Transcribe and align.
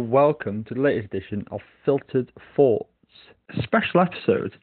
welcome 0.00 0.64
to 0.64 0.74
the 0.74 0.80
latest 0.80 1.12
edition 1.12 1.44
of 1.50 1.60
Filtered 1.84 2.32
Thoughts, 2.56 2.88
a 3.50 3.62
special 3.62 4.00
episode 4.00 4.56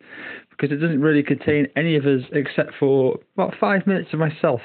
because 0.49 0.71
it 0.71 0.81
doesn't 0.81 1.01
really 1.01 1.23
contain 1.23 1.67
any 1.75 1.95
of 1.95 2.05
us 2.05 2.21
except 2.31 2.71
for 2.79 3.19
about 3.35 3.53
five 3.59 3.85
minutes 3.85 4.09
of 4.13 4.19
myself. 4.19 4.61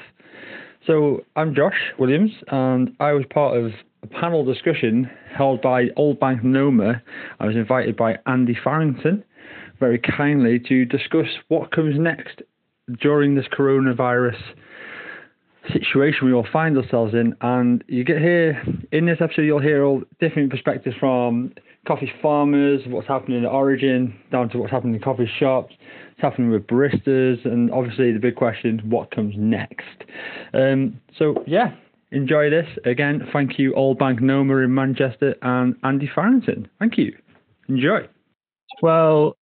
So 0.87 1.23
I'm 1.35 1.53
Josh 1.55 1.93
Williams, 1.99 2.31
and 2.47 2.95
I 2.99 3.13
was 3.13 3.23
part 3.31 3.57
of 3.57 3.71
a 4.01 4.07
panel 4.07 4.43
discussion 4.43 5.09
held 5.35 5.61
by 5.61 5.85
Old 5.95 6.19
Bank 6.19 6.43
Noma. 6.43 7.01
I 7.39 7.45
was 7.45 7.55
invited 7.55 7.95
by 7.95 8.17
Andy 8.25 8.57
Farrington 8.61 9.23
very 9.79 9.99
kindly 9.99 10.59
to 10.67 10.85
discuss 10.85 11.27
what 11.49 11.71
comes 11.71 11.99
next 11.99 12.41
during 12.99 13.35
this 13.35 13.45
coronavirus 13.57 14.41
situation 15.71 16.25
we 16.25 16.33
all 16.33 16.47
find 16.51 16.77
ourselves 16.77 17.13
in. 17.13 17.35
And 17.41 17.83
you 17.87 18.03
get 18.03 18.17
here 18.17 18.61
in 18.91 19.05
this 19.05 19.17
episode, 19.21 19.43
you'll 19.43 19.61
hear 19.61 19.83
all 19.83 20.03
different 20.19 20.49
perspectives 20.49 20.95
from 20.99 21.53
coffee 21.87 22.11
farmers, 22.21 22.81
what's 22.87 23.07
happening 23.07 23.39
in 23.39 23.45
Origin, 23.45 24.17
down 24.31 24.49
to 24.49 24.57
what's 24.57 24.71
happening 24.71 24.95
in 24.95 25.01
coffee 25.01 25.29
shops, 25.39 25.73
what's 26.09 26.21
happening 26.21 26.49
with 26.49 26.65
baristas, 26.67 27.43
and 27.45 27.71
obviously 27.71 28.11
the 28.11 28.19
big 28.19 28.35
question: 28.35 28.81
what 28.85 29.11
comes 29.11 29.35
next? 29.37 30.03
Um, 30.53 30.99
so 31.17 31.43
yeah. 31.47 31.73
Enjoy 32.11 32.47
this. 32.51 32.67
Again, 32.85 33.27
thank 33.33 33.57
you, 33.57 33.73
Old 33.73 33.97
Bank 33.97 34.21
Noma 34.21 34.57
in 34.57 34.71
Manchester 34.71 35.33
and 35.41 35.75
Andy 35.83 36.07
Farrington. 36.13 36.69
Thank 36.77 36.95
you. 36.95 37.17
Enjoy. 37.67 38.07
Well, 38.83 39.35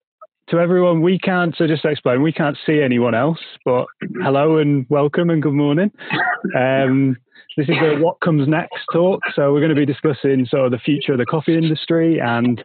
to 0.52 0.59
everyone, 0.59 1.02
we 1.02 1.17
can't, 1.17 1.55
so 1.57 1.66
just 1.66 1.81
to 1.83 1.88
explain, 1.88 2.21
we 2.21 2.33
can't 2.33 2.57
see 2.66 2.81
anyone 2.81 3.16
else, 3.16 3.39
but 3.63 3.85
hello 4.21 4.57
and 4.57 4.85
welcome 4.89 5.30
and 5.30 5.41
good 5.41 5.53
morning. 5.53 5.89
Um, 6.57 7.16
this 7.55 7.69
is 7.69 7.75
a 7.81 8.02
What 8.02 8.19
Comes 8.19 8.49
Next 8.49 8.83
talk. 8.91 9.22
So 9.33 9.53
we're 9.53 9.61
going 9.61 9.73
to 9.73 9.75
be 9.75 9.85
discussing 9.85 10.45
sort 10.45 10.66
of 10.66 10.72
the 10.72 10.77
future 10.77 11.13
of 11.13 11.19
the 11.19 11.25
coffee 11.25 11.55
industry 11.55 12.19
and 12.19 12.61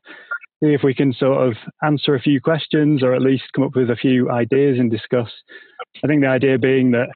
see 0.61 0.75
if 0.75 0.83
we 0.83 0.95
can 0.95 1.13
sort 1.13 1.47
of 1.47 1.55
answer 1.85 2.17
a 2.17 2.21
few 2.21 2.41
questions 2.41 3.05
or 3.05 3.15
at 3.15 3.23
least 3.23 3.45
come 3.55 3.65
up 3.65 3.77
with 3.77 3.89
a 3.89 3.97
few 3.97 4.33
ideas 4.33 4.81
and 4.81 4.91
discuss. 4.91 5.31
I 6.03 6.09
think 6.09 6.23
the 6.23 6.29
idea 6.29 6.59
being 6.59 6.91
that 6.91 7.07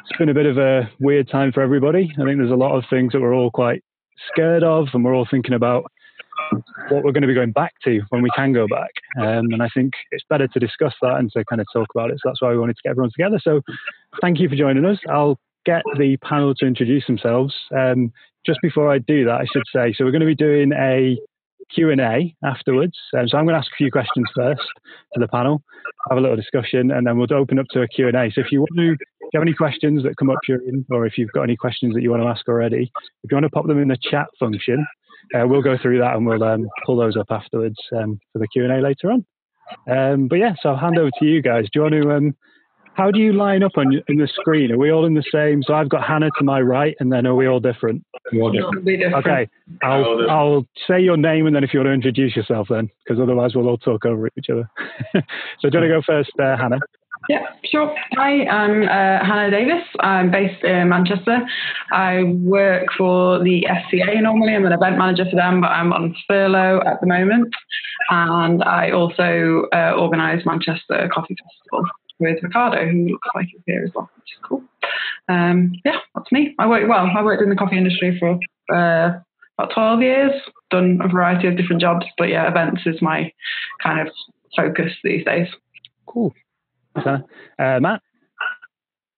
it's 0.00 0.18
been 0.18 0.28
a 0.28 0.34
bit 0.34 0.46
of 0.46 0.58
a 0.58 0.90
weird 0.98 1.30
time 1.30 1.52
for 1.52 1.62
everybody. 1.62 2.12
I 2.18 2.24
think 2.24 2.38
there's 2.38 2.50
a 2.50 2.56
lot 2.56 2.76
of 2.76 2.82
things 2.90 3.12
that 3.12 3.20
we're 3.20 3.34
all 3.34 3.52
quite 3.52 3.84
scared 4.32 4.64
of 4.64 4.88
and 4.92 5.04
we're 5.04 5.14
all 5.14 5.28
thinking 5.30 5.54
about 5.54 5.84
what 6.88 7.04
we're 7.04 7.12
going 7.12 7.22
to 7.22 7.28
be 7.28 7.34
going 7.34 7.52
back 7.52 7.74
to 7.84 8.00
when 8.10 8.22
we 8.22 8.30
can 8.36 8.52
go 8.52 8.66
back. 8.68 8.90
Um, 9.18 9.52
and 9.52 9.62
I 9.62 9.68
think 9.74 9.92
it's 10.10 10.24
better 10.28 10.46
to 10.48 10.60
discuss 10.60 10.94
that 11.02 11.16
and 11.16 11.30
to 11.32 11.44
kind 11.44 11.60
of 11.60 11.66
talk 11.72 11.88
about 11.94 12.10
it. 12.10 12.18
So 12.22 12.30
that's 12.30 12.42
why 12.42 12.50
we 12.50 12.58
wanted 12.58 12.76
to 12.76 12.82
get 12.84 12.90
everyone 12.90 13.10
together. 13.16 13.40
So 13.42 13.60
thank 14.20 14.40
you 14.40 14.48
for 14.48 14.56
joining 14.56 14.84
us. 14.84 14.98
I'll 15.08 15.38
get 15.64 15.82
the 15.98 16.16
panel 16.18 16.54
to 16.54 16.66
introduce 16.66 17.06
themselves. 17.06 17.54
Um, 17.76 18.12
just 18.44 18.60
before 18.62 18.90
I 18.92 18.98
do 18.98 19.24
that, 19.24 19.40
I 19.40 19.44
should 19.52 19.64
say, 19.74 19.92
so 19.92 20.04
we're 20.04 20.12
going 20.12 20.20
to 20.20 20.26
be 20.26 20.34
doing 20.34 20.72
a 20.72 21.18
Q&A 21.74 22.34
afterwards. 22.44 22.96
Um, 23.16 23.28
so 23.28 23.36
I'm 23.36 23.44
going 23.44 23.54
to 23.54 23.58
ask 23.58 23.70
a 23.72 23.76
few 23.76 23.90
questions 23.90 24.26
first 24.34 24.62
to 25.14 25.20
the 25.20 25.28
panel, 25.28 25.62
have 26.08 26.18
a 26.18 26.20
little 26.20 26.36
discussion, 26.36 26.92
and 26.92 27.06
then 27.06 27.18
we'll 27.18 27.32
open 27.34 27.58
up 27.58 27.66
to 27.70 27.82
a 27.82 27.88
Q&A. 27.88 28.30
So 28.32 28.40
if 28.40 28.52
you 28.52 28.60
want 28.60 28.76
to, 28.76 28.92
if 28.92 29.30
you 29.32 29.40
have 29.40 29.42
any 29.42 29.54
questions 29.54 30.04
that 30.04 30.16
come 30.16 30.30
up 30.30 30.38
during, 30.46 30.84
or 30.90 31.06
if 31.06 31.18
you've 31.18 31.32
got 31.32 31.42
any 31.42 31.56
questions 31.56 31.94
that 31.94 32.02
you 32.02 32.10
want 32.10 32.22
to 32.22 32.28
ask 32.28 32.48
already, 32.48 32.92
if 33.24 33.30
you 33.30 33.34
want 33.34 33.44
to 33.44 33.50
pop 33.50 33.66
them 33.66 33.80
in 33.80 33.88
the 33.88 33.98
chat 34.00 34.26
function, 34.38 34.86
uh, 35.34 35.46
we'll 35.46 35.62
go 35.62 35.76
through 35.80 35.98
that 35.98 36.16
and 36.16 36.26
we'll 36.26 36.42
um, 36.42 36.66
pull 36.84 36.96
those 36.96 37.16
up 37.16 37.26
afterwards 37.30 37.76
um, 37.96 38.20
for 38.32 38.38
the 38.38 38.48
Q 38.48 38.64
and 38.64 38.72
A 38.72 38.80
later 38.80 39.10
on. 39.10 39.24
Um, 39.90 40.28
but 40.28 40.36
yeah, 40.36 40.54
so 40.60 40.70
I'll 40.70 40.76
hand 40.76 40.98
over 40.98 41.10
to 41.18 41.24
you 41.24 41.42
guys. 41.42 41.64
Do 41.64 41.80
you 41.80 41.82
want 41.82 41.94
to? 41.94 42.10
Um, 42.12 42.36
how 42.94 43.10
do 43.10 43.18
you 43.18 43.34
line 43.34 43.62
up 43.62 43.72
on 43.76 43.92
in 44.08 44.16
the 44.16 44.26
screen? 44.26 44.72
Are 44.72 44.78
we 44.78 44.90
all 44.90 45.04
in 45.04 45.12
the 45.12 45.24
same? 45.30 45.62
So 45.62 45.74
I've 45.74 45.88
got 45.90 46.02
Hannah 46.02 46.30
to 46.38 46.44
my 46.44 46.60
right, 46.60 46.96
and 46.98 47.12
then 47.12 47.26
are 47.26 47.34
we 47.34 47.46
all 47.46 47.60
different? 47.60 48.02
All 48.40 48.50
different. 48.50 48.88
Okay, 49.14 49.48
I'll 49.82 50.30
I'll 50.30 50.66
say 50.88 51.00
your 51.00 51.18
name, 51.18 51.46
and 51.46 51.54
then 51.54 51.62
if 51.62 51.74
you 51.74 51.80
want 51.80 51.88
to 51.88 51.92
introduce 51.92 52.34
yourself, 52.34 52.68
then 52.70 52.88
because 53.04 53.20
otherwise 53.20 53.54
we'll 53.54 53.68
all 53.68 53.76
talk 53.76 54.06
over 54.06 54.28
each 54.38 54.48
other. 54.50 54.68
so 55.60 55.68
do 55.68 55.78
you 55.78 55.80
want 55.80 55.84
to 55.84 55.88
go 55.88 56.02
first, 56.06 56.30
uh, 56.40 56.56
Hannah? 56.56 56.78
Yeah, 57.28 57.42
sure. 57.64 57.94
Hi, 58.12 58.46
I'm 58.46 58.82
uh, 58.82 59.24
Hannah 59.24 59.50
Davis. 59.50 59.82
I'm 60.00 60.30
based 60.30 60.62
in 60.62 60.88
Manchester. 60.88 61.38
I 61.92 62.22
work 62.22 62.86
for 62.96 63.42
the 63.42 63.66
SCA 63.66 64.20
normally. 64.20 64.54
I'm 64.54 64.64
an 64.64 64.72
event 64.72 64.96
manager 64.96 65.24
for 65.28 65.36
them, 65.36 65.60
but 65.60 65.68
I'm 65.68 65.92
on 65.92 66.14
furlough 66.28 66.82
at 66.86 67.00
the 67.00 67.06
moment. 67.06 67.52
And 68.10 68.62
I 68.62 68.90
also 68.90 69.64
uh, 69.72 69.94
organise 69.98 70.46
Manchester 70.46 71.08
Coffee 71.12 71.34
Festival 71.34 71.84
with 72.20 72.38
Ricardo, 72.42 72.86
who 72.86 73.08
looks 73.08 73.28
like 73.34 73.46
he's 73.50 73.60
here 73.66 73.82
as 73.84 73.90
well, 73.94 74.08
which 74.16 74.32
is 74.32 74.38
cool. 74.48 74.62
Um, 75.28 75.72
yeah, 75.84 75.98
that's 76.14 76.30
me. 76.30 76.54
I 76.58 76.68
work 76.68 76.88
well. 76.88 77.08
I 77.16 77.22
worked 77.22 77.42
in 77.42 77.50
the 77.50 77.56
coffee 77.56 77.78
industry 77.78 78.16
for 78.20 78.38
uh, 78.72 79.18
about 79.58 79.74
12 79.74 80.02
years, 80.02 80.32
done 80.70 81.00
a 81.02 81.08
variety 81.08 81.48
of 81.48 81.56
different 81.56 81.82
jobs, 81.82 82.06
but 82.18 82.28
yeah, 82.28 82.48
events 82.48 82.82
is 82.86 83.02
my 83.02 83.32
kind 83.82 84.06
of 84.06 84.14
focus 84.56 84.92
these 85.02 85.24
days. 85.24 85.48
Cool. 86.06 86.32
Uh, 86.96 87.18
Matt? 87.80 88.00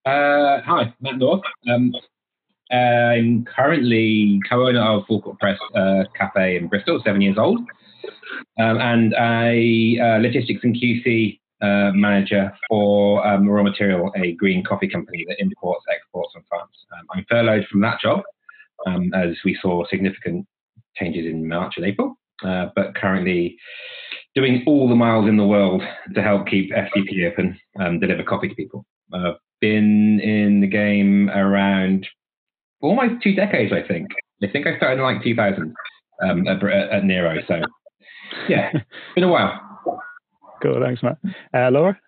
Uh, 0.05 0.61
hi, 0.63 0.95
Matt 1.01 1.19
North. 1.19 1.43
Um, 1.71 1.93
I'm 2.71 3.45
currently 3.45 4.41
co-owner 4.49 4.81
of 4.81 5.07
Full 5.07 5.23
Court 5.23 5.39
Press 5.39 5.59
uh, 5.75 6.05
Cafe 6.17 6.57
in 6.57 6.69
Bristol, 6.69 7.01
seven 7.05 7.21
years 7.21 7.37
old, 7.39 7.61
um, 8.59 8.79
and 8.79 9.15
I 9.15 9.97
uh, 10.03 10.19
logistics 10.19 10.61
and 10.63 10.77
QC 10.77 11.39
uh, 11.63 11.93
manager 11.95 12.53
for 12.69 13.27
um, 13.27 13.49
Raw 13.49 13.63
Material, 13.63 14.13
a 14.17 14.33
green 14.33 14.65
coffee 14.65 14.89
company 14.89 15.25
that 15.29 15.41
imports, 15.41 15.85
exports 15.95 16.33
from 16.33 16.45
France. 16.49 16.73
Um, 16.93 17.07
I'm 17.15 17.25
furloughed 17.29 17.67
from 17.71 17.81
that 17.81 18.01
job 18.01 18.23
um, 18.87 19.11
as 19.15 19.37
we 19.45 19.59
saw 19.61 19.85
significant 19.89 20.47
changes 20.97 21.27
in 21.27 21.47
March 21.47 21.75
and 21.77 21.87
April, 21.87 22.19
uh, 22.45 22.67
but 22.75 22.95
currently 22.95 23.57
doing 24.35 24.63
all 24.67 24.89
the 24.89 24.95
miles 24.95 25.29
in 25.29 25.37
the 25.37 25.47
world 25.47 25.83
to 26.15 26.23
help 26.23 26.47
keep 26.47 26.71
FCP 26.73 27.31
open 27.31 27.59
and 27.77 28.01
deliver 28.01 28.23
coffee 28.23 28.49
to 28.49 28.55
people. 28.55 28.85
I've 29.13 29.35
been 29.61 30.21
in 30.21 30.61
the 30.61 30.67
game 30.67 31.31
around 31.31 32.07
almost 32.81 33.23
two 33.23 33.35
decades, 33.35 33.73
I 33.73 33.87
think. 33.87 34.09
I 34.43 34.47
think 34.47 34.67
I 34.67 34.77
started 34.77 34.99
in 34.99 35.03
like 35.03 35.23
2000 35.23 35.75
um, 36.23 36.47
at, 36.47 36.63
at, 36.63 37.05
Nero. 37.05 37.37
So, 37.47 37.61
yeah, 38.49 38.73
been 39.15 39.25
a 39.25 39.29
while. 39.29 39.61
Cool, 40.63 40.81
thanks, 40.83 41.03
Matt. 41.03 41.19
Uh, 41.55 41.71
Laura? 41.71 41.99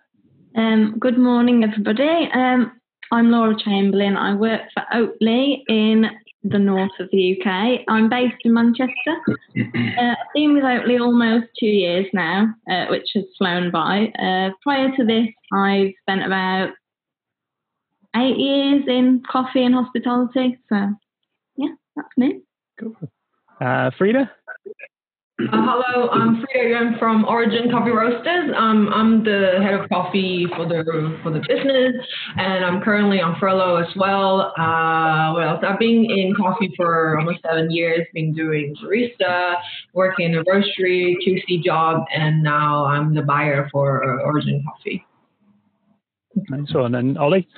Um, 0.57 0.97
good 0.99 1.19
morning, 1.19 1.65
everybody. 1.65 2.29
Um, 2.35 2.73
I'm 3.13 3.31
Laura 3.31 3.55
Chamberlain. 3.59 4.17
I 4.17 4.35
work 4.35 4.63
for 4.75 4.85
Oatly 4.93 5.63
in 5.69 6.07
the 6.43 6.59
north 6.59 6.93
of 6.99 7.09
the 7.13 7.39
UK. 7.39 7.81
I'm 7.89 8.09
based 8.09 8.37
in 8.45 8.55
Manchester. 8.55 8.93
Uh, 10.01 10.13
I've 10.13 10.33
been 10.35 10.55
with 10.55 10.63
Oatly 10.63 11.01
almost 11.01 11.47
two 11.59 11.67
years 11.67 12.07
now, 12.15 12.55
uh, 12.71 12.87
which 12.87 13.09
has 13.15 13.25
flown 13.37 13.71
by. 13.71 14.07
Uh, 14.19 14.51
prior 14.63 14.95
to 14.97 15.05
this, 15.05 15.27
I've 15.53 15.93
spent 16.03 16.25
about 16.25 16.71
eight 18.17 18.39
years 18.39 18.85
in 18.87 19.23
coffee 19.31 19.65
and 19.65 19.75
hospitality. 19.75 20.59
So, 20.69 20.95
yeah, 21.57 21.75
that's 21.97 22.09
me. 22.17 22.41
Cool. 22.79 22.97
Uh, 23.61 23.91
Frida? 23.99 24.31
Uh, 25.41 25.47
hello, 25.53 26.11
I'm 26.11 26.45
Frida 26.45 26.67
again 26.67 26.97
from 26.99 27.25
Origin 27.25 27.71
Coffee 27.71 27.93
Roasters. 27.93 28.53
Um, 28.55 28.91
I'm 28.93 29.25
the 29.25 29.53
head 29.63 29.73
of 29.73 29.89
coffee 29.89 30.47
for 30.55 30.67
the 30.67 31.19
for 31.23 31.31
the 31.31 31.41
business, 31.49 31.95
and 32.37 32.63
I'm 32.63 32.83
currently 32.83 33.23
on 33.23 33.41
furlough 33.41 33.77
as 33.77 33.89
well. 33.97 34.53
Uh, 34.59 35.33
what 35.33 35.45
else? 35.45 35.65
I've 35.67 35.79
been 35.79 36.05
in 36.05 36.35
coffee 36.37 36.71
for 36.77 37.19
almost 37.19 37.39
seven 37.43 37.71
years. 37.71 38.07
Been 38.13 38.35
doing 38.35 38.77
barista, 38.85 39.55
working 39.95 40.33
in 40.33 40.39
a 40.39 40.45
roastery, 40.45 41.17
QC 41.27 41.63
job, 41.65 42.05
and 42.15 42.43
now 42.43 42.85
I'm 42.85 43.15
the 43.15 43.23
buyer 43.23 43.67
for 43.73 44.21
Origin 44.21 44.63
Coffee. 44.69 45.07
Nice 46.51 46.75
one. 46.75 46.95
And 46.97 47.17
Ollie. 47.17 47.49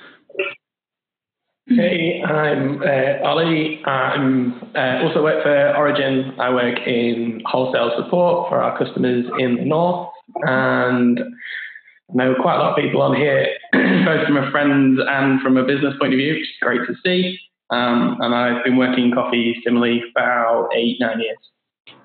Hey, 1.67 2.21
I'm 2.21 2.81
uh, 2.81 3.25
Ollie. 3.25 3.81
I'm 3.85 4.53
uh, 4.75 5.01
also 5.03 5.23
work 5.23 5.43
for 5.43 5.75
Origin. 5.77 6.33
I 6.37 6.53
work 6.53 6.77
in 6.85 7.41
wholesale 7.45 7.91
support 7.95 8.49
for 8.49 8.61
our 8.61 8.77
customers 8.77 9.25
in 9.39 9.55
the 9.55 9.65
north, 9.65 10.09
and 10.41 11.19
I 11.19 12.13
know 12.13 12.35
quite 12.41 12.55
a 12.55 12.59
lot 12.59 12.71
of 12.71 12.83
people 12.83 13.01
on 13.01 13.15
here, 13.15 13.47
both 13.71 14.27
from 14.27 14.37
a 14.37 14.51
friend 14.51 14.99
and 14.99 15.41
from 15.41 15.55
a 15.55 15.63
business 15.63 15.93
point 16.01 16.13
of 16.13 16.17
view, 16.17 16.33
which 16.33 16.41
is 16.41 16.49
great 16.61 16.81
to 16.85 16.95
see. 17.01 17.39
Um, 17.69 18.17
and 18.19 18.35
I've 18.35 18.63
been 18.65 18.75
working 18.75 19.13
coffee 19.13 19.55
similarly 19.63 20.03
for 20.13 20.21
about 20.21 20.69
eight, 20.75 20.97
nine 20.99 21.21
years. 21.21 21.97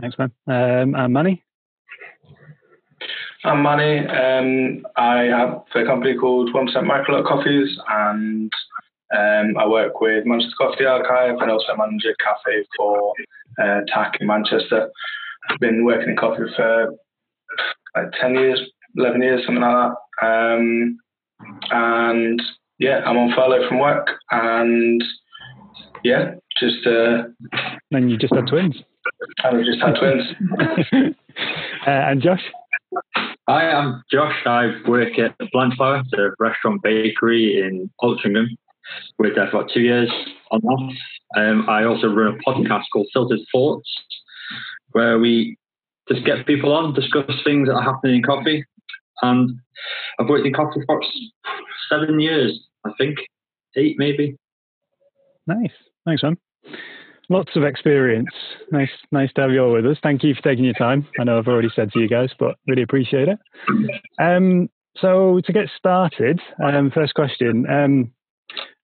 Thanks, 0.00 0.18
man. 0.18 0.32
Um, 0.48 0.96
and 0.96 1.12
Manny? 1.12 1.44
I'm 3.44 3.62
Manny. 3.62 4.06
Um, 4.06 4.86
I 4.96 5.24
have 5.24 5.62
a 5.74 5.84
company 5.86 6.16
called 6.16 6.52
1% 6.52 6.74
Microlot 6.74 7.24
Coffees, 7.24 7.78
and 7.88 8.52
um, 9.16 9.56
I 9.58 9.66
work 9.66 10.00
with 10.00 10.26
Manchester 10.26 10.54
Coffee 10.58 10.84
Archive 10.84 11.36
and 11.40 11.50
also 11.50 11.76
manage 11.76 12.04
a 12.04 12.14
cafe 12.22 12.66
for 12.76 13.12
uh, 13.62 13.80
Takk 13.94 14.20
in 14.20 14.26
Manchester. 14.26 14.90
I've 15.48 15.60
been 15.60 15.84
working 15.84 16.10
in 16.10 16.16
coffee 16.16 16.42
for 16.56 16.94
like 17.96 18.06
10 18.20 18.34
years, 18.34 18.60
11 18.96 19.22
years, 19.22 19.42
something 19.46 19.62
like 19.62 19.92
that. 20.20 20.26
Um, 20.26 20.98
and 21.70 22.42
yeah, 22.78 23.02
I'm 23.06 23.16
on 23.16 23.32
furlough 23.36 23.68
from 23.68 23.78
work, 23.78 24.08
and 24.32 25.02
yeah, 26.02 26.32
just 26.60 26.84
uh, 26.86 27.22
And 27.92 28.10
you 28.10 28.18
just 28.18 28.34
had 28.34 28.48
twins. 28.48 28.76
and 29.44 29.56
we've 29.56 29.66
just 29.66 29.80
had 29.80 29.94
twins. 29.94 30.24
uh, 31.86 31.90
and 31.90 32.20
Josh? 32.20 32.42
Hi, 33.50 33.70
I'm 33.70 34.02
Josh. 34.12 34.34
I 34.44 34.72
work 34.86 35.18
at 35.18 35.34
Blanchflower, 35.54 36.02
a 36.18 36.28
restaurant 36.38 36.82
bakery 36.82 37.58
in 37.58 37.90
Altrincham. 38.02 38.44
Worked 39.18 39.36
there 39.36 39.48
for 39.50 39.60
about 39.60 39.70
two 39.72 39.80
years 39.80 40.10
on 40.50 40.60
off. 40.64 40.94
Um, 41.34 41.66
I 41.66 41.84
also 41.84 42.08
run 42.08 42.38
a 42.38 42.50
podcast 42.50 42.82
called 42.92 43.06
Filtered 43.14 43.40
Thoughts, 43.50 43.88
where 44.90 45.18
we 45.18 45.56
just 46.12 46.26
get 46.26 46.46
people 46.46 46.74
on, 46.74 46.92
discuss 46.92 47.24
things 47.42 47.68
that 47.68 47.74
are 47.74 47.82
happening 47.82 48.16
in 48.16 48.22
coffee. 48.22 48.66
And 49.22 49.58
I've 50.20 50.28
worked 50.28 50.46
in 50.46 50.52
coffee 50.52 50.82
for 50.86 51.00
seven 51.88 52.20
years, 52.20 52.60
I 52.84 52.90
think, 52.98 53.16
eight 53.76 53.96
maybe. 53.98 54.36
Nice. 55.46 55.72
Thanks, 56.04 56.22
man. 56.22 56.36
Lots 57.30 57.56
of 57.56 57.64
experience. 57.64 58.30
Nice, 58.72 58.90
nice 59.12 59.30
to 59.34 59.42
have 59.42 59.50
you 59.50 59.62
all 59.62 59.72
with 59.72 59.84
us. 59.86 59.98
Thank 60.02 60.22
you 60.22 60.34
for 60.34 60.42
taking 60.42 60.64
your 60.64 60.74
time. 60.74 61.06
I 61.20 61.24
know 61.24 61.38
I've 61.38 61.46
already 61.46 61.68
said 61.76 61.92
to 61.92 62.00
you 62.00 62.08
guys, 62.08 62.30
but 62.38 62.56
really 62.66 62.82
appreciate 62.82 63.28
it. 63.28 63.38
Um, 64.18 64.70
so 64.96 65.40
to 65.44 65.52
get 65.52 65.68
started, 65.76 66.40
um, 66.64 66.90
first 66.90 67.14
question. 67.14 67.66
Um, 67.68 68.12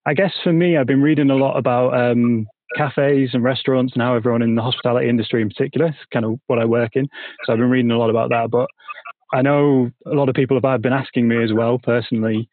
I 0.05 0.13
guess 0.13 0.31
for 0.43 0.53
me, 0.53 0.77
I've 0.77 0.85
been 0.85 1.01
reading 1.01 1.31
a 1.31 1.35
lot 1.35 1.57
about 1.57 1.99
um, 1.99 2.45
cafes 2.77 3.31
and 3.33 3.43
restaurants 3.43 3.93
and 3.93 4.03
how 4.03 4.15
everyone 4.15 4.43
in 4.43 4.53
the 4.53 4.61
hospitality 4.61 5.09
industry 5.09 5.41
in 5.41 5.49
particular, 5.49 5.87
is 5.87 5.95
kind 6.13 6.25
of 6.25 6.39
what 6.45 6.59
I 6.59 6.65
work 6.65 6.91
in. 6.93 7.07
So 7.45 7.53
I've 7.53 7.59
been 7.59 7.71
reading 7.71 7.91
a 7.91 7.97
lot 7.97 8.11
about 8.11 8.29
that. 8.29 8.51
But 8.51 8.67
I 9.33 9.41
know 9.41 9.89
a 10.05 10.13
lot 10.13 10.29
of 10.29 10.35
people 10.35 10.59
have 10.61 10.81
been 10.81 10.93
asking 10.93 11.27
me 11.27 11.43
as 11.43 11.51
well 11.51 11.79
personally 11.79 12.47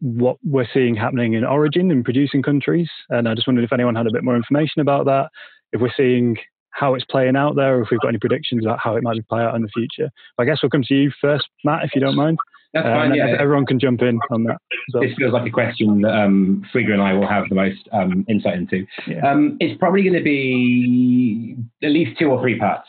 what 0.00 0.36
we're 0.44 0.66
seeing 0.72 0.94
happening 0.94 1.34
in 1.34 1.44
origin 1.44 1.90
and 1.90 2.04
producing 2.04 2.42
countries. 2.42 2.88
And 3.10 3.28
I 3.28 3.34
just 3.34 3.46
wondered 3.46 3.64
if 3.64 3.72
anyone 3.72 3.94
had 3.94 4.06
a 4.06 4.12
bit 4.12 4.24
more 4.24 4.36
information 4.36 4.80
about 4.80 5.04
that, 5.06 5.28
if 5.72 5.80
we're 5.80 5.92
seeing 5.96 6.36
how 6.72 6.94
it's 6.94 7.04
playing 7.10 7.36
out 7.36 7.56
there, 7.56 7.76
or 7.76 7.82
if 7.82 7.88
we've 7.90 8.00
got 8.00 8.08
any 8.08 8.18
predictions 8.18 8.64
about 8.64 8.78
how 8.78 8.96
it 8.96 9.02
might 9.02 9.26
play 9.28 9.42
out 9.42 9.54
in 9.54 9.62
the 9.62 9.68
future. 9.68 10.10
But 10.36 10.44
I 10.44 10.46
guess 10.46 10.62
we'll 10.62 10.70
come 10.70 10.84
to 10.84 10.94
you 10.94 11.10
first, 11.20 11.48
Matt, 11.64 11.84
if 11.84 11.94
you 11.94 12.00
don't 12.00 12.16
mind. 12.16 12.38
That's 12.72 12.86
Uh, 12.86 12.90
fine. 12.94 13.14
Yeah. 13.14 13.36
Everyone 13.38 13.66
can 13.66 13.80
jump 13.80 14.00
in 14.02 14.20
on 14.30 14.44
that. 14.44 14.58
This 15.00 15.12
feels 15.16 15.32
like 15.32 15.46
a 15.46 15.50
question 15.50 16.02
that 16.02 16.14
um, 16.16 16.64
Frida 16.72 16.92
and 16.92 17.02
I 17.02 17.12
will 17.14 17.26
have 17.26 17.48
the 17.48 17.56
most 17.56 17.88
um, 17.92 18.24
insight 18.28 18.54
into. 18.54 18.86
Yeah. 19.08 19.28
Um, 19.28 19.56
it's 19.58 19.76
probably 19.78 20.02
going 20.02 20.14
to 20.14 20.22
be 20.22 21.56
at 21.82 21.90
least 21.90 22.16
two 22.18 22.26
or 22.28 22.40
three 22.40 22.58
parts. 22.58 22.88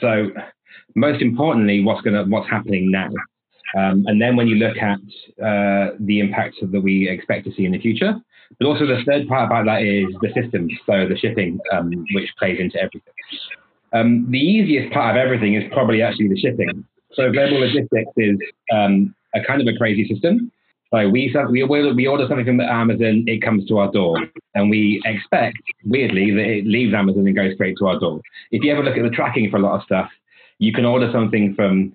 So, 0.00 0.30
most 0.96 1.22
importantly, 1.22 1.84
what's 1.84 2.00
going 2.02 2.14
to 2.14 2.28
what's 2.28 2.50
happening 2.50 2.90
now, 2.90 3.08
um, 3.76 4.04
and 4.06 4.20
then 4.20 4.36
when 4.36 4.48
you 4.48 4.56
look 4.56 4.76
at 4.76 4.98
uh, 5.42 5.94
the 6.00 6.20
impacts 6.20 6.56
that 6.60 6.80
we 6.80 7.08
expect 7.08 7.46
to 7.46 7.52
see 7.54 7.64
in 7.64 7.72
the 7.72 7.78
future. 7.78 8.14
But 8.58 8.66
also 8.66 8.84
the 8.84 9.00
third 9.06 9.28
part 9.28 9.46
about 9.46 9.66
that 9.66 9.82
is 9.82 10.06
the 10.20 10.28
systems, 10.34 10.72
so 10.84 11.06
the 11.08 11.16
shipping, 11.16 11.60
um, 11.72 12.04
which 12.12 12.28
plays 12.36 12.58
into 12.58 12.78
everything. 12.78 13.14
Um, 13.92 14.26
the 14.30 14.38
easiest 14.38 14.92
part 14.92 15.16
of 15.16 15.20
everything 15.20 15.54
is 15.54 15.64
probably 15.72 16.02
actually 16.02 16.28
the 16.28 16.38
shipping. 16.38 16.84
So 17.14 17.30
global 17.30 17.60
logistics 17.60 18.12
is 18.16 18.38
um, 18.72 19.14
a 19.34 19.40
kind 19.44 19.60
of 19.60 19.72
a 19.72 19.76
crazy 19.76 20.06
system. 20.08 20.50
So 20.92 21.08
we 21.08 21.32
we 21.56 21.92
we 21.92 22.06
order 22.08 22.26
something 22.28 22.44
from 22.44 22.60
Amazon, 22.60 23.24
it 23.28 23.42
comes 23.42 23.66
to 23.68 23.78
our 23.78 23.92
door, 23.92 24.18
and 24.56 24.68
we 24.68 25.00
expect 25.04 25.58
weirdly 25.84 26.32
that 26.32 26.42
it 26.42 26.66
leaves 26.66 26.92
Amazon 26.92 27.26
and 27.28 27.36
goes 27.36 27.54
straight 27.54 27.76
to 27.78 27.86
our 27.86 27.98
door. 28.00 28.20
If 28.50 28.64
you 28.64 28.72
ever 28.72 28.82
look 28.82 28.96
at 28.96 29.04
the 29.04 29.10
tracking 29.10 29.48
for 29.50 29.58
a 29.58 29.60
lot 29.60 29.76
of 29.76 29.84
stuff, 29.84 30.10
you 30.58 30.72
can 30.72 30.84
order 30.84 31.08
something 31.12 31.54
from 31.54 31.94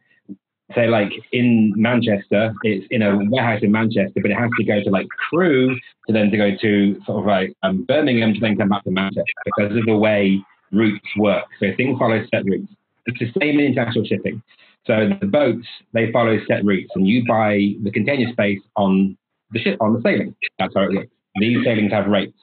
say 0.73 0.87
like 0.87 1.11
in 1.31 1.73
Manchester, 1.75 2.53
it's 2.63 2.87
in 2.89 3.01
a 3.01 3.17
warehouse 3.29 3.59
in 3.61 3.71
Manchester, 3.71 4.19
but 4.21 4.31
it 4.31 4.37
has 4.37 4.49
to 4.57 4.63
go 4.63 4.83
to 4.83 4.89
like 4.89 5.07
Crewe 5.29 5.75
to 6.07 6.13
then 6.13 6.31
to 6.31 6.37
go 6.37 6.51
to 6.59 7.01
sort 7.05 7.19
of 7.19 7.25
like 7.25 7.53
um, 7.63 7.83
Birmingham 7.83 8.33
to 8.33 8.39
then 8.39 8.57
come 8.57 8.69
back 8.69 8.83
to 8.85 8.91
Manchester 8.91 9.23
because 9.45 9.77
of 9.77 9.85
the 9.85 9.95
way 9.95 10.41
routes 10.71 11.05
work. 11.17 11.45
So 11.59 11.67
things 11.77 11.99
follow 11.99 12.23
set 12.33 12.45
routes. 12.45 12.71
It's 13.05 13.19
the 13.19 13.39
same 13.39 13.59
in 13.59 13.67
international 13.67 14.05
shipping. 14.05 14.41
So 14.87 15.09
the 15.19 15.27
boats 15.27 15.67
they 15.93 16.11
follow 16.11 16.37
set 16.47 16.63
routes, 16.65 16.91
and 16.95 17.07
you 17.07 17.23
buy 17.27 17.73
the 17.83 17.91
container 17.91 18.31
space 18.31 18.59
on 18.75 19.17
the 19.51 19.59
ship 19.59 19.77
on 19.81 19.93
the 19.93 20.01
sailing. 20.01 20.35
That's 20.57 20.73
how 20.75 20.83
it 20.83 20.95
works. 20.95 21.11
These 21.39 21.63
sailings 21.63 21.91
have 21.91 22.07
rates. 22.07 22.37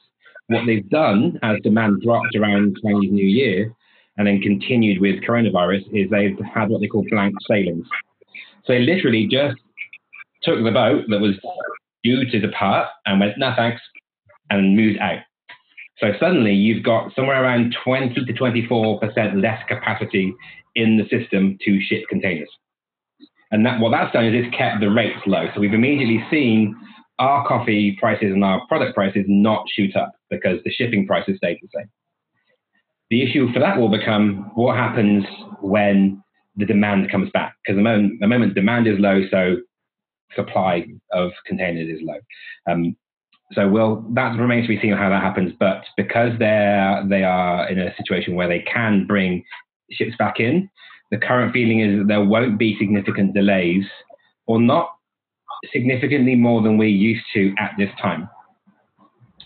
What 0.47 0.65
they've 0.65 0.87
done 0.89 1.39
as 1.41 1.57
demand 1.63 2.01
dropped 2.01 2.35
around 2.35 2.77
Chinese 2.83 3.11
New 3.11 3.25
Year, 3.25 3.73
and 4.17 4.27
then 4.27 4.41
continued 4.41 5.01
with 5.01 5.23
coronavirus, 5.23 5.83
is 5.93 6.09
they've 6.09 6.37
had 6.53 6.69
what 6.69 6.81
they 6.81 6.87
call 6.87 7.05
blank 7.09 7.33
sailings. 7.47 7.87
So 8.65 8.73
they 8.73 8.79
literally 8.79 9.27
just 9.29 9.55
took 10.43 10.63
the 10.63 10.71
boat 10.71 11.05
that 11.09 11.19
was 11.19 11.35
due 12.03 12.25
to 12.29 12.39
depart 12.39 12.87
and 13.05 13.19
went, 13.19 13.37
no 13.37 13.53
thanks, 13.55 13.81
and 14.49 14.75
moved 14.75 14.99
out. 14.99 15.19
So 15.99 16.11
suddenly 16.19 16.53
you've 16.53 16.83
got 16.83 17.13
somewhere 17.15 17.41
around 17.43 17.75
20 17.83 18.13
to 18.25 18.33
24% 18.33 19.41
less 19.41 19.63
capacity 19.67 20.33
in 20.75 20.97
the 20.97 21.03
system 21.03 21.57
to 21.61 21.79
ship 21.81 22.03
containers. 22.09 22.49
And 23.51 23.65
that 23.65 23.79
what 23.79 23.91
that's 23.91 24.11
done 24.11 24.25
is 24.25 24.33
it's 24.33 24.55
kept 24.55 24.81
the 24.81 24.89
rates 24.89 25.19
low. 25.27 25.45
So 25.53 25.61
we've 25.61 25.73
immediately 25.73 26.25
seen 26.31 26.75
our 27.19 27.47
coffee 27.47 27.95
prices 27.99 28.31
and 28.33 28.43
our 28.43 28.65
product 28.67 28.95
prices 28.95 29.25
not 29.27 29.65
shoot 29.69 29.95
up 29.95 30.13
because 30.29 30.57
the 30.65 30.71
shipping 30.71 31.05
prices 31.05 31.37
stayed 31.37 31.59
the 31.61 31.67
same. 31.75 31.89
The 33.11 33.21
issue 33.21 33.53
for 33.53 33.59
that 33.59 33.77
will 33.77 33.89
become 33.89 34.51
what 34.55 34.75
happens 34.75 35.23
when 35.61 36.22
the 36.55 36.65
demand 36.65 37.09
comes 37.11 37.29
back. 37.31 37.55
Because 37.63 37.77
the 37.77 37.83
moment, 37.83 38.19
the 38.19 38.27
moment 38.27 38.55
demand 38.55 38.87
is 38.87 38.99
low, 38.99 39.21
so 39.29 39.57
supply 40.35 40.85
of 41.11 41.31
containers 41.45 41.89
is 41.89 42.01
low. 42.03 42.19
Um, 42.69 42.95
so 43.51 43.67
we'll, 43.67 44.03
that 44.15 44.37
remains 44.39 44.65
to 44.65 44.69
be 44.69 44.81
seen 44.81 44.93
how 44.93 45.09
that 45.09 45.21
happens. 45.21 45.53
But 45.59 45.83
because 45.97 46.31
they're 46.39 47.03
they 47.07 47.23
are 47.23 47.69
in 47.69 47.79
a 47.79 47.95
situation 47.95 48.35
where 48.35 48.47
they 48.47 48.61
can 48.61 49.05
bring 49.05 49.43
ships 49.91 50.15
back 50.17 50.39
in, 50.39 50.69
the 51.11 51.17
current 51.17 51.53
feeling 51.53 51.81
is 51.81 51.99
that 51.99 52.07
there 52.07 52.23
won't 52.23 52.57
be 52.57 52.75
significant 52.79 53.33
delays, 53.33 53.85
or 54.47 54.59
not 54.59 54.89
significantly 55.71 56.35
more 56.35 56.61
than 56.61 56.77
we're 56.77 56.87
used 56.89 57.25
to 57.33 57.53
at 57.59 57.71
this 57.77 57.89
time. 58.01 58.27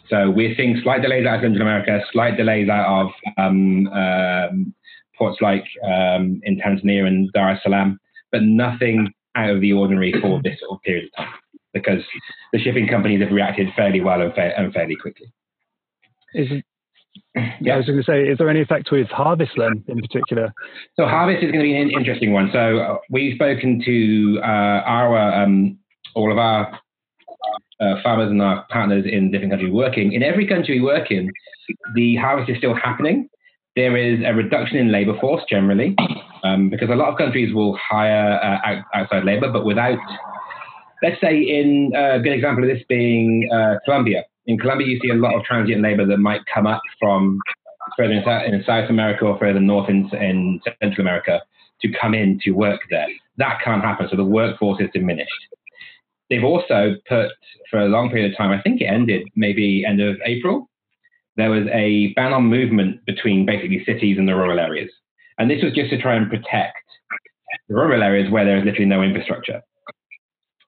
So 0.10 0.30
we're 0.30 0.56
seeing 0.56 0.80
slight 0.84 1.02
delays 1.02 1.26
out 1.28 1.36
of 1.36 1.42
Central 1.42 1.64
America, 1.64 2.00
slight 2.14 2.38
delays 2.38 2.70
out 2.70 3.02
of 3.02 3.12
um, 3.38 3.88
um, 3.88 4.74
ports 5.18 5.40
like 5.42 5.66
um, 5.84 6.42
in 6.44 6.60
Tanzania 6.60 7.06
and 7.06 7.32
Dar 7.34 7.52
es 7.52 7.64
Salaam, 7.64 8.00
but 8.32 8.44
nothing 8.44 9.14
out 9.36 9.50
of 9.50 9.62
the 9.62 9.74
ordinary 9.74 10.14
for 10.22 10.42
this 10.44 10.60
sort 10.60 10.78
of 10.78 10.82
period 10.84 11.06
of 11.06 11.26
time 11.26 11.34
because 11.74 12.02
the 12.54 12.60
shipping 12.60 12.88
companies 12.88 13.22
have 13.22 13.32
reacted 13.32 13.68
fairly 13.76 14.02
well 14.02 14.22
and, 14.22 14.34
fa- 14.34 14.58
and 14.58 14.74
fairly 14.74 14.96
quickly. 14.96 15.32
Is 16.34 16.50
I 17.36 17.78
was 17.78 17.86
going 17.86 17.98
to 17.98 18.04
say, 18.04 18.24
is 18.24 18.38
there 18.38 18.50
any 18.50 18.62
effect 18.62 18.90
with 18.92 19.08
harvest 19.08 19.52
then 19.58 19.84
in 19.88 20.02
particular? 20.02 20.54
So 20.96 21.06
harvest 21.06 21.44
is 21.44 21.52
going 21.52 21.64
to 21.64 21.64
be 21.64 21.78
an 21.78 21.92
interesting 21.92 22.34
one. 22.34 22.50
So 22.52 23.00
we've 23.10 23.36
spoken 23.36 23.82
to 23.86 24.40
uh, 24.44 24.82
our 24.86 25.44
um, 25.44 25.78
all 26.16 26.32
of 26.32 26.38
our 26.38 26.80
uh, 27.80 27.96
farmers 28.04 28.32
and 28.32 28.42
our 28.42 28.66
partners 28.70 29.06
in 29.10 29.32
different 29.32 29.52
countries 29.52 29.72
working. 29.72 30.14
In 30.14 30.24
every 30.24 30.48
country 30.48 30.80
we 30.80 30.86
work 30.86 31.12
in, 31.12 31.32
the 31.96 32.16
harvest 32.16 32.50
is 32.50 32.58
still 32.58 32.76
happening. 32.76 33.30
There 33.78 33.96
is 33.96 34.22
a 34.26 34.34
reduction 34.34 34.78
in 34.78 34.92
labour 34.92 35.16
force 35.22 35.44
generally, 35.48 35.96
um, 36.44 36.72
because 36.72 36.90
a 36.90 36.96
lot 36.96 37.10
of 37.10 37.18
countries 37.20 37.54
will 37.54 37.78
hire 37.78 38.40
uh, 38.42 38.68
out, 38.68 38.84
outside 38.96 39.24
labour, 39.24 39.52
but 39.52 39.66
without. 39.66 40.00
Let's 41.04 41.22
say, 41.22 41.38
in 41.38 41.92
uh, 41.96 42.16
a 42.16 42.20
good 42.20 42.34
example 42.34 42.64
of 42.64 42.70
this 42.72 42.84
being 42.90 43.48
uh, 43.54 43.76
Colombia. 43.86 44.24
In 44.48 44.58
Colombia, 44.58 44.88
you 44.88 45.00
see 45.00 45.10
a 45.10 45.14
lot 45.14 45.36
of 45.36 45.44
transient 45.44 45.84
labour 45.84 46.08
that 46.08 46.18
might 46.18 46.42
come 46.52 46.66
up 46.66 46.82
from 47.00 47.40
further 47.96 48.14
in, 48.14 48.24
South, 48.26 48.44
in 48.48 48.64
South 48.66 48.90
America 48.90 49.26
or 49.26 49.38
further 49.38 49.60
north 49.60 49.92
in, 49.92 50.10
in 50.16 50.60
Central 50.82 51.06
America 51.06 51.40
to 51.82 51.88
come 52.02 52.16
in 52.16 52.40
to 52.46 52.52
work 52.54 52.82
there. 52.90 53.06
That 53.38 53.60
can't 53.64 53.84
happen, 53.84 54.08
so 54.10 54.18
the 54.18 54.26
workforce 54.26 54.82
is 54.82 54.90
diminished. 54.92 55.30
They've 56.32 56.44
also 56.44 56.96
put, 57.08 57.30
for 57.70 57.80
a 57.80 57.86
long 57.86 58.10
period 58.10 58.32
of 58.32 58.38
time, 58.38 58.50
I 58.50 58.60
think 58.60 58.82
it 58.82 58.86
ended 58.86 59.28
maybe 59.36 59.86
end 59.88 60.02
of 60.02 60.18
April, 60.26 60.68
there 61.38 61.52
was 61.52 61.68
a 61.72 62.14
ban 62.16 62.34
on 62.34 62.46
movement 62.46 63.06
between 63.06 63.46
basically 63.46 63.84
cities 63.86 64.18
and 64.18 64.28
the 64.28 64.36
rural 64.36 64.60
areas. 64.60 64.90
And 65.38 65.50
this 65.50 65.64
was 65.64 65.74
just 65.74 65.92
to 65.92 66.02
try 66.02 66.16
and 66.16 66.30
protect 66.30 66.78
the 67.70 67.76
rural 67.76 68.04
areas 68.04 68.32
where 68.32 68.44
there 68.44 68.58
is 68.58 68.66
literally 68.66 68.86
no 68.86 69.04
infrastructure. 69.04 69.62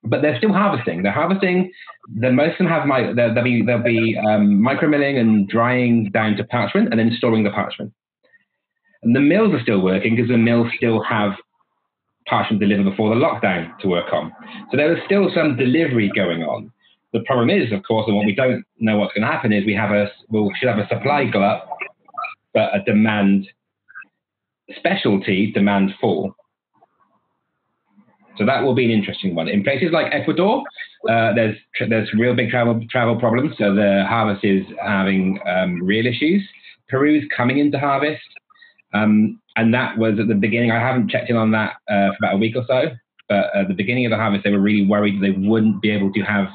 But 0.03 0.21
they're 0.21 0.37
still 0.37 0.53
harvesting. 0.53 1.03
They're 1.03 1.11
harvesting. 1.11 1.71
The 2.15 2.31
most 2.31 2.53
of 2.53 2.57
them 2.59 2.67
have 2.67 2.85
my, 2.85 3.11
they'll, 3.13 3.33
they'll 3.33 3.43
be 3.43 3.63
they'll 3.65 3.83
be 3.83 4.17
um, 4.17 4.63
micromilling 4.63 5.19
and 5.19 5.47
drying 5.47 6.09
down 6.11 6.37
to 6.37 6.43
parchment 6.45 6.89
and 6.89 6.99
then 6.99 7.11
storing 7.17 7.43
the 7.43 7.49
parchment. 7.49 7.91
And 9.03 9.15
the 9.15 9.19
mills 9.19 9.53
are 9.53 9.61
still 9.61 9.81
working 9.81 10.15
because 10.15 10.29
the 10.29 10.37
mills 10.37 10.67
still 10.77 11.03
have 11.03 11.33
parchment 12.27 12.61
delivered 12.61 12.89
before 12.89 13.13
the 13.13 13.19
lockdown 13.19 13.77
to 13.79 13.87
work 13.87 14.13
on. 14.13 14.31
So 14.71 14.77
there 14.77 14.95
is 14.95 15.03
still 15.05 15.29
some 15.33 15.57
delivery 15.57 16.11
going 16.15 16.43
on. 16.43 16.71
The 17.13 17.21
problem 17.21 17.49
is, 17.49 17.71
of 17.71 17.81
course, 17.83 18.05
and 18.07 18.15
what 18.15 18.25
we 18.25 18.35
don't 18.35 18.63
know 18.79 18.97
what's 18.97 19.13
going 19.13 19.25
to 19.25 19.31
happen 19.31 19.51
is 19.51 19.65
we 19.65 19.73
have 19.73 19.91
a 19.91 20.11
we 20.29 20.53
should 20.59 20.69
have 20.69 20.77
a 20.77 20.87
supply 20.87 21.25
glut, 21.25 21.67
but 22.53 22.75
a 22.75 22.83
demand 22.83 23.47
specialty 24.77 25.51
demand 25.51 25.93
fall. 25.99 26.35
So 28.37 28.45
that 28.45 28.63
will 28.63 28.75
be 28.75 28.85
an 28.85 28.91
interesting 28.91 29.35
one. 29.35 29.49
In 29.49 29.63
places 29.63 29.89
like 29.91 30.13
Ecuador, 30.13 30.63
uh, 31.09 31.33
there's 31.33 31.57
there's 31.89 32.13
real 32.13 32.35
big 32.35 32.49
travel 32.49 32.79
travel 32.89 33.17
problems. 33.19 33.55
So 33.57 33.73
the 33.73 34.05
harvest 34.07 34.45
is 34.45 34.63
having 34.81 35.39
um, 35.45 35.81
real 35.83 36.05
issues. 36.05 36.47
Peru's 36.89 37.25
coming 37.35 37.57
into 37.57 37.77
harvest, 37.79 38.21
um, 38.93 39.41
and 39.55 39.73
that 39.73 39.97
was 39.97 40.19
at 40.19 40.27
the 40.27 40.35
beginning. 40.35 40.71
I 40.71 40.79
haven't 40.79 41.09
checked 41.09 41.29
in 41.29 41.35
on 41.35 41.51
that 41.51 41.73
uh, 41.89 42.11
for 42.11 42.17
about 42.21 42.35
a 42.35 42.37
week 42.37 42.55
or 42.55 42.63
so, 42.67 42.95
but 43.27 43.53
at 43.55 43.67
the 43.67 43.73
beginning 43.73 44.05
of 44.05 44.11
the 44.11 44.17
harvest, 44.17 44.43
they 44.43 44.51
were 44.51 44.59
really 44.59 44.85
worried 44.85 45.21
they 45.21 45.31
wouldn't 45.31 45.81
be 45.81 45.89
able 45.89 46.13
to 46.13 46.21
have 46.21 46.47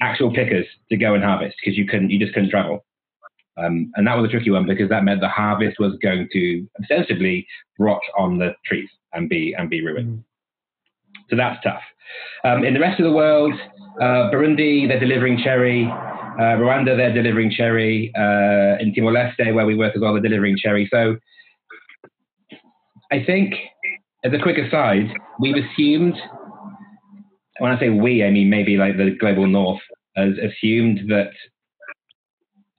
actual 0.00 0.32
pickers 0.32 0.66
to 0.90 0.96
go 0.96 1.14
and 1.14 1.24
harvest 1.24 1.56
because 1.62 1.76
you 1.78 1.86
couldn't, 1.86 2.10
you 2.10 2.18
just 2.18 2.34
couldn't 2.34 2.50
travel. 2.50 2.84
Um, 3.56 3.92
and 3.94 4.06
that 4.06 4.16
was 4.16 4.28
a 4.28 4.32
tricky 4.32 4.50
one 4.50 4.66
because 4.66 4.88
that 4.88 5.04
meant 5.04 5.20
the 5.20 5.28
harvest 5.28 5.78
was 5.78 5.94
going 6.02 6.28
to 6.32 6.66
ostensibly 6.80 7.46
rot 7.78 8.00
on 8.18 8.38
the 8.38 8.54
trees 8.66 8.88
and 9.12 9.28
be 9.28 9.54
and 9.56 9.70
be 9.70 9.84
ruined. 9.84 10.18
Mm. 10.18 10.24
So 11.30 11.36
that's 11.36 11.62
tough. 11.62 11.82
Um, 12.44 12.64
in 12.64 12.74
the 12.74 12.80
rest 12.80 13.00
of 13.00 13.04
the 13.04 13.12
world, 13.12 13.54
uh, 14.00 14.30
Burundi, 14.30 14.86
they're 14.88 15.00
delivering 15.00 15.40
cherry. 15.42 15.86
Uh, 15.86 16.58
Rwanda, 16.58 16.96
they're 16.96 17.14
delivering 17.14 17.50
cherry. 17.50 18.12
Uh, 18.16 18.76
in 18.80 18.92
Timor 18.94 19.12
Leste, 19.12 19.54
where 19.54 19.66
we 19.66 19.76
work 19.76 19.94
as 19.94 20.02
well, 20.02 20.12
they're 20.12 20.22
delivering 20.22 20.56
cherry. 20.58 20.88
So 20.92 21.16
I 23.10 23.24
think, 23.24 23.54
as 24.24 24.32
a 24.32 24.38
quick 24.42 24.58
aside, 24.58 25.10
we've 25.38 25.56
assumed, 25.56 26.14
when 27.58 27.72
I 27.72 27.78
say 27.78 27.88
we, 27.88 28.24
I 28.24 28.30
mean 28.30 28.50
maybe 28.50 28.76
like 28.76 28.96
the 28.96 29.16
global 29.18 29.46
north, 29.46 29.80
has 30.16 30.34
assumed 30.38 31.10
that 31.10 31.30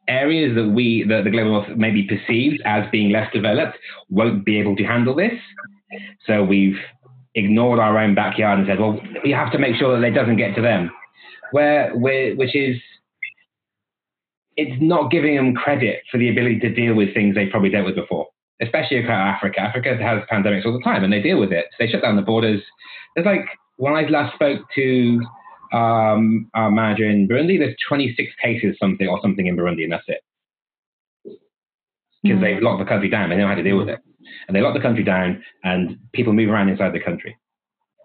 areas 0.07 0.55
that 0.55 0.69
we, 0.69 1.05
that 1.09 1.23
the 1.23 1.31
global 1.31 1.51
north 1.51 1.77
maybe 1.77 2.07
perceives 2.07 2.61
as 2.65 2.83
being 2.91 3.11
less 3.11 3.31
developed, 3.33 3.77
won't 4.09 4.45
be 4.45 4.59
able 4.59 4.75
to 4.75 4.83
handle 4.83 5.15
this. 5.15 5.33
So 6.27 6.43
we've 6.43 6.77
ignored 7.33 7.79
our 7.79 7.97
own 7.97 8.15
backyard 8.15 8.59
and 8.59 8.67
said, 8.67 8.79
well, 8.79 8.99
we 9.23 9.31
have 9.31 9.51
to 9.51 9.59
make 9.59 9.75
sure 9.75 9.99
that 9.99 10.05
it 10.05 10.11
doesn't 10.11 10.37
get 10.37 10.55
to 10.55 10.61
them. 10.61 10.91
Where, 11.51 11.95
where 11.95 12.35
which 12.35 12.55
is, 12.55 12.77
it's 14.57 14.81
not 14.81 15.11
giving 15.11 15.35
them 15.35 15.53
credit 15.53 16.01
for 16.09 16.17
the 16.17 16.29
ability 16.29 16.59
to 16.59 16.73
deal 16.73 16.95
with 16.95 17.13
things 17.13 17.35
they 17.35 17.47
probably 17.47 17.69
dealt 17.69 17.85
with 17.85 17.95
before, 17.95 18.27
especially 18.61 18.97
across 18.97 19.35
Africa. 19.35 19.59
Africa 19.59 19.97
has 19.97 20.23
pandemics 20.31 20.65
all 20.65 20.71
the 20.71 20.83
time 20.83 21.03
and 21.03 21.11
they 21.11 21.21
deal 21.21 21.39
with 21.39 21.51
it. 21.51 21.65
They 21.77 21.87
shut 21.87 22.01
down 22.01 22.15
the 22.15 22.21
borders. 22.21 22.61
There's 23.15 23.25
like, 23.25 23.45
when 23.77 23.93
I 23.93 24.01
last 24.07 24.35
spoke 24.35 24.61
to 24.75 25.21
um, 25.73 26.49
our 26.53 26.71
manager 26.71 27.09
in 27.09 27.27
Burundi, 27.27 27.59
there's 27.59 27.75
26 27.87 28.31
cases 28.41 28.77
something 28.79 29.07
or 29.07 29.19
something 29.21 29.47
in 29.47 29.57
Burundi, 29.57 29.83
and 29.83 29.91
that's 29.91 30.05
it. 30.07 30.21
Because 31.23 32.39
mm. 32.39 32.41
they've 32.41 32.61
locked 32.61 32.79
the 32.79 32.89
country 32.89 33.09
down, 33.09 33.29
they 33.29 33.37
know 33.37 33.47
how 33.47 33.55
to 33.55 33.63
deal 33.63 33.77
with 33.77 33.89
it, 33.89 33.99
and 34.47 34.55
they 34.55 34.61
lock 34.61 34.73
the 34.73 34.81
country 34.81 35.03
down, 35.03 35.43
and 35.63 35.97
people 36.13 36.33
move 36.33 36.49
around 36.49 36.69
inside 36.69 36.93
the 36.93 36.99
country. 36.99 37.37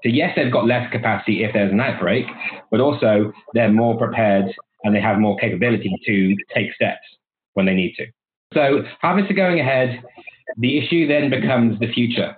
So 0.03 0.09
yes, 0.09 0.33
they've 0.35 0.53
got 0.53 0.67
less 0.67 0.91
capacity 0.91 1.45
if 1.45 1.53
there's 1.53 1.73
an 1.73 1.81
outbreak, 1.81 2.27
but 2.71 2.81
also 2.81 3.33
they're 3.55 3.73
more 3.73 3.99
prepared 3.99 4.47
and 4.83 4.97
they 4.97 5.01
have 5.01 5.19
more 5.19 5.37
capability 5.37 5.93
to 6.07 6.37
take 6.55 6.73
steps 6.75 7.05
when 7.53 7.67
they 7.67 7.75
need 7.75 7.95
to. 7.97 8.07
So 8.55 8.83
harvests 9.01 9.31
are 9.31 9.35
going 9.35 9.61
ahead. 9.61 10.03
The 10.57 10.79
issue 10.79 11.07
then 11.07 11.29
becomes 11.29 11.79
the 11.81 11.93
future. 11.93 12.35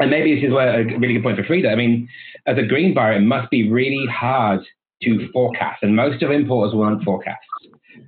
And 0.00 0.10
maybe 0.10 0.34
this 0.34 0.44
is 0.44 0.52
where 0.52 0.80
a 0.80 0.98
really 0.98 1.14
good 1.14 1.22
point 1.22 1.36
for 1.36 1.44
Frida. 1.44 1.68
I 1.68 1.74
mean, 1.74 2.08
as 2.46 2.56
a 2.56 2.62
green 2.62 2.94
buyer, 2.94 3.12
it 3.12 3.20
must 3.20 3.50
be 3.50 3.70
really 3.70 4.06
hard 4.06 4.60
to 5.02 5.28
forecast, 5.32 5.82
and 5.82 5.94
most 5.94 6.22
of 6.22 6.30
importers 6.30 6.74
won't 6.74 7.04
forecast. 7.04 7.40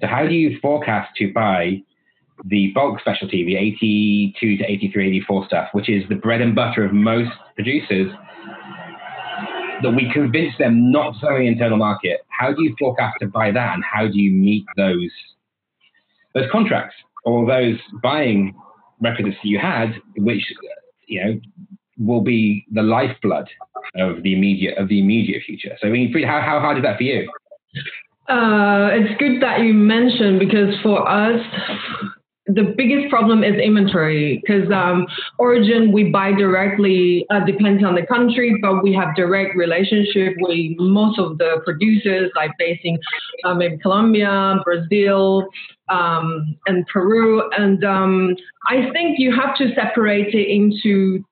So 0.00 0.06
how 0.06 0.26
do 0.26 0.34
you 0.34 0.58
forecast 0.60 1.14
to 1.16 1.32
buy 1.32 1.82
the 2.46 2.72
bulk 2.74 2.98
specialty, 3.00 3.44
the 3.44 3.56
82 3.56 4.56
to 4.56 4.64
83, 4.64 5.08
84 5.08 5.46
stuff, 5.46 5.68
which 5.72 5.88
is 5.88 6.02
the 6.08 6.14
bread 6.14 6.40
and 6.40 6.54
butter 6.54 6.84
of 6.84 6.92
most 6.92 7.30
producers, 7.54 8.10
that 9.82 9.90
we 9.90 10.10
convince 10.12 10.56
them 10.58 10.90
not 10.90 11.14
to 11.14 11.20
sell 11.20 11.36
in 11.36 11.42
the 11.42 11.48
internal 11.48 11.76
market? 11.76 12.20
How 12.28 12.52
do 12.52 12.62
you 12.62 12.74
forecast 12.78 13.16
to 13.20 13.26
buy 13.26 13.50
that, 13.52 13.74
and 13.74 13.84
how 13.84 14.06
do 14.06 14.18
you 14.18 14.32
meet 14.32 14.64
those 14.76 15.10
those 16.34 16.50
contracts 16.50 16.94
or 17.26 17.46
those 17.46 17.76
buying 18.02 18.54
records 19.00 19.28
that 19.28 19.44
you 19.44 19.58
had, 19.58 19.94
which 20.16 20.42
you 21.06 21.22
know 21.22 21.40
will 21.98 22.22
be 22.22 22.64
the 22.72 22.82
lifeblood 22.82 23.48
of 23.96 24.22
the 24.22 24.34
immediate 24.34 24.78
of 24.78 24.88
the 24.88 24.98
immediate 25.00 25.42
future. 25.44 25.76
So, 25.80 25.88
I 25.88 25.90
mean, 25.90 26.12
how 26.24 26.40
how 26.40 26.60
hard 26.60 26.78
is 26.78 26.82
that 26.84 26.96
for 26.96 27.02
you? 27.02 27.30
Uh, 28.28 28.88
it's 28.92 29.18
good 29.18 29.42
that 29.42 29.60
you 29.60 29.74
mentioned 29.74 30.38
because 30.38 30.74
for 30.82 31.08
us, 31.08 31.40
the 32.46 32.74
biggest 32.76 33.08
problem 33.08 33.44
is 33.44 33.54
inventory 33.54 34.42
because 34.44 34.70
um, 34.72 35.06
origin 35.38 35.92
we 35.92 36.10
buy 36.10 36.32
directly 36.32 37.24
uh, 37.30 37.44
depends 37.44 37.84
on 37.84 37.94
the 37.94 38.04
country 38.06 38.58
but 38.60 38.82
we 38.82 38.92
have 38.92 39.14
direct 39.14 39.54
relationship 39.56 40.34
with 40.38 40.72
most 40.78 41.18
of 41.20 41.38
the 41.38 41.60
producers 41.64 42.30
like 42.34 42.50
based 42.58 42.84
um, 43.44 43.62
in 43.62 43.78
colombia 43.78 44.56
brazil 44.64 45.46
um, 45.88 46.56
and 46.66 46.84
peru 46.88 47.48
and 47.56 47.84
um, 47.84 48.34
i 48.68 48.90
think 48.92 49.18
you 49.18 49.32
have 49.34 49.56
to 49.56 49.72
separate 49.74 50.34
it 50.34 50.48
into 50.48 51.24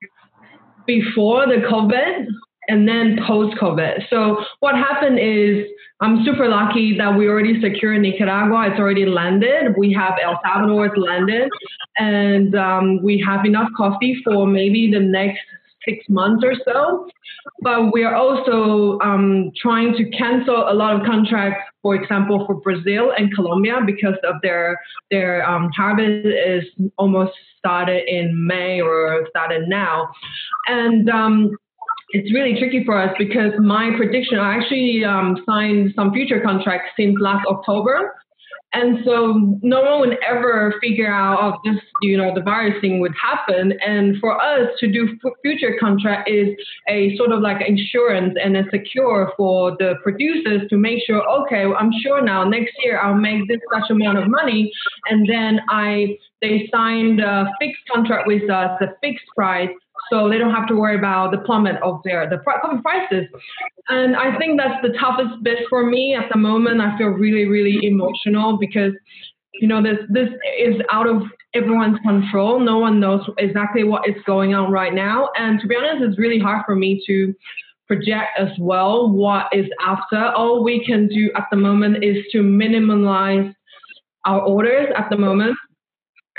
before 0.86 1.46
the 1.46 1.62
COVID 1.70 2.26
and 2.68 2.86
then 2.86 3.18
post 3.26 3.56
COVID. 3.58 4.08
So 4.10 4.44
what 4.60 4.74
happened 4.76 5.18
is 5.18 5.66
I'm 6.00 6.24
super 6.24 6.48
lucky 6.48 6.96
that 6.96 7.16
we 7.16 7.28
already 7.28 7.60
secured 7.60 8.00
Nicaragua. 8.00 8.70
It's 8.70 8.80
already 8.80 9.06
landed. 9.06 9.74
We 9.76 9.92
have 9.92 10.14
El 10.22 10.40
Salvador 10.42 10.86
it's 10.86 10.96
landed, 10.96 11.50
and 11.98 12.54
um, 12.54 13.02
we 13.02 13.22
have 13.26 13.44
enough 13.44 13.68
coffee 13.76 14.20
for 14.24 14.46
maybe 14.46 14.90
the 14.90 15.00
next 15.00 15.40
six 15.86 16.04
months 16.08 16.44
or 16.44 16.54
so. 16.64 17.08
But 17.60 17.92
we 17.92 18.04
are 18.04 18.14
also 18.14 18.98
um, 19.00 19.50
trying 19.60 19.94
to 19.94 20.08
cancel 20.10 20.70
a 20.70 20.74
lot 20.74 20.98
of 20.98 21.06
contracts, 21.06 21.64
for 21.82 21.94
example, 21.94 22.46
for 22.46 22.54
Brazil 22.54 23.12
and 23.16 23.34
Colombia 23.34 23.80
because 23.84 24.16
of 24.24 24.36
their 24.42 24.80
their 25.10 25.48
um, 25.48 25.70
harvest 25.76 26.26
is 26.26 26.64
almost 26.96 27.32
started 27.60 28.02
in 28.08 28.46
May 28.46 28.80
or 28.80 29.26
started 29.30 29.68
now, 29.68 30.08
and 30.66 31.08
um, 31.08 31.56
it's 32.12 32.32
really 32.34 32.58
tricky 32.58 32.84
for 32.84 33.00
us 33.00 33.14
because 33.18 33.52
my 33.58 33.90
prediction, 33.96 34.38
I 34.38 34.56
actually 34.56 35.04
um, 35.04 35.42
signed 35.46 35.92
some 35.94 36.12
future 36.12 36.40
contracts 36.40 36.90
since 36.96 37.16
last 37.20 37.46
October. 37.46 38.14
And 38.72 38.98
so 39.04 39.58
no 39.62 39.82
one 39.82 40.00
would 40.00 40.18
ever 40.26 40.74
figure 40.80 41.12
out 41.12 41.38
oh, 41.40 41.58
this, 41.64 41.82
you 42.02 42.16
know, 42.16 42.32
the 42.32 42.40
virus 42.40 42.80
thing 42.80 43.00
would 43.00 43.14
happen. 43.20 43.72
And 43.84 44.16
for 44.20 44.40
us 44.40 44.70
to 44.78 44.90
do 44.90 45.18
future 45.42 45.76
contract 45.80 46.30
is 46.30 46.48
a 46.88 47.16
sort 47.16 47.32
of 47.32 47.40
like 47.40 47.66
insurance 47.66 48.36
and 48.42 48.56
a 48.56 48.62
secure 48.70 49.32
for 49.36 49.72
the 49.78 49.94
producers 50.04 50.68
to 50.70 50.76
make 50.76 51.04
sure, 51.04 51.20
okay, 51.42 51.66
well, 51.66 51.78
I'm 51.80 51.90
sure 52.00 52.22
now 52.22 52.44
next 52.44 52.72
year 52.84 53.00
I'll 53.00 53.14
make 53.14 53.48
this 53.48 53.58
such 53.74 53.90
amount 53.90 54.18
of 54.18 54.28
money. 54.28 54.72
And 55.08 55.28
then 55.28 55.60
I, 55.68 56.16
they 56.40 56.68
signed 56.72 57.20
a 57.20 57.50
fixed 57.60 57.82
contract 57.92 58.26
with 58.26 58.48
us, 58.50 58.80
a 58.80 58.88
fixed 59.00 59.26
price 59.36 59.70
so 60.10 60.28
they 60.28 60.38
don't 60.38 60.54
have 60.54 60.66
to 60.68 60.74
worry 60.74 60.96
about 60.96 61.30
the 61.30 61.38
plummet 61.38 61.80
of 61.82 62.00
their 62.04 62.28
the 62.28 62.38
prices. 62.38 63.26
And 63.88 64.16
I 64.16 64.36
think 64.38 64.58
that's 64.60 64.82
the 64.82 64.96
toughest 64.98 65.42
bit 65.42 65.58
for 65.68 65.86
me 65.86 66.14
at 66.14 66.28
the 66.32 66.38
moment. 66.38 66.80
I 66.80 66.96
feel 66.96 67.08
really, 67.08 67.46
really 67.46 67.86
emotional 67.86 68.56
because 68.58 68.92
you 69.54 69.68
know 69.68 69.82
this 69.82 69.98
this 70.08 70.28
is 70.58 70.76
out 70.90 71.06
of 71.06 71.22
everyone's 71.54 71.98
control. 72.00 72.60
No 72.60 72.78
one 72.78 72.98
knows 72.98 73.28
exactly 73.38 73.84
what 73.84 74.08
is 74.08 74.16
going 74.24 74.54
on 74.54 74.70
right 74.70 74.94
now. 74.94 75.30
And 75.36 75.60
to 75.60 75.66
be 75.66 75.76
honest, 75.76 76.02
it's 76.02 76.18
really 76.18 76.38
hard 76.38 76.64
for 76.66 76.74
me 76.74 77.02
to 77.06 77.34
project 77.86 78.38
as 78.38 78.48
well 78.58 79.10
what 79.10 79.46
is 79.52 79.66
after. 79.80 80.26
All 80.36 80.64
we 80.64 80.84
can 80.84 81.08
do 81.08 81.30
at 81.36 81.46
the 81.50 81.56
moment 81.56 82.02
is 82.02 82.24
to 82.32 82.42
minimize 82.42 83.52
our 84.24 84.40
orders 84.42 84.88
at 84.96 85.08
the 85.10 85.16
moment 85.16 85.56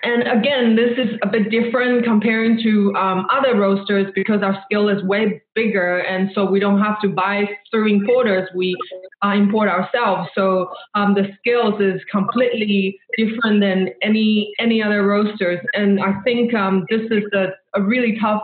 and 0.03 0.23
again, 0.27 0.75
this 0.75 0.97
is 0.97 1.19
a 1.21 1.27
bit 1.27 1.51
different 1.51 2.03
comparing 2.03 2.59
to 2.63 2.93
um, 2.95 3.27
other 3.31 3.55
roasters 3.55 4.11
because 4.15 4.41
our 4.41 4.59
scale 4.65 4.89
is 4.89 5.03
way 5.03 5.41
bigger, 5.53 5.99
and 5.99 6.31
so 6.33 6.49
we 6.49 6.59
don't 6.59 6.81
have 6.81 6.99
to 7.01 7.09
buy 7.09 7.47
through 7.69 7.87
importers. 7.87 8.49
We 8.55 8.75
uh, 9.23 9.29
import 9.29 9.69
ourselves, 9.69 10.29
so 10.33 10.71
um, 10.95 11.13
the 11.13 11.29
scales 11.37 11.79
is 11.79 12.01
completely 12.11 12.97
different 13.15 13.61
than 13.61 13.89
any 14.01 14.51
any 14.59 14.81
other 14.81 15.05
roasters. 15.05 15.59
And 15.73 16.01
I 16.01 16.19
think 16.23 16.53
um, 16.55 16.85
this 16.89 17.01
is 17.11 17.23
a, 17.33 17.49
a 17.75 17.81
really 17.81 18.17
tough 18.19 18.41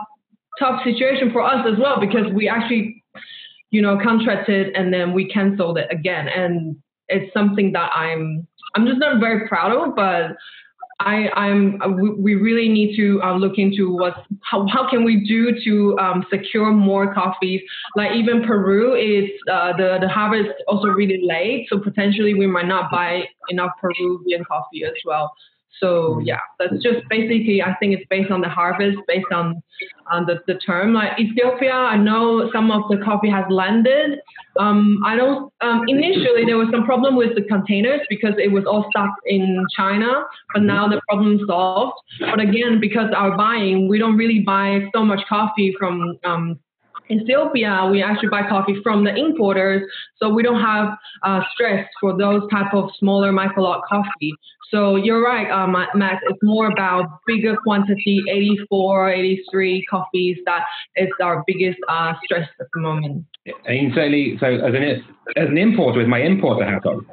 tough 0.60 0.82
situation 0.84 1.32
for 1.32 1.42
us 1.42 1.66
as 1.66 1.78
well 1.78 1.98
because 2.00 2.32
we 2.32 2.48
actually, 2.48 3.02
you 3.70 3.82
know, 3.82 3.98
contracted 4.00 4.74
and 4.76 4.92
then 4.92 5.12
we 5.12 5.28
canceled 5.28 5.78
it 5.78 5.88
again, 5.90 6.28
and 6.28 6.76
it's 7.08 7.32
something 7.34 7.72
that 7.72 7.90
I'm 7.94 8.46
I'm 8.76 8.86
just 8.86 9.00
not 9.00 9.18
very 9.18 9.48
proud 9.48 9.72
of, 9.72 9.96
but 9.96 10.36
I, 11.00 11.28
I'm, 11.36 11.78
we 12.18 12.34
really 12.34 12.68
need 12.68 12.96
to 12.96 13.22
uh, 13.22 13.36
look 13.36 13.56
into 13.56 13.92
what, 13.92 14.24
how, 14.42 14.66
how 14.66 14.90
can 14.90 15.04
we 15.04 15.24
do 15.26 15.52
to 15.64 15.98
um, 15.98 16.26
secure 16.28 16.72
more 16.72 17.14
coffees. 17.14 17.60
Like 17.94 18.12
even 18.12 18.42
Peru 18.42 18.94
is, 18.94 19.30
uh, 19.50 19.76
the, 19.76 19.98
the 20.00 20.08
harvest 20.08 20.50
also 20.66 20.88
really 20.88 21.20
late. 21.24 21.68
So 21.70 21.78
potentially 21.78 22.34
we 22.34 22.46
might 22.46 22.66
not 22.66 22.90
buy 22.90 23.28
enough 23.48 23.70
Peruvian 23.80 24.44
coffee 24.44 24.84
as 24.84 24.94
well. 25.04 25.32
So 25.80 26.20
yeah, 26.24 26.40
that's 26.58 26.82
just 26.82 27.08
basically 27.08 27.62
I 27.62 27.74
think 27.76 27.94
it's 27.94 28.06
based 28.08 28.30
on 28.30 28.40
the 28.40 28.48
harvest, 28.48 28.98
based 29.06 29.30
on 29.32 29.62
on 30.10 30.26
the, 30.26 30.40
the 30.46 30.54
term. 30.54 30.92
Like 30.92 31.18
Ethiopia, 31.18 31.72
I 31.72 31.96
know 31.96 32.50
some 32.52 32.70
of 32.70 32.82
the 32.90 32.98
coffee 33.04 33.30
has 33.30 33.44
landed. 33.48 34.18
Um, 34.58 35.00
I 35.04 35.14
don't. 35.16 35.52
Um, 35.60 35.84
initially, 35.86 36.44
there 36.44 36.56
was 36.56 36.68
some 36.72 36.84
problem 36.84 37.16
with 37.16 37.34
the 37.34 37.42
containers 37.42 38.00
because 38.08 38.34
it 38.38 38.50
was 38.50 38.64
all 38.66 38.86
stuck 38.90 39.14
in 39.26 39.64
China, 39.76 40.24
but 40.52 40.62
now 40.62 40.88
the 40.88 41.00
problem 41.08 41.40
solved. 41.46 41.94
But 42.20 42.40
again, 42.40 42.80
because 42.80 43.10
our 43.14 43.36
buying, 43.36 43.88
we 43.88 43.98
don't 43.98 44.16
really 44.16 44.40
buy 44.40 44.88
so 44.94 45.04
much 45.04 45.20
coffee 45.28 45.74
from 45.78 46.18
um, 46.24 46.58
Ethiopia, 47.10 47.88
we 47.90 48.02
actually 48.02 48.28
buy 48.28 48.48
coffee 48.48 48.80
from 48.82 49.04
the 49.04 49.14
importers, 49.14 49.82
so 50.18 50.28
we 50.28 50.42
don't 50.42 50.60
have 50.60 50.96
uh, 51.22 51.40
stress 51.52 51.86
for 52.00 52.16
those 52.16 52.42
type 52.50 52.72
of 52.74 52.90
smaller 52.98 53.32
micro 53.32 53.62
lot 53.62 53.82
coffee. 53.88 54.32
So 54.70 54.96
you're 54.96 55.22
right, 55.22 55.50
uh, 55.50 55.66
Matt. 55.66 56.20
It's 56.28 56.42
more 56.42 56.70
about 56.70 57.20
bigger 57.26 57.56
quantity, 57.56 58.22
84, 58.30 59.10
83 59.10 59.84
coffees 59.86 60.36
that 60.44 60.64
is 60.96 61.08
our 61.22 61.42
biggest 61.46 61.78
uh, 61.88 62.12
stress 62.24 62.48
at 62.60 62.66
the 62.74 62.80
moment. 62.80 63.24
Mean, 63.66 63.92
certainly, 63.94 64.36
so 64.38 64.46
as 64.46 64.74
an, 64.74 64.82
as 65.36 65.48
an 65.48 65.56
importer, 65.56 65.98
with 65.98 66.08
my 66.08 66.20
importer 66.20 66.66
hat 66.66 66.84
on, 66.84 67.06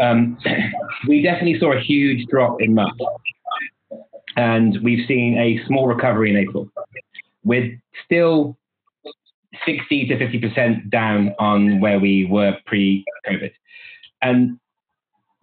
um, 0.00 0.38
we 1.08 1.22
definitely 1.22 1.58
saw 1.60 1.72
a 1.72 1.80
huge 1.80 2.26
drop 2.26 2.60
in 2.60 2.74
March. 2.74 2.98
And 4.36 4.78
we've 4.82 5.06
seen 5.06 5.36
a 5.38 5.64
small 5.66 5.86
recovery 5.86 6.30
in 6.30 6.36
April. 6.36 6.68
We're 7.44 7.80
still 8.04 8.56
60 9.66 10.06
to 10.06 10.16
50% 10.16 10.90
down 10.90 11.34
on 11.38 11.80
where 11.80 11.98
we 11.98 12.26
were 12.26 12.56
pre 12.66 13.04
COVID. 13.26 13.52
And 14.22 14.58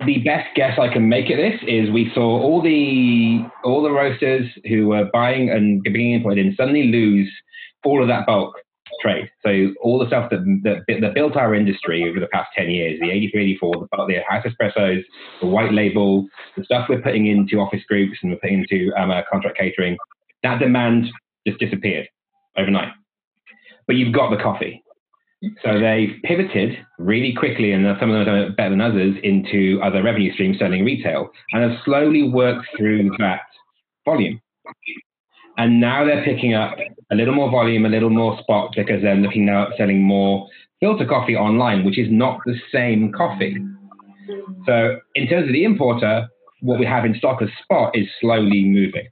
the 0.06 0.20
best 0.20 0.56
guess 0.56 0.80
I 0.80 0.92
can 0.92 1.10
make 1.10 1.30
at 1.30 1.38
this 1.38 1.60
is 1.68 1.90
we 1.90 2.12
saw 2.14 2.22
all 2.22 2.62
the 2.62 3.46
all 3.64 3.82
the 3.82 3.92
roasters 3.92 4.48
who 4.68 4.88
were 4.88 5.10
buying 5.12 5.50
and 5.50 5.84
being 5.84 6.14
imported 6.14 6.46
in 6.46 6.56
suddenly 6.56 6.84
lose 6.84 7.30
all 7.84 8.02
of 8.02 8.08
that 8.08 8.26
bulk 8.26 8.56
trade. 9.02 9.30
So 9.46 9.74
all 9.82 10.00
the 10.00 10.08
stuff 10.08 10.30
that, 10.32 10.40
that, 10.64 11.02
that 11.02 11.14
built 11.14 11.36
our 11.36 11.54
industry 11.54 12.10
over 12.10 12.20
the 12.20 12.28
past 12.28 12.50
10 12.58 12.70
years, 12.70 13.00
the 13.00 13.10
8384, 13.10 13.88
the, 13.92 14.06
the 14.08 14.20
house 14.28 14.46
espressos, 14.46 15.04
the 15.42 15.48
white 15.48 15.74
label, 15.74 16.28
the 16.58 16.64
stuff 16.64 16.88
we're 16.90 17.02
putting 17.02 17.28
into 17.28 17.58
office 17.58 17.84
groups 17.88 18.18
and 18.22 18.32
we're 18.32 18.40
putting 18.40 18.66
into 18.70 18.92
um, 18.98 19.12
uh, 19.12 19.22
contract 19.32 19.58
catering, 19.58 19.98
that 20.44 20.60
demand 20.60 21.06
just 21.48 21.60
disappeared 21.60 22.08
overnight 22.58 22.92
but 23.89 23.96
you've 23.96 24.13
got 24.13 24.29
the 24.29 24.38
coffee. 24.38 24.84
So 25.63 25.79
they've 25.79 26.15
pivoted 26.24 26.77
really 27.00 27.34
quickly, 27.34 27.72
and 27.72 27.84
some 28.00 28.12
of 28.12 28.13
them 28.13 28.17
have 28.19 28.27
done 28.27 28.38
it 28.38 28.55
better 28.55 28.69
than 28.69 28.81
others, 28.81 29.15
into 29.24 29.79
other 29.84 30.03
revenue 30.03 30.31
streams 30.34 30.60
selling 30.60 30.86
retail, 30.86 31.31
and 31.53 31.63
have 31.63 31.81
slowly 31.84 32.29
worked 32.29 32.67
through 32.77 33.10
that 33.17 33.41
volume. 34.05 34.39
And 35.58 35.81
now 35.81 36.05
they're 36.05 36.24
picking 36.24 36.53
up 36.53 36.77
a 37.12 37.15
little 37.15 37.34
more 37.34 37.50
volume, 37.50 37.88
a 37.88 37.89
little 37.89 38.12
more 38.12 38.38
spot, 38.41 38.74
because 38.75 39.01
they're 39.01 39.15
looking 39.15 39.48
now 39.48 39.63
at 39.63 39.77
selling 39.77 40.03
more 40.03 40.48
filter 40.79 41.08
coffee 41.08 41.36
online, 41.36 41.84
which 41.84 41.98
is 41.98 42.10
not 42.12 42.41
the 42.46 42.60
same 42.72 43.12
coffee. 43.12 43.58
So 44.67 45.00
in 45.15 45.27
terms 45.27 45.48
of 45.48 45.53
the 45.53 45.63
importer, 45.63 46.27
what 46.62 46.77
we 46.79 46.86
have 46.86 47.05
in 47.05 47.15
stock 47.15 47.41
as 47.41 47.50
spot 47.63 47.98
is 47.98 48.05
slowly 48.22 48.65
moving 48.65 49.08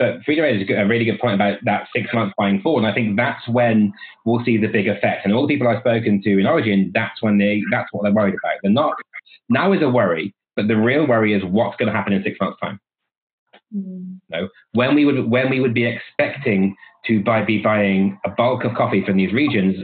but 0.00 0.24
Frida 0.24 0.48
is 0.48 0.68
a 0.70 0.86
really 0.86 1.04
good 1.04 1.20
point 1.20 1.34
about 1.34 1.58
that 1.66 1.86
six 1.94 2.08
months 2.14 2.34
buying 2.38 2.62
forward. 2.62 2.84
And 2.84 2.90
I 2.90 2.94
think 2.94 3.18
that's 3.18 3.46
when 3.46 3.92
we'll 4.24 4.42
see 4.46 4.56
the 4.56 4.66
big 4.66 4.88
effect. 4.88 5.26
And 5.26 5.34
all 5.34 5.46
the 5.46 5.54
people 5.54 5.68
I've 5.68 5.80
spoken 5.80 6.22
to 6.22 6.38
in 6.38 6.46
Origin, 6.46 6.90
that's 6.94 7.22
when 7.22 7.36
they 7.36 7.60
that's 7.70 7.88
what 7.92 8.02
they're 8.02 8.12
worried 8.12 8.34
about. 8.34 8.58
They're 8.62 8.72
not 8.72 8.94
now 9.50 9.74
is 9.74 9.82
a 9.82 9.90
worry, 9.90 10.34
but 10.56 10.68
the 10.68 10.76
real 10.76 11.06
worry 11.06 11.34
is 11.34 11.42
what's 11.44 11.76
going 11.76 11.88
to 11.88 11.92
happen 11.92 12.14
in 12.14 12.22
six 12.22 12.38
months' 12.40 12.58
time. 12.62 12.80
Mm. 13.76 14.20
No, 14.30 14.48
when 14.72 14.94
we 14.94 15.04
would 15.04 15.30
when 15.30 15.50
we 15.50 15.60
would 15.60 15.74
be 15.74 15.84
expecting 15.84 16.74
to 17.06 17.22
buy 17.22 17.44
be 17.44 17.58
buying 17.58 18.18
a 18.24 18.30
bulk 18.30 18.64
of 18.64 18.74
coffee 18.74 19.04
from 19.04 19.18
these 19.18 19.34
regions, 19.34 19.76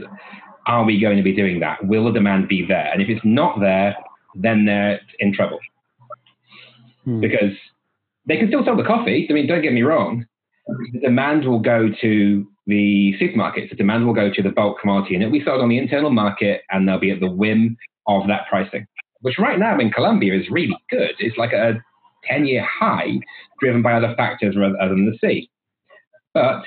are 0.65 0.83
we 0.83 0.99
going 0.99 1.17
to 1.17 1.23
be 1.23 1.35
doing 1.35 1.59
that? 1.59 1.85
Will 1.85 2.05
the 2.05 2.11
demand 2.11 2.47
be 2.47 2.65
there? 2.65 2.89
And 2.91 3.03
if 3.03 3.07
it's 3.07 3.21
not 3.23 3.59
there, 3.59 3.95
then 4.33 4.65
they're 4.65 4.99
in 5.19 5.31
trouble. 5.31 5.59
Mm. 7.05 7.21
Because 7.21 7.53
they 8.27 8.37
can 8.37 8.47
still 8.47 8.63
sell 8.65 8.77
the 8.77 8.83
coffee. 8.83 9.27
I 9.29 9.33
mean, 9.33 9.47
don't 9.47 9.61
get 9.61 9.73
me 9.73 9.83
wrong. 9.83 10.25
The 10.93 10.99
demand 10.99 11.45
will 11.45 11.59
go 11.59 11.89
to 12.01 12.47
the 12.65 13.15
supermarkets. 13.21 13.69
The 13.69 13.75
demand 13.75 14.05
will 14.05 14.13
go 14.13 14.29
to 14.31 14.41
the 14.41 14.49
bulk 14.49 14.79
commodity, 14.81 15.15
and 15.15 15.23
it'll 15.23 15.31
be 15.31 15.43
sold 15.43 15.61
on 15.61 15.69
the 15.69 15.77
internal 15.77 16.09
market, 16.09 16.61
and 16.69 16.87
they'll 16.87 16.99
be 16.99 17.11
at 17.11 17.21
the 17.21 17.31
whim 17.31 17.77
of 18.07 18.27
that 18.27 18.47
pricing. 18.49 18.85
Which 19.21 19.39
right 19.39 19.57
now 19.57 19.79
in 19.79 19.89
Colombia 19.91 20.37
is 20.37 20.49
really 20.51 20.77
good. 20.89 21.11
It's 21.19 21.37
like 21.37 21.53
a 21.53 21.81
10-year 22.29 22.65
high, 22.65 23.19
driven 23.61 23.81
by 23.81 23.93
other 23.93 24.13
factors 24.17 24.55
other 24.57 24.89
than 24.89 25.05
the 25.09 25.17
C. 25.19 25.49
But 26.33 26.63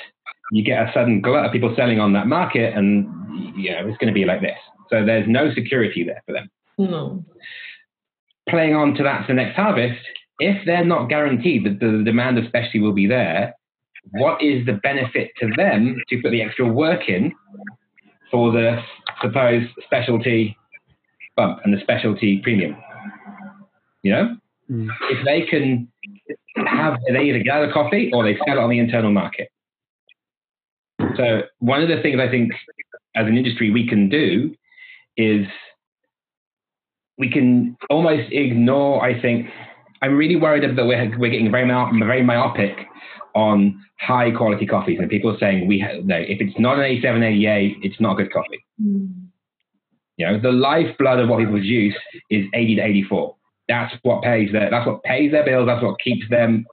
you 0.51 0.65
get 0.65 0.89
a 0.89 0.93
sudden 0.93 1.21
glut 1.21 1.45
of 1.45 1.53
people 1.53 1.75
selling 1.77 2.01
on 2.01 2.15
that 2.15 2.27
market, 2.27 2.75
and 2.75 3.07
you 3.55 3.71
know 3.71 3.87
it's 3.87 3.99
going 3.99 4.13
to 4.13 4.19
be 4.19 4.25
like 4.25 4.41
this. 4.41 4.59
So 4.89 5.05
there's 5.05 5.29
no 5.29 5.53
security 5.55 6.03
there 6.05 6.23
for 6.27 6.33
them. 6.33 6.51
No. 6.79 7.25
Playing 8.49 8.75
on 8.75 8.95
to 8.95 9.03
that 9.05 9.27
for 9.27 9.29
the 9.29 9.35
next 9.35 9.55
harvest, 9.55 10.01
if 10.41 10.65
they're 10.67 10.85
not 10.85 11.09
guaranteed 11.09 11.65
that 11.65 11.81
the 11.81 12.03
demand 12.05 12.39
especially 12.39 12.81
will 12.81 12.93
be 12.93 13.07
there, 13.07 13.55
what 14.13 14.43
is 14.43 14.65
the 14.67 14.73
benefit 14.83 15.31
to 15.41 15.51
them 15.57 15.97
to 16.09 16.23
put 16.23 16.31
the 16.31 16.43
extra 16.43 16.67
work 16.67 17.09
in 17.09 17.33
for 18.31 18.51
the 18.51 18.81
supposed 19.21 19.69
specialty 19.85 20.57
bump 21.37 21.61
and 21.65 21.75
the 21.75 21.81
specialty 21.81 22.41
premium? 22.43 22.77
You 24.03 24.13
know, 24.13 24.37
mm. 24.71 24.89
if 25.11 25.25
they 25.25 25.43
can 25.43 25.89
have 26.67 26.99
they 27.07 27.23
either 27.23 27.43
gather 27.43 27.71
coffee 27.73 28.11
or 28.13 28.25
they 28.25 28.37
sell 28.47 28.57
it 28.57 28.61
on 28.61 28.71
the 28.71 28.79
internal 28.79 29.13
market. 29.13 29.49
So 31.17 31.43
one 31.59 31.83
of 31.83 31.89
the 31.89 32.01
things 32.03 32.19
I 32.21 32.31
think 32.31 32.53
as 33.15 33.27
an 33.27 33.37
industry 33.37 33.71
we 33.71 33.87
can 33.87 34.09
do 34.09 34.55
is 35.17 35.47
we 37.19 37.31
can 37.31 37.77
almost 37.91 38.33
ignore, 38.33 39.05
I 39.05 39.21
think, 39.21 39.47
I'm 40.03 40.17
really 40.17 40.37
worried 40.37 40.65
that 40.65 40.85
we're, 40.85 41.19
we're 41.19 41.31
getting 41.31 41.51
very, 41.51 41.69
very 41.69 42.23
myopic 42.23 42.77
on 43.35 43.81
high 43.99 44.31
quality 44.31 44.67
coffees. 44.67 44.99
And 44.99 45.11
people 45.11 45.31
are 45.35 45.39
saying, 45.39 45.67
we 45.67 45.85
no, 46.05 46.17
if 46.17 46.41
it's 46.41 46.59
not 46.59 46.79
an 46.79 46.85
87, 46.85 47.23
88, 47.23 47.77
it's 47.83 48.01
not 48.01 48.17
good 48.17 48.33
coffee. 48.33 48.65
Mm. 48.83 49.27
You 50.17 50.27
know, 50.27 50.41
the 50.41 50.53
lifeblood 50.53 51.21
of 51.21 51.29
what 51.29 51.39
people 51.39 51.55
produce 51.55 51.95
is 52.29 52.45
80 52.55 52.77
to 52.77 52.83
84. 52.83 53.37
That's 53.69 53.95
what 54.03 54.23
pays 54.23 54.51
their, 54.53 54.71
that's 54.71 54.87
what 54.87 55.03
pays 55.03 55.33
their 55.33 55.45
bills. 55.45 55.67
That's 55.67 55.83
what 55.83 56.01
keeps 56.01 56.29
them 56.29 56.67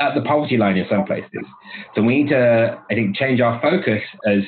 at 0.00 0.14
the 0.14 0.22
poverty 0.22 0.56
line 0.56 0.76
in 0.76 0.86
some 0.88 1.04
places. 1.04 1.44
So 1.94 2.02
we 2.02 2.22
need 2.22 2.30
to, 2.30 2.78
I 2.90 2.94
think, 2.94 3.16
change 3.16 3.40
our 3.40 3.60
focus 3.60 4.02
as 4.26 4.42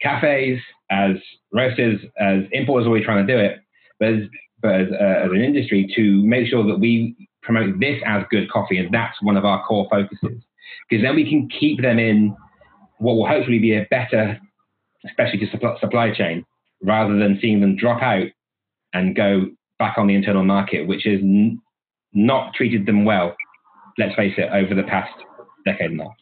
cafes, 0.00 0.60
as 0.90 1.16
roasters, 1.52 2.00
as 2.20 2.42
importers, 2.52 2.86
are 2.86 2.90
we 2.90 3.02
trying 3.02 3.26
to 3.26 3.32
do 3.32 3.38
it. 3.38 3.58
But 3.98 4.08
as 4.08 4.20
as, 4.68 4.88
uh, 4.92 5.24
as 5.26 5.30
an 5.30 5.42
industry 5.42 5.90
to 5.96 6.22
make 6.24 6.48
sure 6.48 6.66
that 6.66 6.78
we 6.78 7.28
promote 7.42 7.78
this 7.78 8.00
as 8.04 8.24
good 8.30 8.50
coffee, 8.50 8.78
and 8.78 8.92
that's 8.92 9.20
one 9.22 9.36
of 9.36 9.44
our 9.44 9.64
core 9.64 9.86
focuses. 9.90 10.42
Because 10.88 11.02
then 11.02 11.14
we 11.14 11.28
can 11.28 11.48
keep 11.48 11.80
them 11.80 11.98
in 11.98 12.36
what 12.98 13.14
will 13.14 13.26
hopefully 13.26 13.58
be 13.58 13.76
a 13.76 13.86
better, 13.90 14.38
especially 15.06 15.38
to 15.40 15.76
supply, 15.80 16.12
chain, 16.12 16.44
rather 16.82 17.16
than 17.18 17.38
seeing 17.40 17.60
them 17.60 17.76
drop 17.76 18.02
out 18.02 18.26
and 18.92 19.14
go 19.14 19.46
back 19.78 19.98
on 19.98 20.06
the 20.06 20.14
internal 20.14 20.44
market, 20.44 20.86
which 20.86 21.04
has 21.04 21.20
n- 21.20 21.60
not 22.12 22.54
treated 22.54 22.86
them 22.86 23.04
well. 23.04 23.36
Let's 23.98 24.14
face 24.14 24.34
it, 24.36 24.50
over 24.52 24.74
the 24.74 24.82
past 24.82 25.12
decade 25.64 25.90
and 25.92 26.00
a 26.00 26.04
half. 26.04 26.16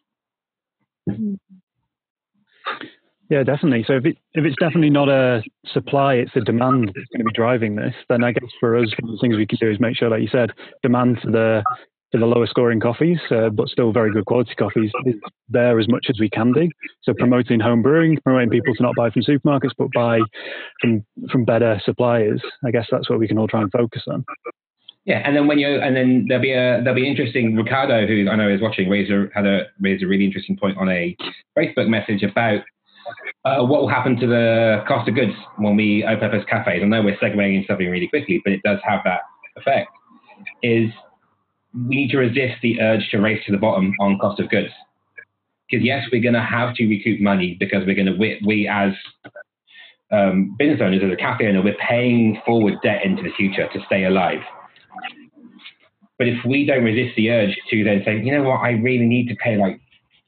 Yeah, 3.31 3.43
definitely. 3.43 3.85
So 3.87 3.95
if 3.95 4.05
it 4.05 4.19
if 4.35 4.45
it's 4.45 4.57
definitely 4.61 4.91
not 4.91 5.09
a 5.09 5.43
supply, 5.67 6.15
it's 6.15 6.37
a 6.37 6.41
demand 6.41 6.89
that's 6.89 7.09
going 7.09 7.21
to 7.21 7.25
be 7.25 7.33
driving 7.33 7.75
this. 7.75 7.95
Then 8.09 8.23
I 8.23 8.33
guess 8.33 8.51
for 8.61 8.77
us, 8.77 8.93
one 9.01 9.11
of 9.11 9.17
the 9.17 9.21
things 9.21 9.37
we 9.37 9.47
can 9.47 9.59
do 9.61 9.71
is 9.71 9.81
make 9.81 9.97
sure, 9.97 10.11
like 10.11 10.21
you 10.21 10.29
said, 10.31 10.51
demand 10.83 11.21
for 11.23 11.31
the 11.31 11.65
for 12.13 12.19
the 12.19 12.27
lower 12.27 12.47
scoring 12.47 12.79
coffees, 12.79 13.19
uh, 13.31 13.49
but 13.49 13.69
still 13.69 13.93
very 13.93 14.13
good 14.13 14.25
quality 14.27 14.55
coffees, 14.55 14.93
is 15.05 15.17
there 15.49 15.81
as 15.81 15.89
much 15.89 16.07
as 16.09 16.21
we 16.21 16.31
can 16.31 16.53
do. 16.53 16.69
So 17.03 17.13
promoting 17.13 17.59
home 17.59 17.83
brewing, 17.83 18.19
promoting 18.23 18.51
people 18.51 18.73
to 18.75 18.83
not 18.83 18.95
buy 18.95 19.11
from 19.11 19.23
supermarkets, 19.23 19.73
but 19.77 19.89
buy 19.95 20.21
from 20.81 21.05
from 21.33 21.45
better 21.45 21.81
suppliers. 21.85 22.43
I 22.65 22.71
guess 22.71 22.87
that's 22.91 23.09
what 23.09 23.19
we 23.19 23.27
can 23.27 23.39
all 23.39 23.49
try 23.49 23.63
and 23.63 23.73
focus 23.73 24.03
on. 24.07 24.25
Yeah, 25.07 25.23
and 25.25 25.35
then 25.35 25.47
when 25.47 25.59
you 25.59 25.81
and 25.81 25.97
then 25.97 26.27
there'll 26.29 26.43
be 26.43 26.53
a 26.53 26.81
there'll 26.85 26.95
be 26.95 27.09
interesting. 27.09 27.57
Ricardo, 27.57 28.07
who 28.07 28.29
I 28.31 28.37
know 28.37 28.49
is 28.49 28.61
watching, 28.61 28.89
raised 28.89 29.11
a, 29.11 29.29
had 29.35 29.47
a 29.47 29.67
raised 29.81 30.03
a 30.03 30.07
really 30.07 30.25
interesting 30.25 30.57
point 30.57 30.77
on 30.79 30.89
a 30.89 31.17
Facebook 31.59 31.89
message 31.89 32.23
about 32.23 32.61
uh, 33.45 33.63
what 33.63 33.83
will 33.83 33.89
happen 33.89 34.17
to 34.17 34.27
the 34.27 34.85
cost 34.89 35.09
of 35.09 35.15
goods 35.15 35.33
when 35.57 35.77
we 35.77 36.05
open 36.05 36.25
up 36.25 36.35
as 36.35 36.45
cafes? 36.49 36.81
I 36.83 36.87
know 36.87 37.03
we're 37.03 37.17
segueing 37.19 37.57
into 37.57 37.67
something 37.67 37.91
really 37.91 38.09
quickly, 38.09 38.41
but 38.43 38.53
it 38.53 38.63
does 38.63 38.79
have 38.85 39.01
that 39.05 39.21
effect. 39.57 39.91
Is 40.63 40.91
we 41.75 41.97
need 41.97 42.11
to 42.11 42.19
resist 42.19 42.61
the 42.63 42.81
urge 42.81 43.09
to 43.11 43.19
race 43.19 43.45
to 43.47 43.53
the 43.53 43.59
bottom 43.59 43.93
on 44.01 44.19
cost 44.19 44.41
of 44.41 44.49
goods. 44.49 44.71
Because 45.69 45.85
yes, 45.85 46.07
we're 46.13 46.23
going 46.23 46.35
to 46.35 46.43
have 46.43 46.75
to 46.77 46.87
recoup 46.87 47.21
money 47.21 47.57
because 47.59 47.85
we're 47.87 47.95
going 47.95 48.07
to 48.07 48.17
we, 48.17 48.41
we 48.47 48.69
as 48.69 48.93
um, 50.11 50.55
business 50.59 50.81
owners, 50.83 51.03
as 51.05 51.13
a 51.13 51.17
cafe 51.17 51.49
owner, 51.49 51.63
we're 51.63 51.77
paying 51.77 52.41
forward 52.47 52.75
debt 52.83 53.05
into 53.05 53.23
the 53.23 53.33
future 53.37 53.69
to 53.73 53.81
stay 53.87 54.05
alive. 54.05 54.41
But 56.17 56.29
if 56.29 56.45
we 56.47 56.65
don't 56.65 56.85
resist 56.85 57.17
the 57.17 57.31
urge 57.31 57.59
to 57.71 57.85
then 57.85 58.03
say, 58.05 58.21
you 58.23 58.33
know 58.33 58.45
what, 58.45 58.61
I 58.61 58.73
really 58.73 59.07
need 59.07 59.29
to 59.29 59.37
pay 59.37 59.57
like 59.57 59.81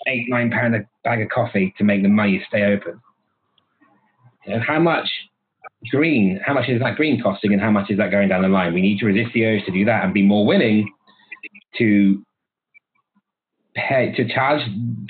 eight, 0.08 0.26
nine 0.28 0.50
pound 0.50 0.74
a 0.74 0.80
bag 1.04 1.20
of 1.20 1.28
coffee 1.28 1.74
to 1.78 1.84
make 1.84 2.02
the 2.02 2.08
money 2.08 2.44
stay 2.48 2.64
open. 2.64 3.00
Know, 4.46 4.60
how 4.66 4.78
much 4.78 5.08
green, 5.90 6.40
how 6.44 6.54
much 6.54 6.68
is 6.68 6.80
that 6.80 6.96
green 6.96 7.22
costing 7.22 7.52
and 7.52 7.60
how 7.60 7.70
much 7.70 7.90
is 7.90 7.98
that 7.98 8.10
going 8.10 8.28
down 8.28 8.42
the 8.42 8.48
line? 8.48 8.74
We 8.74 8.80
need 8.80 8.98
to 8.98 9.06
resist 9.06 9.32
the 9.34 9.44
urge 9.44 9.64
to 9.66 9.72
do 9.72 9.84
that 9.84 10.04
and 10.04 10.14
be 10.14 10.22
more 10.22 10.46
willing 10.46 10.92
to 11.78 12.22
pay 13.74 14.12
to 14.16 14.26
charge 14.26 14.62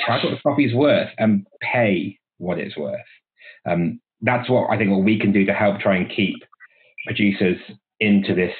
charge 0.05 0.25
what 0.25 0.31
the 0.31 0.40
coffee 0.42 0.64
is 0.64 0.75
worth 0.75 1.09
and 1.18 1.46
pay 1.61 2.18
what 2.38 2.59
it's 2.59 2.77
worth. 2.77 3.01
Um, 3.64 4.01
that's 4.22 4.49
what 4.51 4.68
I 4.70 4.77
think 4.77 4.90
what 4.90 5.05
we 5.05 5.18
can 5.18 5.33
do 5.33 5.44
to 5.46 5.53
help 5.53 5.81
try 5.81 5.96
and 5.96 6.11
keep 6.11 6.37
producers 7.05 7.59
into 8.01 8.35
this 8.35 8.53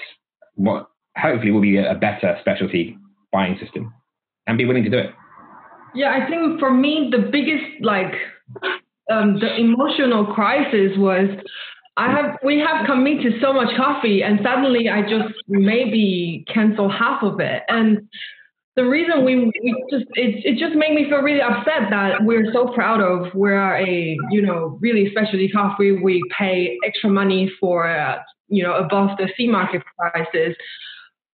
what 0.55 0.89
hopefully 1.17 1.51
will 1.51 1.61
be 1.61 1.79
a 1.79 1.95
better 1.95 2.37
specialty 2.41 2.97
buying 3.33 3.59
system 3.59 3.93
and 4.47 4.57
be 4.57 4.65
willing 4.65 4.85
to 4.85 4.91
do 4.91 4.99
it. 4.99 5.11
Yeah, 5.95 6.11
I 6.11 6.29
think 6.29 6.61
for 6.61 6.73
me 6.73 7.09
the 7.11 7.29
biggest 7.31 7.65
like 7.83 8.13
um, 9.11 9.39
the 9.39 9.57
emotional 9.57 10.27
crisis 10.27 10.93
was 10.97 11.29
I 11.97 12.11
have 12.11 12.37
we 12.45 12.59
have 12.59 12.87
committed 12.87 13.35
so 13.41 13.53
much 13.53 13.75
coffee 13.77 14.23
and 14.23 14.41
suddenly 14.43 14.89
I 14.89 15.03
just 15.03 15.35
maybe 15.49 16.45
cancel 16.53 16.91
half 16.91 17.23
of 17.23 17.41
it. 17.41 17.63
And 17.69 18.09
the 18.75 18.85
reason 18.85 19.25
we, 19.25 19.37
we 19.37 19.85
just 19.91 20.05
it, 20.15 20.45
it 20.45 20.59
just 20.59 20.77
made 20.77 20.95
me 20.95 21.09
feel 21.09 21.21
really 21.21 21.41
upset 21.41 21.89
that 21.91 22.23
we're 22.23 22.53
so 22.53 22.69
proud 22.75 23.01
of 23.01 23.35
we're 23.35 23.77
a 23.77 24.17
you 24.31 24.43
know 24.43 24.79
really 24.81 25.11
specialty 25.11 25.49
coffee 25.49 25.93
we 25.93 26.23
pay 26.37 26.77
extra 26.85 27.09
money 27.09 27.51
for 27.59 27.89
uh, 27.89 28.19
you 28.49 28.63
know 28.63 28.75
above 28.75 29.17
the 29.17 29.29
C 29.37 29.49
market 29.49 29.83
prices 29.99 30.55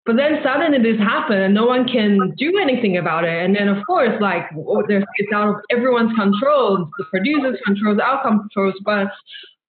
but 0.05 0.17
then 0.17 0.39
suddenly 0.43 0.79
this 0.79 0.99
happened 0.99 1.41
and 1.41 1.53
no 1.53 1.65
one 1.65 1.87
can 1.87 2.33
do 2.37 2.57
anything 2.59 2.97
about 2.97 3.23
it 3.23 3.45
and 3.45 3.55
then 3.55 3.67
of 3.67 3.85
course 3.85 4.19
like 4.21 4.43
there's 4.87 5.03
it's 5.15 5.31
out 5.33 5.49
of 5.49 5.55
everyone's 5.71 6.13
control 6.15 6.89
the 6.97 7.05
producers 7.05 7.57
control 7.65 7.95
the 7.95 8.03
outcome 8.03 8.39
controls 8.39 8.75
but 8.83 9.07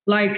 like 0.07 0.37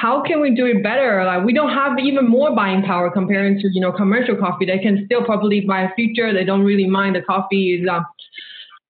how 0.00 0.22
can 0.22 0.40
we 0.40 0.54
do 0.54 0.66
it 0.66 0.82
better? 0.82 1.24
Like 1.24 1.44
we 1.44 1.52
don't 1.52 1.72
have 1.72 1.98
even 1.98 2.28
more 2.28 2.54
buying 2.54 2.82
power 2.82 3.10
compared 3.10 3.58
to 3.60 3.68
you 3.72 3.80
know 3.80 3.92
commercial 3.92 4.36
coffee. 4.36 4.66
They 4.66 4.78
can 4.78 5.02
still 5.06 5.24
probably 5.24 5.60
buy 5.60 5.82
a 5.82 5.94
future. 5.94 6.32
They 6.32 6.44
don't 6.44 6.64
really 6.64 6.86
mind 6.86 7.16
the 7.16 7.22
coffee 7.22 7.80
is 7.80 7.88
um, 7.88 8.04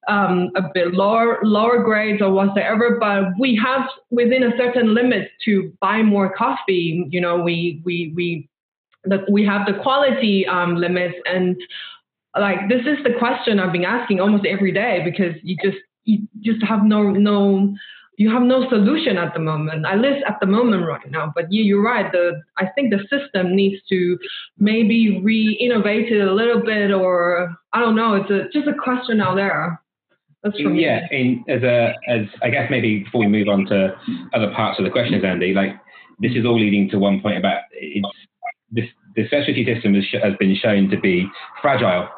um, 0.08 0.50
a 0.56 0.62
bit 0.74 0.92
lower 0.92 1.38
lower 1.42 1.82
grades 1.82 2.20
or 2.20 2.30
whatsoever. 2.32 2.98
But 3.00 3.38
we 3.38 3.58
have 3.62 3.88
within 4.10 4.42
a 4.42 4.56
certain 4.58 4.94
limit 4.94 5.30
to 5.44 5.72
buy 5.80 6.02
more 6.02 6.34
coffee. 6.34 7.06
You 7.08 7.20
know 7.20 7.40
we 7.40 7.80
we 7.84 8.12
we 8.14 8.48
that 9.04 9.30
we 9.30 9.44
have 9.44 9.66
the 9.66 9.80
quality 9.82 10.46
um, 10.46 10.76
limits 10.76 11.16
and 11.26 11.56
like 12.38 12.68
this 12.68 12.82
is 12.82 13.02
the 13.04 13.18
question 13.18 13.58
I've 13.58 13.72
been 13.72 13.84
asking 13.84 14.20
almost 14.20 14.46
every 14.46 14.72
day 14.72 15.02
because 15.04 15.34
you 15.42 15.56
just 15.62 15.78
you 16.04 16.26
just 16.42 16.62
have 16.62 16.84
no 16.84 17.10
no 17.10 17.74
you 18.18 18.28
have 18.30 18.42
no 18.42 18.68
solution 18.68 19.16
at 19.16 19.32
the 19.32 19.38
moment. 19.38 19.86
At 19.86 20.00
least 20.00 20.24
at 20.26 20.38
the 20.40 20.46
moment 20.46 20.84
right 20.86 21.08
now. 21.08 21.32
But 21.34 21.52
yeah, 21.52 21.62
you're 21.62 21.82
right. 21.82 22.10
The 22.10 22.42
I 22.56 22.66
think 22.74 22.92
the 22.92 22.98
system 23.08 23.54
needs 23.54 23.80
to 23.88 24.18
maybe 24.58 25.20
re-innovate 25.22 26.10
it 26.10 26.26
a 26.26 26.32
little 26.32 26.60
bit, 26.60 26.90
or 26.90 27.56
I 27.72 27.80
don't 27.80 27.94
know. 27.94 28.14
It's 28.14 28.30
a, 28.30 28.48
just 28.52 28.68
a 28.68 28.74
question 28.74 29.20
out 29.20 29.36
there. 29.36 29.80
That's 30.42 30.60
from 30.60 30.74
yeah. 30.74 31.06
In, 31.12 31.44
as 31.48 31.62
a 31.62 31.94
as 32.08 32.26
I 32.42 32.50
guess 32.50 32.68
maybe 32.70 33.04
before 33.04 33.20
we 33.20 33.28
move 33.28 33.48
on 33.48 33.66
to 33.66 33.96
other 34.34 34.52
parts 34.52 34.80
of 34.80 34.84
the 34.84 34.90
questions, 34.90 35.24
Andy, 35.24 35.54
like 35.54 35.70
this 36.18 36.32
is 36.34 36.44
all 36.44 36.58
leading 36.58 36.90
to 36.90 36.98
one 36.98 37.20
point 37.20 37.38
about 37.38 37.62
it's 37.70 38.08
this 38.70 38.86
the 39.16 39.26
specialty 39.26 39.64
system 39.64 39.94
has, 39.94 40.04
has 40.22 40.34
been 40.38 40.54
shown 40.54 40.88
to 40.90 40.98
be 41.00 41.26
fragile 41.60 42.08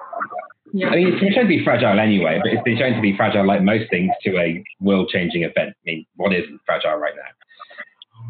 yeah. 0.72 0.88
I 0.88 0.96
mean, 0.96 1.08
it's 1.08 1.20
been 1.20 1.32
shown 1.32 1.44
to 1.44 1.48
be 1.48 1.64
fragile 1.64 1.98
anyway, 1.98 2.38
but 2.42 2.52
it's 2.52 2.62
been 2.62 2.78
shown 2.78 2.94
to 2.94 3.00
be 3.00 3.16
fragile 3.16 3.46
like 3.46 3.62
most 3.62 3.90
things 3.90 4.10
to 4.22 4.38
a 4.38 4.62
world-changing 4.80 5.42
event. 5.42 5.70
I 5.70 5.82
mean, 5.84 6.06
what 6.16 6.32
isn't 6.32 6.60
fragile 6.64 6.96
right 6.96 7.14
now? 7.16 8.26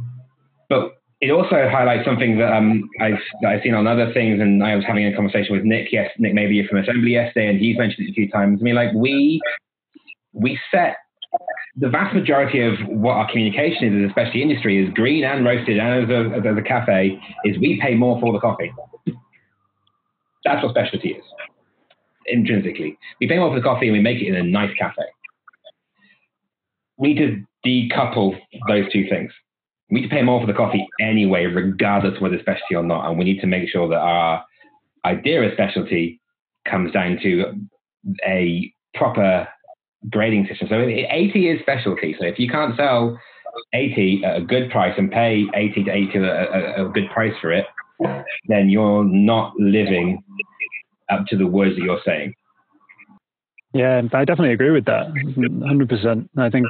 But 0.68 0.96
it 1.20 1.30
also 1.30 1.68
highlights 1.68 2.06
something 2.06 2.38
that 2.38 2.52
um, 2.52 2.88
I've 3.00 3.20
that 3.42 3.48
I've 3.52 3.62
seen 3.62 3.74
on 3.74 3.86
other 3.86 4.12
things, 4.14 4.40
and 4.40 4.64
I 4.64 4.74
was 4.74 4.84
having 4.86 5.06
a 5.06 5.14
conversation 5.14 5.54
with 5.54 5.64
Nick. 5.64 5.88
Yes, 5.92 6.10
Nick 6.18 6.32
maybe 6.32 6.54
you're 6.54 6.68
from 6.68 6.78
Assembly 6.78 7.12
yesterday, 7.12 7.48
and 7.48 7.58
he's 7.58 7.76
mentioned 7.76 8.08
it 8.08 8.12
a 8.12 8.14
few 8.14 8.30
times. 8.30 8.60
I 8.60 8.64
mean, 8.64 8.74
like 8.74 8.92
we 8.94 9.40
we 10.32 10.58
set 10.70 10.96
the 11.80 11.88
vast 11.88 12.14
majority 12.14 12.60
of 12.60 12.74
what 12.86 13.12
our 13.12 13.30
communication 13.30 14.04
is, 14.04 14.10
especially 14.10 14.42
industry, 14.42 14.84
is 14.84 14.92
green 14.92 15.24
and 15.24 15.44
roasted, 15.44 15.78
and 15.78 16.04
as 16.04 16.10
a, 16.10 16.48
as 16.50 16.56
a 16.58 16.62
cafe, 16.62 17.18
is 17.44 17.58
we 17.58 17.80
pay 17.80 17.94
more 17.94 18.20
for 18.20 18.32
the 18.34 18.38
coffee. 18.38 18.70
That's 20.44 20.62
what 20.62 20.70
specialty 20.70 21.10
is 21.10 21.24
intrinsically. 22.26 22.98
We 23.18 23.28
pay 23.28 23.38
more 23.38 23.50
for 23.50 23.56
the 23.56 23.62
coffee 23.62 23.88
and 23.88 23.96
we 23.96 24.02
make 24.02 24.22
it 24.22 24.28
in 24.28 24.36
a 24.36 24.42
nice 24.42 24.74
cafe. 24.78 25.02
We 26.98 27.14
need 27.14 27.18
to 27.18 27.44
decouple 27.66 28.38
those 28.68 28.90
two 28.92 29.08
things. 29.08 29.32
We 29.90 30.00
need 30.00 30.08
to 30.08 30.14
pay 30.14 30.22
more 30.22 30.40
for 30.40 30.46
the 30.46 30.52
coffee 30.52 30.86
anyway, 31.00 31.46
regardless 31.46 32.16
of 32.16 32.22
whether 32.22 32.34
it's 32.34 32.44
specialty 32.44 32.74
or 32.76 32.82
not. 32.82 33.08
And 33.08 33.18
we 33.18 33.24
need 33.24 33.40
to 33.40 33.46
make 33.46 33.68
sure 33.68 33.88
that 33.88 33.98
our 33.98 34.44
idea 35.04 35.42
of 35.42 35.52
specialty 35.54 36.20
comes 36.66 36.92
down 36.92 37.18
to 37.22 37.54
a 38.26 38.72
proper 38.94 39.48
grading 40.08 40.46
system. 40.48 40.68
So 40.70 40.80
80 40.80 41.48
is 41.48 41.60
specialty. 41.60 42.16
So 42.18 42.26
if 42.26 42.38
you 42.38 42.48
can't 42.48 42.76
sell 42.76 43.18
80 43.74 44.22
at 44.24 44.36
a 44.36 44.40
good 44.40 44.70
price 44.70 44.94
and 44.96 45.10
pay 45.10 45.44
80 45.54 45.84
to 45.84 45.90
80 45.90 46.18
a, 46.18 46.22
a, 46.22 46.86
a 46.86 46.88
good 46.88 47.10
price 47.10 47.34
for 47.40 47.52
it, 47.52 47.66
then 48.48 48.68
you're 48.68 49.04
not 49.04 49.54
living 49.58 50.22
up 51.10 51.26
to 51.26 51.36
the 51.36 51.46
words 51.46 51.76
that 51.76 51.82
you're 51.82 52.00
saying. 52.04 52.34
Yeah, 53.72 54.02
I 54.12 54.24
definitely 54.24 54.52
agree 54.52 54.70
with 54.70 54.86
that. 54.86 55.12
100%. 55.12 56.28
I 56.36 56.50
think 56.50 56.66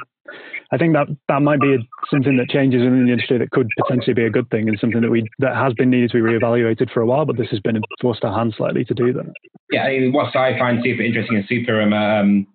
I 0.73 0.77
think 0.77 0.93
that 0.93 1.09
that 1.29 1.43
might 1.43 1.61
be 1.61 1.77
something 2.11 2.37
that 2.37 2.49
changes 2.49 2.83
in 2.83 3.05
the 3.05 3.12
industry 3.12 3.38
that 3.38 3.51
could 3.51 3.69
potentially 3.77 4.14
be 4.14 4.25
a 4.25 4.31
good 4.31 4.49
thing 4.51 4.69
and 4.69 4.79
something 4.79 5.01
that 5.01 5.11
we 5.11 5.29
that 5.40 5.57
has 5.57 5.73
been 5.75 5.90
needed 5.90 6.11
to 6.11 6.23
be 6.23 6.23
reevaluated 6.23 6.93
for 6.93 7.01
a 7.01 7.07
while, 7.07 7.25
but 7.25 7.37
this 7.37 7.49
has 7.51 7.59
been 7.59 7.81
forced 8.01 8.23
our 8.23 8.37
hand 8.37 8.55
slightly 8.57 8.85
to 8.85 8.95
do 8.95 9.12
that. 9.12 9.27
Yeah, 9.73 9.85
I 9.85 9.99
mean, 9.99 10.12
what 10.12 10.37
I 10.37 10.57
find 10.59 10.81
super 10.85 11.03
interesting 11.03 11.38
and 11.38 11.47
super 11.49 11.83
um, 11.83 11.93
um, 11.93 12.47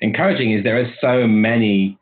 encouraging 0.00 0.52
is 0.52 0.64
there 0.64 0.80
are 0.80 0.92
so 1.00 1.26
many. 1.26 1.98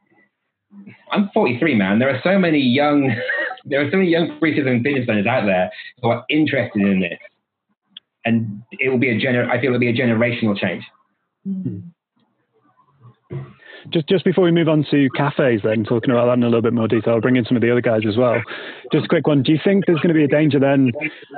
I'm 1.12 1.30
43, 1.34 1.74
man. 1.74 1.98
There 1.98 2.08
are 2.08 2.20
so 2.22 2.38
many 2.38 2.60
young, 2.60 3.14
there 3.64 3.84
are 3.84 3.90
so 3.90 3.96
many 3.96 4.08
young 4.10 4.38
baristas 4.40 4.66
and 4.68 4.82
business 4.82 5.06
owners 5.08 5.26
out 5.26 5.44
there 5.46 5.70
who 6.00 6.08
are 6.08 6.24
interested 6.28 6.82
in 6.82 7.00
this 7.00 7.18
and 8.24 8.62
it 8.72 8.88
will 8.88 8.98
be 8.98 9.10
a 9.10 9.18
gener- 9.18 9.48
I 9.48 9.60
feel 9.60 9.70
it'll 9.70 9.80
be 9.80 9.88
a 9.88 9.94
generational 9.94 10.56
change. 10.56 10.84
Hmm. 11.44 11.78
Just 13.88 14.08
just 14.08 14.24
before 14.24 14.44
we 14.44 14.50
move 14.50 14.68
on 14.68 14.84
to 14.90 15.08
cafes, 15.16 15.60
then 15.64 15.84
talking 15.84 16.10
about 16.10 16.26
that 16.26 16.34
in 16.34 16.42
a 16.42 16.46
little 16.46 16.62
bit 16.62 16.74
more 16.74 16.86
detail, 16.86 17.14
I'll 17.14 17.20
bring 17.20 17.36
in 17.36 17.44
some 17.44 17.56
of 17.56 17.62
the 17.62 17.70
other 17.70 17.80
guys 17.80 18.02
as 18.06 18.16
well. 18.16 18.40
Just 18.92 19.06
a 19.06 19.08
quick 19.08 19.26
one: 19.26 19.42
Do 19.42 19.52
you 19.52 19.58
think 19.62 19.86
there's 19.86 20.00
going 20.00 20.14
to 20.14 20.14
be 20.14 20.24
a 20.24 20.28
danger 20.28 20.58
then? 20.58 20.92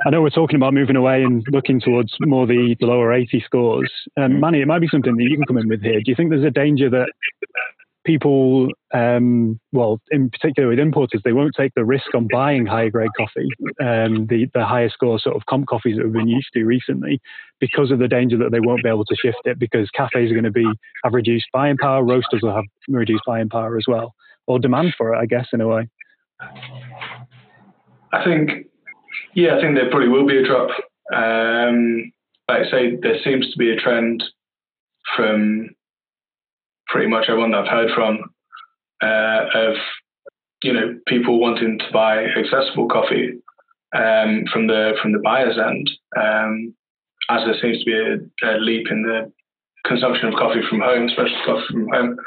I 0.05 0.09
know 0.09 0.21
we're 0.21 0.29
talking 0.29 0.57
about 0.57 0.73
moving 0.73 0.95
away 0.95 1.23
and 1.23 1.45
looking 1.51 1.79
towards 1.79 2.13
more 2.19 2.45
the, 2.45 2.75
the 2.79 2.85
lower 2.85 3.13
80 3.13 3.41
scores. 3.45 3.91
Um, 4.17 4.39
Manny, 4.39 4.61
it 4.61 4.67
might 4.67 4.79
be 4.79 4.89
something 4.91 5.15
that 5.15 5.23
you 5.23 5.37
can 5.37 5.45
come 5.45 5.57
in 5.57 5.69
with 5.69 5.81
here. 5.81 5.99
Do 6.01 6.11
you 6.11 6.15
think 6.15 6.29
there's 6.29 6.43
a 6.43 6.51
danger 6.51 6.89
that 6.89 7.11
people, 8.05 8.69
um, 8.93 9.59
well, 9.71 10.01
in 10.11 10.29
particular 10.29 10.69
with 10.69 10.79
importers, 10.79 11.21
they 11.23 11.33
won't 11.33 11.55
take 11.55 11.73
the 11.75 11.85
risk 11.85 12.13
on 12.13 12.27
buying 12.31 12.65
higher 12.65 12.89
grade 12.89 13.09
coffee, 13.17 13.47
um, 13.81 14.27
the, 14.27 14.47
the 14.53 14.65
higher 14.65 14.89
score 14.89 15.19
sort 15.19 15.35
of 15.35 15.45
comp 15.45 15.67
coffees 15.67 15.97
that 15.97 16.03
we've 16.03 16.13
been 16.13 16.27
used 16.27 16.49
to 16.53 16.63
recently, 16.63 17.21
because 17.59 17.91
of 17.91 17.99
the 17.99 18.07
danger 18.07 18.37
that 18.37 18.51
they 18.51 18.59
won't 18.59 18.83
be 18.83 18.89
able 18.89 19.05
to 19.05 19.15
shift 19.15 19.39
it 19.45 19.57
because 19.59 19.89
cafes 19.91 20.29
are 20.31 20.33
going 20.33 20.43
to 20.43 20.51
be 20.51 20.67
have 21.03 21.13
reduced 21.13 21.45
buying 21.53 21.77
power, 21.77 22.03
roasters 22.03 22.41
will 22.41 22.55
have 22.55 22.65
reduced 22.87 23.23
buying 23.25 23.49
power 23.49 23.77
as 23.77 23.85
well, 23.87 24.13
or 24.47 24.59
demand 24.59 24.93
for 24.97 25.13
it, 25.13 25.17
I 25.17 25.25
guess, 25.25 25.47
in 25.53 25.61
a 25.61 25.67
way. 25.67 25.87
I 28.11 28.23
think, 28.23 28.67
yeah, 29.33 29.57
I 29.57 29.61
think 29.61 29.75
there 29.75 29.89
probably 29.89 30.09
will 30.09 30.27
be 30.27 30.37
a 30.37 30.45
drop. 30.45 30.69
Um, 31.13 32.11
like 32.49 32.67
I 32.67 32.71
say, 32.71 32.95
there 33.01 33.17
seems 33.23 33.49
to 33.51 33.57
be 33.57 33.71
a 33.71 33.77
trend 33.77 34.23
from 35.15 35.69
pretty 36.93 37.09
much 37.09 37.25
everyone 37.27 37.51
that 37.51 37.65
I've 37.65 37.71
heard 37.71 37.89
from 37.95 38.19
uh, 39.01 39.45
of 39.55 39.75
you 40.63 40.71
know 40.71 40.95
people 41.07 41.39
wanting 41.39 41.79
to 41.79 41.85
buy 41.91 42.23
accessible 42.23 42.87
coffee 42.87 43.33
um, 43.95 44.45
from 44.53 44.67
the 44.67 44.93
from 45.01 45.11
the 45.11 45.19
buyer's 45.23 45.57
end, 45.57 45.89
um, 46.15 46.73
as 47.31 47.41
there 47.45 47.55
seems 47.59 47.79
to 47.79 47.85
be 47.85 47.93
a, 47.93 48.47
a, 48.47 48.51
leap 48.59 48.87
in 48.91 49.01
the 49.01 49.31
consumption 49.85 50.27
of 50.27 50.35
coffee 50.35 50.61
from 50.69 50.81
home, 50.81 51.07
especially 51.07 51.35
coffee 51.45 51.65
from 51.71 51.89
home. 51.89 52.17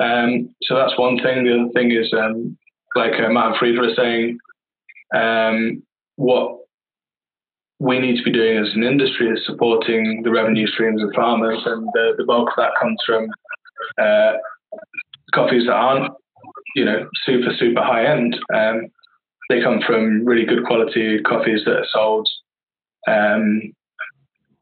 Um, 0.00 0.54
so 0.62 0.76
that's 0.76 0.98
one 0.98 1.18
thing. 1.18 1.44
The 1.44 1.60
other 1.60 1.72
thing 1.74 1.90
is, 1.90 2.12
um, 2.12 2.56
like 2.94 3.12
uh, 3.14 3.28
Matt 3.28 3.46
and 3.46 3.56
Frida 3.58 3.80
are 3.80 3.94
saying, 3.96 4.38
um, 5.14 5.82
what 6.14 6.58
we 7.80 7.98
need 7.98 8.18
to 8.18 8.22
be 8.22 8.32
doing 8.32 8.56
as 8.58 8.72
an 8.74 8.84
industry 8.84 9.28
is 9.28 9.44
supporting 9.44 10.22
the 10.22 10.30
revenue 10.30 10.66
streams 10.68 11.02
of 11.02 11.10
farmers, 11.14 11.60
and 11.66 11.88
the, 11.92 12.14
the 12.18 12.24
bulk 12.24 12.50
of 12.50 12.56
that 12.56 12.72
comes 12.80 12.98
from 13.04 13.28
uh, 14.00 14.32
coffees 15.34 15.66
that 15.66 15.74
aren't, 15.74 16.12
you 16.74 16.84
know, 16.84 17.08
super 17.24 17.50
super 17.58 17.82
high 17.82 18.06
end. 18.06 18.36
Um, 18.54 18.88
they 19.48 19.62
come 19.62 19.80
from 19.86 20.24
really 20.24 20.44
good 20.44 20.64
quality 20.64 21.20
coffees 21.22 21.60
that 21.64 21.76
are 21.76 21.86
sold 21.92 22.28
um, 23.06 23.72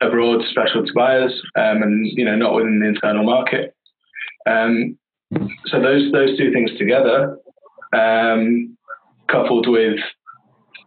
abroad 0.00 0.42
specialty 0.50 0.90
buyers, 0.94 1.32
um, 1.56 1.82
and 1.82 2.06
you 2.06 2.24
know 2.24 2.36
not 2.36 2.54
within 2.54 2.80
the 2.80 2.88
internal 2.88 3.24
market. 3.24 3.74
Um, 4.46 4.98
so 5.66 5.80
those 5.80 6.12
those 6.12 6.36
two 6.36 6.52
things 6.52 6.70
together, 6.78 7.38
um, 7.92 8.76
coupled 9.28 9.68
with 9.68 9.98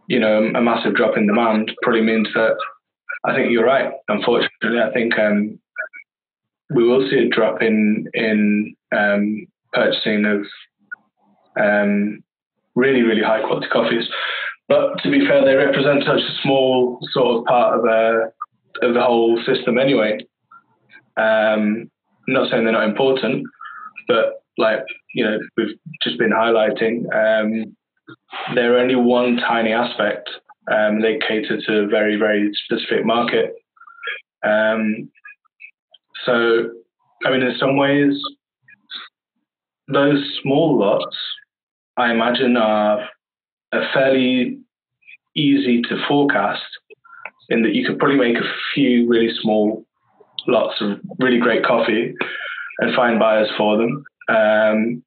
you 0.08 0.20
know 0.20 0.52
a 0.56 0.62
massive 0.62 0.96
drop 0.96 1.18
in 1.18 1.28
demand, 1.28 1.72
probably 1.82 2.02
means 2.02 2.28
that 2.36 2.56
I 3.26 3.36
think 3.36 3.52
you're 3.52 3.66
right. 3.66 3.92
Unfortunately, 4.08 4.80
I 4.80 4.92
think 4.94 5.18
um, 5.18 5.60
we 6.70 6.88
will 6.88 7.08
see 7.10 7.18
a 7.18 7.30
drop 7.30 7.62
in 7.62 8.08
in 8.14 8.76
um, 8.96 9.48
purchasing 9.74 10.26
of 10.26 10.46
um, 11.60 12.24
really 12.76 13.02
really 13.02 13.24
high 13.24 13.42
quality 13.42 13.68
coffees. 13.72 14.08
But 14.68 14.98
to 15.04 15.10
be 15.10 15.26
fair, 15.26 15.46
they 15.46 15.56
represent 15.56 16.04
such 16.04 16.20
a 16.20 16.42
small 16.44 17.00
sort 17.14 17.38
of 17.38 17.46
part 17.46 17.80
of, 17.80 17.86
uh, 17.86 18.86
of 18.86 18.94
the 18.94 19.02
whole 19.02 19.42
system 19.46 19.78
anyway. 19.78 20.20
Um, 21.16 21.90
I'm 22.28 22.34
not 22.34 22.52
saying 22.52 22.66
they're 22.66 22.74
not 22.74 22.90
important, 22.90 23.48
but 24.10 24.44
like 24.58 24.84
you 25.14 25.24
know, 25.24 25.40
we've 25.56 25.78
just 26.04 26.20
been 26.20 26.32
highlighting, 26.32 27.06
um, 27.16 27.76
they're 28.56 28.78
only 28.78 28.96
one 28.96 29.38
tiny 29.38 29.72
aspect. 29.72 30.30
Um, 30.70 31.02
they 31.02 31.18
cater 31.26 31.60
to 31.62 31.80
a 31.80 31.88
very 31.88 32.18
very 32.18 32.52
specific 32.66 33.06
market. 33.06 33.56
Um, 34.44 35.10
so, 36.28 36.70
I 37.26 37.32
mean, 37.32 37.42
in 37.42 37.58
some 37.58 37.78
ways, 37.78 38.14
those 39.88 40.24
small 40.44 40.78
lots, 40.78 41.18
I 41.96 42.12
imagine, 42.12 42.58
are 42.58 43.08
are 43.74 43.90
fairly 43.94 44.60
easy 45.36 45.82
to 45.84 46.04
forecast 46.08 46.64
in 47.50 47.64
that 47.64 47.74
you 47.74 47.86
could 47.86 48.00
probably 48.00 48.18
make 48.18 48.38
a 48.38 48.54
few 48.74 49.08
really 49.08 49.30
small 49.42 49.86
lots 50.48 50.76
of 50.82 51.00
really 51.20 51.40
great 51.40 51.66
coffee 51.66 52.14
and 52.80 52.96
find 52.96 53.20
buyers 53.20 53.50
for 53.58 53.78
them 53.78 54.04
um, 54.30 55.04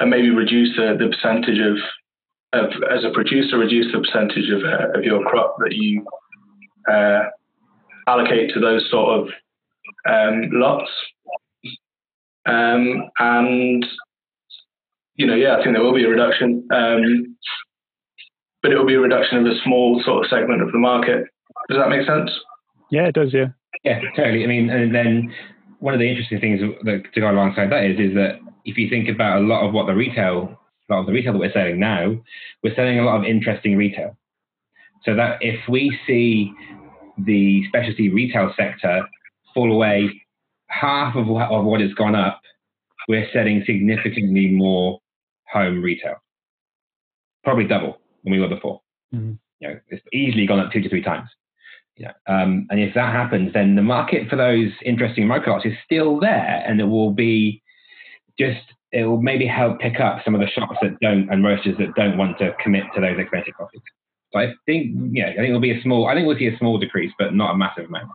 and 0.00 0.10
maybe 0.10 0.30
reduce 0.30 0.76
the, 0.76 0.96
the 0.98 1.08
percentage 1.08 1.58
of, 1.58 1.76
of, 2.52 2.70
as 2.90 3.04
a 3.04 3.10
producer, 3.10 3.58
reduce 3.58 3.92
the 3.92 4.00
percentage 4.00 4.50
of, 4.50 4.62
uh, 4.62 4.98
of 4.98 5.04
your 5.04 5.24
crop 5.24 5.56
that 5.58 5.72
you 5.72 6.04
uh, 6.90 7.24
allocate 8.06 8.52
to 8.52 8.60
those 8.60 8.88
sort 8.90 9.20
of 9.20 9.28
um, 10.08 10.48
lots. 10.52 10.90
Um, 12.46 13.10
and 13.18 13.86
you 15.14 15.26
know, 15.26 15.34
yeah, 15.34 15.56
I 15.56 15.62
think 15.62 15.76
there 15.76 15.84
will 15.84 15.94
be 15.94 16.04
a 16.04 16.08
reduction, 16.08 16.66
um, 16.72 17.36
but 18.62 18.72
it 18.72 18.78
will 18.78 18.86
be 18.86 18.94
a 18.94 19.00
reduction 19.00 19.38
of 19.38 19.46
a 19.46 19.60
small 19.62 20.02
sort 20.04 20.24
of 20.24 20.30
segment 20.30 20.62
of 20.62 20.72
the 20.72 20.78
market. 20.78 21.26
Does 21.68 21.78
that 21.78 21.88
make 21.88 22.06
sense? 22.06 22.30
Yeah, 22.90 23.06
it 23.06 23.14
does. 23.14 23.32
Yeah. 23.32 23.48
Yeah, 23.84 24.00
totally. 24.16 24.44
I 24.44 24.46
mean, 24.46 24.70
and 24.70 24.94
then 24.94 25.32
one 25.80 25.94
of 25.94 26.00
the 26.00 26.08
interesting 26.08 26.40
things 26.40 26.60
that, 26.84 27.02
to 27.12 27.20
go 27.20 27.30
alongside 27.30 27.70
that 27.70 27.84
is, 27.84 27.98
is 27.98 28.14
that 28.14 28.38
if 28.64 28.78
you 28.78 28.88
think 28.88 29.08
about 29.08 29.38
a 29.38 29.46
lot 29.46 29.66
of 29.66 29.74
what 29.74 29.86
the 29.86 29.94
retail, 29.94 30.58
a 30.88 30.92
lot 30.92 31.00
of 31.00 31.06
the 31.06 31.12
retail 31.12 31.32
that 31.32 31.38
we're 31.38 31.52
selling 31.52 31.80
now, 31.80 32.16
we're 32.62 32.74
selling 32.74 32.98
a 32.98 33.04
lot 33.04 33.18
of 33.18 33.24
interesting 33.24 33.76
retail. 33.76 34.16
So 35.04 35.16
that 35.16 35.38
if 35.40 35.58
we 35.68 35.96
see 36.06 36.52
the 37.18 37.64
specialty 37.68 38.08
retail 38.08 38.52
sector 38.56 39.02
fall 39.54 39.72
away 39.72 40.22
half 40.68 41.14
of 41.16 41.26
what, 41.26 41.50
of 41.50 41.64
what 41.64 41.80
it's 41.80 41.94
gone 41.94 42.14
up, 42.14 42.40
we're 43.08 43.28
setting 43.32 43.62
significantly 43.66 44.48
more 44.48 45.00
home 45.52 45.82
retail, 45.82 46.16
probably 47.44 47.64
double 47.64 48.00
than 48.24 48.32
we 48.32 48.40
were 48.40 48.48
before. 48.48 48.80
Mm-hmm. 49.14 49.32
You 49.60 49.68
know, 49.68 49.80
it's 49.88 50.02
easily 50.12 50.46
gone 50.46 50.60
up 50.60 50.72
two 50.72 50.80
to 50.80 50.88
three 50.88 51.02
times. 51.02 51.28
You 51.96 52.06
know, 52.06 52.12
um, 52.26 52.66
and 52.70 52.80
if 52.80 52.94
that 52.94 53.12
happens, 53.12 53.52
then 53.52 53.76
the 53.76 53.82
market 53.82 54.28
for 54.28 54.36
those 54.36 54.70
interesting 54.84 55.26
microlots 55.26 55.66
is 55.66 55.74
still 55.84 56.18
there, 56.18 56.64
and 56.66 56.80
it 56.80 56.84
will 56.84 57.12
be 57.12 57.62
just 58.38 58.60
it 58.92 59.04
will 59.04 59.20
maybe 59.20 59.46
help 59.46 59.78
pick 59.78 60.00
up 60.00 60.18
some 60.24 60.34
of 60.34 60.40
the 60.40 60.46
shops 60.46 60.76
that 60.82 60.98
don't 61.00 61.30
and 61.30 61.44
roasters 61.44 61.76
that 61.78 61.94
don't 61.94 62.16
want 62.16 62.38
to 62.38 62.54
commit 62.62 62.84
to 62.94 63.00
those 63.00 63.18
expensive 63.18 63.54
coffees. 63.54 63.82
So 64.32 64.40
I 64.40 64.54
think, 64.64 64.96
yeah, 65.12 65.26
I 65.26 65.34
think 65.34 65.48
it'll 65.48 65.60
be 65.60 65.78
a 65.78 65.82
small. 65.82 66.08
I 66.08 66.14
think 66.14 66.26
we'll 66.26 66.38
see 66.38 66.48
a 66.48 66.56
small 66.58 66.78
decrease, 66.78 67.12
but 67.18 67.34
not 67.34 67.54
a 67.54 67.58
massive 67.58 67.86
amount. 67.86 68.10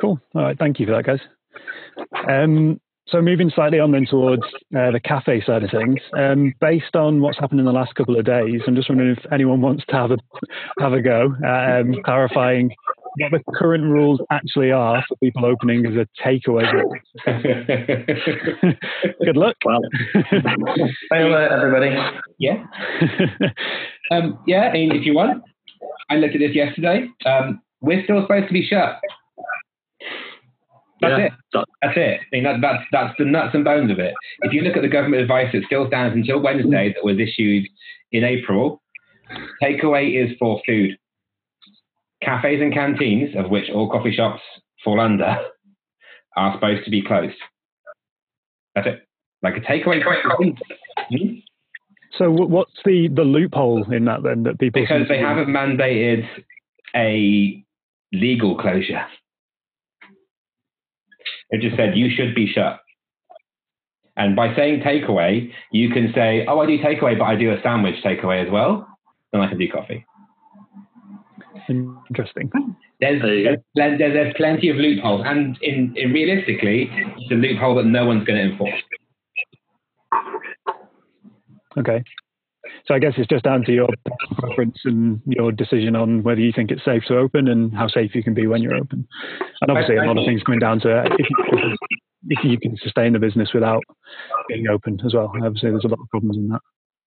Cool. 0.00 0.18
All 0.34 0.42
right. 0.42 0.58
Thank 0.58 0.80
you 0.80 0.86
for 0.86 0.92
that, 0.92 1.04
guys. 1.04 1.20
Um, 2.28 2.80
so 3.08 3.20
moving 3.20 3.50
slightly 3.52 3.80
on 3.80 3.90
then 3.90 4.06
towards 4.06 4.44
uh, 4.76 4.92
the 4.92 5.00
cafe 5.02 5.42
side 5.44 5.64
of 5.64 5.70
things, 5.70 5.98
um, 6.16 6.54
based 6.60 6.94
on 6.94 7.20
what's 7.20 7.38
happened 7.38 7.58
in 7.58 7.66
the 7.66 7.72
last 7.72 7.94
couple 7.96 8.16
of 8.16 8.24
days, 8.24 8.60
I'm 8.66 8.76
just 8.76 8.88
wondering 8.88 9.16
if 9.16 9.32
anyone 9.32 9.60
wants 9.60 9.84
to 9.88 9.96
have 9.96 10.12
a 10.12 10.18
have 10.78 10.92
a 10.92 11.02
go, 11.02 11.34
um, 11.46 11.96
clarifying 12.04 12.70
what 13.18 13.32
the 13.32 13.40
current 13.56 13.82
rules 13.82 14.20
actually 14.30 14.70
are 14.70 15.02
for 15.08 15.16
people 15.16 15.44
opening 15.44 15.84
as 15.86 15.94
a 15.94 16.06
takeaway. 16.24 16.70
Good 19.24 19.36
luck. 19.36 19.56
Well, 19.64 19.80
hello 21.10 21.48
everybody. 21.50 21.96
Yeah. 22.38 22.64
um, 24.12 24.38
yeah. 24.46 24.70
I 24.72 24.76
if 24.76 25.04
you 25.04 25.14
want, 25.14 25.42
I 26.08 26.16
looked 26.16 26.34
at 26.34 26.40
this 26.40 26.54
yesterday. 26.54 27.08
Um, 27.26 27.60
we're 27.80 28.04
still 28.04 28.22
supposed 28.22 28.46
to 28.46 28.52
be 28.52 28.64
shut. 28.64 29.00
That's 31.00 31.18
yeah. 31.18 31.26
it. 31.26 31.32
That's 31.82 31.96
it. 31.96 32.20
I 32.20 32.26
mean, 32.32 32.44
that, 32.44 32.60
that's 32.60 32.84
that's 32.92 33.14
the 33.18 33.24
nuts 33.24 33.54
and 33.54 33.64
bones 33.64 33.90
of 33.90 33.98
it. 33.98 34.14
If 34.42 34.52
you 34.52 34.62
look 34.62 34.76
at 34.76 34.82
the 34.82 34.88
government 34.88 35.22
advice 35.22 35.48
that 35.52 35.62
still 35.66 35.86
stands 35.88 36.14
until 36.14 36.40
Wednesday, 36.40 36.92
that 36.94 37.04
was 37.04 37.18
issued 37.18 37.66
in 38.12 38.24
April, 38.24 38.82
takeaway 39.62 40.22
is 40.22 40.36
for 40.38 40.60
food. 40.66 40.98
Cafes 42.22 42.60
and 42.60 42.72
canteens, 42.72 43.34
of 43.36 43.50
which 43.50 43.70
all 43.70 43.90
coffee 43.90 44.14
shops 44.14 44.42
fall 44.84 45.00
under, 45.00 45.38
are 46.36 46.54
supposed 46.54 46.84
to 46.84 46.90
be 46.90 47.02
closed. 47.02 47.36
That's 48.74 48.86
it. 48.86 49.06
Like 49.42 49.56
a 49.56 49.60
takeaway. 49.60 50.02
Hmm? 50.02 51.38
So 52.18 52.30
what's 52.30 52.72
the, 52.84 53.08
the 53.14 53.22
loophole 53.22 53.90
in 53.90 54.04
that 54.04 54.22
then 54.22 54.42
that 54.42 54.58
people? 54.58 54.82
Because 54.82 55.08
they 55.08 55.18
haven't 55.18 55.48
mandated 55.48 56.26
a 56.94 57.64
legal 58.12 58.58
closure. 58.58 59.06
It 61.50 61.60
just 61.60 61.76
said 61.76 61.96
you 61.96 62.10
should 62.14 62.34
be 62.34 62.46
shut. 62.52 62.80
And 64.16 64.36
by 64.36 64.54
saying 64.54 64.80
takeaway, 64.80 65.50
you 65.72 65.90
can 65.90 66.12
say, 66.14 66.44
oh, 66.46 66.60
I 66.60 66.66
do 66.66 66.78
takeaway, 66.78 67.18
but 67.18 67.24
I 67.24 67.36
do 67.36 67.52
a 67.52 67.62
sandwich 67.62 67.96
takeaway 68.04 68.44
as 68.44 68.50
well. 68.50 68.86
Then 69.32 69.40
I 69.40 69.48
can 69.48 69.58
do 69.58 69.68
coffee. 69.68 70.04
Interesting. 71.68 72.50
There's, 73.00 73.22
there's, 73.22 73.58
there's, 73.74 73.98
there's, 73.98 74.34
plenty 74.36 74.68
of 74.70 74.76
loopholes. 74.76 75.22
And 75.24 75.56
in, 75.62 75.94
in 75.96 76.12
realistically, 76.12 76.90
it's 76.90 77.30
a 77.30 77.34
loophole 77.34 77.76
that 77.76 77.86
no 77.86 78.04
one's 78.04 78.24
going 78.24 78.38
to 78.38 78.52
enforce. 78.52 78.82
Okay. 81.78 82.02
So 82.86 82.94
I 82.94 82.98
guess 82.98 83.12
it's 83.16 83.28
just 83.28 83.44
down 83.44 83.64
to 83.64 83.72
your 83.72 83.88
preference 84.38 84.78
and 84.84 85.20
your 85.26 85.52
decision 85.52 85.96
on 85.96 86.22
whether 86.22 86.40
you 86.40 86.52
think 86.54 86.70
it's 86.70 86.84
safe 86.84 87.02
to 87.08 87.18
open 87.18 87.48
and 87.48 87.74
how 87.74 87.88
safe 87.88 88.14
you 88.14 88.22
can 88.22 88.34
be 88.34 88.46
when 88.46 88.62
you're 88.62 88.76
open. 88.76 89.06
And 89.60 89.70
obviously, 89.70 89.96
a 89.96 90.04
lot 90.04 90.18
of 90.18 90.24
things 90.26 90.42
coming 90.42 90.60
down 90.60 90.80
to 90.80 91.04
if 91.18 91.26
you, 91.30 91.76
if 92.28 92.44
you 92.44 92.58
can 92.58 92.76
sustain 92.82 93.12
the 93.12 93.18
business 93.18 93.50
without 93.52 93.82
being 94.48 94.66
open 94.68 94.98
as 95.04 95.14
well. 95.14 95.32
Obviously, 95.42 95.70
there's 95.70 95.84
a 95.84 95.88
lot 95.88 96.00
of 96.00 96.08
problems 96.10 96.36
in 96.36 96.48
that. 96.48 96.60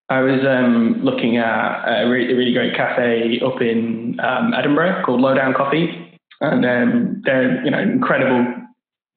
I 0.10 0.22
was 0.22 0.42
um, 0.46 1.02
looking 1.04 1.38
at 1.38 1.86
a 1.88 2.10
really, 2.10 2.34
really, 2.34 2.54
great 2.54 2.76
cafe 2.76 3.40
up 3.44 3.62
in 3.62 4.20
um, 4.20 4.54
Edinburgh 4.54 5.04
called 5.06 5.22
Lowdown 5.22 5.54
Coffee, 5.54 6.20
and 6.42 6.66
um, 6.66 7.22
they're 7.26 7.64
you 7.64 7.72
know 7.72 7.80
incredible, 7.80 8.46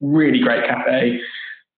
really 0.01 0.39
great 0.39 0.65
cafe. 0.65 1.19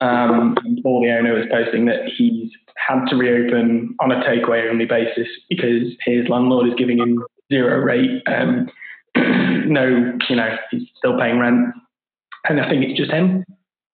Um, 0.02 0.56
Paul, 0.84 1.04
the 1.04 1.12
owner, 1.12 1.34
was 1.34 1.46
posting 1.52 1.86
that 1.86 2.06
he's 2.18 2.50
had 2.76 3.06
to 3.08 3.16
reopen 3.16 3.96
on 4.00 4.12
a 4.12 4.22
takeaway 4.24 4.70
only 4.70 4.86
basis 4.86 5.28
because 5.50 5.94
his 6.06 6.28
landlord 6.30 6.70
is 6.70 6.74
giving 6.76 7.00
him 7.00 7.24
zero 7.52 7.80
rate. 7.80 8.24
Um, 8.26 8.70
no, 9.16 10.18
you 10.30 10.36
know, 10.36 10.56
he's 10.72 10.88
still 10.98 11.18
paying 11.18 11.40
rent. 11.40 11.74
And 12.48 12.62
I 12.62 12.70
think 12.70 12.86
it's 12.86 12.98
just 12.98 13.12
him. 13.12 13.44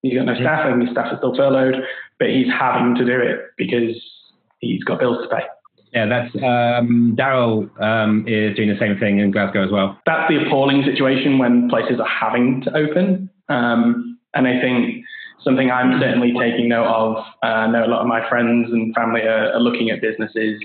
He's 0.01 0.15
got 0.15 0.25
no 0.25 0.35
staff, 0.35 0.71
and 0.71 0.81
his 0.81 0.91
staff 0.91 1.11
are 1.11 1.17
still 1.17 1.35
furloughed, 1.35 1.81
but 2.19 2.29
he's 2.29 2.47
having 2.47 2.93
to 2.95 3.05
do 3.05 3.19
it 3.19 3.39
because 3.57 3.99
he's 4.59 4.83
got 4.83 4.99
bills 4.99 5.17
to 5.23 5.35
pay. 5.35 5.43
Yeah, 5.93 6.05
that's 6.07 6.35
um, 6.35 7.15
Daryl 7.17 7.69
um, 7.81 8.25
is 8.27 8.55
doing 8.55 8.69
the 8.69 8.77
same 8.77 8.99
thing 8.99 9.19
in 9.19 9.31
Glasgow 9.31 9.63
as 9.63 9.71
well. 9.71 9.97
That's 10.05 10.29
the 10.29 10.45
appalling 10.45 10.83
situation 10.83 11.39
when 11.39 11.69
places 11.69 11.99
are 11.99 12.07
having 12.07 12.61
to 12.63 12.75
open. 12.75 13.29
Um, 13.47 14.19
and 14.33 14.45
I 14.45 14.59
think 14.59 15.04
something 15.43 15.71
I'm 15.71 15.99
certainly 15.99 16.33
taking 16.39 16.69
note 16.69 16.87
of. 16.87 17.17
Uh, 17.43 17.45
I 17.45 17.67
know 17.71 17.85
a 17.85 17.87
lot 17.87 18.01
of 18.01 18.07
my 18.07 18.27
friends 18.29 18.71
and 18.71 18.93
family 18.95 19.21
are, 19.21 19.53
are 19.53 19.59
looking 19.59 19.89
at 19.89 20.01
businesses 20.01 20.61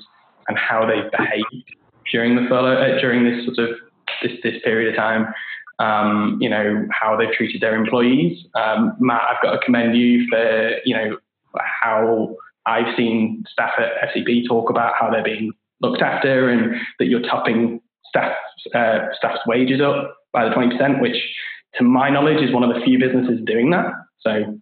and 0.49 0.59
how 0.59 0.87
they've 0.87 1.11
behaved 1.11 1.65
during 2.11 2.37
the 2.37 2.47
furlough, 2.49 2.81
uh, 2.81 3.01
during 3.01 3.25
this 3.25 3.45
sort 3.45 3.59
of 3.59 3.77
this, 4.23 4.33
this 4.43 4.55
period 4.65 4.93
of 4.93 4.97
time. 4.97 5.33
Um, 5.79 6.37
you 6.41 6.51
know 6.51 6.87
how 6.91 7.17
they've 7.17 7.33
treated 7.33 7.63
their 7.63 7.75
employees. 7.75 8.45
Um, 8.55 8.95
Matt, 9.01 9.23
I've 9.23 9.43
got 9.43 9.53
to 9.53 9.59
commend 9.65 9.97
you 9.97 10.27
for 10.29 10.73
you 10.85 10.95
know 10.95 11.17
how 11.57 12.37
I've 12.67 12.95
seen 12.97 13.45
staff 13.51 13.73
at 13.79 14.11
SEB 14.13 14.47
talk 14.47 14.69
about 14.69 14.93
how 14.99 15.11
they're 15.11 15.25
being 15.25 15.53
looked 15.81 16.03
after 16.03 16.51
and 16.51 16.75
that 16.99 17.07
you're 17.07 17.23
topping 17.23 17.81
staff 18.07 18.37
uh, 18.75 18.99
staff's 19.17 19.41
wages 19.47 19.81
up 19.81 20.17
by 20.33 20.45
the 20.45 20.55
20%, 20.55 21.01
which 21.01 21.17
to 21.77 21.85
my 21.85 22.11
knowledge 22.11 22.43
is 22.43 22.53
one 22.53 22.63
of 22.63 22.75
the 22.75 22.81
few 22.85 22.99
businesses 22.99 23.41
doing 23.47 23.71
that. 23.71 23.87
So 24.23 24.61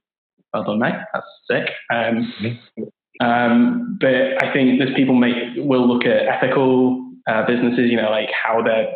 well 0.53 0.65
done, 0.65 0.79
mate. 0.79 0.95
That's 1.13 1.27
sick. 1.51 1.71
Um, 1.91 2.33
um, 3.21 3.99
but 4.01 4.43
I 4.43 4.53
think 4.53 4.79
there's 4.79 4.95
people 4.95 5.15
make 5.15 5.35
will 5.57 5.87
look 5.87 6.05
at 6.05 6.27
ethical 6.27 7.13
uh, 7.27 7.47
businesses, 7.47 7.91
you 7.91 7.97
know, 7.97 8.11
like 8.11 8.31
how 8.31 8.63
they're 8.63 8.95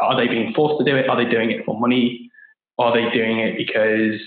are 0.00 0.16
they 0.16 0.26
being 0.26 0.52
forced 0.54 0.84
to 0.84 0.90
do 0.90 0.96
it? 0.96 1.08
Are 1.08 1.16
they 1.22 1.30
doing 1.30 1.50
it 1.50 1.64
for 1.64 1.78
money? 1.78 2.30
Are 2.78 2.92
they 2.92 3.08
doing 3.14 3.38
it 3.38 3.56
because 3.56 4.20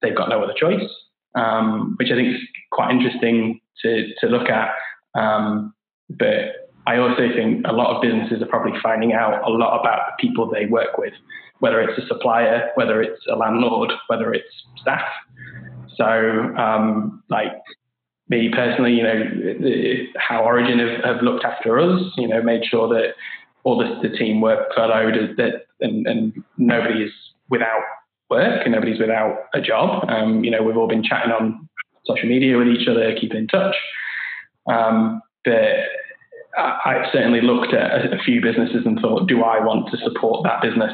they've 0.00 0.16
got 0.16 0.28
no 0.28 0.42
other 0.42 0.54
choice? 0.56 0.88
Um, 1.34 1.96
which 1.98 2.08
I 2.10 2.14
think 2.14 2.34
is 2.34 2.40
quite 2.72 2.90
interesting 2.90 3.60
to 3.82 4.12
to 4.20 4.26
look 4.26 4.48
at. 4.48 4.70
Um, 5.14 5.74
but 6.08 6.70
I 6.86 6.98
also 6.98 7.28
think 7.34 7.66
a 7.66 7.72
lot 7.72 7.94
of 7.94 8.02
businesses 8.02 8.42
are 8.42 8.46
probably 8.46 8.78
finding 8.82 9.12
out 9.12 9.42
a 9.46 9.50
lot 9.50 9.80
about 9.80 10.06
the 10.06 10.26
people 10.26 10.48
they 10.48 10.66
work 10.66 10.98
with, 10.98 11.12
whether 11.60 11.80
it's 11.80 12.02
a 12.02 12.06
supplier, 12.06 12.70
whether 12.74 13.02
it's 13.02 13.22
a 13.30 13.36
landlord, 13.36 13.92
whether 14.08 14.32
it's 14.32 14.48
staff. 14.80 15.08
So, 15.96 16.04
um, 16.04 17.22
like 17.30 17.52
me 18.28 18.50
personally, 18.52 18.92
you 18.92 19.02
know, 19.02 19.22
how 20.18 20.44
Origin 20.44 20.78
have, 20.78 21.04
have, 21.04 21.22
looked 21.22 21.44
after 21.44 21.78
us, 21.78 22.02
you 22.16 22.28
know, 22.28 22.42
made 22.42 22.64
sure 22.64 22.88
that 22.88 23.14
all 23.64 23.78
the, 23.78 24.08
the 24.08 24.14
team 24.16 24.40
work 24.40 24.68
furloughed 24.74 25.36
that, 25.36 25.66
and, 25.80 26.06
and 26.06 26.44
nobody 26.58 27.04
is 27.04 27.12
without 27.48 27.82
work 28.28 28.62
and 28.64 28.72
nobody's 28.72 29.00
without 29.00 29.46
a 29.54 29.60
job. 29.60 30.08
Um, 30.08 30.44
you 30.44 30.50
know, 30.50 30.62
we've 30.62 30.76
all 30.76 30.88
been 30.88 31.04
chatting 31.04 31.32
on 31.32 31.68
social 32.04 32.28
media 32.28 32.58
with 32.58 32.68
each 32.68 32.88
other, 32.88 33.14
keeping 33.18 33.38
in 33.38 33.46
touch. 33.46 33.74
Um, 34.68 35.22
but 35.44 35.62
I, 36.58 36.94
have 36.94 37.06
certainly 37.12 37.40
looked 37.40 37.72
at 37.72 37.90
a, 37.90 38.16
a, 38.16 38.18
few 38.24 38.40
businesses 38.40 38.84
and 38.84 38.98
thought, 38.98 39.28
do 39.28 39.42
I 39.42 39.60
want 39.64 39.90
to 39.92 39.98
support 39.98 40.42
that 40.44 40.62
business 40.62 40.92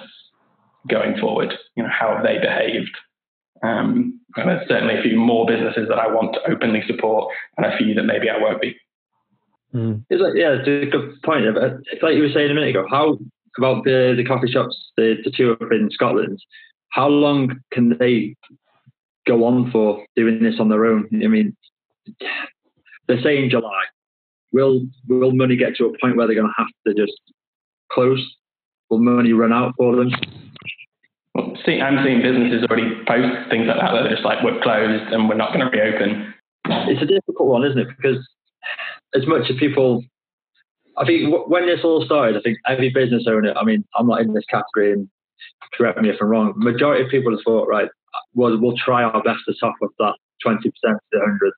going 0.88 1.18
forward? 1.18 1.52
You 1.76 1.84
know, 1.84 1.90
how 1.90 2.14
have 2.14 2.24
they 2.24 2.38
behaved? 2.38 2.96
Um, 3.62 4.20
and 4.36 4.48
there's 4.48 4.68
certainly 4.68 4.98
a 4.98 5.02
few 5.02 5.16
more 5.16 5.46
businesses 5.46 5.88
that 5.88 5.98
I 5.98 6.08
want 6.08 6.34
to 6.34 6.50
openly 6.50 6.82
support, 6.86 7.32
and 7.56 7.66
a 7.66 7.76
few 7.76 7.94
that 7.94 8.04
maybe 8.04 8.28
I 8.28 8.38
won't 8.38 8.60
be. 8.60 8.76
Mm. 9.74 10.04
It's 10.10 10.20
like, 10.20 10.34
yeah, 10.34 10.56
it's 10.58 10.68
a 10.68 10.90
good 10.90 11.22
point. 11.22 11.44
It's 11.46 12.02
like 12.02 12.14
you 12.14 12.22
were 12.22 12.32
saying 12.34 12.50
a 12.50 12.54
minute 12.54 12.70
ago. 12.70 12.86
How 12.90 13.18
about 13.56 13.84
the 13.84 14.14
the 14.16 14.24
coffee 14.24 14.50
shops, 14.50 14.76
the 14.96 15.16
the 15.24 15.30
two 15.30 15.52
up 15.52 15.70
in 15.70 15.90
Scotland? 15.90 16.38
How 16.90 17.08
long 17.08 17.60
can 17.72 17.96
they 17.98 18.34
go 19.26 19.44
on 19.44 19.70
for 19.70 20.04
doing 20.16 20.42
this 20.42 20.56
on 20.58 20.68
their 20.68 20.84
own? 20.84 21.08
I 21.12 21.28
mean, 21.28 21.56
they're 23.06 23.22
saying 23.22 23.50
July. 23.50 23.82
Will 24.52 24.86
will 25.08 25.32
money 25.32 25.56
get 25.56 25.76
to 25.76 25.86
a 25.86 25.98
point 25.98 26.16
where 26.16 26.26
they're 26.26 26.36
going 26.36 26.48
to 26.48 26.54
have 26.58 26.68
to 26.86 26.94
just 26.94 27.18
close? 27.90 28.22
Will 28.90 28.98
money 28.98 29.32
run 29.32 29.52
out 29.52 29.74
for 29.78 29.96
them? 29.96 30.10
Well, 31.34 31.56
see, 31.64 31.80
I'm 31.80 32.04
seeing 32.04 32.22
businesses 32.22 32.64
already 32.68 32.94
post 33.06 33.50
things 33.50 33.66
like 33.66 33.80
that. 33.80 33.92
They're 33.92 34.10
just 34.10 34.24
like, 34.24 34.42
we're 34.42 34.60
closed 34.60 35.12
and 35.12 35.28
we're 35.28 35.34
not 35.34 35.52
going 35.54 35.64
to 35.64 35.76
reopen. 35.76 36.34
It's 36.66 37.02
a 37.02 37.06
difficult 37.06 37.48
one, 37.48 37.64
isn't 37.64 37.78
it? 37.78 37.88
Because 37.96 38.26
as 39.14 39.26
much 39.26 39.50
as 39.50 39.56
people, 39.58 40.04
I 40.98 41.06
think 41.06 41.32
when 41.48 41.66
this 41.66 41.80
all 41.84 42.04
started, 42.04 42.36
I 42.36 42.42
think 42.42 42.58
every 42.68 42.90
business 42.90 43.24
owner, 43.26 43.54
I 43.56 43.64
mean, 43.64 43.84
I'm 43.96 44.06
not 44.06 44.20
in 44.20 44.34
this 44.34 44.44
category 44.50 44.92
and 44.92 45.08
correct 45.74 46.00
me 46.00 46.10
if 46.10 46.16
I'm 46.20 46.28
wrong, 46.28 46.52
majority 46.56 47.04
of 47.04 47.10
people 47.10 47.32
have 47.32 47.40
thought, 47.44 47.68
right, 47.68 47.88
well, 48.34 48.58
we'll 48.60 48.76
try 48.76 49.02
our 49.02 49.22
best 49.22 49.40
to 49.48 49.54
top 49.58 49.74
up 49.82 49.90
that 49.98 50.14
20% 50.44 50.60
to 50.62 51.18
100 51.18 51.52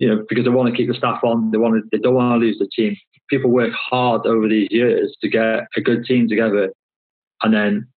you 0.00 0.08
know, 0.08 0.24
because 0.28 0.44
they 0.44 0.50
want 0.50 0.68
to 0.68 0.76
keep 0.76 0.88
the 0.88 0.94
staff 0.94 1.22
on. 1.22 1.50
They 1.50 1.58
want 1.58 1.74
to, 1.74 1.82
they 1.92 2.02
don't 2.02 2.14
want 2.14 2.40
to 2.40 2.44
lose 2.44 2.58
the 2.58 2.68
team. 2.74 2.96
People 3.28 3.50
work 3.50 3.72
hard 3.72 4.26
over 4.26 4.48
these 4.48 4.68
years 4.70 5.14
to 5.20 5.28
get 5.28 5.66
a 5.76 5.80
good 5.80 6.04
team 6.06 6.26
together, 6.26 6.72
and 7.42 7.54
then 7.54 7.86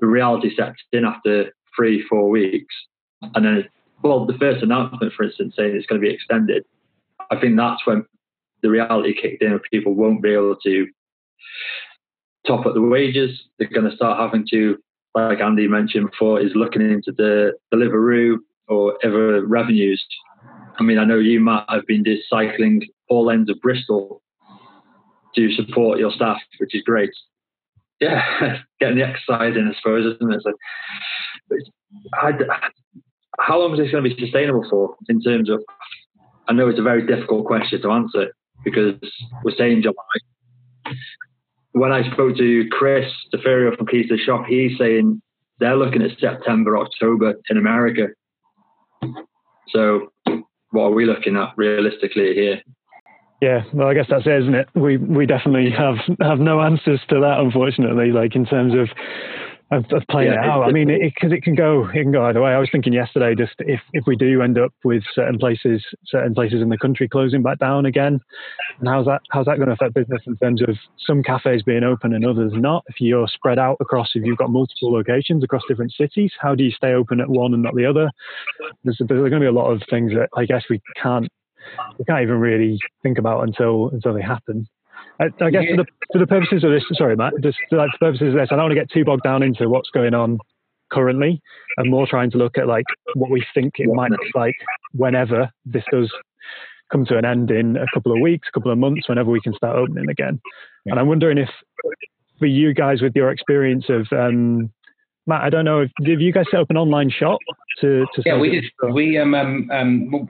reality 0.00 0.54
sets 0.54 0.78
in 0.92 1.04
after 1.04 1.52
three, 1.76 2.04
four 2.08 2.28
weeks, 2.28 2.74
and 3.34 3.44
then 3.44 3.68
well, 4.02 4.26
the 4.26 4.36
first 4.38 4.62
announcement, 4.62 5.12
for 5.12 5.24
instance, 5.24 5.54
saying 5.56 5.76
it's 5.76 5.86
going 5.86 6.00
to 6.00 6.06
be 6.06 6.12
extended. 6.12 6.64
I 7.30 7.38
think 7.38 7.56
that's 7.56 7.86
when 7.86 8.04
the 8.62 8.70
reality 8.70 9.14
kicked 9.14 9.42
in. 9.42 9.58
People 9.70 9.94
won't 9.94 10.22
be 10.22 10.32
able 10.32 10.56
to 10.56 10.86
top 12.46 12.66
up 12.66 12.74
the 12.74 12.82
wages. 12.82 13.40
They're 13.58 13.68
going 13.68 13.88
to 13.88 13.94
start 13.94 14.18
having 14.18 14.44
to, 14.50 14.76
like 15.14 15.40
Andy 15.40 15.68
mentioned 15.68 16.10
before, 16.10 16.40
is 16.40 16.50
looking 16.56 16.82
into 16.82 17.12
the 17.12 17.52
Deliveroo 17.72 18.38
or 18.66 18.98
other 19.04 19.46
revenues 19.46 20.04
I 20.78 20.82
mean, 20.82 20.98
I 20.98 21.04
know 21.04 21.18
you 21.18 21.40
Matt, 21.40 21.66
have 21.68 21.86
been 21.86 22.04
cycling 22.28 22.82
all 23.08 23.30
ends 23.30 23.50
of 23.50 23.60
Bristol 23.60 24.22
to 25.34 25.52
support 25.52 25.98
your 25.98 26.12
staff, 26.12 26.38
which 26.58 26.74
is 26.74 26.82
great. 26.82 27.10
Yeah, 28.02 28.58
getting 28.80 28.98
the 28.98 29.06
exercise 29.06 29.54
in, 29.56 29.70
I 29.72 29.78
suppose, 29.78 30.16
isn't 30.16 30.32
it? 30.32 30.42
So, 30.42 30.52
I, 32.14 32.32
how 33.38 33.60
long 33.60 33.72
is 33.74 33.78
this 33.78 33.92
going 33.92 34.02
to 34.02 34.10
be 34.10 34.20
sustainable 34.20 34.66
for 34.68 34.96
in 35.08 35.22
terms 35.22 35.48
of? 35.48 35.62
I 36.48 36.52
know 36.52 36.68
it's 36.68 36.80
a 36.80 36.82
very 36.82 37.06
difficult 37.06 37.46
question 37.46 37.80
to 37.80 37.90
answer 37.92 38.34
because 38.64 38.94
we're 39.44 39.54
saying 39.56 39.82
July. 39.82 40.94
When 41.70 41.92
I 41.92 42.10
spoke 42.12 42.36
to 42.36 42.68
Chris 42.72 43.06
DeFerio 43.32 43.76
from 43.76 43.86
Keys 43.86 44.08
to 44.08 44.16
the 44.16 44.22
Shop, 44.22 44.46
he's 44.48 44.76
saying 44.76 45.22
they're 45.60 45.76
looking 45.76 46.02
at 46.02 46.18
September, 46.18 46.76
October 46.76 47.34
in 47.50 47.56
America. 47.56 48.08
So 49.68 50.12
what 50.70 50.86
are 50.86 50.90
we 50.90 51.06
looking 51.06 51.36
at 51.36 51.52
realistically 51.56 52.34
here? 52.34 52.62
Yeah, 53.42 53.64
well, 53.74 53.88
I 53.88 53.94
guess 53.94 54.06
that's 54.08 54.24
it, 54.24 54.40
isn't 54.42 54.54
it? 54.54 54.68
We 54.76 54.98
we 54.98 55.26
definitely 55.26 55.72
have 55.76 55.96
have 56.20 56.38
no 56.38 56.60
answers 56.60 57.00
to 57.08 57.18
that, 57.18 57.40
unfortunately. 57.40 58.12
Like 58.12 58.36
in 58.36 58.46
terms 58.46 58.72
of 58.72 58.88
of, 59.76 59.84
of 59.90 60.06
playing 60.08 60.30
yeah, 60.30 60.44
it 60.44 60.48
out. 60.48 60.62
I 60.62 60.70
mean, 60.70 60.86
because 60.86 61.32
it, 61.32 61.38
it, 61.38 61.42
can 61.42 61.56
go 61.56 61.88
it 61.88 62.02
can 62.02 62.12
go 62.12 62.24
either 62.26 62.40
way. 62.40 62.52
I 62.52 62.58
was 62.60 62.68
thinking 62.70 62.92
yesterday, 62.92 63.34
just 63.34 63.54
if 63.58 63.80
if 63.94 64.04
we 64.06 64.14
do 64.14 64.42
end 64.42 64.58
up 64.58 64.72
with 64.84 65.02
certain 65.12 65.40
places 65.40 65.84
certain 66.06 66.36
places 66.36 66.62
in 66.62 66.68
the 66.68 66.78
country 66.78 67.08
closing 67.08 67.42
back 67.42 67.58
down 67.58 67.84
again, 67.84 68.20
and 68.78 68.88
how's 68.88 69.06
that 69.06 69.22
how's 69.32 69.46
that 69.46 69.56
going 69.56 69.66
to 69.66 69.74
affect 69.74 69.94
business 69.94 70.22
in 70.28 70.36
terms 70.36 70.62
of 70.62 70.76
some 71.04 71.24
cafes 71.24 71.64
being 71.64 71.82
open 71.82 72.14
and 72.14 72.24
others 72.24 72.52
not? 72.54 72.84
If 72.86 73.00
you're 73.00 73.26
spread 73.26 73.58
out 73.58 73.78
across, 73.80 74.10
if 74.14 74.24
you've 74.24 74.38
got 74.38 74.50
multiple 74.50 74.92
locations 74.92 75.42
across 75.42 75.62
different 75.66 75.92
cities, 75.94 76.30
how 76.38 76.54
do 76.54 76.62
you 76.62 76.70
stay 76.70 76.92
open 76.92 77.20
at 77.20 77.28
one 77.28 77.54
and 77.54 77.62
not 77.64 77.74
the 77.74 77.86
other? 77.86 78.08
There's, 78.84 78.98
there's 79.00 79.08
going 79.08 79.32
to 79.32 79.40
be 79.40 79.46
a 79.46 79.52
lot 79.52 79.72
of 79.72 79.82
things 79.90 80.12
that 80.12 80.28
I 80.36 80.44
guess 80.44 80.62
we 80.70 80.80
can't 81.02 81.28
we 81.98 82.04
can't 82.04 82.22
even 82.22 82.38
really 82.38 82.78
think 83.02 83.18
about 83.18 83.42
until 83.42 83.90
until 83.90 84.14
they 84.14 84.22
happen. 84.22 84.66
I, 85.20 85.24
I 85.40 85.50
guess 85.50 85.64
yeah. 85.64 85.76
for, 85.76 85.82
the, 85.82 85.86
for 86.12 86.18
the 86.18 86.26
purposes 86.26 86.64
of 86.64 86.70
this, 86.70 86.84
sorry, 86.94 87.16
Matt, 87.16 87.34
just 87.42 87.58
like 87.70 87.90
the 87.92 87.98
purposes 87.98 88.28
of 88.28 88.34
this, 88.34 88.48
I 88.50 88.56
don't 88.56 88.64
want 88.64 88.72
to 88.72 88.80
get 88.80 88.90
too 88.90 89.04
bogged 89.04 89.22
down 89.22 89.42
into 89.42 89.68
what's 89.68 89.90
going 89.90 90.14
on 90.14 90.38
currently 90.90 91.40
and 91.76 91.90
more 91.90 92.06
trying 92.06 92.30
to 92.30 92.38
look 92.38 92.58
at 92.58 92.66
like 92.66 92.84
what 93.14 93.30
we 93.30 93.44
think 93.54 93.74
it 93.78 93.88
might 93.88 94.10
look 94.10 94.20
like 94.34 94.54
whenever 94.92 95.50
this 95.64 95.84
does 95.90 96.12
come 96.90 97.04
to 97.06 97.16
an 97.16 97.24
end 97.24 97.50
in 97.50 97.76
a 97.76 97.86
couple 97.94 98.12
of 98.12 98.20
weeks, 98.20 98.48
a 98.48 98.52
couple 98.52 98.70
of 98.70 98.78
months, 98.78 99.08
whenever 99.08 99.30
we 99.30 99.40
can 99.40 99.54
start 99.54 99.76
opening 99.76 100.08
again. 100.10 100.40
Yeah. 100.84 100.92
And 100.92 101.00
I'm 101.00 101.08
wondering 101.08 101.38
if 101.38 101.48
for 102.38 102.46
you 102.46 102.74
guys 102.74 103.00
with 103.00 103.14
your 103.16 103.30
experience 103.30 103.86
of 103.88 104.06
um, 104.12 104.70
Matt, 105.26 105.42
I 105.42 105.50
don't 105.50 105.64
know 105.64 105.80
if 105.80 105.90
did 106.02 106.20
you 106.20 106.32
guys 106.32 106.44
set 106.50 106.60
up 106.60 106.70
an 106.70 106.76
online 106.76 107.10
shop 107.10 107.38
to, 107.80 108.04
to 108.14 108.22
Yeah, 108.26 108.38
we 108.38 108.50
did. 108.50 108.64
We 108.92 109.16
um, 109.18 109.34
um, 109.34 109.68
um 109.72 110.28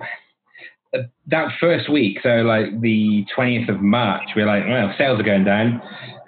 that 1.29 1.49
first 1.59 1.91
week, 1.91 2.19
so 2.23 2.29
like 2.43 2.81
the 2.81 3.25
20th 3.37 3.69
of 3.69 3.81
March, 3.81 4.29
we're 4.37 4.47
like, 4.47 4.65
well, 4.67 4.93
sales 4.99 5.19
are 5.19 5.25
going 5.25 5.45
down. 5.45 5.81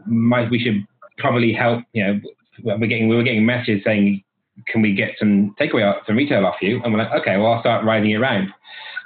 Might 0.06 0.50
we 0.50 0.58
should 0.58 0.86
probably 1.18 1.52
help. 1.52 1.82
You 1.92 2.06
know, 2.06 2.20
we're 2.62 2.86
getting 2.86 3.08
we 3.08 3.16
were 3.16 3.22
getting 3.22 3.44
messages 3.44 3.82
saying, 3.84 4.22
can 4.66 4.82
we 4.82 4.94
get 4.94 5.12
some 5.18 5.54
takeaway, 5.60 5.94
some 6.06 6.16
retail 6.16 6.46
off 6.46 6.56
you? 6.62 6.80
And 6.82 6.92
we're 6.92 7.00
like, 7.00 7.12
okay, 7.20 7.36
well, 7.36 7.52
I'll 7.52 7.60
start 7.60 7.84
riding 7.84 8.14
around. 8.14 8.48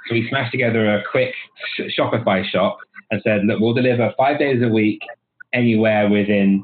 So 0.07 0.13
we 0.13 0.27
smashed 0.29 0.51
together 0.51 0.95
a 0.95 1.03
quick 1.11 1.33
Shopify 1.97 2.43
shop 2.49 2.77
and 3.11 3.21
said, 3.23 3.41
look, 3.45 3.59
we'll 3.59 3.73
deliver 3.73 4.13
five 4.17 4.39
days 4.39 4.61
a 4.63 4.69
week 4.69 5.01
anywhere 5.53 6.09
within 6.09 6.63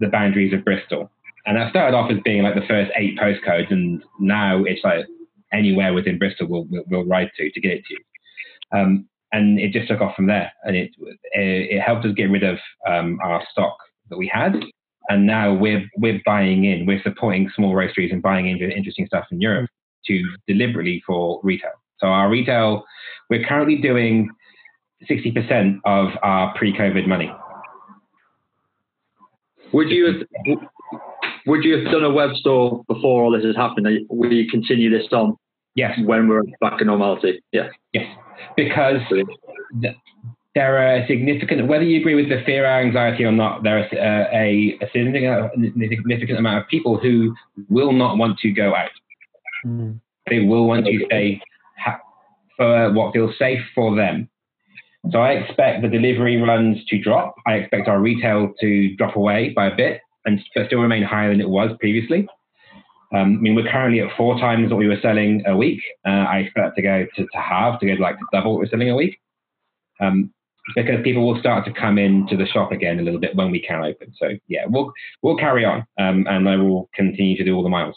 the 0.00 0.08
boundaries 0.08 0.52
of 0.52 0.64
Bristol. 0.64 1.10
And 1.46 1.56
that 1.56 1.70
started 1.70 1.96
off 1.96 2.10
as 2.10 2.18
being 2.24 2.42
like 2.42 2.54
the 2.54 2.66
first 2.68 2.90
eight 2.96 3.16
postcodes, 3.18 3.70
and 3.70 4.02
now 4.18 4.64
it's 4.64 4.82
like 4.82 5.06
anywhere 5.52 5.94
within 5.94 6.18
Bristol 6.18 6.48
we'll, 6.48 6.64
we'll, 6.68 6.82
we'll 6.88 7.04
ride 7.04 7.30
to 7.36 7.50
to 7.50 7.60
get 7.60 7.72
it 7.72 7.84
to 7.86 7.94
you. 7.94 8.00
Um, 8.74 9.08
and 9.32 9.58
it 9.58 9.72
just 9.72 9.88
took 9.88 10.00
off 10.00 10.14
from 10.16 10.26
there, 10.26 10.52
and 10.64 10.76
it 10.76 10.90
it 11.32 11.80
helped 11.80 12.06
us 12.06 12.14
get 12.14 12.30
rid 12.30 12.42
of 12.42 12.58
um, 12.88 13.18
our 13.22 13.42
stock 13.50 13.76
that 14.08 14.16
we 14.16 14.30
had, 14.32 14.54
and 15.08 15.26
now 15.26 15.52
we're 15.52 15.84
we're 15.98 16.20
buying 16.24 16.64
in, 16.64 16.86
we're 16.86 17.02
supporting 17.02 17.50
small 17.54 17.74
roasteries 17.74 18.12
and 18.12 18.22
buying 18.22 18.48
into 18.48 18.68
interesting 18.68 19.06
stuff 19.06 19.24
in 19.30 19.40
Europe 19.40 19.68
to 20.06 20.22
deliberately 20.46 21.02
for 21.06 21.40
retail. 21.42 21.72
So 21.98 22.06
our 22.06 22.28
retail, 22.28 22.84
we're 23.30 23.44
currently 23.44 23.76
doing 23.80 24.30
60% 25.10 25.80
of 25.84 26.08
our 26.22 26.54
pre-COVID 26.56 27.08
money. 27.08 27.32
Would 29.72 29.88
you 29.88 30.06
have, 30.06 30.58
would 31.46 31.64
you 31.64 31.78
have 31.78 31.92
done 31.92 32.04
a 32.04 32.10
web 32.10 32.36
store 32.36 32.84
before 32.86 33.24
all 33.24 33.32
this 33.32 33.44
has 33.44 33.56
happened? 33.56 33.88
Will 34.08 34.32
you 34.32 34.48
continue 34.48 34.90
this 34.90 35.08
on? 35.10 35.36
Yes. 35.74 35.98
When 36.04 36.28
we're 36.28 36.42
back 36.60 36.80
in 36.80 36.86
normality? 36.86 37.42
Yeah. 37.52 37.68
Yes 37.92 38.06
because 38.56 39.00
there 40.54 40.78
are 40.78 40.96
a 40.96 41.06
significant, 41.06 41.68
whether 41.68 41.84
you 41.84 42.00
agree 42.00 42.14
with 42.14 42.28
the 42.28 42.42
fear 42.46 42.64
or 42.64 42.80
anxiety 42.80 43.24
or 43.24 43.32
not, 43.32 43.62
there 43.62 43.78
is 43.78 43.92
uh, 43.92 44.24
a, 44.32 44.78
a 44.80 44.90
significant, 44.92 46.38
amount 46.38 46.62
of 46.62 46.68
people 46.68 46.98
who 46.98 47.34
will 47.68 47.92
not 47.92 48.16
want 48.16 48.38
to 48.38 48.50
go 48.50 48.74
out. 48.74 48.90
Mm. 49.64 50.00
They 50.28 50.40
will 50.40 50.66
want 50.66 50.86
to 50.86 51.04
stay 51.06 51.40
ha- 51.78 52.00
for 52.56 52.92
what 52.92 53.12
feels 53.12 53.34
safe 53.38 53.60
for 53.74 53.94
them. 53.94 54.28
So 55.12 55.18
I 55.20 55.32
expect 55.32 55.82
the 55.82 55.88
delivery 55.88 56.40
runs 56.40 56.84
to 56.86 56.98
drop. 56.98 57.36
I 57.46 57.54
expect 57.54 57.86
our 57.86 58.00
retail 58.00 58.52
to 58.60 58.96
drop 58.96 59.14
away 59.14 59.50
by 59.54 59.66
a 59.66 59.76
bit 59.76 60.00
and 60.24 60.40
but 60.54 60.66
still 60.66 60.80
remain 60.80 61.02
higher 61.02 61.30
than 61.30 61.40
it 61.40 61.48
was 61.48 61.70
previously. 61.78 62.26
Um, 63.14 63.38
I 63.38 63.40
mean, 63.40 63.54
we're 63.54 63.70
currently 63.70 64.00
at 64.00 64.16
four 64.16 64.38
times 64.38 64.70
what 64.70 64.78
we 64.78 64.88
were 64.88 64.98
selling 65.00 65.42
a 65.46 65.56
week. 65.56 65.80
Uh, 66.06 66.24
I 66.28 66.38
expect 66.38 66.76
to 66.76 66.82
go 66.82 67.06
to, 67.16 67.22
to 67.22 67.38
half, 67.38 67.80
to 67.80 67.86
go 67.86 67.96
to 67.96 68.02
like 68.02 68.18
to 68.18 68.24
double 68.32 68.52
what 68.52 68.60
we're 68.60 68.68
selling 68.68 68.90
a 68.90 68.96
week. 68.96 69.18
Um, 70.00 70.32
because 70.74 70.96
people 71.04 71.26
will 71.26 71.38
start 71.38 71.64
to 71.64 71.72
come 71.72 71.96
into 71.96 72.36
the 72.36 72.46
shop 72.46 72.72
again 72.72 72.98
a 72.98 73.02
little 73.02 73.20
bit 73.20 73.36
when 73.36 73.50
we 73.50 73.60
can 73.60 73.84
open. 73.84 74.12
So 74.18 74.30
yeah, 74.48 74.64
we'll 74.66 74.92
we'll 75.22 75.36
carry 75.36 75.64
on, 75.64 75.86
um, 75.98 76.26
and 76.28 76.48
I 76.48 76.56
will 76.56 76.88
continue 76.94 77.36
to 77.36 77.44
do 77.44 77.54
all 77.54 77.62
the 77.62 77.68
miles. 77.68 77.96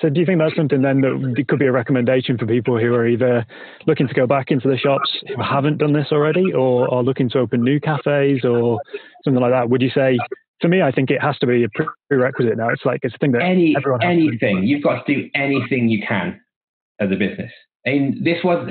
So 0.00 0.08
do 0.08 0.20
you 0.20 0.26
think 0.26 0.38
that's 0.38 0.54
something 0.54 0.82
then 0.82 1.00
that 1.00 1.44
could 1.48 1.58
be 1.58 1.66
a 1.66 1.72
recommendation 1.72 2.38
for 2.38 2.46
people 2.46 2.78
who 2.78 2.94
are 2.94 3.06
either 3.06 3.44
looking 3.86 4.06
to 4.06 4.14
go 4.14 4.28
back 4.28 4.50
into 4.50 4.68
the 4.68 4.76
shops 4.76 5.10
who 5.26 5.42
haven't 5.42 5.78
done 5.78 5.92
this 5.92 6.08
already, 6.12 6.52
or 6.52 6.92
are 6.92 7.02
looking 7.02 7.28
to 7.30 7.38
open 7.38 7.62
new 7.62 7.80
cafes 7.80 8.44
or 8.44 8.80
something 9.24 9.40
like 9.40 9.52
that? 9.52 9.70
Would 9.70 9.82
you 9.82 9.90
say? 9.90 10.18
For 10.60 10.68
me, 10.68 10.82
I 10.82 10.90
think 10.90 11.10
it 11.10 11.22
has 11.22 11.38
to 11.38 11.46
be 11.46 11.64
a 11.64 11.68
prerequisite 12.08 12.56
now. 12.56 12.68
It's 12.70 12.84
like 12.84 13.00
it's 13.02 13.14
a 13.14 13.18
thing 13.18 13.32
that 13.32 13.42
Any 13.42 13.74
everyone 13.76 14.00
has 14.00 14.08
to 14.08 14.12
anything 14.12 14.64
you've 14.64 14.82
got 14.82 15.06
to 15.06 15.14
do 15.14 15.30
anything 15.34 15.88
you 15.88 16.04
can 16.06 16.40
as 17.00 17.10
a 17.12 17.16
business. 17.16 17.52
And 17.84 18.24
this 18.24 18.42
was 18.42 18.68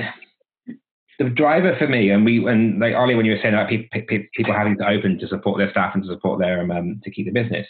the 1.18 1.30
driver 1.30 1.74
for 1.78 1.88
me, 1.88 2.10
and 2.10 2.24
we 2.24 2.46
and 2.46 2.78
like 2.78 2.94
Ollie, 2.94 3.14
when 3.14 3.24
you 3.24 3.32
were 3.32 3.38
saying 3.42 3.54
about 3.54 3.68
people, 3.68 3.88
people 4.34 4.54
having 4.54 4.76
to 4.78 4.88
open 4.88 5.18
to 5.18 5.28
support 5.28 5.58
their 5.58 5.70
staff 5.70 5.94
and 5.94 6.02
to 6.04 6.10
support 6.10 6.38
their 6.38 6.60
um, 6.70 7.00
to 7.04 7.10
keep 7.10 7.26
the 7.26 7.32
business. 7.32 7.66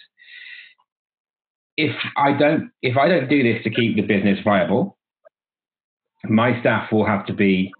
If 1.76 1.94
I 2.16 2.32
don't 2.32 2.70
if 2.82 2.96
I 2.96 3.08
don't 3.08 3.28
do 3.28 3.42
this 3.42 3.62
to 3.64 3.70
keep 3.70 3.96
the 3.96 4.02
business 4.02 4.38
viable, 4.44 4.98
my 6.24 6.58
staff 6.60 6.90
will 6.92 7.06
have 7.06 7.24
to 7.26 7.32
be 7.32 7.72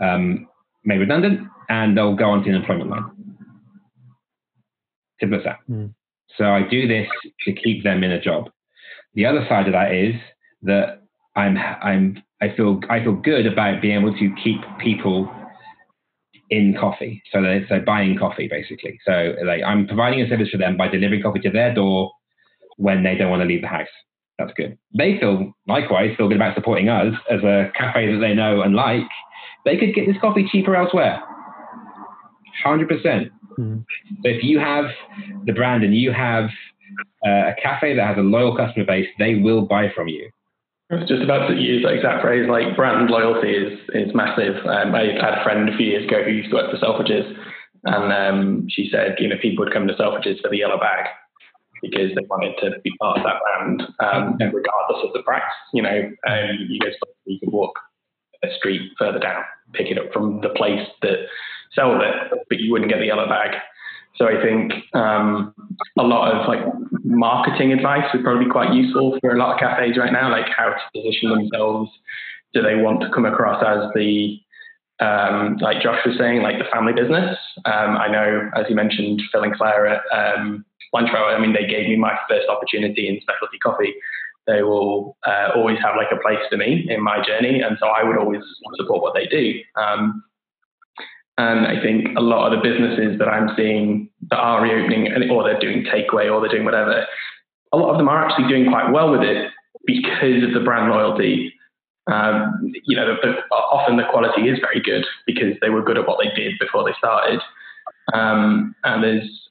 um, 0.00 0.48
made 0.84 0.98
redundant 0.98 1.48
and 1.68 1.96
they'll 1.96 2.16
go 2.16 2.30
onto 2.30 2.50
the 2.50 2.56
employment 2.56 2.90
line. 2.90 3.04
Simple 5.24 5.38
as 5.38 5.44
that. 5.44 5.58
Mm. 5.70 5.94
So 6.36 6.44
I 6.44 6.68
do 6.68 6.86
this 6.86 7.08
to 7.46 7.52
keep 7.54 7.82
them 7.82 8.04
in 8.04 8.10
a 8.10 8.20
job. 8.20 8.50
The 9.14 9.24
other 9.24 9.46
side 9.48 9.66
of 9.66 9.72
that 9.72 9.94
is 9.94 10.14
that 10.62 11.02
I'm 11.34 11.56
I'm 11.56 12.22
I 12.42 12.54
feel 12.54 12.80
I 12.90 13.02
feel 13.02 13.14
good 13.14 13.46
about 13.46 13.80
being 13.80 13.98
able 13.98 14.12
to 14.12 14.34
keep 14.42 14.60
people 14.78 15.32
in 16.50 16.76
coffee. 16.78 17.22
So 17.32 17.40
they're 17.40 17.66
so 17.68 17.80
buying 17.80 18.18
coffee 18.18 18.48
basically. 18.48 19.00
So 19.06 19.34
like 19.46 19.62
I'm 19.64 19.86
providing 19.86 20.20
a 20.20 20.28
service 20.28 20.50
for 20.50 20.58
them 20.58 20.76
by 20.76 20.88
delivering 20.88 21.22
coffee 21.22 21.40
to 21.40 21.50
their 21.50 21.74
door 21.74 22.12
when 22.76 23.02
they 23.02 23.14
don't 23.14 23.30
want 23.30 23.40
to 23.40 23.48
leave 23.48 23.62
the 23.62 23.68
house. 23.68 23.88
That's 24.38 24.52
good. 24.56 24.76
They 24.96 25.16
feel 25.18 25.54
likewise 25.66 26.16
feel 26.18 26.28
good 26.28 26.36
about 26.36 26.54
supporting 26.54 26.90
us 26.90 27.14
as 27.30 27.42
a 27.44 27.70
cafe 27.74 28.12
that 28.12 28.18
they 28.20 28.34
know 28.34 28.60
and 28.60 28.74
like. 28.74 29.08
They 29.64 29.78
could 29.78 29.94
get 29.94 30.06
this 30.06 30.20
coffee 30.20 30.46
cheaper 30.52 30.76
elsewhere. 30.76 31.22
Hundred 32.62 32.88
percent. 32.88 33.32
Mhm. 33.58 33.84
So 34.22 34.28
if 34.28 34.42
you 34.42 34.58
have 34.58 34.86
the 35.44 35.52
brand 35.52 35.84
and 35.84 35.94
you 35.94 36.12
have 36.12 36.50
uh, 37.26 37.52
a 37.52 37.54
cafe 37.62 37.94
that 37.94 38.06
has 38.06 38.18
a 38.18 38.22
loyal 38.22 38.56
customer 38.56 38.84
base, 38.84 39.08
they 39.18 39.36
will 39.36 39.62
buy 39.62 39.88
from 39.94 40.08
you. 40.08 40.30
I 40.90 40.96
was 40.96 41.08
just 41.08 41.22
about 41.22 41.48
to 41.48 41.54
use 41.56 41.82
that 41.82 41.94
exact 41.94 42.22
phrase, 42.22 42.46
like 42.48 42.76
brand 42.76 43.08
loyalty 43.10 43.50
is 43.56 43.78
is 43.94 44.14
massive. 44.14 44.56
Um, 44.66 44.94
I 44.94 45.16
had 45.16 45.38
a 45.38 45.42
friend 45.42 45.68
a 45.68 45.76
few 45.76 45.86
years 45.86 46.04
ago 46.04 46.22
who 46.22 46.30
used 46.30 46.50
to 46.50 46.56
work 46.56 46.70
for 46.70 46.76
Selfridges, 46.76 47.34
and 47.84 48.12
um, 48.12 48.66
she 48.68 48.88
said, 48.90 49.16
you 49.18 49.28
know, 49.28 49.36
people 49.40 49.64
would 49.64 49.72
come 49.72 49.88
to 49.88 49.94
Selfridges 49.94 50.40
for 50.42 50.50
the 50.50 50.58
yellow 50.58 50.78
bag 50.78 51.06
because 51.80 52.14
they 52.14 52.24
wanted 52.28 52.54
to 52.60 52.80
be 52.82 52.92
part 53.00 53.18
of 53.18 53.24
that 53.24 53.40
brand, 53.42 53.82
um, 54.00 54.36
Yeah. 54.40 54.50
regardless 54.52 55.04
of 55.04 55.12
the 55.14 55.22
price. 55.22 55.42
You 55.72 55.82
know, 55.82 56.12
um, 56.26 56.48
you 56.68 56.78
go 56.78 56.88
you 57.26 57.40
can 57.40 57.50
walk 57.50 57.78
a 58.42 58.54
street 58.56 58.92
further 58.98 59.18
down, 59.18 59.42
pick 59.72 59.90
it 59.90 59.98
up 59.98 60.12
from 60.12 60.40
the 60.42 60.50
place 60.50 60.86
that 61.02 61.26
sells 61.74 62.02
it, 62.02 62.38
but 62.48 62.58
you 62.58 62.72
wouldn't 62.72 62.90
get 62.90 62.98
the 62.98 63.06
yellow 63.06 63.28
bag. 63.28 63.56
So 64.16 64.26
I 64.26 64.40
think 64.40 64.72
um, 64.94 65.54
a 65.98 66.02
lot 66.02 66.32
of 66.32 66.46
like 66.46 66.60
marketing 67.02 67.72
advice 67.72 68.04
would 68.12 68.22
probably 68.22 68.44
be 68.44 68.50
quite 68.50 68.72
useful 68.72 69.18
for 69.20 69.34
a 69.34 69.38
lot 69.38 69.54
of 69.54 69.60
cafes 69.60 69.98
right 69.98 70.12
now, 70.12 70.30
like 70.30 70.46
how 70.56 70.70
to 70.70 70.80
position 70.94 71.30
themselves. 71.30 71.90
Do 72.52 72.62
they 72.62 72.76
want 72.76 73.00
to 73.00 73.10
come 73.12 73.26
across 73.26 73.62
as 73.66 73.90
the 73.94 74.38
um, 75.00 75.56
like 75.60 75.82
Josh 75.82 75.98
was 76.06 76.16
saying, 76.16 76.42
like 76.42 76.58
the 76.58 76.70
family 76.72 76.92
business? 76.92 77.36
Um, 77.64 77.96
I 77.96 78.06
know, 78.06 78.50
as 78.54 78.66
you 78.68 78.76
mentioned, 78.76 79.20
Phil 79.32 79.42
and 79.42 79.54
Claire 79.54 79.88
at 79.88 80.02
um, 80.12 80.64
Lunch 80.92 81.10
Row, 81.12 81.34
I 81.34 81.40
mean, 81.40 81.52
they 81.52 81.66
gave 81.66 81.88
me 81.88 81.96
my 81.96 82.16
first 82.28 82.48
opportunity 82.48 83.08
in 83.08 83.20
specialty 83.20 83.58
coffee. 83.58 83.92
They 84.46 84.62
will 84.62 85.16
uh, 85.26 85.48
always 85.56 85.78
have 85.82 85.96
like 85.96 86.12
a 86.12 86.22
place 86.22 86.38
for 86.48 86.56
me 86.56 86.86
in 86.88 87.02
my 87.02 87.24
journey, 87.26 87.62
and 87.62 87.76
so 87.80 87.88
I 87.88 88.04
would 88.04 88.16
always 88.16 88.42
support 88.76 89.02
what 89.02 89.14
they 89.14 89.26
do. 89.26 89.58
Um, 89.74 90.22
and 91.36 91.66
I 91.66 91.82
think 91.82 92.16
a 92.16 92.20
lot 92.20 92.52
of 92.52 92.62
the 92.62 92.68
businesses 92.68 93.18
that 93.18 93.28
I'm 93.28 93.50
seeing 93.56 94.08
that 94.30 94.38
are 94.38 94.62
reopening, 94.62 95.08
or 95.30 95.42
they're 95.42 95.58
doing 95.58 95.84
takeaway, 95.84 96.32
or 96.32 96.40
they're 96.40 96.50
doing 96.50 96.64
whatever, 96.64 97.06
a 97.72 97.76
lot 97.76 97.90
of 97.90 97.98
them 97.98 98.08
are 98.08 98.24
actually 98.24 98.48
doing 98.48 98.70
quite 98.70 98.92
well 98.92 99.10
with 99.10 99.22
it 99.22 99.50
because 99.84 100.44
of 100.44 100.54
the 100.54 100.60
brand 100.60 100.92
loyalty. 100.92 101.52
Um, 102.06 102.72
you 102.84 102.96
know, 102.96 103.16
the, 103.16 103.32
the, 103.32 103.54
often 103.54 103.96
the 103.96 104.04
quality 104.10 104.48
is 104.48 104.60
very 104.60 104.80
good 104.80 105.04
because 105.26 105.54
they 105.60 105.70
were 105.70 105.82
good 105.82 105.98
at 105.98 106.06
what 106.06 106.18
they 106.22 106.30
did 106.40 106.52
before 106.60 106.84
they 106.84 106.94
started. 106.98 107.40
Um, 108.12 108.74
and 108.84 109.02
there's, 109.02 109.48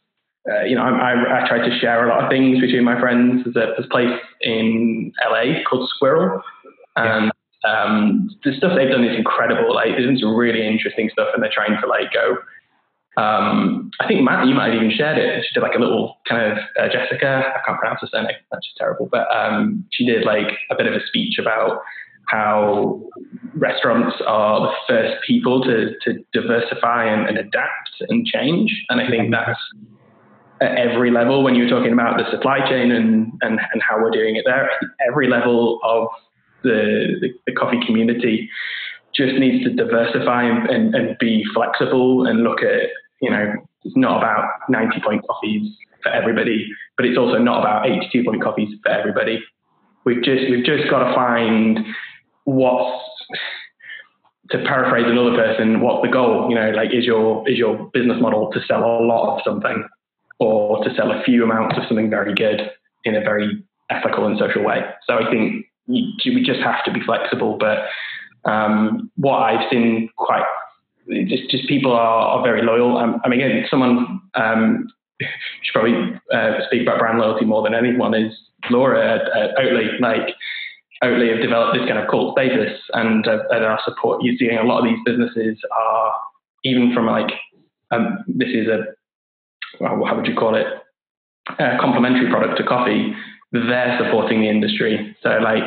uh, 0.50 0.64
you 0.64 0.76
know, 0.76 0.84
I, 0.84 1.14
I, 1.14 1.44
I 1.44 1.48
try 1.48 1.68
to 1.68 1.80
share 1.80 2.08
a 2.08 2.10
lot 2.10 2.24
of 2.24 2.30
things 2.30 2.62
between 2.62 2.84
my 2.84 3.00
friends. 3.00 3.44
There's 3.44 3.56
a, 3.56 3.74
there's 3.74 3.86
a 3.86 3.90
place 3.90 4.20
in 4.42 5.12
LA 5.30 5.64
called 5.70 5.90
Sqirl, 6.02 6.42
and 6.96 7.32
um, 7.64 8.30
the 8.44 8.54
stuff 8.58 8.74
they've 8.76 8.90
done 8.90 9.04
is 9.04 9.18
incredible. 9.18 9.74
Like, 9.74 9.96
there's 9.98 10.20
some 10.20 10.36
really 10.36 10.66
interesting 10.66 11.10
stuff, 11.12 11.30
and 11.34 11.42
they're 11.42 11.52
trying 11.54 11.80
to 11.82 11.88
like 11.88 12.12
go. 12.14 12.38
Um, 13.16 13.92
I 14.00 14.08
think 14.08 14.24
Matt, 14.24 14.48
you 14.48 14.56
might 14.56 14.74
have 14.74 14.76
even 14.76 14.92
shared 14.92 15.18
it. 15.20 15.46
She 15.48 15.54
did 15.54 15.62
like 15.62 15.76
a 15.76 15.80
little 15.80 16.18
kind 16.28 16.52
of 16.52 16.58
uh, 16.80 16.90
Jessica. 16.90 17.44
I 17.56 17.60
can't 17.66 17.80
pronounce 17.80 18.02
her 18.02 18.08
surname. 18.12 18.36
That's 18.52 18.66
just 18.66 18.78
terrible. 18.78 19.08
But 19.12 19.28
um, 19.36 19.86
she 19.92 20.06
did 20.06 20.26
like 20.26 20.48
a 20.72 20.76
bit 20.76 20.88
of 20.88 20.94
a 20.94 21.06
speech 21.08 21.38
about 21.40 21.82
how 22.28 23.02
restaurants 23.54 24.16
are 24.26 24.62
the 24.62 24.74
first 24.88 25.24
people 25.28 25.62
to 25.64 25.92
to 26.02 26.24
diversify 26.34 27.06
and, 27.06 27.28
and 27.28 27.38
adapt 27.38 27.92
and 28.10 28.26
change. 28.26 28.74
And 28.90 29.00
I 29.00 29.08
think 29.08 29.32
that's 29.32 29.60
at 30.62 30.76
every 30.78 31.12
level 31.12 31.44
when 31.44 31.54
you're 31.54 31.70
talking 31.70 31.94
about 31.94 32.18
the 32.18 32.30
supply 32.32 32.68
chain 32.68 32.92
and 32.92 33.32
and, 33.42 33.60
and 33.74 33.82
how 33.88 34.02
we're 34.02 34.12
doing 34.12 34.38
it 34.38 34.44
there. 34.48 34.70
Every 35.08 35.30
level 35.30 35.80
of 35.84 36.08
the, 36.64 37.18
the, 37.22 37.30
the 37.46 37.54
coffee 37.54 37.80
community 37.86 38.50
just 39.16 39.36
needs 39.36 39.64
to 39.64 39.74
diversify 39.74 40.44
and, 40.44 40.70
and, 40.70 40.96
and 40.96 41.18
be 41.20 41.44
flexible 41.54 42.26
and 42.26 42.44
look 42.44 42.62
at, 42.64 42.90
you 43.22 43.30
know, 43.30 43.54
it's 43.84 43.96
not 43.96 44.18
about 44.18 44.50
90 44.70 45.00
point 45.02 45.24
coffees 45.28 45.72
for 46.02 46.10
everybody, 46.10 46.68
but 46.98 47.06
it's 47.06 47.18
also 47.18 47.38
not 47.38 47.60
about 47.60 47.86
82 47.86 48.24
point 48.24 48.42
coffees 48.42 48.70
for 48.84 48.92
everybody. 48.92 49.40
We've 50.06 50.24
just, 50.24 50.50
we've 50.50 50.66
just 50.66 50.90
got 50.90 51.08
to 51.08 51.16
find 51.16 51.80
what's, 52.46 53.02
to 54.50 54.58
paraphrase 54.66 55.06
another 55.08 55.36
person, 55.36 55.80
what's 55.80 56.06
the 56.06 56.12
goal? 56.12 56.50
You 56.50 56.56
know, 56.56 56.72
like 56.72 56.90
is 56.94 57.06
your, 57.06 57.48
is 57.50 57.58
your 57.58 57.90
business 57.94 58.18
model 58.20 58.52
to 58.52 58.60
sell 58.68 58.84
a 58.84 59.06
lot 59.06 59.36
of 59.36 59.42
something 59.46 59.88
or 60.40 60.84
to 60.84 60.94
sell 60.96 61.12
a 61.12 61.24
few 61.24 61.44
amounts 61.44 61.78
of 61.78 61.84
something 61.88 62.10
very 62.10 62.34
good 62.34 62.70
in 63.06 63.16
a 63.16 63.22
very 63.22 63.64
ethical 63.90 64.26
and 64.26 64.38
social 64.38 64.64
way? 64.64 64.82
So 65.08 65.16
I 65.16 65.30
think 65.32 65.66
we 65.88 66.44
just 66.46 66.62
have 66.62 66.84
to 66.86 66.92
be 66.92 67.02
flexible, 67.02 67.58
but 67.58 67.86
um, 68.50 69.12
what 69.16 69.40
I've 69.40 69.70
seen 69.70 70.10
quite 70.18 70.46
just 71.28 71.50
just 71.50 71.68
people 71.68 71.92
are, 71.92 72.38
are 72.38 72.44
very 72.44 72.62
loyal. 72.62 72.98
Um, 72.98 73.22
I 73.24 73.30
mean, 73.30 73.42
again, 73.42 73.66
someone 73.70 74.22
um, 74.36 74.88
should 75.20 75.74
probably 75.74 76.20
uh, 76.34 76.66
speak 76.68 76.84
about 76.84 77.00
brand 77.00 77.20
loyalty 77.20 77.46
more 77.46 77.64
than 77.64 77.74
anyone 77.74 78.14
is 78.14 78.34
Laura 78.70 79.00
at, 79.04 79.22
at 79.38 79.56
Oatly. 79.58 80.00
Like 80.00 80.34
Oatly 81.04 81.32
have 81.32 81.42
developed 81.42 81.78
this 81.78 81.88
kind 81.88 82.00
of 82.00 82.10
cult 82.10 82.38
status, 82.38 82.80
and 82.94 83.28
uh, 83.28 83.40
and 83.50 83.66
our 83.66 83.80
support. 83.86 84.24
You're 84.24 84.36
seeing 84.38 84.58
a 84.58 84.64
lot 84.64 84.80
of 84.80 84.86
these 84.86 85.00
businesses 85.06 85.58
are 85.72 86.14
even 86.64 86.94
from 86.94 87.08
like 87.08 87.32
um, 87.92 88.24
this 88.28 88.50
is 88.50 88.68
a 88.68 88.86
well, 89.80 90.06
how 90.06 90.16
would 90.16 90.28
you 90.28 90.36
call 90.36 90.56
it 90.56 90.68
a 91.60 91.78
complementary 91.80 92.30
product 92.30 92.58
to 92.58 92.64
coffee. 92.64 93.14
They're 93.54 93.98
supporting 94.04 94.42
the 94.42 94.50
industry. 94.50 95.16
So 95.24 95.30
like 95.42 95.64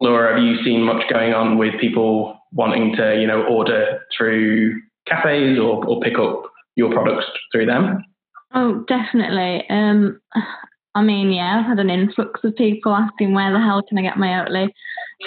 Laura, 0.00 0.34
have 0.34 0.42
you 0.42 0.62
seen 0.62 0.82
much 0.82 1.02
going 1.10 1.32
on 1.32 1.56
with 1.58 1.80
people 1.80 2.38
wanting 2.52 2.94
to, 2.96 3.18
you 3.18 3.26
know, 3.26 3.42
order 3.44 4.00
through 4.16 4.80
cafes 5.06 5.58
or, 5.58 5.84
or 5.86 6.00
pick 6.00 6.18
up 6.18 6.42
your 6.76 6.92
products 6.92 7.26
through 7.50 7.66
them? 7.66 8.04
Oh, 8.54 8.84
definitely. 8.86 9.64
Um, 9.70 10.20
I 10.94 11.02
mean, 11.02 11.32
yeah, 11.32 11.60
I've 11.60 11.66
had 11.66 11.80
an 11.80 11.90
influx 11.90 12.40
of 12.44 12.54
people 12.54 12.94
asking 12.94 13.34
where 13.34 13.52
the 13.52 13.58
hell 13.58 13.82
can 13.88 13.98
I 13.98 14.02
get 14.02 14.16
my 14.16 14.28
Oatly, 14.28 14.68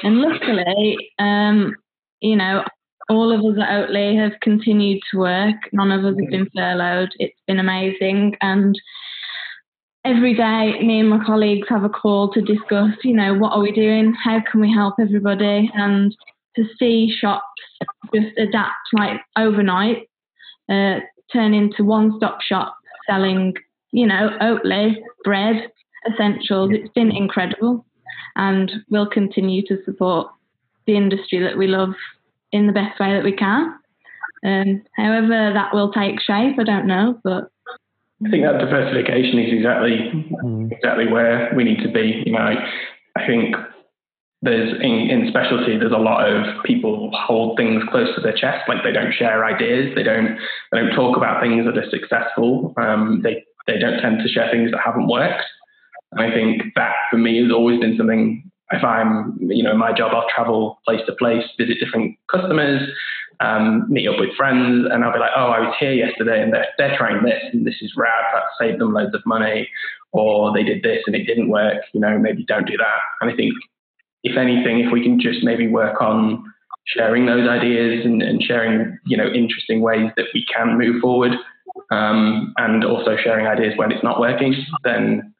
and 0.03 0.21
luckily, 0.21 0.97
um, 1.19 1.75
you 2.21 2.37
know, 2.37 2.63
all 3.09 3.31
of 3.31 3.39
us 3.39 3.61
at 3.61 3.69
Oatly 3.69 4.17
have 4.21 4.39
continued 4.41 5.01
to 5.11 5.17
work. 5.17 5.55
None 5.73 5.91
of 5.91 6.05
us 6.05 6.15
have 6.19 6.29
been 6.29 6.47
furloughed. 6.55 7.09
It's 7.19 7.39
been 7.47 7.59
amazing. 7.59 8.35
And 8.41 8.79
every 10.07 10.33
day, 10.33 10.79
me 10.81 11.01
and 11.01 11.09
my 11.09 11.21
colleagues 11.25 11.67
have 11.67 11.83
a 11.83 11.89
call 11.89 12.31
to 12.31 12.41
discuss, 12.41 12.91
you 13.03 13.13
know, 13.13 13.33
what 13.33 13.51
are 13.51 13.61
we 13.61 13.73
doing? 13.73 14.13
How 14.13 14.41
can 14.49 14.61
we 14.61 14.71
help 14.71 14.95
everybody? 14.99 15.69
And 15.73 16.15
to 16.55 16.63
see 16.79 17.13
shops 17.19 17.43
just 18.15 18.37
adapt 18.37 18.87
like 18.93 19.19
overnight, 19.37 20.09
uh, 20.69 20.99
turn 21.31 21.53
into 21.53 21.83
one 21.83 22.13
stop 22.15 22.41
shop 22.41 22.77
selling, 23.05 23.53
you 23.91 24.07
know, 24.07 24.29
Oatly, 24.41 24.95
bread, 25.25 25.69
essentials. 26.09 26.71
It's 26.73 26.93
been 26.93 27.11
incredible. 27.11 27.85
And 28.37 28.71
we'll 28.89 29.09
continue 29.09 29.61
to 29.67 29.83
support 29.83 30.29
the 30.85 30.95
industry 30.95 31.43
that 31.43 31.57
we 31.57 31.67
love 31.67 31.93
in 32.53 32.65
the 32.65 32.73
best 32.73 32.97
way 32.97 33.13
that 33.13 33.25
we 33.25 33.33
can. 33.33 33.73
Um, 34.45 34.83
however, 34.95 35.51
that 35.53 35.73
will 35.73 35.91
take 35.91 36.21
shape, 36.21 36.57
I 36.57 36.63
don't 36.63 36.87
know, 36.87 37.19
but 37.25 37.51
I 38.25 38.29
think 38.29 38.43
that 38.43 38.57
diversification 38.57 39.37
is 39.39 39.53
exactly 39.53 40.09
mm. 40.43 40.71
exactly 40.71 41.07
where 41.07 41.53
we 41.55 41.63
need 41.63 41.83
to 41.83 41.91
be. 41.91 42.23
You 42.25 42.33
know, 42.33 42.39
I, 43.15 43.27
think 43.27 43.55
there's 44.41 44.73
in, 44.81 45.09
in 45.09 45.27
specialty 45.29 45.77
there's 45.77 45.91
a 45.91 45.97
lot 45.97 46.27
of 46.27 46.63
people 46.63 47.11
hold 47.13 47.57
things 47.57 47.83
close 47.91 48.13
to 48.15 48.21
their 48.21 48.33
chest, 48.33 48.67
like 48.67 48.83
they 48.83 48.91
don't 48.91 49.13
share 49.13 49.45
ideas, 49.45 49.93
they 49.95 50.03
don't 50.03 50.37
they 50.71 50.79
don't 50.79 50.95
talk 50.95 51.15
about 51.15 51.43
things 51.43 51.65
that 51.65 51.77
are 51.77 51.89
successful. 51.91 52.73
Um, 52.77 53.21
they 53.23 53.43
they 53.67 53.77
don't 53.77 54.01
tend 54.01 54.19
to 54.19 54.29
share 54.29 54.49
things 54.51 54.71
that 54.71 54.81
haven't 54.83 55.07
worked. 55.07 55.43
And 56.13 56.21
I 56.21 56.33
think 56.33 56.73
that 56.75 56.93
for 57.11 57.17
me 57.17 57.43
has 57.43 57.51
always 57.51 57.79
been 57.79 57.97
something 57.97 58.46
if 58.71 58.83
I'm, 58.83 59.37
you 59.39 59.63
know, 59.63 59.75
my 59.75 59.93
job, 59.93 60.11
I'll 60.13 60.27
travel 60.33 60.79
place 60.85 61.01
to 61.05 61.13
place, 61.13 61.43
visit 61.57 61.77
different 61.79 62.17
customers, 62.29 62.81
um, 63.39 63.85
meet 63.89 64.07
up 64.07 64.19
with 64.19 64.35
friends, 64.35 64.87
and 64.91 65.03
I'll 65.03 65.13
be 65.13 65.19
like, 65.19 65.31
oh, 65.35 65.47
I 65.47 65.59
was 65.59 65.75
here 65.79 65.93
yesterday 65.93 66.41
and 66.41 66.53
they're, 66.53 66.67
they're 66.77 66.97
trying 66.97 67.23
this 67.23 67.41
and 67.53 67.65
this 67.65 67.75
is 67.81 67.93
rad, 67.95 68.25
that 68.33 68.43
saved 68.59 68.81
them 68.81 68.93
loads 68.93 69.13
of 69.13 69.25
money, 69.25 69.69
or 70.11 70.53
they 70.53 70.63
did 70.63 70.83
this 70.83 71.03
and 71.05 71.15
it 71.15 71.25
didn't 71.25 71.49
work, 71.49 71.81
you 71.93 72.01
know, 72.01 72.17
maybe 72.17 72.43
don't 72.43 72.67
do 72.67 72.77
that. 72.77 72.99
And 73.21 73.31
I 73.31 73.35
think, 73.35 73.53
if 74.23 74.37
anything, 74.37 74.79
if 74.79 74.91
we 74.91 75.03
can 75.03 75.19
just 75.19 75.43
maybe 75.43 75.67
work 75.67 76.01
on 76.01 76.43
sharing 76.87 77.25
those 77.25 77.47
ideas 77.47 78.05
and, 78.05 78.21
and 78.21 78.41
sharing, 78.41 78.97
you 79.05 79.15
know, 79.15 79.27
interesting 79.27 79.81
ways 79.81 80.09
that 80.17 80.25
we 80.33 80.45
can 80.53 80.77
move 80.77 81.01
forward, 81.01 81.33
um, 81.91 82.53
and 82.57 82.83
also 82.83 83.15
sharing 83.23 83.45
ideas 83.45 83.73
when 83.77 83.91
it's 83.91 84.03
not 84.03 84.19
working, 84.19 84.55
then 84.83 85.33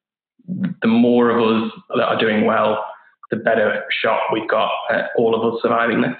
the 0.82 0.88
more 0.88 1.30
of 1.30 1.40
us 1.42 1.72
that 1.96 2.04
are 2.04 2.20
doing 2.20 2.46
well, 2.46 2.86
the 3.32 3.38
better 3.38 3.84
shot 4.02 4.20
we've 4.32 4.50
got 4.50 4.72
at 4.92 5.10
all 5.18 5.36
of 5.36 5.54
us 5.54 5.62
surviving 5.62 6.02
this. 6.02 6.16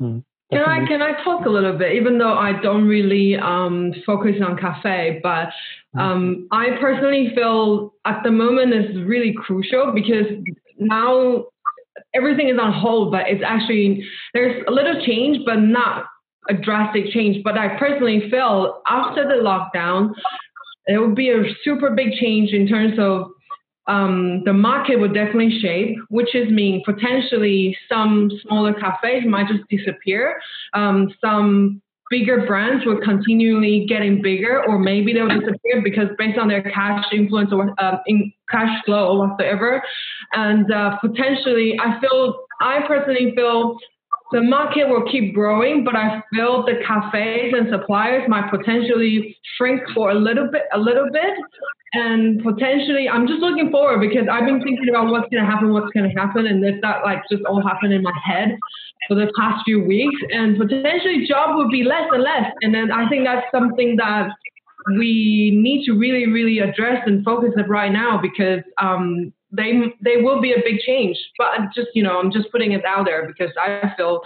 Mm. 0.00 0.24
Can 0.52 0.62
I 0.62 0.86
can 0.86 1.02
I 1.02 1.24
talk 1.24 1.44
a 1.44 1.48
little 1.48 1.76
bit, 1.76 1.94
even 1.94 2.18
though 2.18 2.34
I 2.34 2.52
don't 2.62 2.86
really 2.86 3.36
um, 3.36 3.92
focus 4.04 4.36
on 4.40 4.56
cafe, 4.56 5.18
but 5.20 5.48
hmm. 5.92 5.98
um, 5.98 6.48
I 6.52 6.76
personally 6.80 7.32
feel 7.34 7.94
at 8.04 8.22
the 8.22 8.30
moment 8.30 8.72
is 8.72 8.96
really 9.04 9.34
crucial 9.36 9.90
because 9.92 10.26
now 10.78 11.46
everything 12.14 12.48
is 12.48 12.58
on 12.60 12.72
hold, 12.72 13.10
but 13.10 13.22
it's 13.26 13.42
actually 13.44 14.06
there's 14.34 14.62
a 14.68 14.70
little 14.70 15.04
change, 15.04 15.44
but 15.44 15.56
not 15.56 16.04
a 16.48 16.54
drastic 16.54 17.06
change. 17.10 17.42
But 17.42 17.58
I 17.58 17.76
personally 17.76 18.30
feel 18.30 18.82
after 18.86 19.24
the 19.24 19.42
lockdown, 19.42 20.12
there 20.86 21.00
will 21.00 21.16
be 21.16 21.30
a 21.30 21.42
super 21.64 21.90
big 21.90 22.12
change 22.12 22.52
in 22.52 22.68
terms 22.68 23.00
of 23.00 23.32
um, 23.88 24.42
the 24.44 24.52
market 24.52 24.96
will 24.96 25.12
definitely 25.12 25.58
shape, 25.60 25.96
which 26.08 26.34
is 26.34 26.50
mean 26.50 26.82
potentially 26.84 27.76
some 27.88 28.30
smaller 28.42 28.74
cafes 28.74 29.24
might 29.26 29.48
just 29.48 29.68
disappear. 29.68 30.40
Um, 30.74 31.12
some 31.20 31.80
bigger 32.10 32.46
brands 32.46 32.84
will 32.84 33.00
continually 33.00 33.86
getting 33.88 34.22
bigger, 34.22 34.64
or 34.66 34.78
maybe 34.78 35.12
they'll 35.12 35.28
disappear 35.28 35.82
because 35.82 36.08
based 36.18 36.38
on 36.38 36.48
their 36.48 36.62
cash 36.62 37.04
influence 37.12 37.52
or 37.52 37.74
uh, 37.78 37.98
in 38.06 38.32
cash 38.50 38.84
flow 38.84 39.18
or 39.18 39.28
whatever. 39.28 39.82
And 40.32 40.70
uh, 40.72 40.98
potentially, 40.98 41.78
I 41.80 42.00
feel 42.00 42.46
I 42.60 42.80
personally 42.86 43.32
feel 43.36 43.76
the 44.32 44.42
market 44.42 44.88
will 44.88 45.04
keep 45.10 45.34
growing, 45.34 45.84
but 45.84 45.94
I 45.94 46.22
feel 46.34 46.64
the 46.64 46.82
cafes 46.84 47.54
and 47.56 47.68
suppliers 47.70 48.28
might 48.28 48.50
potentially 48.50 49.36
shrink 49.56 49.82
for 49.94 50.10
a 50.10 50.14
little 50.14 50.48
bit, 50.50 50.62
a 50.72 50.78
little 50.78 51.08
bit, 51.12 51.34
and 51.92 52.42
potentially 52.42 53.08
I'm 53.08 53.26
just 53.26 53.40
looking 53.40 53.70
forward 53.70 54.00
because 54.00 54.28
I've 54.30 54.44
been 54.44 54.62
thinking 54.62 54.88
about 54.88 55.10
what's 55.10 55.28
going 55.30 55.44
to 55.44 55.50
happen, 55.50 55.72
what's 55.72 55.92
going 55.92 56.10
to 56.10 56.20
happen, 56.20 56.46
and 56.46 56.62
this 56.62 56.74
that 56.82 57.04
like 57.04 57.22
just 57.30 57.44
all 57.44 57.62
happened 57.62 57.92
in 57.92 58.02
my 58.02 58.12
head 58.24 58.56
for 59.08 59.14
the 59.14 59.32
past 59.38 59.62
few 59.64 59.82
weeks, 59.82 60.20
and 60.30 60.58
potentially 60.58 61.26
job 61.26 61.56
would 61.56 61.70
be 61.70 61.84
less 61.84 62.08
and 62.12 62.22
less, 62.22 62.50
and 62.62 62.74
then 62.74 62.90
I 62.90 63.08
think 63.08 63.24
that's 63.24 63.46
something 63.52 63.96
that 63.96 64.30
we 64.98 65.50
need 65.54 65.84
to 65.86 65.92
really, 65.92 66.26
really 66.26 66.60
address 66.60 67.02
and 67.06 67.24
focus 67.24 67.50
on 67.56 67.68
right 67.68 67.90
now 67.90 68.20
because 68.20 68.60
um, 68.80 69.32
they 69.52 69.94
they 70.00 70.18
will 70.18 70.40
be 70.40 70.52
a 70.52 70.62
big 70.64 70.80
change. 70.80 71.16
But 71.38 71.72
just 71.74 71.88
you 71.94 72.02
know 72.02 72.18
I'm 72.20 72.30
just 72.30 72.50
putting 72.50 72.72
it 72.72 72.84
out 72.84 73.06
there 73.06 73.26
because 73.26 73.52
I 73.60 73.92
feel 73.96 74.22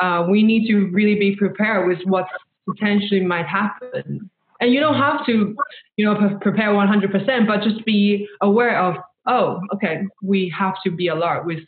uh, 0.00 0.26
we 0.28 0.42
need 0.42 0.66
to 0.68 0.86
really 0.86 1.18
be 1.18 1.36
prepared 1.36 1.88
with 1.88 1.98
what 2.04 2.26
potentially 2.68 3.24
might 3.24 3.46
happen. 3.46 4.30
And 4.60 4.72
you 4.72 4.80
don't 4.80 4.96
have 4.96 5.24
to 5.26 5.54
you 5.96 6.04
know 6.04 6.38
prepare 6.40 6.70
100%, 6.70 7.46
but 7.46 7.62
just 7.62 7.84
be 7.84 8.26
aware 8.40 8.80
of 8.80 8.96
oh 9.26 9.60
okay 9.74 10.02
we 10.22 10.52
have 10.56 10.74
to 10.84 10.90
be 10.90 11.08
alert 11.08 11.44
with 11.46 11.60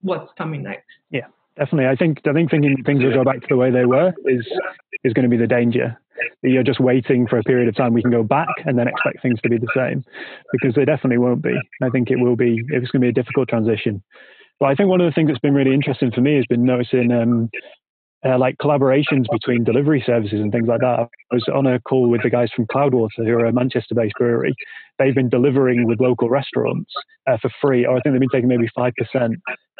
what's 0.00 0.30
coming 0.36 0.62
next. 0.62 0.86
Yeah 1.10 1.26
definitely. 1.56 1.86
I 1.86 1.96
think 1.96 2.20
I 2.26 2.32
think 2.32 2.50
thinking 2.50 2.82
things 2.84 3.02
will 3.02 3.12
go 3.12 3.24
back 3.24 3.40
to 3.40 3.46
the 3.48 3.56
way 3.56 3.70
they 3.70 3.84
were 3.84 4.12
is 4.26 4.46
is 5.02 5.12
going 5.12 5.24
to 5.24 5.28
be 5.28 5.36
the 5.36 5.46
danger. 5.46 5.98
You're 6.42 6.62
just 6.62 6.80
waiting 6.80 7.26
for 7.26 7.38
a 7.38 7.42
period 7.42 7.68
of 7.68 7.76
time 7.76 7.92
we 7.92 8.02
can 8.02 8.10
go 8.10 8.22
back 8.22 8.48
and 8.64 8.78
then 8.78 8.86
expect 8.86 9.20
things 9.22 9.40
to 9.42 9.48
be 9.48 9.58
the 9.58 9.68
same, 9.74 10.04
because 10.52 10.74
they 10.74 10.84
definitely 10.84 11.18
won't 11.18 11.42
be. 11.42 11.54
I 11.82 11.90
think 11.90 12.10
it 12.10 12.16
will 12.16 12.36
be. 12.36 12.62
It's 12.68 12.90
going 12.90 13.00
to 13.00 13.06
be 13.06 13.08
a 13.08 13.12
difficult 13.12 13.48
transition. 13.48 14.02
But 14.60 14.66
I 14.66 14.74
think 14.74 14.88
one 14.88 15.00
of 15.00 15.06
the 15.06 15.12
things 15.12 15.28
that's 15.28 15.40
been 15.40 15.54
really 15.54 15.74
interesting 15.74 16.12
for 16.12 16.20
me 16.20 16.36
has 16.36 16.46
been 16.46 16.64
noticing 16.64 17.10
um, 17.10 17.50
uh, 18.24 18.38
like 18.38 18.56
collaborations 18.58 19.26
between 19.30 19.64
delivery 19.64 20.02
services 20.04 20.40
and 20.40 20.50
things 20.50 20.66
like 20.66 20.80
that. 20.80 21.08
I 21.30 21.34
was 21.34 21.46
on 21.54 21.66
a 21.66 21.78
call 21.80 22.08
with 22.08 22.22
the 22.22 22.30
guys 22.30 22.48
from 22.54 22.66
Cloudwater, 22.66 23.08
who 23.18 23.32
are 23.32 23.44
a 23.44 23.52
Manchester-based 23.52 24.14
brewery. 24.18 24.54
They've 24.98 25.14
been 25.14 25.28
delivering 25.28 25.86
with 25.86 26.00
local 26.00 26.28
restaurants 26.28 26.92
uh, 27.26 27.36
for 27.40 27.50
free, 27.60 27.84
or 27.84 27.96
I 27.96 28.00
think 28.00 28.14
they've 28.14 28.20
been 28.20 28.28
taking 28.32 28.48
maybe 28.48 28.68
five 28.74 28.92
percent, 28.96 29.34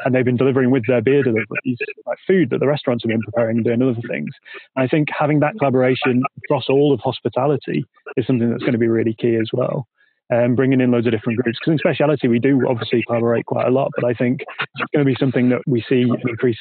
and 0.04 0.14
they've 0.14 0.24
been 0.24 0.36
delivering 0.36 0.70
with 0.70 0.86
their 0.86 1.00
beer 1.00 1.22
deliveries, 1.22 1.78
like 2.06 2.18
food 2.26 2.50
that 2.50 2.58
the 2.60 2.66
restaurants 2.66 3.04
have 3.04 3.10
been 3.10 3.22
preparing 3.22 3.58
and 3.58 3.64
doing 3.64 3.82
other 3.82 3.94
things. 4.08 4.30
And 4.76 4.84
I 4.84 4.88
think 4.88 5.08
having 5.16 5.40
that 5.40 5.54
collaboration 5.58 6.22
across 6.44 6.68
all 6.68 6.92
of 6.92 7.00
hospitality 7.00 7.84
is 8.16 8.26
something 8.26 8.50
that's 8.50 8.62
going 8.62 8.72
to 8.72 8.78
be 8.78 8.88
really 8.88 9.14
key 9.14 9.36
as 9.36 9.50
well 9.52 9.86
um, 10.32 10.54
bringing 10.54 10.80
in 10.80 10.90
loads 10.90 11.06
of 11.06 11.12
different 11.12 11.38
groups. 11.38 11.58
Because 11.60 11.72
in 11.72 11.78
speciality, 11.78 12.28
we 12.28 12.38
do 12.38 12.66
obviously 12.68 13.02
collaborate 13.06 13.46
quite 13.46 13.66
a 13.66 13.70
lot, 13.70 13.90
but 13.94 14.04
I 14.04 14.14
think 14.14 14.40
it's 14.40 14.90
going 14.94 15.04
to 15.04 15.10
be 15.10 15.16
something 15.18 15.48
that 15.50 15.60
we 15.66 15.84
see 15.88 16.02
an 16.02 16.28
increased 16.28 16.60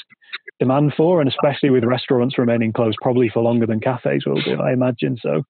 demand 0.64 0.93
for, 0.95 1.20
and 1.20 1.30
especially 1.30 1.70
with 1.70 1.84
restaurants 1.84 2.38
remaining 2.38 2.72
closed 2.72 2.97
probably 3.01 3.28
for 3.28 3.43
longer 3.43 3.66
than 3.66 3.82
cafes 3.82 4.26
will 4.26 4.41
do, 4.41 4.61
I 4.61 4.72
imagine. 4.72 5.18
So 5.22 5.43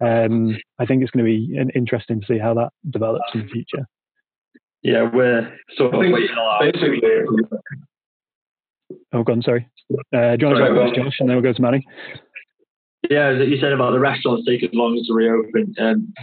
um, 0.00 0.56
I 0.78 0.86
think 0.86 1.02
it's 1.02 1.10
going 1.10 1.24
to 1.24 1.30
be 1.30 1.58
interesting 1.74 2.20
to 2.20 2.26
see 2.26 2.38
how 2.38 2.54
that 2.54 2.70
develops 2.88 3.30
in 3.34 3.42
the 3.42 3.48
future. 3.48 3.86
Yeah, 4.82 5.10
we're 5.12 5.54
sort 5.76 5.94
of 5.94 6.00
basically. 6.00 7.02
Oh, 9.12 9.22
go 9.22 9.32
on, 9.32 9.42
sorry. 9.42 9.68
Uh, 10.12 10.36
do 10.36 10.46
you 10.46 10.46
want 10.46 10.58
to 10.58 10.68
go 10.68 10.74
first, 10.74 10.94
Josh, 10.94 11.16
and 11.20 11.28
then 11.28 11.36
we'll 11.36 11.42
go 11.42 11.52
to 11.52 11.62
Manny? 11.62 11.86
Yeah, 13.10 13.32
you 13.32 13.60
said 13.60 13.72
about 13.72 13.92
the 13.92 14.00
restaurants 14.00 14.46
taking 14.46 14.70
longer 14.72 15.02
to 15.06 15.12
reopen, 15.12 15.74
um, 15.78 16.14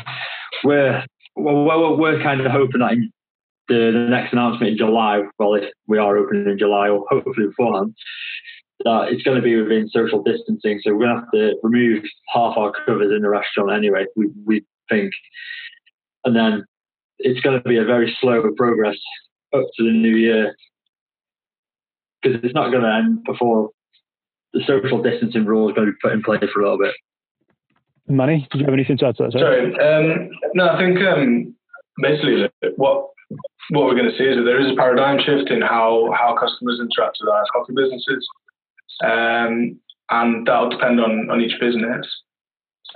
we're 0.63 1.05
well, 1.35 1.63
well, 1.63 1.97
we're 1.97 2.21
kind 2.21 2.41
of 2.41 2.51
hoping 2.51 2.81
that 2.81 2.93
in 2.93 3.11
the, 3.71 3.91
the 3.91 4.09
next 4.09 4.33
announcement 4.33 4.71
in 4.73 4.77
July, 4.77 5.21
well, 5.39 5.53
if 5.53 5.63
we 5.87 5.97
are 5.97 6.17
opening 6.17 6.47
in 6.47 6.57
July 6.57 6.89
or 6.89 7.05
hopefully 7.09 7.47
beforehand, 7.47 7.95
that 8.83 9.07
it's 9.09 9.23
going 9.23 9.37
to 9.37 9.43
be 9.43 9.55
within 9.55 9.89
social 9.89 10.21
distancing. 10.23 10.81
So 10.83 10.93
we're 10.93 11.05
going 11.05 11.15
to 11.15 11.21
have 11.21 11.31
to 11.31 11.55
remove 11.63 12.03
half 12.27 12.57
our 12.57 12.73
covers 12.85 13.11
in 13.15 13.21
the 13.21 13.29
restaurant 13.29 13.71
anyway, 13.71 14.05
we, 14.15 14.29
we 14.45 14.65
think. 14.89 15.13
And 16.25 16.35
then 16.35 16.65
it's 17.19 17.39
going 17.39 17.61
to 17.61 17.67
be 17.67 17.77
a 17.77 17.85
very 17.85 18.15
slow 18.19 18.43
progress 18.57 18.97
up 19.53 19.63
to 19.77 19.83
the 19.83 19.91
new 19.91 20.15
year 20.15 20.55
because 22.21 22.39
it's 22.43 22.53
not 22.53 22.71
going 22.71 22.83
to 22.83 22.93
end 22.93 23.23
before 23.23 23.69
the 24.53 24.61
social 24.67 25.01
distancing 25.01 25.45
rule 25.45 25.69
is 25.69 25.75
going 25.75 25.87
to 25.87 25.93
be 25.93 25.97
put 26.01 26.11
in 26.11 26.21
place 26.21 26.43
for 26.53 26.59
a 26.59 26.63
little 26.63 26.77
bit. 26.77 26.93
Manny, 28.07 28.47
did 28.51 28.59
you 28.59 28.65
have 28.65 28.73
anything 28.73 28.97
to 28.97 29.07
add 29.07 29.15
to 29.17 29.23
that? 29.23 29.31
Sorry. 29.31 29.73
Um, 29.79 30.29
no, 30.55 30.67
I 30.67 30.77
think 30.77 30.99
um, 30.99 31.55
basically 32.01 32.49
what 32.75 33.07
what 33.69 33.85
we're 33.85 33.95
going 33.95 34.11
to 34.11 34.17
see 34.17 34.25
is 34.25 34.37
that 34.37 34.43
there 34.43 34.59
is 34.59 34.71
a 34.71 34.75
paradigm 34.75 35.19
shift 35.19 35.49
in 35.49 35.61
how 35.61 36.11
how 36.17 36.35
customers 36.35 36.79
interact 36.79 37.17
with 37.21 37.29
our 37.29 37.45
coffee 37.53 37.73
businesses, 37.73 38.27
um, 39.03 39.79
and 40.09 40.45
that'll 40.45 40.69
depend 40.69 40.99
on 40.99 41.29
on 41.29 41.41
each 41.41 41.59
business. 41.59 42.05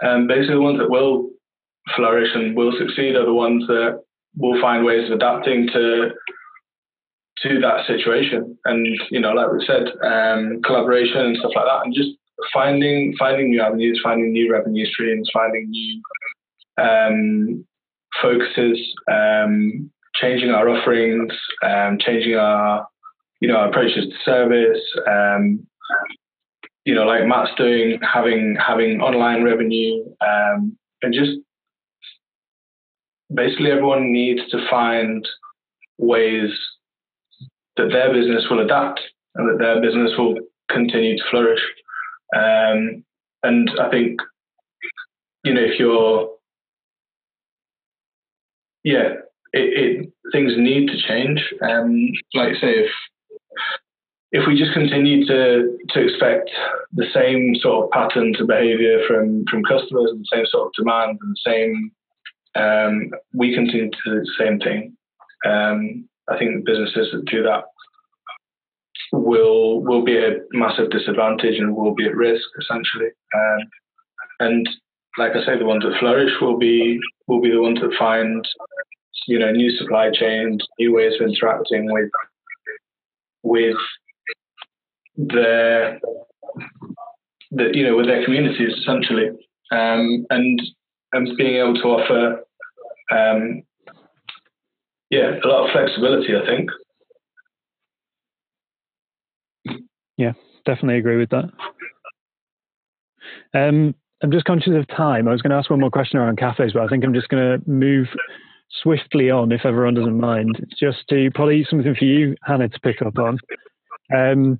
Um, 0.04 0.28
basically, 0.28 0.56
the 0.56 0.62
ones 0.62 0.80
that 0.80 0.90
will 0.90 1.30
flourish 1.96 2.30
and 2.34 2.56
will 2.56 2.74
succeed 2.78 3.16
are 3.16 3.26
the 3.26 3.34
ones 3.34 3.66
that 3.68 4.02
will 4.38 4.60
find 4.60 4.84
ways 4.84 5.10
of 5.10 5.16
adapting 5.16 5.68
to 5.68 6.12
to 7.44 7.60
that 7.62 7.86
situation. 7.88 8.58
And 8.66 8.88
you 9.12 9.20
know, 9.20 9.32
like 9.32 9.52
we 9.52 9.66
said, 9.66 9.88
um, 10.04 10.62
collaboration 10.64 11.22
and 11.22 11.38
stuff 11.38 11.52
like 11.56 11.66
that, 11.66 11.86
and 11.86 11.94
just 11.94 12.10
finding 12.54 13.16
finding 13.18 13.50
new 13.50 13.62
avenues, 13.62 14.00
finding 14.04 14.32
new 14.32 14.52
revenue 14.52 14.86
streams, 14.88 15.30
finding 15.34 15.70
new 15.70 16.02
um, 16.78 17.66
focuses, 18.22 18.80
um, 19.12 19.92
changing 20.22 20.50
our 20.50 20.70
offerings, 20.70 21.32
um, 21.64 21.98
changing 22.00 22.36
our 22.36 22.88
you 23.42 23.48
know 23.48 23.68
approaches 23.68 24.06
to 24.06 24.16
service. 24.24 24.82
Um, 25.08 25.68
you 26.86 26.94
know, 26.94 27.04
like 27.04 27.26
Matt's 27.26 27.52
doing, 27.58 28.00
having 28.02 28.56
having 28.56 29.02
online 29.02 29.44
revenue, 29.44 30.06
um, 30.22 30.78
and 31.02 31.14
just 31.14 31.32
basically 33.34 33.72
everyone 33.72 34.14
needs 34.14 34.42
to 34.52 34.68
find 34.70 35.28
ways 35.98 36.50
that 37.78 37.90
their 37.92 38.14
business 38.14 38.46
will 38.50 38.60
adapt 38.60 39.02
and 39.36 39.50
that 39.50 39.64
their 39.64 39.82
business 39.82 40.12
will 40.18 40.36
continue 40.70 41.18
to 41.18 41.24
flourish. 41.30 41.62
Um, 42.36 43.04
and 43.44 43.70
I 43.80 43.90
think, 43.90 44.20
you 45.44 45.54
know, 45.54 45.62
if 45.62 45.80
you're, 45.80 46.30
yeah, 48.84 49.16
it, 49.56 50.02
it 50.02 50.14
things 50.32 50.54
need 50.58 50.88
to 50.88 51.08
change. 51.08 51.42
Um, 51.62 52.12
like 52.34 52.56
say, 52.62 52.86
if 52.86 52.92
if 54.32 54.48
we 54.48 54.60
just 54.60 54.74
continue 54.74 55.26
to 55.26 55.78
to 55.90 56.04
expect 56.04 56.50
the 56.94 57.06
same 57.14 57.56
sort 57.62 57.86
of 57.86 57.92
patterns 57.92 58.40
of 58.42 58.48
behaviour 58.48 59.00
from 59.08 59.46
from 59.50 59.64
customers 59.64 60.12
and 60.12 60.20
the 60.20 60.36
same 60.36 60.46
sort 60.48 60.68
of 60.68 60.74
demand 60.78 61.18
and 61.22 61.36
the 61.36 61.44
same, 61.46 61.92
um, 62.56 63.12
we 63.34 63.56
continue 63.56 63.90
to 63.90 63.98
do 64.06 64.20
the 64.20 64.32
same 64.38 64.60
thing. 64.60 64.96
Um, 65.46 66.10
I 66.30 66.38
think 66.38 66.66
businesses 66.66 67.10
that 67.14 67.26
do 67.26 67.44
that 67.44 67.64
will 69.14 69.82
will 69.82 70.04
be 70.04 70.18
a 70.18 70.40
massive 70.52 70.90
disadvantage 70.92 71.58
and 71.58 71.76
will 71.76 71.96
be 71.96 72.06
at 72.06 72.16
risk 72.16 72.46
essentially. 72.60 73.12
Um, 73.34 73.60
and 74.42 74.70
like 75.18 75.32
I 75.32 75.46
say, 75.46 75.58
the 75.58 75.66
ones 75.66 75.84
that 75.84 75.98
flourish 76.00 76.34
will 76.42 76.58
be 76.58 77.00
will 77.28 77.42
be 77.42 77.52
the 77.52 77.62
ones 77.62 77.80
that 77.80 77.96
find 77.98 78.46
you 79.28 79.40
know 79.40 79.52
new 79.52 79.72
supply 79.72 80.10
chains, 80.12 80.66
new 80.80 80.94
ways 80.94 81.14
of 81.20 81.28
interacting 81.28 81.92
with 81.92 82.10
with 83.44 83.78
their 85.18 86.00
the, 87.52 87.70
you 87.74 87.84
know 87.84 87.96
with 87.96 88.08
their 88.08 88.24
communities 88.24 88.74
essentially, 88.80 89.30
um, 89.72 90.26
and 90.30 90.62
and 91.14 91.38
being 91.38 91.56
able 91.56 91.76
to 91.76 91.84
offer 91.84 92.40
um, 93.12 93.64
yeah 95.10 95.32
a 95.44 95.48
lot 95.48 95.66
of 95.66 95.72
flexibility. 95.72 96.36
I 96.36 96.46
think. 96.46 96.70
Yeah, 100.18 100.34
definitely 100.66 100.98
agree 100.98 101.18
with 101.18 101.30
that. 101.32 101.50
Um, 103.54 103.96
I'm 104.24 104.32
just 104.32 104.46
conscious 104.46 104.74
of 104.76 104.88
time. 104.88 105.28
I 105.28 105.32
was 105.32 105.42
going 105.42 105.52
to 105.52 105.58
ask 105.58 105.70
one 105.70 105.80
more 105.82 105.92
question 105.92 106.20
around 106.20 106.38
cafes, 106.38 106.72
but 106.74 106.84
I 106.84 106.88
think 106.88 107.04
I'm 107.04 107.14
just 107.14 107.28
going 107.28 107.60
to 107.62 107.70
move 107.70 108.08
swiftly 108.70 109.30
on 109.30 109.52
if 109.52 109.66
everyone 109.66 109.96
doesn't 109.96 110.20
mind. 110.20 110.66
Just 110.80 111.08
to 111.10 111.30
probably 111.34 111.66
something 111.70 111.96
for 111.96 112.06
you, 112.06 112.36
Hannah, 112.44 112.70
to 112.70 112.80
pick 112.80 113.02
up 113.02 113.18
on. 113.18 113.40
Um, 114.16 114.60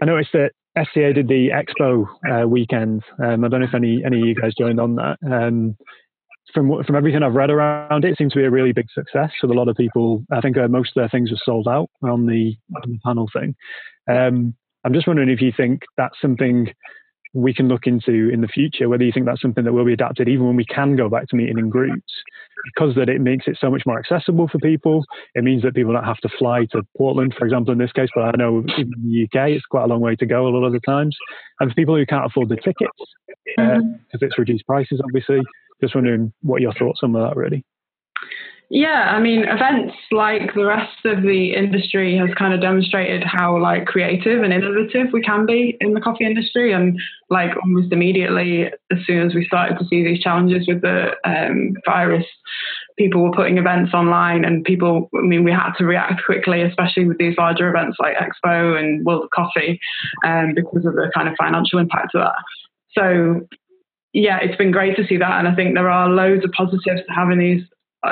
I 0.00 0.06
noticed 0.06 0.32
that 0.32 0.52
SCA 0.76 1.12
did 1.12 1.28
the 1.28 1.50
Expo 1.50 2.06
uh, 2.30 2.48
weekend. 2.48 3.02
Um, 3.22 3.44
I 3.44 3.48
don't 3.48 3.60
know 3.60 3.66
if 3.66 3.74
any 3.74 4.02
any 4.04 4.20
of 4.20 4.26
you 4.26 4.34
guys 4.34 4.54
joined 4.58 4.80
on 4.80 4.96
that. 4.96 5.18
Um, 5.24 5.76
from 6.54 6.82
from 6.84 6.96
everything 6.96 7.22
I've 7.22 7.34
read 7.34 7.50
around 7.50 8.04
it, 8.04 8.12
it 8.12 8.18
seems 8.18 8.32
to 8.32 8.38
be 8.38 8.44
a 8.44 8.50
really 8.50 8.72
big 8.72 8.90
success 8.92 9.30
with 9.40 9.50
a 9.50 9.54
lot 9.54 9.68
of 9.68 9.76
people. 9.76 10.24
I 10.32 10.40
think 10.40 10.56
uh, 10.56 10.68
most 10.68 10.90
of 10.96 11.00
their 11.00 11.08
things 11.08 11.30
were 11.30 11.40
sold 11.44 11.68
out 11.68 11.90
on 12.02 12.26
the, 12.26 12.56
on 12.76 12.92
the 12.92 12.98
panel 13.04 13.28
thing. 13.32 13.54
Um, 14.10 14.54
I'm 14.84 14.92
just 14.92 15.06
wondering 15.06 15.28
if 15.28 15.40
you 15.40 15.52
think 15.56 15.82
that's 15.96 16.20
something 16.20 16.72
we 17.34 17.54
can 17.54 17.68
look 17.68 17.86
into 17.86 18.28
in 18.30 18.40
the 18.42 18.48
future, 18.48 18.88
whether 18.88 19.04
you 19.04 19.12
think 19.12 19.26
that's 19.26 19.40
something 19.40 19.64
that 19.64 19.72
will 19.72 19.84
be 19.84 19.92
adapted 19.92 20.28
even 20.28 20.46
when 20.46 20.56
we 20.56 20.64
can 20.64 20.96
go 20.96 21.08
back 21.08 21.28
to 21.28 21.36
meeting 21.36 21.58
in 21.58 21.70
groups, 21.70 22.12
because 22.74 22.94
that 22.94 23.08
it 23.08 23.20
makes 23.20 23.46
it 23.46 23.56
so 23.60 23.70
much 23.70 23.82
more 23.86 23.98
accessible 23.98 24.48
for 24.48 24.58
people. 24.58 25.04
It 25.34 25.44
means 25.44 25.62
that 25.62 25.74
people 25.74 25.94
don't 25.94 26.04
have 26.04 26.18
to 26.18 26.28
fly 26.38 26.66
to 26.72 26.82
Portland, 26.96 27.34
for 27.38 27.44
example, 27.46 27.72
in 27.72 27.78
this 27.78 27.92
case, 27.92 28.10
but 28.14 28.22
I 28.24 28.32
know 28.36 28.58
in 28.76 28.90
the 29.02 29.24
UK 29.24 29.50
it's 29.50 29.66
quite 29.66 29.84
a 29.84 29.86
long 29.86 30.00
way 30.00 30.14
to 30.16 30.26
go 30.26 30.46
a 30.46 30.50
lot 30.50 30.66
of 30.66 30.72
the 30.72 30.80
times. 30.80 31.16
And 31.60 31.70
for 31.70 31.74
people 31.74 31.96
who 31.96 32.06
can't 32.06 32.26
afford 32.26 32.50
the 32.50 32.56
tickets, 32.56 32.76
because 33.44 33.58
uh, 33.58 33.62
mm-hmm. 33.62 34.24
it's 34.24 34.38
reduced 34.38 34.66
prices, 34.66 35.00
obviously, 35.02 35.40
just 35.80 35.94
wondering 35.94 36.32
what 36.42 36.60
your 36.60 36.74
thoughts 36.74 37.00
on 37.02 37.12
that 37.12 37.34
really. 37.34 37.64
Yeah, 38.74 39.12
I 39.14 39.20
mean, 39.20 39.44
events 39.46 39.94
like 40.12 40.54
the 40.54 40.64
rest 40.64 41.04
of 41.04 41.20
the 41.20 41.52
industry 41.54 42.16
has 42.16 42.30
kind 42.38 42.54
of 42.54 42.62
demonstrated 42.62 43.22
how 43.22 43.60
like 43.60 43.84
creative 43.84 44.42
and 44.42 44.50
innovative 44.50 45.12
we 45.12 45.20
can 45.20 45.44
be 45.44 45.76
in 45.78 45.92
the 45.92 46.00
coffee 46.00 46.24
industry. 46.24 46.72
And 46.72 46.98
like 47.28 47.50
almost 47.62 47.92
immediately, 47.92 48.68
as 48.90 48.98
soon 49.06 49.26
as 49.26 49.34
we 49.34 49.44
started 49.44 49.78
to 49.78 49.84
see 49.88 50.02
these 50.02 50.20
challenges 50.20 50.66
with 50.66 50.80
the 50.80 51.10
um, 51.22 51.74
virus, 51.84 52.24
people 52.96 53.22
were 53.22 53.32
putting 53.32 53.58
events 53.58 53.92
online, 53.92 54.42
and 54.42 54.64
people. 54.64 55.10
I 55.14 55.20
mean, 55.20 55.44
we 55.44 55.52
had 55.52 55.72
to 55.76 55.84
react 55.84 56.24
quickly, 56.24 56.62
especially 56.62 57.04
with 57.04 57.18
these 57.18 57.36
larger 57.36 57.68
events 57.68 57.98
like 58.00 58.16
Expo 58.16 58.80
and 58.80 59.04
World 59.04 59.24
of 59.24 59.30
Coffee, 59.32 59.78
um, 60.24 60.54
because 60.54 60.86
of 60.86 60.94
the 60.94 61.12
kind 61.14 61.28
of 61.28 61.34
financial 61.38 61.78
impact 61.78 62.14
of 62.14 62.22
that. 62.22 62.42
So 62.96 63.46
yeah, 64.14 64.38
it's 64.40 64.56
been 64.56 64.70
great 64.70 64.96
to 64.96 65.06
see 65.06 65.18
that. 65.18 65.38
And 65.38 65.46
I 65.46 65.54
think 65.54 65.74
there 65.74 65.90
are 65.90 66.08
loads 66.08 66.42
of 66.42 66.52
positives 66.52 67.02
to 67.06 67.12
having 67.14 67.38
these 67.38 67.64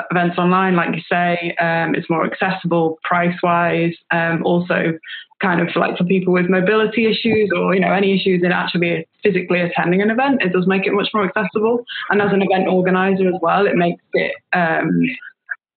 events 0.09 0.37
online, 0.37 0.75
like 0.75 0.95
you 0.95 1.01
say, 1.09 1.55
um, 1.59 1.95
it's 1.95 2.09
more 2.09 2.25
accessible 2.25 2.99
price 3.03 3.35
wise. 3.43 3.93
Um, 4.11 4.41
also, 4.45 4.97
kind 5.41 5.59
of 5.59 5.75
like 5.75 5.97
for 5.97 6.03
people 6.03 6.31
with 6.33 6.49
mobility 6.49 7.09
issues 7.09 7.49
or 7.55 7.73
you 7.73 7.81
know 7.81 7.91
any 7.91 8.15
issues 8.15 8.43
in 8.43 8.51
actually 8.51 9.07
physically 9.23 9.59
attending 9.59 10.01
an 10.01 10.11
event, 10.11 10.41
it 10.41 10.53
does 10.53 10.67
make 10.67 10.85
it 10.85 10.93
much 10.93 11.09
more 11.13 11.25
accessible. 11.25 11.83
And 12.09 12.21
as 12.21 12.31
an 12.31 12.41
event 12.41 12.67
organizer 12.67 13.27
as 13.27 13.35
well, 13.41 13.65
it 13.65 13.75
makes 13.75 14.03
it 14.13 14.33
um, 14.53 15.01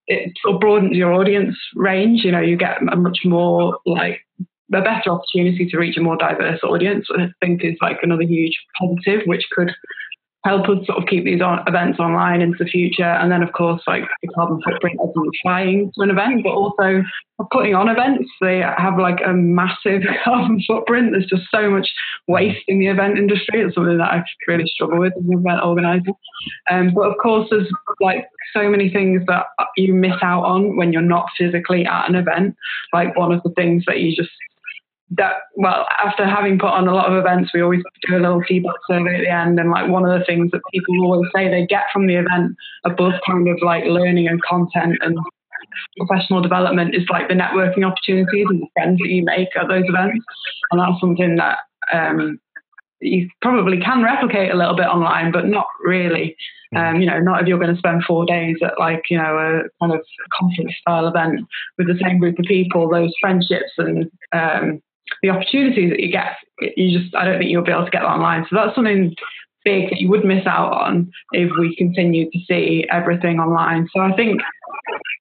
it 0.06 0.32
sort 0.42 0.56
of 0.56 0.60
broadens 0.60 0.96
your 0.96 1.12
audience 1.12 1.56
range. 1.74 2.22
You 2.24 2.32
know, 2.32 2.40
you 2.40 2.56
get 2.56 2.82
a 2.82 2.96
much 2.96 3.20
more 3.24 3.78
like 3.86 4.20
a 4.72 4.80
better 4.80 5.10
opportunity 5.10 5.66
to 5.70 5.78
reach 5.78 5.96
a 5.96 6.02
more 6.02 6.16
diverse 6.16 6.60
audience. 6.62 7.06
I 7.16 7.28
think 7.40 7.64
is 7.64 7.76
like 7.80 7.98
another 8.02 8.22
huge 8.22 8.56
positive, 8.78 9.22
which 9.26 9.44
could 9.52 9.72
help 10.45 10.68
us 10.68 10.86
sort 10.86 10.99
of 11.03 11.09
keep 11.09 11.24
these 11.24 11.40
on, 11.40 11.62
events 11.66 11.99
online 11.99 12.42
into 12.42 12.62
the 12.62 12.70
future. 12.70 13.03
And 13.03 13.32
then, 13.32 13.42
of 13.42 13.53
course, 13.53 13.82
like 13.86 14.05
the 14.22 14.28
carbon 14.28 14.61
footprint 14.62 15.01
of 15.01 15.11
flying 15.42 15.90
to 15.95 16.03
an 16.03 16.11
event, 16.11 16.42
but 16.45 16.51
also 16.51 17.03
putting 17.51 17.74
on 17.74 17.88
events. 17.88 18.30
They 18.40 18.59
have 18.59 18.99
like 18.99 19.20
a 19.24 19.32
massive 19.32 20.03
carbon 20.24 20.62
footprint. 20.66 21.12
There's 21.12 21.26
just 21.26 21.51
so 21.51 21.70
much 21.70 21.88
waste 22.28 22.62
in 22.68 22.78
the 22.78 22.88
event 22.88 23.18
industry. 23.18 23.62
It's 23.62 23.74
something 23.74 23.99
that 23.99 24.12
I 24.12 24.22
really 24.47 24.66
struggle 24.66 24.99
with 24.99 25.14
as 25.16 25.24
an 25.24 25.38
event 25.38 25.62
organizer. 25.64 26.12
Um, 26.70 26.92
but 26.95 27.09
of 27.09 27.14
course, 27.22 27.49
there's 27.51 27.68
like 28.01 28.28
so 28.53 28.68
many 28.68 28.90
things 28.90 29.22
that 29.26 29.47
you 29.76 29.95
miss 29.95 30.16
out 30.22 30.45
on 30.45 30.76
when 30.76 30.92
you're 30.92 31.03
not 31.03 31.26
physically 31.38 31.86
at 31.86 32.09
an 32.09 32.16
event. 32.16 32.55
Like 32.92 33.16
one 33.16 33.32
of 33.32 33.42
the 33.42 33.51
things 33.51 33.84
that 33.86 34.01
you 34.01 34.14
just 34.14 34.30
that 35.11 35.34
well 35.57 35.86
after 36.05 36.26
having 36.26 36.59
put 36.59 36.70
on 36.70 36.88
a 36.88 36.94
lot 36.94 37.12
of 37.12 37.18
events 37.18 37.50
we 37.52 37.61
always 37.61 37.82
do 38.09 38.16
a 38.16 38.18
little 38.18 38.42
feedback 38.48 38.74
survey 38.88 39.16
at 39.16 39.20
the 39.20 39.30
end 39.30 39.61
and 39.61 39.70
like 39.70 39.88
one 39.88 40.05
of 40.05 40.18
the 40.18 40.24
things 40.24 40.50
that 40.50 40.61
people 40.72 40.94
always 41.05 41.30
say 41.34 41.48
they 41.48 41.66
get 41.66 41.84
from 41.92 42.07
the 42.07 42.14
event 42.14 42.57
above 42.84 43.12
kind 43.26 43.46
of 43.46 43.59
like 43.62 43.84
learning 43.84 44.26
and 44.26 44.42
content 44.42 44.96
and 45.02 45.16
professional 45.96 46.40
development 46.40 46.94
is 46.94 47.05
like 47.11 47.28
the 47.28 47.34
networking 47.34 47.84
opportunities 47.84 48.46
and 48.48 48.62
the 48.62 48.68
friends 48.74 48.98
that 49.00 49.09
you 49.09 49.24
make 49.24 49.48
at 49.57 49.68
those 49.68 49.84
events. 49.86 50.24
And 50.70 50.80
that's 50.80 51.00
something 51.00 51.36
that 51.36 51.59
um, 51.92 52.38
you 53.00 53.28
probably 53.42 53.80
can 53.80 54.02
replicate 54.02 54.50
a 54.50 54.57
little 54.57 54.76
bit 54.76 54.86
online 54.86 55.32
but 55.32 55.46
not 55.46 55.66
really. 55.82 56.36
Um, 56.76 57.00
you 57.00 57.07
know, 57.07 57.20
not 57.20 57.40
if 57.40 57.46
you're 57.46 57.59
going 57.59 57.72
to 57.72 57.78
spend 57.78 58.02
four 58.05 58.26
days 58.26 58.57
at 58.64 58.80
like, 58.80 59.02
you 59.09 59.16
know, 59.16 59.36
a 59.38 59.62
kind 59.80 59.92
of 59.92 60.05
conference 60.36 60.72
style 60.80 61.07
event 61.07 61.40
with 61.78 61.86
the 61.86 61.98
same 62.02 62.18
group 62.18 62.36
of 62.36 62.46
people, 62.46 62.88
those 62.88 63.12
friendships 63.20 63.70
and 63.78 64.11
um, 64.32 64.82
the 65.22 65.30
opportunities 65.30 65.90
that 65.90 66.00
you 66.00 66.11
get, 66.11 66.36
you 66.76 66.98
just 66.98 67.14
I 67.14 67.24
don't 67.24 67.38
think 67.38 67.50
you'll 67.50 67.64
be 67.64 67.72
able 67.72 67.84
to 67.84 67.90
get 67.90 68.02
online. 68.02 68.46
So 68.48 68.57
that's 68.57 68.74
something 68.74 69.14
big 69.64 69.90
that 69.90 70.00
you 70.00 70.09
would 70.11 70.24
miss 70.24 70.46
out 70.46 70.72
on 70.72 71.11
if 71.32 71.50
we 71.59 71.74
continue 71.76 72.30
to 72.30 72.38
see 72.46 72.86
everything 72.90 73.38
online. 73.38 73.88
So 73.94 74.00
I 74.00 74.12
think 74.14 74.42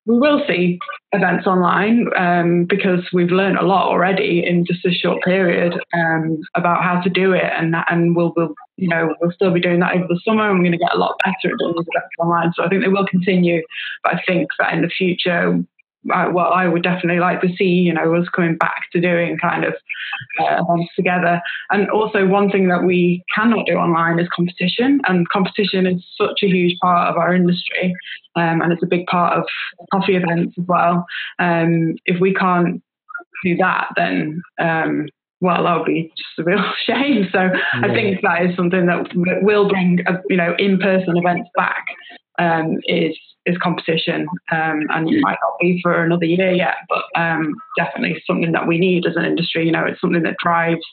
we 0.05 0.19
will 0.19 0.43
see 0.47 0.79
events 1.13 1.47
online 1.47 2.07
um, 2.17 2.65
because 2.65 3.07
we've 3.13 3.31
learned 3.31 3.57
a 3.57 3.65
lot 3.65 3.88
already 3.88 4.43
in 4.45 4.65
just 4.65 4.86
a 4.86 4.91
short 4.91 5.23
period 5.23 5.73
um, 5.93 6.41
about 6.55 6.84
how 6.84 7.01
to 7.01 7.09
do 7.09 7.31
it, 7.31 7.49
and 7.57 7.75
and 7.89 8.15
we'll, 8.15 8.34
we'll 8.36 8.53
you 8.75 8.89
know 8.89 9.15
we'll 9.21 9.31
still 9.31 9.53
be 9.53 9.61
doing 9.61 9.79
that 9.79 9.95
over 9.95 10.05
the 10.07 10.19
summer, 10.25 10.49
and 10.49 10.59
we're 10.59 10.65
going 10.65 10.73
to 10.73 10.77
get 10.77 10.93
a 10.93 10.97
lot 10.97 11.15
better 11.23 11.53
at 11.53 11.59
doing 11.59 11.73
events 11.77 12.15
online. 12.19 12.51
So 12.55 12.63
I 12.63 12.69
think 12.69 12.84
they 12.84 12.89
will 12.89 13.07
continue, 13.07 13.63
but 14.03 14.15
I 14.15 14.21
think 14.27 14.49
that 14.59 14.73
in 14.73 14.81
the 14.81 14.89
future 14.89 15.63
I, 16.11 16.27
well, 16.27 16.51
I 16.51 16.67
would 16.67 16.83
definitely 16.83 17.19
like 17.19 17.41
to 17.41 17.49
see, 17.57 17.65
you 17.65 17.93
know, 17.93 18.15
us 18.15 18.27
coming 18.35 18.57
back 18.57 18.89
to 18.91 18.99
doing 18.99 19.37
kind 19.37 19.63
of 19.63 19.73
uh, 20.39 20.61
events 20.61 20.91
together. 20.95 21.41
And 21.69 21.89
also, 21.89 22.25
one 22.25 22.49
thing 22.49 22.67
that 22.69 22.83
we 22.83 23.23
cannot 23.33 23.65
do 23.65 23.73
online 23.73 24.19
is 24.19 24.27
competition, 24.35 25.01
and 25.07 25.29
competition 25.29 25.85
is 25.85 26.03
such 26.17 26.43
a 26.43 26.47
huge 26.47 26.77
part 26.79 27.09
of 27.09 27.17
our 27.17 27.33
industry, 27.33 27.93
um, 28.35 28.61
and 28.61 28.73
it's 28.73 28.83
a 28.83 28.87
big 28.87 29.05
part 29.07 29.37
of 29.37 29.45
coffee 29.91 30.15
events 30.15 30.55
as 30.57 30.65
well. 30.67 31.05
Um, 31.39 31.95
if 32.05 32.19
we 32.19 32.33
can't 32.33 32.81
do 33.43 33.55
that, 33.57 33.89
then 33.95 34.41
um, 34.59 35.07
well, 35.41 35.63
that 35.63 35.77
would 35.77 35.85
be 35.85 36.11
just 36.17 36.39
a 36.39 36.43
real 36.43 36.63
shame. 36.85 37.27
So 37.31 37.39
yeah. 37.39 37.81
I 37.81 37.87
think 37.89 38.21
that 38.21 38.45
is 38.45 38.55
something 38.55 38.85
that 38.87 39.09
will 39.41 39.67
bring 39.69 39.99
a, 40.07 40.13
you 40.29 40.37
know 40.37 40.55
in-person 40.57 41.17
events 41.17 41.49
back. 41.55 41.85
Um, 42.39 42.79
is 42.87 43.15
is 43.45 43.57
competition, 43.57 44.27
um, 44.51 44.87
and 44.89 45.09
it 45.09 45.21
might 45.21 45.37
not 45.43 45.59
be 45.59 45.79
for 45.81 46.03
another 46.03 46.25
year 46.25 46.51
yet, 46.51 46.75
but 46.87 47.03
um, 47.19 47.53
definitely 47.77 48.21
something 48.25 48.53
that 48.53 48.67
we 48.67 48.77
need 48.77 49.05
as 49.05 49.15
an 49.15 49.25
industry. 49.25 49.65
You 49.65 49.71
know, 49.71 49.85
it's 49.85 49.99
something 49.99 50.23
that 50.23 50.37
drives 50.41 50.85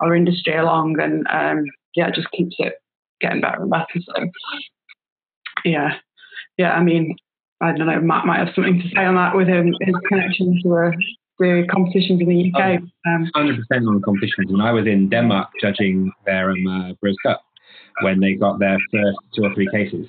our 0.00 0.14
industry 0.14 0.56
along, 0.56 0.98
and 1.00 1.26
um, 1.30 1.64
yeah, 1.94 2.10
just 2.10 2.30
keeps 2.30 2.56
it 2.58 2.74
getting 3.20 3.40
better 3.40 3.62
and 3.62 3.70
better. 3.70 3.86
So 4.00 4.30
yeah, 5.64 5.96
yeah. 6.56 6.72
I 6.72 6.82
mean, 6.82 7.16
I 7.60 7.72
don't 7.72 7.86
know. 7.86 8.00
Matt 8.00 8.26
might 8.26 8.38
have 8.38 8.54
something 8.54 8.80
to 8.80 8.88
say 8.94 9.04
on 9.04 9.16
that 9.16 9.36
with 9.36 9.48
him, 9.48 9.74
his 9.80 9.94
connection 10.08 10.60
to 10.62 10.76
uh, 10.76 10.90
the 11.38 11.66
competitions 11.70 12.20
in 12.20 12.28
the 12.28 12.52
UK. 12.52 12.80
Um, 13.06 13.30
Hundred 13.34 13.56
percent 13.56 13.86
on 13.86 13.96
the 13.96 14.00
competitions, 14.00 14.50
When 14.50 14.60
I 14.60 14.72
was 14.72 14.86
in 14.86 15.08
Denmark 15.08 15.50
judging 15.60 16.10
their 16.24 16.50
um, 16.50 16.66
uh, 16.66 16.92
Brewers 17.00 17.16
Cup 17.22 17.42
when 18.00 18.20
they 18.20 18.34
got 18.34 18.58
their 18.58 18.78
first 18.92 19.18
two 19.34 19.44
or 19.44 19.54
three 19.54 19.68
cases, 19.72 20.06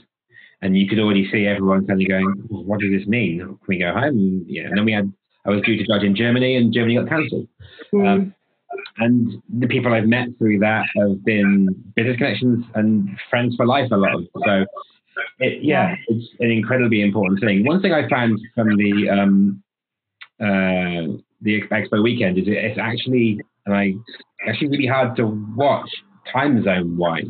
and 0.62 0.78
you 0.78 0.88
could 0.88 1.00
already 1.00 1.30
see 1.32 1.46
everyone 1.46 1.86
kind 1.88 2.02
of 2.02 2.08
going, 2.08 2.28
"What 2.50 2.80
does 2.80 2.92
this 2.92 3.08
mean? 3.08 3.40
Can 3.40 3.58
we 3.68 3.80
go 3.80 3.94
home?" 3.94 4.46
Yeah, 4.48 4.64
and 4.64 4.78
then 4.78 4.86
we 4.86 4.94
had 4.94 5.12
I 5.46 5.50
was 5.50 5.62
due 5.62 5.78
to 5.78 5.86
judge 5.86 6.04
in 6.04 6.16
Germany, 6.16 6.58
and 6.58 6.74
Germany 6.74 6.96
got 6.96 7.10
cancelled. 7.10 7.48
Mm. 7.94 8.08
Um, 8.08 8.36
and 8.98 9.42
the 9.58 9.68
people 9.68 9.94
I've 9.94 10.08
met 10.08 10.28
through 10.38 10.60
that 10.60 10.86
have 10.98 11.24
been 11.24 11.70
business 11.96 12.18
connections 12.18 12.66
and 12.76 13.10
friends 13.30 13.56
for 13.56 13.66
life. 13.66 13.90
A 13.92 13.98
lot 13.98 14.16
of 14.16 14.28
so. 14.46 14.66
It, 15.40 15.64
yeah, 15.64 15.96
it's 16.08 16.28
an 16.40 16.52
incredibly 16.52 17.02
important 17.02 17.40
thing. 17.42 17.66
One 17.66 17.82
thing 17.82 17.94
I 17.94 18.08
found 18.10 18.40
from 18.56 18.76
the 18.78 19.10
um, 19.10 19.64
uh, 20.40 21.18
the 21.42 21.62
expo 21.72 22.04
weekend 22.04 22.38
is 22.38 22.46
it's 22.48 22.80
actually 22.80 23.42
like 23.68 23.96
actually 24.48 24.70
really 24.70 24.88
hard 24.88 25.16
to 25.18 25.26
watch 25.56 25.90
time 26.32 26.64
zone 26.64 26.98
wise. 26.98 27.24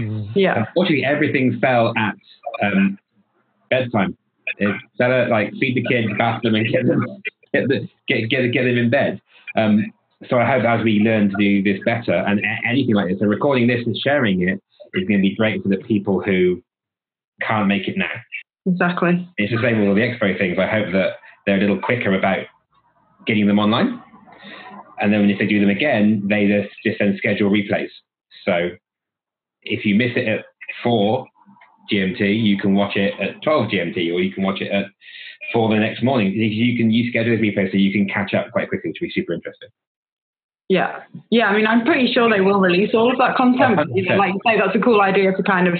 Mm. 0.00 0.30
Yeah. 0.34 0.64
Unfortunately, 0.66 1.04
everything 1.04 1.58
fell 1.60 1.92
at 1.96 2.14
um, 2.62 2.98
bedtime. 3.70 4.16
It's 4.58 4.82
better 4.98 5.28
like 5.28 5.52
feed 5.60 5.76
the 5.76 5.84
kids, 5.84 6.08
bath 6.18 6.42
them, 6.42 6.54
and 6.54 6.66
get 6.70 6.86
them 6.86 7.04
get 7.52 7.68
the, 7.68 7.88
get 8.08 8.28
get 8.28 8.50
get 8.52 8.64
them 8.64 8.78
in 8.78 8.90
bed. 8.90 9.20
Um, 9.56 9.92
so 10.28 10.38
I 10.38 10.46
hope 10.46 10.64
as 10.64 10.84
we 10.84 11.00
learn 11.00 11.30
to 11.30 11.36
do 11.38 11.62
this 11.62 11.80
better 11.84 12.12
and 12.12 12.40
anything 12.68 12.94
like 12.94 13.08
this, 13.08 13.20
so 13.20 13.26
recording 13.26 13.66
this 13.68 13.86
and 13.86 13.96
sharing 14.02 14.42
it 14.42 14.60
is 14.94 15.06
going 15.06 15.20
to 15.20 15.22
be 15.22 15.36
great 15.36 15.62
for 15.62 15.68
the 15.68 15.76
people 15.76 16.20
who 16.20 16.62
can't 17.40 17.68
make 17.68 17.86
it 17.86 17.96
now. 17.96 18.10
Exactly. 18.66 19.28
It's 19.36 19.52
the 19.52 19.62
same 19.62 19.78
with 19.78 19.88
all 19.88 19.94
the 19.94 20.00
expo 20.00 20.36
things. 20.36 20.58
I 20.58 20.66
hope 20.66 20.92
that 20.92 21.18
they're 21.46 21.56
a 21.56 21.60
little 21.60 21.78
quicker 21.78 22.14
about 22.14 22.46
getting 23.26 23.46
them 23.46 23.58
online. 23.58 24.02
And 25.00 25.12
then 25.12 25.30
if 25.30 25.38
they 25.38 25.46
do 25.46 25.60
them 25.60 25.70
again, 25.70 26.26
they 26.28 26.48
just, 26.48 26.74
just 26.84 26.98
then 26.98 27.14
schedule 27.16 27.50
replays. 27.50 27.90
So 28.44 28.70
if 29.68 29.84
you 29.84 29.94
miss 29.94 30.12
it 30.16 30.28
at 30.28 30.44
4 30.82 31.26
GMT, 31.92 32.42
you 32.42 32.58
can 32.58 32.74
watch 32.74 32.96
it 32.96 33.14
at 33.20 33.42
12 33.42 33.70
GMT, 33.70 33.96
or 34.12 34.20
you 34.20 34.32
can 34.32 34.42
watch 34.42 34.60
it 34.60 34.70
at 34.70 34.86
4 35.52 35.70
the 35.70 35.76
next 35.76 36.02
morning. 36.02 36.32
You 36.32 36.76
can 36.76 36.90
you 36.90 37.10
schedule 37.10 37.34
a 37.34 37.38
replay 37.38 37.70
so 37.70 37.76
you 37.76 37.92
can 37.92 38.08
catch 38.08 38.34
up 38.34 38.50
quite 38.52 38.68
quickly, 38.68 38.90
which 38.90 38.98
will 39.00 39.08
be 39.08 39.12
super 39.12 39.32
interesting. 39.32 39.68
Yeah, 40.68 41.00
yeah. 41.30 41.46
I 41.46 41.56
mean, 41.56 41.66
I'm 41.66 41.84
pretty 41.86 42.12
sure 42.12 42.28
they 42.28 42.42
will 42.42 42.60
release 42.60 42.90
all 42.92 43.10
of 43.10 43.16
that 43.18 43.36
content. 43.36 43.80
You 43.94 44.06
know, 44.06 44.16
like 44.18 44.34
you 44.34 44.40
say, 44.46 44.58
that's 44.58 44.76
a 44.76 44.80
cool 44.80 45.00
idea 45.00 45.32
to 45.34 45.42
kind 45.42 45.66
of 45.66 45.74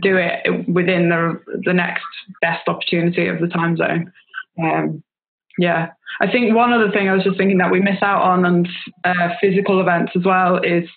do 0.00 0.16
it 0.16 0.66
within 0.66 1.10
the 1.10 1.40
the 1.66 1.74
next 1.74 2.04
best 2.40 2.66
opportunity 2.66 3.28
of 3.28 3.40
the 3.40 3.48
time 3.48 3.76
zone. 3.76 4.10
Um, 4.58 5.02
yeah, 5.58 5.88
I 6.20 6.30
think 6.30 6.54
one 6.54 6.72
other 6.72 6.90
thing 6.90 7.08
I 7.08 7.14
was 7.14 7.22
just 7.22 7.36
thinking 7.36 7.58
that 7.58 7.70
we 7.70 7.80
miss 7.80 8.02
out 8.02 8.22
on 8.22 8.44
and 8.44 8.68
uh, 9.04 9.28
physical 9.40 9.80
events 9.80 10.12
as 10.16 10.24
well 10.24 10.56
is 10.56 10.88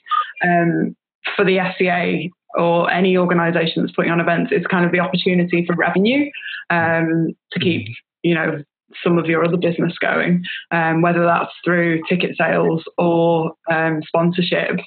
um, 0.44 0.96
for 1.36 1.46
the 1.46 1.60
SCA 1.76 2.30
or 2.56 2.90
any 2.90 3.18
organisation 3.18 3.84
that's 3.84 3.96
putting 3.96 4.12
on 4.12 4.20
events, 4.20 4.52
it's 4.52 4.68
kind 4.68 4.86
of 4.86 4.92
the 4.92 5.00
opportunity 5.00 5.66
for 5.66 5.76
revenue 5.76 6.30
um, 6.70 7.36
to 7.52 7.60
keep 7.60 7.88
you 8.24 8.34
know 8.34 8.64
some 9.04 9.18
of 9.18 9.26
your 9.26 9.44
other 9.44 9.58
business 9.58 9.94
going, 10.00 10.44
um, 10.72 11.02
whether 11.02 11.24
that's 11.26 11.52
through 11.64 12.02
ticket 12.08 12.36
sales 12.38 12.84
or 12.98 13.54
um, 13.72 14.02
sponsorship. 14.08 14.78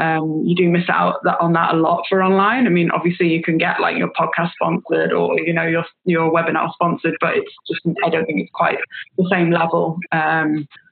Um, 0.00 0.42
you 0.44 0.56
do 0.56 0.68
miss 0.68 0.88
out 0.88 1.20
that, 1.22 1.40
on 1.40 1.52
that 1.52 1.72
a 1.72 1.76
lot 1.76 2.04
for 2.08 2.20
online. 2.20 2.66
I 2.66 2.70
mean, 2.70 2.90
obviously 2.90 3.28
you 3.28 3.42
can 3.44 3.58
get 3.58 3.80
like 3.80 3.96
your 3.96 4.10
podcast 4.10 4.50
sponsored 4.54 5.12
or 5.12 5.38
you 5.38 5.52
know 5.52 5.66
your 5.66 5.84
your 6.04 6.32
webinar 6.32 6.72
sponsored, 6.72 7.16
but 7.20 7.36
it's 7.36 7.52
just 7.68 7.80
I 8.04 8.10
don't 8.10 8.26
think 8.26 8.40
it's 8.40 8.50
quite 8.52 8.78
the 9.16 9.28
same 9.30 9.52
level. 9.52 9.98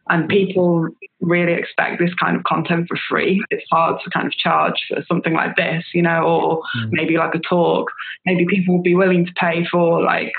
And 0.08 0.28
people 0.28 0.88
really 1.20 1.52
expect 1.52 2.00
this 2.00 2.12
kind 2.14 2.36
of 2.36 2.44
content 2.44 2.88
for 2.88 2.98
free. 3.08 3.42
It's 3.50 3.64
hard 3.70 4.00
to 4.04 4.10
kind 4.10 4.26
of 4.26 4.32
charge 4.32 4.74
for 4.88 5.02
something 5.06 5.32
like 5.32 5.56
this, 5.56 5.84
you 5.94 6.02
know, 6.02 6.22
or 6.22 6.62
mm. 6.76 6.88
maybe 6.90 7.16
like 7.16 7.34
a 7.34 7.38
talk. 7.38 7.90
Maybe 8.26 8.44
people 8.46 8.76
will 8.76 8.82
be 8.82 8.96
willing 8.96 9.24
to 9.26 9.32
pay 9.34 9.64
for 9.70 10.02
like 10.02 10.32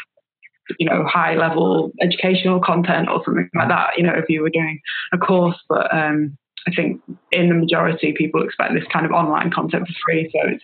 you 0.79 0.89
know 0.89 1.05
high 1.05 1.35
level 1.35 1.91
educational 2.01 2.59
content 2.59 3.09
or 3.09 3.21
something 3.25 3.49
like 3.53 3.67
that 3.67 3.91
you 3.97 4.03
know 4.03 4.13
if 4.15 4.25
you 4.29 4.41
were 4.41 4.49
doing 4.49 4.79
a 5.11 5.17
course 5.17 5.57
but 5.67 5.93
um, 5.93 6.37
I 6.67 6.71
think 6.73 7.01
in 7.31 7.49
the 7.49 7.55
majority 7.55 8.13
people 8.17 8.43
expect 8.43 8.73
this 8.73 8.85
kind 8.91 9.05
of 9.05 9.11
online 9.11 9.51
content 9.51 9.87
for 9.87 9.93
free 10.05 10.31
so 10.31 10.57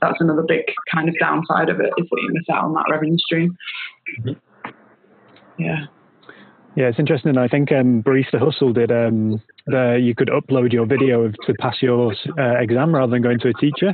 that's 0.00 0.20
another 0.20 0.42
big 0.42 0.64
kind 0.92 1.08
of 1.08 1.14
downside 1.20 1.68
of 1.68 1.80
it 1.80 1.92
is 1.96 2.08
that 2.10 2.20
you 2.20 2.30
miss 2.32 2.48
out 2.52 2.64
on 2.64 2.74
that 2.74 2.86
revenue 2.90 3.18
stream 3.18 3.56
mm-hmm. 4.18 4.70
yeah 5.56 5.86
yeah, 6.76 6.88
it's 6.88 6.98
interesting. 6.98 7.38
I 7.38 7.48
think 7.48 7.70
um, 7.72 8.02
Barista 8.02 8.38
Hustle 8.38 8.72
did 8.72 8.90
um, 8.90 9.40
the, 9.66 9.98
you 10.02 10.14
could 10.14 10.28
upload 10.28 10.72
your 10.72 10.86
video 10.86 11.30
to 11.30 11.54
pass 11.60 11.76
your 11.80 12.12
uh, 12.38 12.58
exam 12.58 12.94
rather 12.94 13.10
than 13.10 13.22
going 13.22 13.38
to 13.40 13.48
a 13.48 13.54
teacher. 13.54 13.92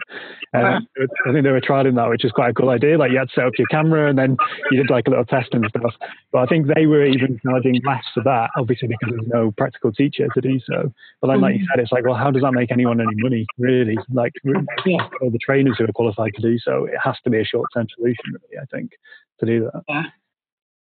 Uh, 0.54 0.80
I 1.28 1.32
think 1.32 1.44
they 1.44 1.50
were 1.50 1.60
trialing 1.60 1.96
that, 1.96 2.08
which 2.08 2.24
is 2.24 2.32
quite 2.32 2.50
a 2.50 2.54
cool 2.54 2.70
idea. 2.70 2.98
Like 2.98 3.12
you 3.12 3.18
had 3.18 3.28
to 3.28 3.34
set 3.34 3.44
up 3.44 3.52
your 3.58 3.68
camera 3.68 4.08
and 4.08 4.18
then 4.18 4.36
you 4.70 4.78
did 4.78 4.90
like 4.90 5.06
a 5.06 5.10
little 5.10 5.24
test 5.26 5.50
and 5.52 5.64
stuff. 5.68 5.94
But 6.32 6.38
I 6.38 6.46
think 6.46 6.66
they 6.74 6.86
were 6.86 7.04
even 7.04 7.38
charging 7.44 7.80
less 7.86 8.04
for 8.14 8.22
that, 8.24 8.50
obviously 8.56 8.88
because 8.88 9.14
there's 9.14 9.28
no 9.28 9.52
practical 9.52 9.92
teacher 9.92 10.26
to 10.34 10.40
do 10.40 10.58
so. 10.66 10.92
But 11.20 11.28
then, 11.28 11.40
like 11.40 11.56
you 11.56 11.66
said, 11.70 11.80
it's 11.80 11.92
like, 11.92 12.04
well, 12.04 12.16
how 12.16 12.30
does 12.30 12.42
that 12.42 12.52
make 12.52 12.72
anyone 12.72 13.00
any 13.00 13.14
money, 13.16 13.46
really? 13.58 13.96
Like 14.10 14.32
yeah. 14.42 15.08
all 15.20 15.30
the 15.30 15.38
trainers 15.38 15.76
who 15.78 15.84
are 15.84 15.92
qualified 15.92 16.32
to 16.34 16.42
do 16.42 16.58
so, 16.58 16.86
it 16.86 16.98
has 17.02 17.16
to 17.24 17.30
be 17.30 17.40
a 17.40 17.44
short-term 17.44 17.86
solution, 17.94 18.24
really. 18.32 18.60
I 18.60 18.64
think 18.74 18.92
to 19.40 19.46
do 19.46 19.70
that. 19.70 19.82
Yeah. 19.88 20.04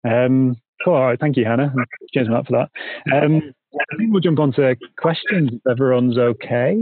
Um, 0.05 0.57
cool. 0.85 0.95
All 0.95 1.07
right. 1.07 1.21
Thank 1.21 1.37
you, 1.37 1.45
Hannah. 1.45 1.73
Cheers, 2.13 2.29
Matt, 2.29 2.47
for 2.47 2.53
that. 2.53 3.15
Um, 3.17 3.53
I 3.75 3.97
think 3.97 4.13
we'll 4.13 4.21
jump 4.21 4.39
on 4.39 4.53
to 4.55 4.77
questions 4.99 5.51
if 5.53 5.61
everyone's 5.71 6.19
okay. 6.19 6.77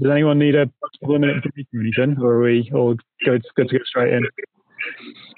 Does 0.00 0.10
anyone 0.10 0.38
need 0.38 0.54
a 0.54 0.70
minutes 1.02 1.46
break 1.54 1.66
or 1.74 1.80
anything, 1.80 2.22
or 2.22 2.34
are 2.34 2.42
we 2.42 2.70
all 2.74 2.94
good, 3.24 3.42
good 3.56 3.68
to 3.68 3.78
go 3.78 3.84
straight 3.84 4.12
in? 4.14 4.22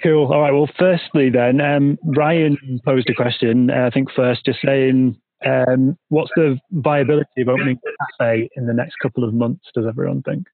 Cool. 0.02 0.32
All 0.32 0.40
right. 0.40 0.52
Well, 0.52 0.70
firstly, 0.78 1.30
then, 1.30 1.60
um, 1.60 1.98
Ryan 2.16 2.80
posed 2.84 3.10
a 3.10 3.14
question. 3.14 3.70
Uh, 3.70 3.86
I 3.86 3.90
think 3.90 4.08
first, 4.14 4.44
just 4.44 4.60
saying, 4.64 5.16
um, 5.44 5.96
what's 6.08 6.30
the 6.36 6.58
viability 6.70 7.42
of 7.42 7.48
opening 7.48 7.78
a 7.84 8.22
cafe 8.22 8.48
in 8.56 8.66
the 8.66 8.72
next 8.72 8.96
couple 9.02 9.24
of 9.24 9.34
months? 9.34 9.64
Does 9.74 9.86
everyone 9.88 10.22
think? 10.22 10.46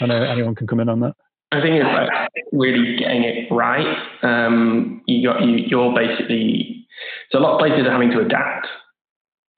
I 0.00 0.06
know 0.06 0.22
anyone 0.22 0.54
can 0.54 0.66
come 0.66 0.80
in 0.80 0.88
on 0.88 1.00
that. 1.00 1.14
I 1.52 1.60
think 1.60 1.76
it's 1.76 2.48
really 2.52 2.96
getting 2.96 3.22
it 3.22 3.48
right. 3.50 3.96
Um, 4.22 5.02
you 5.06 5.28
got 5.28 5.42
you, 5.42 5.56
you're 5.68 5.94
basically 5.94 6.84
so 7.30 7.38
a 7.38 7.40
lot 7.40 7.54
of 7.54 7.58
places 7.58 7.86
are 7.86 7.92
having 7.92 8.10
to 8.10 8.20
adapt. 8.20 8.66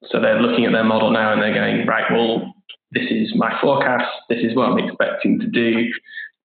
So 0.09 0.19
they're 0.19 0.41
looking 0.41 0.65
at 0.65 0.71
their 0.71 0.83
model 0.83 1.11
now 1.11 1.33
and 1.33 1.41
they're 1.41 1.53
going 1.53 1.85
right. 1.87 2.05
Well, 2.11 2.53
this 2.91 3.05
is 3.09 3.33
my 3.35 3.59
forecast. 3.61 4.09
This 4.29 4.39
is 4.43 4.55
what 4.55 4.69
I'm 4.69 4.79
expecting 4.79 5.39
to 5.39 5.47
do. 5.47 5.91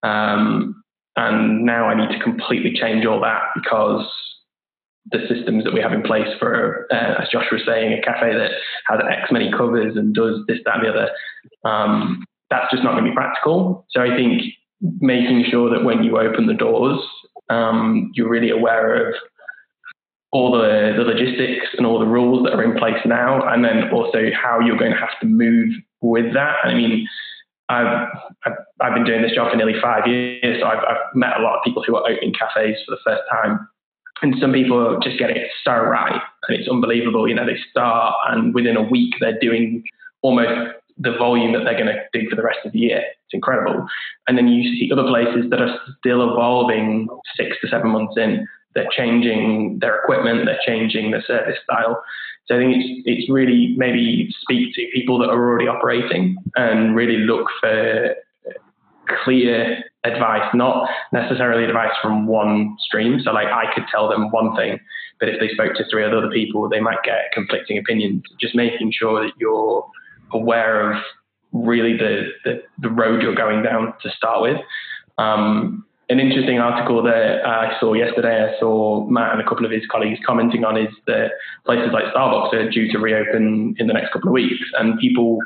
Um, 0.03 0.83
and 1.17 1.65
now 1.65 1.87
I 1.87 1.95
need 1.95 2.17
to 2.17 2.23
completely 2.23 2.73
change 2.75 3.05
all 3.05 3.21
that 3.21 3.43
because 3.55 4.07
the 5.11 5.19
systems 5.29 5.65
that 5.65 5.75
we 5.75 5.81
have 5.81 5.93
in 5.93 6.03
place 6.03 6.29
for, 6.39 6.87
uh, 6.91 7.23
as 7.23 7.29
Josh 7.29 7.47
was 7.53 7.63
saying, 7.67 7.93
a 7.93 8.03
cafe 8.03 8.33
that 8.33 8.51
has 8.87 9.01
X 9.11 9.31
many 9.31 9.51
covers 9.51 9.97
and 9.97 10.15
does 10.15 10.41
this, 10.49 10.59
that, 10.65 10.77
and 10.77 10.85
the 10.85 10.91
other, 10.91 11.11
um, 11.65 12.25
that's 12.51 12.71
just 12.71 12.83
not 12.83 12.93
going 12.93 13.05
to 13.05 13.11
be 13.11 13.15
practical. 13.15 13.87
So 13.91 14.01
I 14.01 14.17
think 14.17 14.43
making 15.01 15.45
sure 15.51 15.71
that 15.71 15.85
when 15.85 16.03
you 16.03 16.19
open 16.19 16.47
the 16.47 16.55
doors, 16.55 16.99
um, 17.51 18.11
you're 18.15 18.29
really 18.29 18.51
aware 18.51 19.09
of 19.09 19.15
all 20.33 20.53
the, 20.53 20.95
the 20.97 21.05
logistics 21.05 21.67
and 21.77 21.87
all 21.87 21.99
the 21.99 22.07
rules 22.07 22.45
that 22.45 22.55
are 22.55 22.63
in 22.63 22.77
place 22.79 22.99
now, 23.05 23.47
and 23.49 23.65
then 23.65 23.91
also 23.91 24.31
how 24.35 24.61
you're 24.61 24.79
going 24.79 24.93
to 24.93 24.97
have 24.97 25.19
to 25.21 25.27
move 25.27 25.69
with 26.01 26.33
that. 26.33 26.57
I 26.65 26.75
mean, 26.75 27.07
I've, 27.69 28.09
I've, 28.45 28.53
I've 28.81 28.95
been 28.95 29.05
doing 29.05 29.23
this 29.23 29.33
job 29.35 29.51
for 29.51 29.57
nearly 29.57 29.79
five 29.81 30.07
years, 30.07 30.61
so 30.61 30.67
I've, 30.67 30.79
I've 30.79 31.15
met 31.15 31.39
a 31.39 31.43
lot 31.43 31.57
of 31.57 31.65
people 31.65 31.83
who 31.87 31.97
are 31.97 32.11
opening 32.11 32.33
cafes 32.33 32.77
for 32.87 32.93
the 32.93 33.01
first 33.05 33.23
time. 33.31 33.69
And 34.23 34.35
some 34.41 34.53
people 34.53 34.99
just 35.03 35.19
get 35.19 35.31
it 35.31 35.49
so 35.65 35.73
right, 35.73 36.21
and 36.49 36.59
it's 36.59 36.69
unbelievable. 36.69 37.29
You 37.29 37.35
know, 37.35 37.47
they 37.47 37.59
start, 37.71 38.15
and 38.29 38.55
within 38.55 38.77
a 38.77 38.83
week, 38.83 39.15
they're 39.21 39.39
doing 39.39 39.83
almost 40.23 40.73
the 40.99 41.17
volume 41.17 41.53
that 41.53 41.65
they're 41.65 41.79
going 41.79 41.87
to 41.87 42.03
do 42.13 42.29
for 42.29 42.37
the 42.37 42.43
rest 42.43 42.59
of 42.65 42.73
the 42.73 42.79
year. 42.79 42.99
It's 42.99 43.35
incredible. 43.35 43.87
And 44.29 44.37
then 44.37 44.49
you 44.49 44.63
see 44.79 44.91
other 44.93 45.07
places 45.07 45.51
that 45.51 45.61
are 45.61 45.79
still 45.99 46.23
evolving 46.31 47.09
six 47.37 47.57
to 47.61 47.69
seven 47.69 47.91
months 47.91 48.15
in, 48.17 48.47
they're 48.75 48.89
changing 48.91 49.79
their 49.81 49.99
equipment, 50.01 50.47
they're 50.47 50.61
changing 50.67 51.11
their 51.11 51.23
service 51.23 51.59
style. 51.65 52.03
So 52.47 52.57
I 52.57 52.59
think 52.59 52.77
it's 52.77 53.03
it's 53.05 53.31
really 53.31 53.75
maybe 53.77 54.35
speak 54.41 54.75
to 54.75 54.87
people 54.93 55.19
that 55.19 55.29
are 55.29 55.49
already 55.49 55.69
operating 55.69 56.37
and 56.57 56.97
really 56.97 57.19
look 57.19 57.47
for 57.61 58.15
clear 59.25 59.85
advice, 60.05 60.49
not 60.55 60.89
necessarily 61.13 61.65
advice 61.65 61.93
from 62.01 62.27
one 62.27 62.77
stream. 62.81 63.21
So 63.25 63.33
like 63.33 63.49
I 63.49 63.73
could 63.75 63.85
tell 63.91 64.09
them 64.09 64.31
one 64.31 64.57
thing, 64.57 64.81
but 65.21 65.29
if 65.29 65.39
they 65.39 65.49
spoke 65.49 65.75
to 65.75 65.85
three 65.89 66.05
other 66.05 66.29
people, 66.31 66.69
they 66.69 66.81
might 66.81 67.03
get 67.05 67.31
conflicting 67.33 67.79
opinions. 67.79 68.23
Just 68.41 68.55
making 68.55 68.93
sure 68.93 69.25
that 69.25 69.33
you're 69.39 69.87
aware 70.33 70.93
of 70.93 71.03
really 71.53 71.97
the, 71.97 72.29
the, 72.45 72.63
the 72.79 72.91
road 72.91 73.23
you're 73.23 73.35
going 73.35 73.63
down 73.63 73.95
to 74.03 74.11
start 74.11 74.43
with. 74.43 74.59
Um, 75.19 75.85
an 76.09 76.21
interesting 76.21 76.59
article 76.59 77.03
that 77.05 77.47
I 77.47 77.79
saw 77.81 77.95
yesterday, 77.95 78.45
I 78.45 78.59
saw 78.61 79.07
Matt 79.09 79.33
and 79.33 79.41
a 79.41 79.49
couple 79.49 79.65
of 79.65 79.71
his 79.71 79.83
colleagues 79.91 80.19
commenting 80.27 80.65
on 80.65 80.77
is 80.77 80.93
that 81.07 81.31
places 81.65 81.91
like 81.93 82.05
Starbucks 82.15 82.53
are 82.53 82.71
due 82.71 82.91
to 82.93 82.99
reopen 82.99 83.75
in 83.79 83.87
the 83.87 83.95
next 83.95 84.13
couple 84.13 84.29
of 84.29 84.33
weeks. 84.33 84.63
And 84.79 84.99
people, 84.99 85.39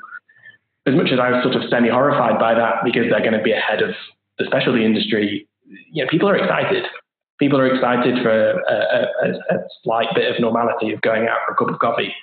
as 0.87 0.95
much 0.95 1.12
as 1.12 1.20
I 1.20 1.30
was 1.30 1.43
sort 1.45 1.55
of 1.55 1.70
semi 1.70 1.89
horrified 1.89 2.39
by 2.41 2.55
that 2.55 2.82
because 2.84 3.05
they're 3.11 3.20
going 3.20 3.39
to 3.39 3.43
be 3.43 3.53
ahead 3.53 3.82
of 3.82 3.95
the 4.39 4.47
specialty 4.47 4.84
industry, 4.84 5.47
you 5.93 6.03
know, 6.03 6.11
people 6.11 6.28
are 6.28 6.37
excited. 6.37 6.84
People 7.39 7.61
are 7.61 7.72
excited 7.72 8.22
for 8.22 8.30
a, 8.30 9.28
a, 9.28 9.55
a 9.55 9.59
slight 9.84 10.09
bit 10.14 10.34
of 10.34 10.41
normality 10.41 10.93
of 10.93 11.01
going 11.03 11.28
out 11.28 11.39
for 11.47 11.53
a 11.53 11.57
cup 11.57 11.68
of 11.68 11.78
coffee. 11.78 12.14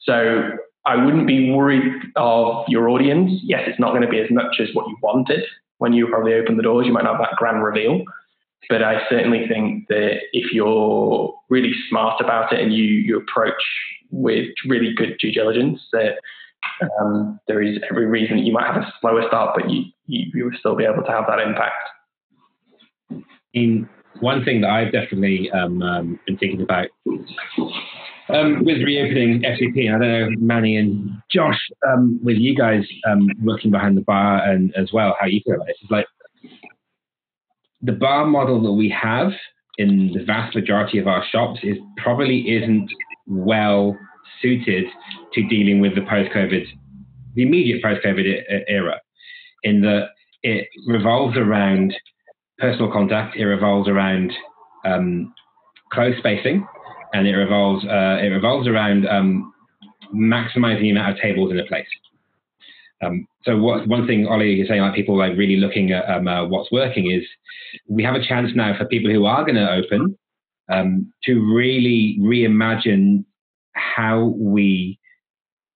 So 0.00 0.50
I 0.84 0.96
wouldn't 0.96 1.26
be 1.26 1.50
worried 1.50 1.92
of 2.16 2.64
your 2.68 2.88
audience. 2.88 3.40
Yes, 3.42 3.62
it's 3.66 3.80
not 3.80 3.90
going 3.90 4.02
to 4.02 4.08
be 4.08 4.20
as 4.20 4.30
much 4.30 4.56
as 4.60 4.68
what 4.72 4.88
you 4.88 4.96
wanted 5.02 5.44
when 5.78 5.92
you 5.92 6.06
probably 6.06 6.34
open 6.34 6.56
the 6.56 6.62
doors. 6.62 6.86
You 6.86 6.92
might 6.92 7.04
not 7.04 7.16
have 7.16 7.26
that 7.30 7.36
grand 7.36 7.62
reveal. 7.62 8.02
But 8.68 8.82
I 8.82 9.00
certainly 9.08 9.46
think 9.48 9.88
that 9.88 10.18
if 10.32 10.52
you're 10.52 11.34
really 11.48 11.72
smart 11.88 12.20
about 12.20 12.52
it 12.52 12.60
and 12.60 12.72
you, 12.72 12.84
you 12.84 13.18
approach 13.18 13.62
with 14.10 14.46
really 14.66 14.92
good 14.94 15.16
due 15.20 15.32
diligence, 15.32 15.80
that 15.92 16.18
um, 17.00 17.40
there 17.46 17.62
is 17.62 17.78
every 17.90 18.06
reason 18.06 18.38
you 18.38 18.52
might 18.52 18.66
have 18.66 18.82
a 18.82 18.92
slower 19.00 19.22
start, 19.26 19.54
but 19.54 19.70
you, 19.70 19.84
you, 20.06 20.30
you 20.34 20.44
will 20.44 20.52
still 20.58 20.74
be 20.76 20.84
able 20.84 21.02
to 21.02 21.10
have 21.10 21.24
that 21.28 21.40
impact. 21.40 21.88
In 23.54 23.88
one 24.20 24.44
thing 24.44 24.60
that 24.62 24.70
I've 24.70 24.92
definitely 24.92 25.50
um, 25.50 25.82
um, 25.82 26.20
been 26.26 26.36
thinking 26.36 26.60
about 26.60 26.88
um, 28.28 28.64
with 28.64 28.82
reopening 28.82 29.42
FCP, 29.42 29.88
I 29.94 29.98
don't 29.98 30.00
know, 30.00 30.28
Manny 30.38 30.76
and 30.76 31.10
Josh, 31.30 31.58
um, 31.86 32.20
with 32.22 32.36
you 32.36 32.56
guys 32.56 32.82
um, 33.08 33.28
working 33.42 33.70
behind 33.70 33.96
the 33.96 34.02
bar 34.02 34.42
and 34.42 34.74
as 34.76 34.90
well, 34.92 35.16
how 35.18 35.26
you 35.26 35.40
feel 35.44 35.56
about 35.56 35.68
it. 35.68 35.76
It's 35.80 35.90
like 35.90 36.06
the 37.80 37.92
bar 37.92 38.26
model 38.26 38.62
that 38.62 38.72
we 38.72 38.88
have 38.90 39.32
in 39.78 40.12
the 40.12 40.24
vast 40.24 40.54
majority 40.54 40.98
of 40.98 41.06
our 41.06 41.24
shops 41.30 41.60
is 41.62 41.76
probably 41.96 42.40
isn't 42.56 42.90
well 43.26 43.96
suited 44.42 44.84
to 45.32 45.42
dealing 45.48 45.80
with 45.80 45.94
the 45.94 46.02
post-COVID, 46.02 46.64
the 47.34 47.42
immediate 47.42 47.82
post-COVID 47.82 48.64
era, 48.68 49.00
in 49.62 49.80
that 49.82 50.08
it 50.42 50.68
revolves 50.86 51.36
around 51.36 51.94
personal 52.58 52.90
contact, 52.92 53.36
it 53.36 53.44
revolves 53.44 53.88
around 53.88 54.32
um, 54.84 55.32
close 55.92 56.16
spacing, 56.18 56.66
and 57.12 57.26
it 57.26 57.34
revolves 57.34 57.84
uh, 57.84 58.18
it 58.20 58.28
revolves 58.28 58.66
around 58.66 59.06
um, 59.08 59.52
maximizing 60.14 60.82
the 60.82 60.90
amount 60.90 61.12
of 61.12 61.20
tables 61.20 61.50
in 61.50 61.58
a 61.58 61.64
place. 61.66 61.86
Um, 63.00 63.26
so 63.44 63.56
what, 63.56 63.86
one 63.86 64.06
thing, 64.06 64.26
Ollie, 64.26 64.54
you're 64.54 64.66
saying 64.66 64.80
like 64.80 64.94
people 64.94 65.16
like 65.16 65.36
really 65.36 65.56
looking 65.56 65.92
at 65.92 66.08
um, 66.10 66.26
uh, 66.26 66.46
what's 66.46 66.72
working 66.72 67.10
is 67.10 67.22
we 67.88 68.02
have 68.02 68.14
a 68.14 68.26
chance 68.26 68.50
now 68.54 68.76
for 68.76 68.86
people 68.86 69.10
who 69.10 69.24
are 69.24 69.44
going 69.44 69.54
to 69.54 69.70
open 69.70 70.18
um, 70.68 71.12
to 71.24 71.34
really 71.34 72.18
reimagine 72.20 73.24
how 73.72 74.34
we 74.36 74.98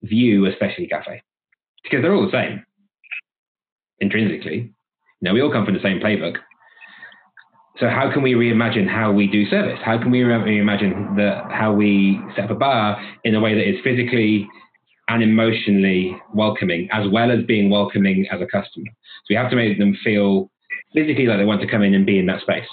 view 0.03 0.47
a 0.47 0.53
specialty 0.53 0.89
cafe 0.89 1.23
because 1.85 2.03
they're 2.03 2.15
all 2.15 2.27
the 2.27 2.33
same 2.33 2.65
intrinsically. 4.01 4.73
You 5.21 5.33
we 5.33 5.41
all 5.41 5.53
come 5.53 5.65
from 5.65 5.75
the 5.75 5.83
same 5.83 6.01
playbook. 6.01 6.39
So 7.81 7.89
how 7.89 8.13
can 8.13 8.23
we 8.23 8.35
reimagine 8.35 8.87
how 8.89 9.13
we 9.13 9.27
do 9.27 9.49
service? 9.49 9.79
How 9.83 9.99
can 9.99 10.11
we 10.11 10.21
reimagine 10.21 11.17
the, 11.17 11.43
how 11.51 11.73
we 11.73 12.21
set 12.37 12.45
up 12.45 12.51
a 12.51 12.55
bar 12.55 13.01
in 13.25 13.35
a 13.35 13.41
way 13.41 13.55
that 13.55 13.67
is 13.67 13.77
physically 13.83 14.47
and 15.09 15.23
emotionally 15.23 16.17
welcoming, 16.35 16.89
as 16.93 17.09
well 17.11 17.31
as 17.31 17.45
being 17.45 17.71
welcoming 17.71 18.27
as 18.31 18.41
a 18.41 18.47
customer? 18.47 18.87
So 18.87 19.27
we 19.31 19.37
have 19.37 19.51
to 19.51 19.57
make 19.57 19.79
them 19.79 19.97
feel 20.05 20.51
physically 20.93 21.27
like 21.27 21.39
they 21.39 21.47
want 21.47 21.63
to 21.63 21.67
come 21.67 21.83
in 21.83 21.95
and 21.95 22.05
be 22.05 22.19
in 22.19 22.27
that 22.27 22.43
space. 22.43 22.69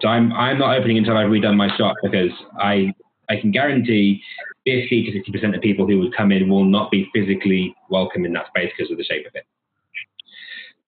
So 0.00 0.08
I'm 0.08 0.32
I'm 0.32 0.58
not 0.58 0.76
opening 0.76 0.98
until 0.98 1.16
I've 1.16 1.28
redone 1.30 1.56
my 1.56 1.74
shop 1.76 1.94
because 2.02 2.32
I 2.58 2.92
I 3.28 3.36
can 3.40 3.52
guarantee 3.52 4.20
50 4.64 5.06
to 5.06 5.12
60 5.12 5.32
percent 5.32 5.54
of 5.54 5.62
people 5.62 5.86
who 5.86 6.00
would 6.00 6.16
come 6.16 6.32
in 6.32 6.48
will 6.48 6.64
not 6.64 6.90
be 6.90 7.08
physically 7.14 7.74
welcome 7.90 8.24
in 8.24 8.32
that 8.32 8.46
space 8.48 8.72
because 8.76 8.90
of 8.90 8.98
the 8.98 9.04
shape 9.04 9.26
of 9.26 9.34
it 9.34 9.44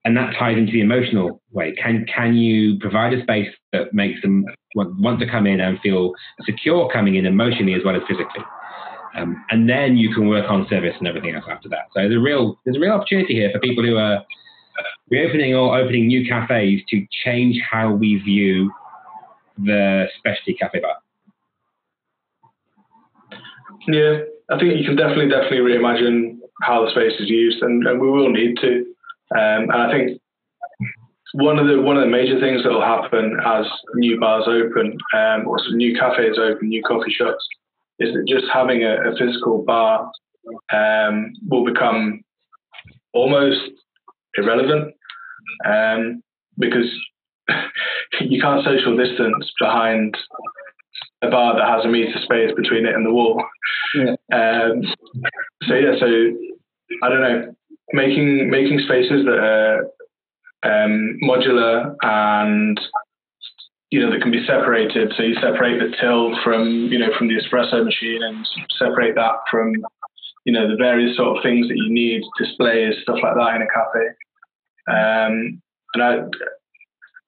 and 0.04 0.16
that 0.16 0.34
ties 0.38 0.56
into 0.58 0.72
the 0.72 0.80
emotional 0.80 1.40
way. 1.50 1.74
Can 1.82 2.06
can 2.14 2.34
you 2.34 2.78
provide 2.78 3.14
a 3.14 3.22
space 3.22 3.48
that 3.72 3.94
makes 3.94 4.20
them 4.22 4.44
want, 4.74 5.20
to 5.20 5.26
come 5.26 5.46
in 5.46 5.60
and 5.60 5.78
feel 5.80 6.12
secure 6.44 6.90
coming 6.92 7.14
in 7.14 7.26
emotionally 7.26 7.74
as 7.74 7.82
well 7.84 7.96
as 7.96 8.02
physically? 8.08 8.44
Um, 9.16 9.44
and 9.50 9.68
then 9.68 9.96
you 9.96 10.12
can 10.12 10.28
work 10.28 10.50
on 10.50 10.66
service 10.68 10.94
and 10.98 11.06
everything 11.06 11.34
else 11.34 11.44
after 11.48 11.68
that. 11.68 11.86
So 11.94 12.00
there's 12.00 12.16
a 12.16 12.18
real 12.18 12.58
there's 12.64 12.76
a 12.76 12.80
real 12.80 12.92
opportunity 12.92 13.34
here 13.34 13.50
for 13.52 13.60
people 13.60 13.84
who 13.84 13.96
are 13.96 14.24
reopening 15.10 15.54
or 15.54 15.78
opening 15.78 16.08
new 16.08 16.28
cafes 16.28 16.82
to 16.88 17.06
change 17.24 17.60
how 17.70 17.92
we 17.92 18.16
view 18.16 18.72
the 19.58 20.06
specialty 20.18 20.54
cafe 20.54 20.80
bar. 20.80 20.96
Yeah, 23.86 24.20
I 24.50 24.58
think 24.58 24.78
you 24.78 24.84
can 24.84 24.96
definitely 24.96 25.28
definitely 25.28 25.58
reimagine 25.58 26.38
how 26.62 26.84
the 26.84 26.90
space 26.90 27.20
is 27.20 27.28
used, 27.28 27.62
and, 27.62 27.86
and 27.86 28.00
we 28.00 28.10
will 28.10 28.30
need 28.30 28.56
to. 28.60 28.93
Um, 29.32 29.70
and 29.70 29.72
I 29.72 29.90
think 29.90 30.20
one 31.34 31.58
of 31.58 31.66
the 31.66 31.80
one 31.80 31.96
of 31.96 32.04
the 32.04 32.10
major 32.10 32.38
things 32.38 32.62
that 32.62 32.70
will 32.70 32.80
happen 32.80 33.36
as 33.44 33.66
new 33.96 34.20
bars 34.20 34.44
open, 34.46 34.96
um, 35.14 35.48
or 35.48 35.58
some 35.58 35.76
new 35.76 35.98
cafes 35.98 36.38
open, 36.38 36.68
new 36.68 36.82
coffee 36.82 37.12
shops, 37.12 37.44
is 37.98 38.14
that 38.14 38.24
just 38.28 38.46
having 38.52 38.84
a, 38.84 39.10
a 39.10 39.16
physical 39.16 39.64
bar 39.64 40.10
um, 40.72 41.32
will 41.48 41.64
become 41.64 42.22
almost 43.12 43.70
irrelevant 44.36 44.94
um, 45.64 46.22
because 46.58 46.86
you 48.20 48.40
can't 48.40 48.64
social 48.64 48.96
distance 48.96 49.50
behind 49.58 50.16
a 51.22 51.30
bar 51.30 51.56
that 51.56 51.68
has 51.68 51.84
a 51.84 51.88
meter 51.88 52.20
space 52.22 52.52
between 52.56 52.86
it 52.86 52.94
and 52.94 53.04
the 53.04 53.12
wall. 53.12 53.42
Yeah. 53.94 54.14
Um, 54.32 54.82
so 55.66 55.74
yeah, 55.74 55.98
so 55.98 56.06
I 57.02 57.08
don't 57.08 57.20
know 57.20 57.54
making 57.92 58.50
making 58.50 58.80
spaces 58.80 59.24
that 59.24 59.38
are 59.38 59.84
um, 60.64 61.18
modular 61.22 61.94
and 62.02 62.80
you 63.90 64.00
know 64.00 64.10
that 64.10 64.22
can 64.22 64.32
be 64.32 64.44
separated. 64.46 65.12
So 65.16 65.22
you 65.22 65.34
separate 65.36 65.78
the 65.78 65.94
till 66.00 66.34
from 66.42 66.88
you 66.90 66.98
know 66.98 67.10
from 67.16 67.28
the 67.28 67.34
espresso 67.34 67.84
machine 67.84 68.22
and 68.22 68.46
separate 68.78 69.14
that 69.14 69.36
from 69.50 69.72
you 70.44 70.52
know 70.52 70.68
the 70.68 70.76
various 70.76 71.16
sort 71.16 71.36
of 71.36 71.42
things 71.42 71.68
that 71.68 71.76
you 71.76 71.92
need, 71.92 72.22
displays, 72.38 72.94
stuff 73.02 73.18
like 73.22 73.34
that 73.36 73.56
in 73.56 73.62
a 73.62 73.70
cafe. 73.70 74.06
Um, 74.86 75.62
and 75.94 76.02
I 76.02 76.18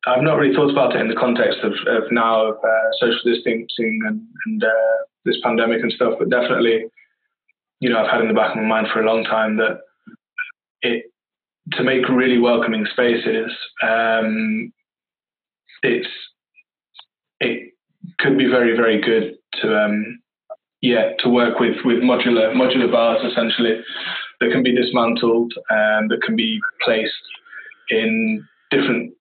I've 0.07 0.23
not 0.23 0.39
really 0.39 0.55
thought 0.55 0.71
about 0.71 0.95
it 0.95 1.01
in 1.01 1.09
the 1.09 1.17
context 1.17 1.59
of, 1.65 1.73
of 1.87 2.13
now 2.13 2.47
of 2.47 2.57
uh, 2.63 2.91
social 3.01 3.21
distancing 3.25 4.01
and, 4.07 4.23
and 4.47 4.63
uh, 4.63 4.97
this 5.25 5.37
pandemic 5.43 5.83
and 5.83 5.93
stuff, 5.93 6.15
but 6.19 6.31
definitely, 6.31 6.85
you 7.81 7.91
know, 7.91 7.99
I've 7.99 8.11
had 8.11 8.21
in 8.21 8.29
the 8.29 8.35
back 8.35 8.55
of 8.55 8.63
my 8.63 8.69
mind 8.69 8.87
for 8.93 9.01
a 9.01 9.07
long 9.07 9.25
time 9.25 9.57
that 9.57 9.81
it 10.87 11.05
to 11.73 11.83
make 11.83 12.09
really 12.09 12.39
welcoming 12.39 12.87
spaces, 12.87 13.51
um, 13.83 14.73
it's 15.83 16.09
it 17.41 17.73
could 18.19 18.39
be 18.39 18.47
very 18.47 18.77
very 18.77 19.01
good 19.01 19.37
to 19.61 19.77
um, 19.77 20.21
yeah 20.81 21.13
to 21.19 21.29
work 21.29 21.59
with 21.59 21.77
with 21.85 21.99
modular 21.99 22.55
modular 22.55 22.91
bars 22.91 23.25
essentially 23.31 23.81
that 24.41 24.51
can 24.53 24.63
be 24.63 24.75
dismantled 24.75 25.53
and 25.71 26.11
that 26.11 26.23
can 26.23 26.37
be 26.37 26.61
placed 26.85 27.13
in 27.91 28.47
different 28.71 29.13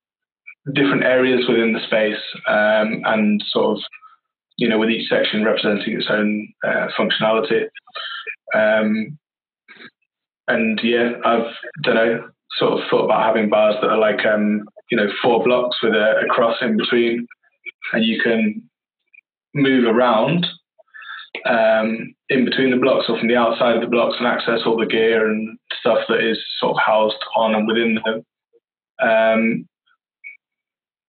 different 0.73 1.03
areas 1.03 1.45
within 1.47 1.73
the 1.73 1.85
space 1.85 2.21
um, 2.47 3.01
and 3.05 3.43
sort 3.49 3.77
of 3.77 3.83
you 4.57 4.67
know 4.67 4.77
with 4.77 4.89
each 4.89 5.09
section 5.09 5.43
representing 5.43 5.97
its 5.97 6.07
own 6.09 6.47
uh, 6.65 6.87
functionality. 6.97 7.65
Um, 8.53 9.17
and 10.47 10.79
yeah, 10.83 11.13
I've 11.23 11.51
don't 11.83 11.95
know, 11.95 12.29
sort 12.57 12.73
of 12.73 12.79
thought 12.89 13.05
about 13.05 13.25
having 13.25 13.49
bars 13.49 13.75
that 13.81 13.89
are 13.89 13.97
like 13.97 14.25
um, 14.25 14.67
you 14.91 14.97
know 14.97 15.07
four 15.21 15.43
blocks 15.43 15.77
with 15.81 15.93
a, 15.93 16.21
a 16.23 16.27
cross 16.29 16.57
in 16.61 16.77
between, 16.77 17.27
and 17.93 18.03
you 18.03 18.21
can 18.21 18.61
move 19.53 19.85
around 19.85 20.45
um, 21.45 22.13
in 22.29 22.45
between 22.45 22.71
the 22.71 22.77
blocks 22.77 23.05
or 23.09 23.17
from 23.17 23.27
the 23.27 23.35
outside 23.35 23.75
of 23.75 23.81
the 23.81 23.87
blocks 23.87 24.15
and 24.19 24.27
access 24.27 24.61
all 24.65 24.77
the 24.77 24.85
gear 24.85 25.29
and 25.29 25.57
stuff 25.79 25.99
that 26.09 26.19
is 26.19 26.37
sort 26.59 26.71
of 26.71 26.81
housed 26.85 27.15
on 27.35 27.55
and 27.55 27.67
within 27.67 27.99
them. 28.03 28.25
Um, 29.01 29.67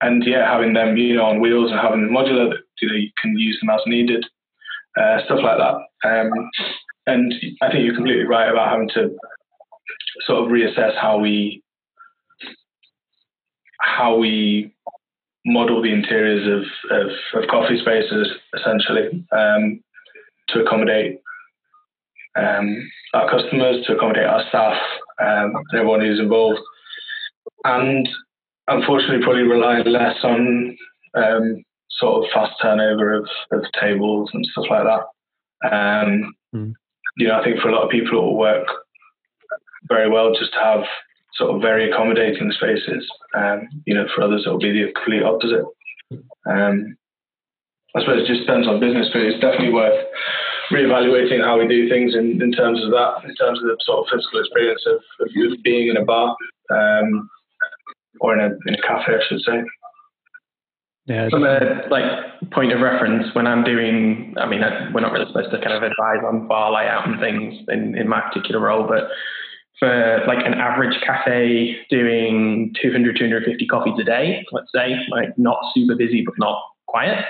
and 0.01 0.23
yeah, 0.25 0.49
having 0.51 0.73
them 0.73 0.97
you 0.97 1.15
know 1.15 1.25
on 1.25 1.41
wheels 1.41 1.71
and 1.71 1.79
having 1.79 2.01
them 2.01 2.15
modular, 2.15 2.49
that 2.49 2.63
you 2.81 2.87
know 2.87 2.95
you 2.95 3.09
can 3.21 3.37
use 3.37 3.59
them 3.59 3.69
as 3.69 3.81
needed, 3.85 4.25
uh, 4.99 5.23
stuff 5.25 5.39
like 5.43 5.57
that. 5.57 5.75
Um, 6.07 6.31
and 7.07 7.33
I 7.61 7.71
think 7.71 7.85
you're 7.85 7.95
completely 7.95 8.25
right 8.25 8.49
about 8.49 8.69
having 8.69 8.89
to 8.89 9.15
sort 10.25 10.43
of 10.43 10.49
reassess 10.49 10.97
how 10.99 11.19
we 11.19 11.63
how 13.79 14.17
we 14.17 14.73
model 15.45 15.81
the 15.81 15.93
interiors 15.93 16.47
of, 16.47 16.97
of, 16.97 17.07
of 17.35 17.49
coffee 17.49 17.79
spaces 17.79 18.27
essentially 18.57 19.23
um, 19.31 19.79
to 20.49 20.61
accommodate 20.61 21.19
um, 22.35 22.89
our 23.13 23.29
customers, 23.29 23.85
to 23.85 23.95
accommodate 23.95 24.25
our 24.25 24.43
staff, 24.49 24.77
um, 25.21 25.53
everyone 25.73 26.01
who's 26.01 26.19
involved, 26.19 26.59
and 27.63 28.09
unfortunately 28.67 29.23
probably 29.23 29.43
rely 29.43 29.79
less 29.81 30.17
on 30.23 30.75
um, 31.15 31.63
sort 31.91 32.25
of 32.25 32.31
fast 32.33 32.53
turnover 32.61 33.13
of, 33.13 33.29
of 33.51 33.63
tables 33.79 34.29
and 34.33 34.45
stuff 34.51 34.65
like 34.69 34.83
that. 34.83 35.71
Um, 35.71 36.33
mm. 36.53 36.73
You 37.17 37.27
know, 37.27 37.39
I 37.39 37.43
think 37.43 37.59
for 37.59 37.69
a 37.69 37.73
lot 37.73 37.83
of 37.83 37.89
people 37.89 38.19
it 38.19 38.21
will 38.21 38.37
work 38.37 38.67
very 39.87 40.09
well 40.09 40.33
just 40.33 40.53
to 40.53 40.59
have 40.59 40.83
sort 41.35 41.55
of 41.55 41.61
very 41.61 41.91
accommodating 41.91 42.51
spaces. 42.51 43.07
Um, 43.35 43.67
you 43.85 43.93
know, 43.93 44.05
for 44.13 44.23
others 44.23 44.43
it'll 44.45 44.59
be 44.59 44.71
the 44.71 44.91
complete 44.93 45.23
opposite. 45.23 45.65
Um, 46.47 46.97
I 47.95 48.01
suppose 48.01 48.23
it 48.23 48.27
just 48.27 48.41
depends 48.41 48.67
on 48.67 48.79
business, 48.79 49.07
but 49.13 49.21
it's 49.21 49.39
definitely 49.39 49.71
worth 49.71 50.05
reevaluating 50.71 51.43
how 51.43 51.59
we 51.59 51.67
do 51.67 51.87
things 51.87 52.15
in, 52.15 52.41
in 52.41 52.51
terms 52.51 52.83
of 52.83 52.91
that, 52.91 53.23
in 53.23 53.35
terms 53.35 53.59
of 53.59 53.65
the 53.65 53.77
sort 53.85 53.99
of 53.99 54.11
physical 54.11 54.39
experience 54.39 54.83
of, 54.87 54.99
of 55.21 55.29
being 55.63 55.87
in 55.87 55.97
a 55.97 56.03
bar 56.03 56.35
um, 56.71 57.29
or 58.19 58.33
in 58.33 58.39
a, 58.39 58.49
in 58.67 58.75
a 58.75 58.81
cafe, 58.81 59.13
I 59.13 59.23
should 59.29 59.41
say. 59.41 59.63
Yeah. 61.07 61.29
From 61.29 61.43
a 61.43 61.87
like 61.89 62.03
point 62.51 62.73
of 62.73 62.81
reference, 62.81 63.27
when 63.35 63.45
I'm 63.45 63.63
doing, 63.63 64.33
I 64.37 64.47
mean, 64.47 64.61
we're 64.93 65.01
not 65.01 65.11
really 65.11 65.27
supposed 65.27 65.51
to 65.51 65.59
kind 65.59 65.73
of 65.73 65.83
advise 65.83 66.23
on 66.25 66.47
bar 66.47 66.71
layout 66.71 67.07
and 67.07 67.19
things 67.19 67.63
in, 67.67 67.95
in 67.95 68.07
my 68.09 68.21
particular 68.21 68.59
role, 68.59 68.87
but 68.87 69.09
for 69.79 70.23
like 70.27 70.45
an 70.45 70.55
average 70.55 70.99
cafe 71.05 71.77
doing 71.89 72.73
200, 72.81 73.17
250 73.17 73.67
coffees 73.67 73.93
a 73.99 74.03
day, 74.03 74.43
let's 74.51 74.71
say, 74.73 74.95
like 75.11 75.37
not 75.37 75.57
super 75.75 75.95
busy 75.95 76.23
but 76.25 76.33
not 76.39 76.59
quiet. 76.87 77.25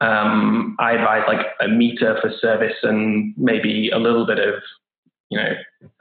Um, 0.00 0.76
I 0.78 0.92
advise 0.92 1.24
like 1.26 1.46
a 1.60 1.68
meter 1.68 2.18
for 2.22 2.30
service 2.40 2.76
and 2.82 3.34
maybe 3.36 3.90
a 3.90 3.98
little 3.98 4.26
bit 4.26 4.38
of, 4.38 4.54
you 5.30 5.38
know, 5.38 5.52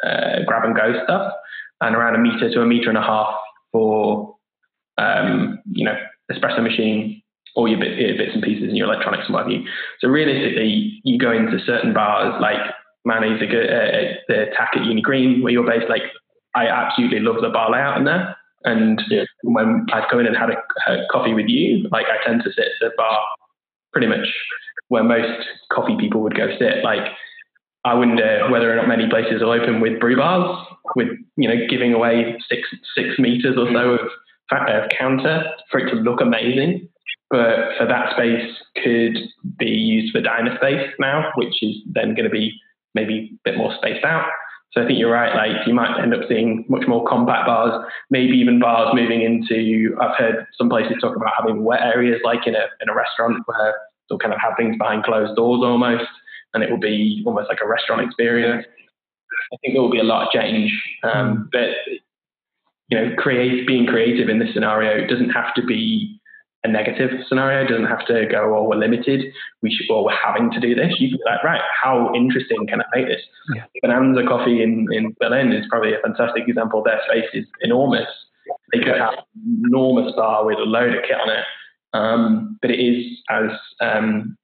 uh, 0.03 0.43
grab 0.45 0.63
and 0.63 0.75
go 0.75 1.01
stuff, 1.03 1.33
and 1.81 1.95
around 1.95 2.15
a 2.15 2.19
meter 2.19 2.51
to 2.51 2.61
a 2.61 2.65
meter 2.65 2.89
and 2.89 2.97
a 2.97 3.01
half 3.01 3.33
for, 3.71 4.35
um, 4.99 5.59
you 5.71 5.85
know, 5.85 5.95
espresso 6.31 6.61
machine, 6.61 7.21
all 7.55 7.67
your, 7.67 7.79
bit, 7.79 7.97
your 7.97 8.17
bits 8.17 8.33
and 8.33 8.43
pieces 8.43 8.67
and 8.67 8.77
your 8.77 8.87
electronics 8.87 9.25
and 9.25 9.33
what 9.33 9.43
have 9.43 9.51
you. 9.51 9.65
So 9.99 10.07
realistically, 10.07 11.01
you 11.03 11.17
go 11.17 11.31
into 11.31 11.57
certain 11.65 11.93
bars 11.93 12.35
like 12.41 12.59
Manny's 13.05 13.41
a 13.41 13.45
uh, 13.45 14.13
the 14.27 14.45
Takk 14.57 14.75
at 14.75 14.85
Uni 14.85 15.01
Green 15.01 15.41
where 15.41 15.51
you're 15.51 15.65
based. 15.65 15.89
Like 15.89 16.03
I 16.55 16.67
absolutely 16.67 17.19
love 17.19 17.41
the 17.41 17.49
bar 17.49 17.71
layout 17.71 17.97
in 17.97 18.05
there. 18.05 18.35
And 18.65 19.01
yeah. 19.09 19.23
when 19.43 19.85
I've 19.93 20.09
come 20.09 20.19
in 20.19 20.27
and 20.27 20.35
had 20.35 20.49
a, 20.49 20.91
a, 20.91 21.07
coffee 21.09 21.33
with 21.33 21.47
you, 21.47 21.87
like 21.91 22.07
I 22.07 22.21
tend 22.27 22.43
to 22.43 22.51
sit 22.51 22.65
at 22.65 22.71
the 22.81 22.91
bar 22.97 23.21
pretty 23.93 24.07
much 24.07 24.27
where 24.89 25.03
most 25.03 25.47
coffee 25.71 25.95
people 25.97 26.21
would 26.21 26.35
go 26.35 26.47
sit. 26.59 26.83
Like 26.83 27.07
I 27.85 27.93
wonder 27.93 28.49
whether 28.51 28.71
or 28.71 28.75
not 28.75 28.87
many 28.87 29.07
places 29.09 29.41
will 29.41 29.51
open 29.51 29.79
with 29.79 29.99
brew 29.99 30.17
bars, 30.17 30.67
with 30.95 31.07
you 31.37 31.47
know 31.47 31.67
giving 31.69 31.93
away 31.93 32.37
six 32.49 32.67
six 32.95 33.17
meters 33.17 33.55
or 33.57 33.67
so 33.71 33.91
of 33.91 33.99
uh, 34.01 34.09
counter 34.97 35.43
for 35.71 35.79
it 35.79 35.89
to 35.89 35.95
look 35.95 36.21
amazing. 36.21 36.89
But 37.29 37.77
for 37.77 37.85
that 37.85 38.13
space 38.13 38.51
could 38.83 39.17
be 39.57 39.67
used 39.67 40.13
for 40.13 40.21
diner 40.21 40.55
space 40.57 40.89
now, 40.99 41.31
which 41.35 41.61
is 41.61 41.75
then 41.93 42.15
going 42.15 42.23
to 42.23 42.29
be 42.29 42.51
maybe 42.95 43.31
a 43.33 43.49
bit 43.49 43.57
more 43.57 43.73
spaced 43.77 44.03
out. 44.03 44.27
So 44.71 44.83
I 44.83 44.87
think 44.87 44.99
you're 44.99 45.11
right. 45.11 45.35
Like 45.35 45.67
you 45.67 45.73
might 45.73 45.99
end 46.01 46.13
up 46.13 46.21
seeing 46.27 46.65
much 46.69 46.87
more 46.87 47.05
compact 47.07 47.47
bars, 47.47 47.85
maybe 48.09 48.37
even 48.37 48.59
bars 48.59 48.93
moving 48.93 49.21
into. 49.21 49.95
I've 49.99 50.15
heard 50.15 50.45
some 50.57 50.69
places 50.69 50.97
talk 51.01 51.15
about 51.15 51.33
having 51.37 51.63
wet 51.63 51.81
areas, 51.81 52.21
like 52.23 52.45
in 52.45 52.55
a 52.55 52.65
in 52.81 52.89
a 52.89 52.95
restaurant 52.95 53.41
where 53.45 53.75
they'll 54.07 54.19
kind 54.19 54.33
of 54.33 54.39
have 54.39 54.53
things 54.57 54.77
behind 54.77 55.03
closed 55.03 55.35
doors 55.35 55.61
almost, 55.63 56.05
and 56.53 56.63
it 56.63 56.69
will 56.69 56.79
be 56.79 57.23
almost 57.25 57.49
like 57.49 57.59
a 57.63 57.67
restaurant 57.67 58.01
experience. 58.01 58.65
I 59.53 59.57
think 59.61 59.73
there 59.73 59.81
will 59.81 59.91
be 59.91 59.99
a 59.99 60.03
lot 60.03 60.27
of 60.27 60.31
change, 60.31 60.71
um, 61.03 61.49
but 61.51 61.69
you 62.89 62.97
know, 62.97 63.15
create 63.17 63.67
being 63.67 63.85
creative 63.85 64.29
in 64.29 64.39
this 64.39 64.53
scenario 64.53 65.07
doesn't 65.07 65.29
have 65.29 65.53
to 65.55 65.63
be 65.63 66.19
a 66.63 66.67
negative 66.67 67.11
scenario. 67.27 67.63
It 67.63 67.69
doesn't 67.69 67.85
have 67.85 68.05
to 68.07 68.25
go, 68.29 68.55
oh, 68.57 68.67
we're 68.67 68.75
limited. 68.75 69.31
We 69.61 69.71
should, 69.71 69.91
or 69.93 70.03
we're 70.03 70.17
having 70.17 70.51
to 70.51 70.59
do 70.59 70.75
this. 70.75 70.93
You 70.99 71.09
can 71.09 71.17
be 71.17 71.23
like, 71.25 71.43
right, 71.43 71.61
how 71.81 72.13
interesting 72.13 72.67
can 72.67 72.81
I 72.81 72.85
make 72.93 73.07
this? 73.07 73.21
Yeah. 73.55 73.63
Bonanza 73.81 74.23
Coffee 74.27 74.61
in, 74.61 74.87
in 74.91 75.15
Berlin 75.19 75.53
is 75.53 75.65
probably 75.69 75.93
a 75.93 75.99
fantastic 75.99 76.43
example. 76.47 76.83
Their 76.83 76.99
space 77.09 77.29
is 77.33 77.45
enormous. 77.61 78.07
They 78.73 78.79
could 78.79 78.97
have 78.97 79.13
an 79.13 79.61
enormous 79.65 80.13
bar 80.15 80.45
with 80.45 80.57
a 80.57 80.63
load 80.63 80.95
of 80.95 81.03
kit 81.03 81.17
on 81.21 81.29
it. 81.29 81.45
Um, 81.93 82.57
but 82.61 82.71
it 82.71 82.79
is, 82.79 83.05
as 83.29 83.51
um, 83.79 84.37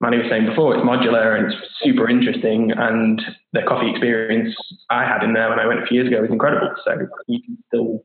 Manny 0.00 0.16
was 0.16 0.26
saying 0.30 0.46
before, 0.46 0.74
it's 0.74 0.84
modular 0.84 1.36
and 1.36 1.52
it's 1.52 1.60
super 1.82 2.08
interesting. 2.08 2.72
And 2.76 3.20
the 3.52 3.60
coffee 3.68 3.90
experience 3.90 4.54
I 4.88 5.04
had 5.04 5.22
in 5.22 5.34
there 5.34 5.50
when 5.50 5.58
I 5.58 5.66
went 5.66 5.82
a 5.82 5.86
few 5.86 6.00
years 6.00 6.08
ago 6.08 6.22
was 6.22 6.30
incredible. 6.30 6.74
So 6.84 6.92
you 7.28 7.42
can 7.42 7.58
still 7.68 8.04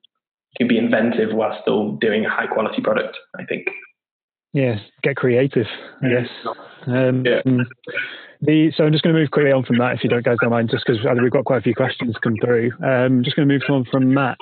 you 0.52 0.58
can 0.58 0.68
be 0.68 0.78
inventive 0.78 1.34
while 1.34 1.58
still 1.62 1.94
doing 1.94 2.26
a 2.26 2.30
high 2.30 2.48
quality 2.48 2.82
product. 2.82 3.18
I 3.38 3.46
think. 3.46 3.68
Yeah, 4.54 4.80
get 5.04 5.16
creative. 5.16 5.68
I 6.02 6.08
guess. 6.08 6.30
Um, 6.88 7.26
yeah. 7.26 7.42
The, 8.42 8.72
so 8.76 8.84
I'm 8.84 8.92
just 8.92 9.04
going 9.04 9.16
to 9.16 9.20
move 9.20 9.32
quickly 9.32 9.52
on 9.52 9.64
from 9.64 9.78
that, 9.78 9.94
if 9.94 10.04
you 10.04 10.10
don't 10.10 10.24
guys 10.24 10.38
don't 10.42 10.52
mind, 10.52 10.70
just 10.70 10.86
because 10.86 11.02
we've 11.22 11.32
got 11.32 11.46
quite 11.46 11.60
a 11.60 11.62
few 11.62 11.74
questions 11.74 12.16
come 12.22 12.36
through. 12.44 12.72
Um, 12.84 13.24
just 13.24 13.36
going 13.36 13.48
to 13.48 13.54
move 13.54 13.64
on 13.70 13.86
from 13.90 14.14
Matt. 14.14 14.38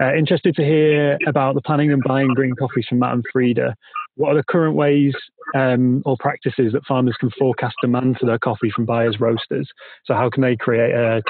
Uh, 0.00 0.14
interested 0.14 0.54
to 0.56 0.64
hear 0.64 1.18
about 1.26 1.54
the 1.54 1.60
planning 1.60 1.92
and 1.92 2.02
buying 2.06 2.28
green 2.34 2.54
coffees 2.54 2.86
from 2.88 3.00
Matt 3.00 3.14
and 3.14 3.24
Frida. 3.32 3.76
What 4.16 4.30
are 4.30 4.36
the 4.36 4.44
current 4.44 4.76
ways 4.76 5.14
um, 5.54 6.02
or 6.04 6.16
practices 6.18 6.72
that 6.72 6.84
farmers 6.86 7.16
can 7.18 7.30
forecast 7.38 7.74
demand 7.80 8.18
for 8.18 8.26
their 8.26 8.38
coffee 8.38 8.70
from 8.70 8.84
buyers, 8.84 9.20
roasters? 9.20 9.68
So 10.04 10.14
how 10.14 10.28
can 10.30 10.42
they 10.42 10.56
create 10.56 10.94
a 10.94 11.22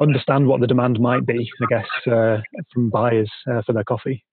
understand 0.00 0.46
what 0.46 0.60
the 0.60 0.66
demand 0.66 1.00
might 1.00 1.26
be, 1.26 1.50
I 1.62 1.66
guess, 1.68 1.88
uh, 2.06 2.38
from 2.72 2.90
buyers 2.90 3.30
uh, 3.50 3.62
for 3.66 3.72
their 3.72 3.84
coffee? 3.84 4.24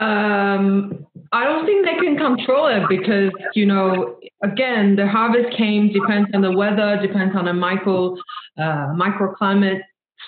Um, 0.00 1.06
I 1.32 1.44
don't 1.44 1.66
think 1.66 1.84
they 1.84 1.94
can 1.94 2.16
control 2.16 2.66
it 2.68 2.88
because, 2.88 3.32
you 3.54 3.66
know, 3.66 4.18
again, 4.42 4.96
the 4.96 5.06
harvest 5.06 5.56
came 5.56 5.92
depends 5.92 6.30
on 6.34 6.40
the 6.40 6.52
weather, 6.52 6.98
depends 7.02 7.36
on 7.36 7.44
the 7.44 7.52
micro 7.52 8.16
uh, 8.58 8.94
microclimate. 8.94 9.80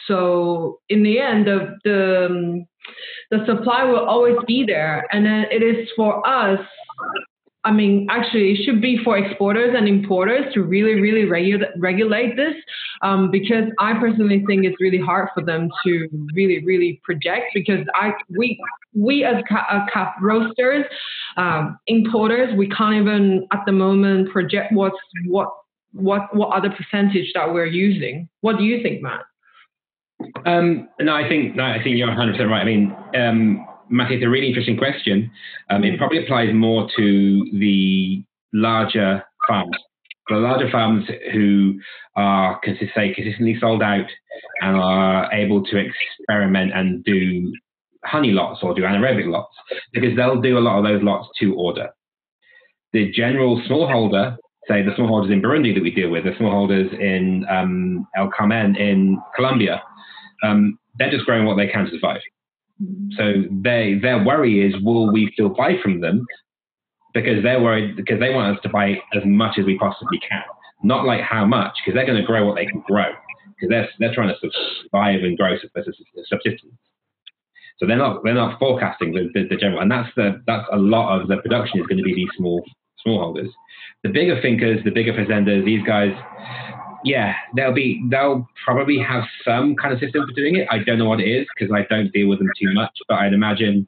So 0.06 0.80
in 0.88 1.02
the 1.02 1.18
end, 1.20 1.46
the 1.46 1.76
the 1.84 2.26
um, 2.26 2.66
the 3.30 3.44
supply 3.46 3.84
will 3.84 4.04
always 4.04 4.36
be 4.46 4.64
there, 4.66 5.06
and 5.12 5.24
then 5.24 5.46
it 5.50 5.62
is 5.62 5.88
for 5.96 6.26
us 6.26 6.60
I 7.64 7.70
mean, 7.70 8.08
actually, 8.10 8.52
it 8.52 8.64
should 8.64 8.80
be 8.80 8.98
for 9.04 9.16
exporters 9.16 9.74
and 9.76 9.86
importers 9.86 10.52
to 10.54 10.62
really, 10.62 11.00
really 11.00 11.28
regu- 11.28 11.70
regulate 11.76 12.36
this, 12.36 12.54
um, 13.02 13.30
because 13.30 13.64
I 13.78 13.94
personally 14.00 14.44
think 14.46 14.64
it's 14.64 14.80
really 14.80 14.98
hard 14.98 15.28
for 15.32 15.44
them 15.44 15.68
to 15.84 16.08
really, 16.34 16.64
really 16.64 17.00
project. 17.04 17.46
Because 17.54 17.86
I, 17.94 18.14
we, 18.36 18.60
we 18.94 19.22
as 19.22 19.44
ca- 19.48 19.86
uh, 19.94 20.10
roasters, 20.20 20.84
um, 21.36 21.78
importers, 21.86 22.52
we 22.56 22.68
can't 22.68 22.96
even 22.96 23.46
at 23.52 23.60
the 23.64 23.72
moment 23.72 24.30
project 24.30 24.72
what's 24.72 24.96
what, 25.26 25.48
what, 25.92 26.34
what 26.34 26.48
other 26.48 26.70
percentage 26.70 27.30
that 27.34 27.54
we're 27.54 27.66
using. 27.66 28.28
What 28.40 28.58
do 28.58 28.64
you 28.64 28.82
think, 28.82 29.02
Matt? 29.02 29.20
Um, 30.46 30.88
no, 31.00 31.14
I 31.14 31.28
think 31.28 31.56
no, 31.56 31.64
I 31.64 31.82
think 31.82 31.96
you're 31.96 32.08
100 32.08 32.32
percent 32.32 32.50
right. 32.50 32.62
I 32.62 32.64
mean, 32.64 32.96
um, 33.14 33.66
Matthew, 33.88 34.16
it's 34.16 34.26
a 34.26 34.28
really 34.28 34.48
interesting 34.48 34.76
question. 34.76 35.30
Um, 35.70 35.84
it 35.84 35.98
probably 35.98 36.22
applies 36.22 36.52
more 36.54 36.88
to 36.96 37.50
the 37.58 38.24
larger 38.52 39.22
farms. 39.46 39.76
The 40.28 40.36
larger 40.36 40.70
farms 40.70 41.04
who 41.32 41.78
are 42.16 42.60
say, 42.94 43.12
consistently 43.14 43.56
sold 43.60 43.82
out 43.82 44.06
and 44.60 44.76
are 44.76 45.32
able 45.32 45.64
to 45.64 45.76
experiment 45.76 46.72
and 46.74 47.04
do 47.04 47.52
honey 48.04 48.30
lots 48.30 48.60
or 48.62 48.74
do 48.74 48.82
anaerobic 48.82 49.30
lots 49.30 49.54
because 49.92 50.16
they'll 50.16 50.40
do 50.40 50.58
a 50.58 50.60
lot 50.60 50.78
of 50.78 50.84
those 50.84 51.02
lots 51.02 51.28
to 51.40 51.54
order. 51.54 51.90
The 52.92 53.10
general 53.12 53.62
smallholder, 53.68 54.36
say 54.68 54.82
the 54.82 54.92
smallholders 54.92 55.32
in 55.32 55.42
Burundi 55.42 55.74
that 55.74 55.82
we 55.82 55.90
deal 55.90 56.10
with, 56.10 56.24
the 56.24 56.30
smallholders 56.30 56.92
in 56.98 57.44
um, 57.48 58.06
El 58.16 58.30
Carmen 58.30 58.76
in 58.76 59.20
Colombia, 59.34 59.82
um, 60.42 60.78
they're 60.98 61.10
just 61.10 61.24
growing 61.24 61.46
what 61.46 61.56
they 61.56 61.68
can 61.68 61.84
to 61.84 61.90
survive. 61.90 62.20
So 63.16 63.44
they 63.50 63.98
their 64.00 64.22
worry 64.24 64.66
is 64.66 64.74
will 64.82 65.12
we 65.12 65.30
still 65.34 65.50
buy 65.50 65.76
from 65.82 66.00
them 66.00 66.26
because 67.14 67.42
they're 67.42 67.60
worried 67.60 67.96
because 67.96 68.18
they 68.18 68.30
want 68.30 68.56
us 68.56 68.62
to 68.62 68.68
buy 68.68 69.00
as 69.14 69.22
much 69.24 69.58
as 69.58 69.64
we 69.64 69.78
possibly 69.78 70.18
can, 70.18 70.42
not 70.82 71.04
like 71.04 71.20
how 71.20 71.44
much 71.44 71.76
because 71.84 71.96
they're 71.96 72.06
going 72.06 72.20
to 72.20 72.26
grow 72.26 72.46
what 72.46 72.56
they 72.56 72.66
can 72.66 72.82
grow 72.86 73.12
because 73.54 73.70
they're 73.70 73.88
they're 73.98 74.14
trying 74.14 74.28
to 74.28 74.50
survive 74.82 75.22
and 75.22 75.36
grow 75.36 75.56
subsistence. 76.28 76.74
So 77.78 77.86
they're 77.86 77.96
not 77.96 78.22
they're 78.24 78.34
not 78.34 78.58
forecasting 78.58 79.12
the, 79.12 79.28
the, 79.34 79.48
the 79.48 79.56
general, 79.56 79.80
and 79.80 79.90
that's 79.90 80.08
the 80.16 80.42
that's 80.46 80.66
a 80.72 80.78
lot 80.78 81.20
of 81.20 81.28
the 81.28 81.36
production 81.36 81.80
is 81.80 81.86
going 81.86 81.98
to 81.98 82.04
be 82.04 82.14
these 82.14 82.30
small 82.36 82.64
smallholders. 83.06 83.50
The 84.02 84.10
bigger 84.10 84.40
thinkers, 84.40 84.80
the 84.84 84.90
bigger 84.90 85.12
presenters, 85.12 85.64
these 85.64 85.82
guys, 85.86 86.12
yeah, 87.04 87.34
they'll 87.54 87.72
be 87.74 88.02
they'll 88.10 88.48
probably 88.64 88.98
have 88.98 89.24
some 89.44 89.74
kind 89.76 89.92
of 89.92 90.00
system 90.00 90.24
for 90.26 90.32
doing 90.34 90.56
it. 90.56 90.68
I 90.70 90.78
don't 90.78 90.98
know 90.98 91.08
what 91.08 91.20
it 91.20 91.28
is 91.28 91.46
because 91.54 91.72
I 91.74 91.84
don't 91.88 92.12
deal 92.12 92.28
with 92.28 92.38
them 92.38 92.48
too 92.60 92.72
much, 92.72 92.92
but 93.08 93.18
I'd 93.18 93.32
imagine 93.32 93.86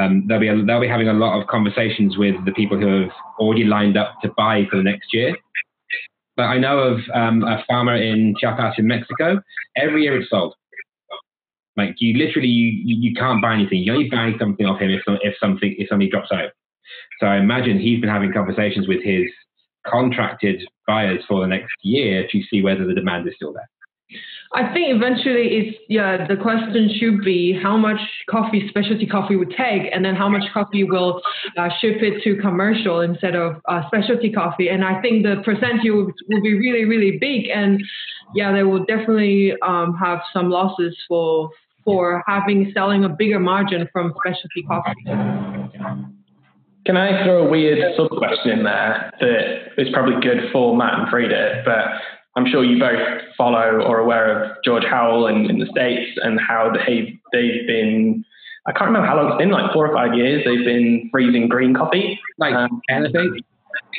um, 0.00 0.26
they'll 0.28 0.40
be 0.40 0.48
they'll 0.66 0.80
be 0.80 0.88
having 0.88 1.08
a 1.08 1.12
lot 1.12 1.40
of 1.40 1.46
conversations 1.48 2.16
with 2.16 2.34
the 2.44 2.52
people 2.52 2.78
who 2.78 3.02
have 3.02 3.10
already 3.38 3.64
lined 3.64 3.96
up 3.96 4.20
to 4.22 4.30
buy 4.36 4.66
for 4.70 4.76
the 4.76 4.82
next 4.82 5.12
year. 5.12 5.36
But 6.36 6.44
I 6.44 6.58
know 6.58 6.78
of 6.78 7.00
um, 7.14 7.44
a 7.44 7.62
farmer 7.68 7.96
in 7.96 8.34
Chiapas 8.38 8.74
in 8.78 8.86
Mexico. 8.86 9.40
Every 9.76 10.04
year 10.04 10.18
it's 10.18 10.30
sold. 10.30 10.54
Like 11.76 11.96
you 11.98 12.18
literally 12.18 12.48
you, 12.48 12.72
you 12.84 13.14
can't 13.14 13.42
buy 13.42 13.54
anything. 13.54 13.78
You 13.78 13.92
only 13.92 14.10
buy 14.10 14.32
something 14.38 14.66
off 14.66 14.80
him 14.80 14.90
if 14.90 15.02
if 15.22 15.34
something 15.40 15.74
if 15.78 15.88
somebody 15.88 16.10
drops 16.10 16.30
out. 16.32 16.50
So 17.20 17.26
I 17.26 17.38
imagine 17.38 17.78
he's 17.78 18.00
been 18.00 18.10
having 18.10 18.32
conversations 18.32 18.88
with 18.88 19.02
his 19.02 19.24
contracted 19.86 20.62
buyers 20.86 21.22
for 21.28 21.40
the 21.40 21.46
next 21.46 21.74
year 21.82 22.26
to 22.30 22.42
see 22.50 22.62
whether 22.62 22.86
the 22.86 22.94
demand 22.94 23.26
is 23.26 23.34
still 23.36 23.52
there. 23.52 23.68
I 24.54 24.72
think 24.74 24.94
eventually 24.94 25.48
it's 25.56 25.78
yeah 25.88 26.26
the 26.26 26.36
question 26.36 26.90
should 27.00 27.24
be 27.24 27.58
how 27.62 27.78
much 27.78 27.98
coffee 28.28 28.68
specialty 28.68 29.06
coffee 29.06 29.36
would 29.36 29.50
take 29.50 29.90
and 29.90 30.04
then 30.04 30.14
how 30.14 30.28
much 30.28 30.42
coffee 30.52 30.84
will 30.84 31.22
uh, 31.56 31.70
ship 31.80 32.02
it 32.02 32.22
to 32.24 32.36
commercial 32.36 33.00
instead 33.00 33.34
of 33.34 33.56
uh, 33.68 33.86
specialty 33.86 34.30
coffee 34.30 34.68
and 34.68 34.84
I 34.84 35.00
think 35.00 35.22
the 35.22 35.36
percentage 35.42 35.84
will, 35.84 36.12
will 36.28 36.42
be 36.42 36.52
really 36.52 36.84
really 36.84 37.16
big 37.18 37.48
and 37.48 37.82
yeah 38.34 38.52
they 38.52 38.62
will 38.62 38.84
definitely 38.84 39.54
um, 39.62 39.96
have 39.96 40.20
some 40.34 40.50
losses 40.50 40.94
for 41.08 41.48
for 41.84 42.22
having 42.26 42.70
selling 42.74 43.04
a 43.04 43.08
bigger 43.08 43.40
margin 43.40 43.88
from 43.92 44.12
specialty 44.20 44.62
coffee. 44.68 46.12
Can 46.84 46.96
I 46.96 47.24
throw 47.24 47.46
a 47.46 47.50
weird 47.50 47.78
sub 47.96 48.10
question 48.10 48.50
in 48.50 48.64
there 48.64 49.12
that 49.20 49.80
is 49.80 49.88
probably 49.92 50.20
good 50.20 50.50
for 50.52 50.76
Matt 50.76 50.98
and 50.98 51.08
Frida, 51.08 51.62
but 51.64 51.78
I'm 52.34 52.46
sure 52.50 52.64
you 52.64 52.78
both 52.78 52.98
follow 53.38 53.82
or 53.82 53.98
are 53.98 54.00
aware 54.00 54.42
of 54.42 54.56
George 54.64 54.84
Howell 54.84 55.28
in, 55.28 55.48
in 55.48 55.58
the 55.58 55.66
States 55.66 56.18
and 56.22 56.40
how 56.40 56.72
they, 56.72 57.20
they've 57.32 57.66
been, 57.68 58.24
I 58.66 58.72
can't 58.72 58.86
remember 58.86 59.06
how 59.06 59.16
long 59.16 59.28
it's 59.30 59.38
been, 59.38 59.50
like 59.50 59.72
four 59.72 59.86
or 59.86 59.94
five 59.94 60.16
years, 60.16 60.42
they've 60.44 60.64
been 60.64 61.08
freezing 61.12 61.48
green 61.48 61.72
coffee. 61.74 62.18
Like 62.38 62.54
um, 62.54 62.80
anything? 62.90 63.38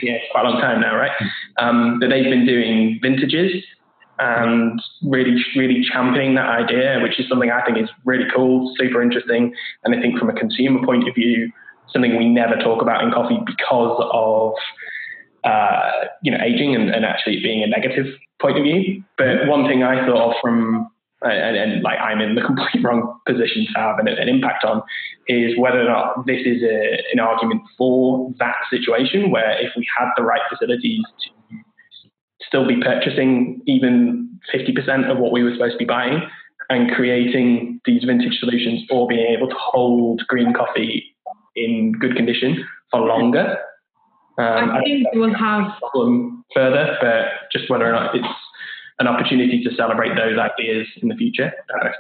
Yeah, 0.02 0.18
quite 0.32 0.46
a 0.46 0.50
long 0.50 0.60
time 0.60 0.82
now, 0.82 0.98
right? 0.98 1.12
Um, 1.58 2.00
but 2.00 2.10
they've 2.10 2.26
been 2.26 2.46
doing 2.46 3.00
vintages 3.02 3.64
and 4.20 4.82
really, 5.04 5.38
really 5.56 5.86
championing 5.90 6.36
that 6.36 6.48
idea, 6.48 7.00
which 7.02 7.20
is 7.20 7.30
something 7.30 7.50
I 7.50 7.64
think 7.66 7.78
is 7.78 7.90
really 8.04 8.26
cool, 8.36 8.74
super 8.78 9.02
interesting. 9.02 9.54
And 9.84 9.96
I 9.96 10.02
think 10.02 10.20
from 10.20 10.30
a 10.30 10.34
consumer 10.34 10.86
point 10.86 11.08
of 11.08 11.16
view, 11.16 11.52
something 11.94 12.18
we 12.18 12.28
never 12.28 12.56
talk 12.56 12.82
about 12.82 13.04
in 13.04 13.12
coffee 13.12 13.39
because 13.46 13.98
of 14.12 14.54
uh, 15.44 15.91
you 16.22 16.32
know 16.32 16.39
aging 16.44 16.76
and, 16.76 16.89
and 16.89 17.06
actually 17.06 17.39
being 17.41 17.64
a 17.64 17.68
negative 17.68 18.08
point 18.41 18.58
of 18.58 18.64
view. 18.64 19.04
But 19.18 19.48
one 19.48 19.68
thing 19.68 19.84
I 19.84 20.06
thought 20.06 20.32
of 20.32 20.36
from 20.41 20.89
and, 21.22 21.56
and, 21.56 21.84
like 21.84 22.00
I'm 22.00 22.20
in 22.20 22.36
the 22.36 22.41
complete 22.46 22.84
wrong 22.84 23.20
position 23.26 23.66
to 23.74 23.80
have 23.80 24.00
an, 24.00 24.08
an 24.08 24.28
impact 24.28 24.64
on 24.66 24.82
is 25.28 25.58
whether 25.58 25.82
or 25.82 25.86
not 25.86 26.26
this 26.26 26.41
is 26.46 26.62
a, 26.64 27.02
an 27.14 27.20
argument 27.20 27.62
for 27.78 28.32
that 28.39 28.56
situation 28.70 29.32
where 29.32 29.52
if 29.62 29.72
we 29.78 29.88
had 29.98 30.10
the 30.18 30.24
right 30.24 30.41
facilities 30.50 31.02
to 31.24 31.58
still 32.46 32.68
be 32.68 32.82
purchasing 32.82 33.62
even 33.66 34.39
50% 34.54 35.10
of 35.10 35.18
what 35.18 35.32
we 35.32 35.44
were 35.44 35.54
supposed 35.54 35.74
to 35.74 35.78
be 35.78 35.86
buying 35.86 36.22
and 36.70 36.91
creating 36.91 37.80
these 37.86 38.04
vintage 38.04 38.38
solutions 38.39 38.84
or 38.89 39.08
being 39.08 39.26
able 39.28 39.48
to 39.48 39.56
hold 39.58 40.22
green 40.28 40.54
coffee 40.54 41.12
in 41.56 41.93
good 41.93 42.16
condition 42.16 42.66
for 42.91 43.01
longer. 43.01 43.58
Um, 44.38 44.72
I 44.72 44.82
think 44.84 45.08
we 45.14 45.20
will 45.20 45.36
have 45.36 45.72
problem 45.80 46.43
further, 46.54 46.97
but 47.01 47.49
just 47.51 47.70
whether 47.70 47.88
or 47.88 47.91
not 47.91 48.16
it's 48.16 48.28
an 48.99 49.08
opportunity 49.08 49.64
to 49.64 49.76
celebrate 49.76 50.16
those 50.16 50.38
ideas 50.38 50.88
in 51.01 51.10
the 51.10 51.16
future. 51.16 51.45
I 51.45 51.72
don't 51.72 51.84
know 51.84 51.91
if 51.91 51.95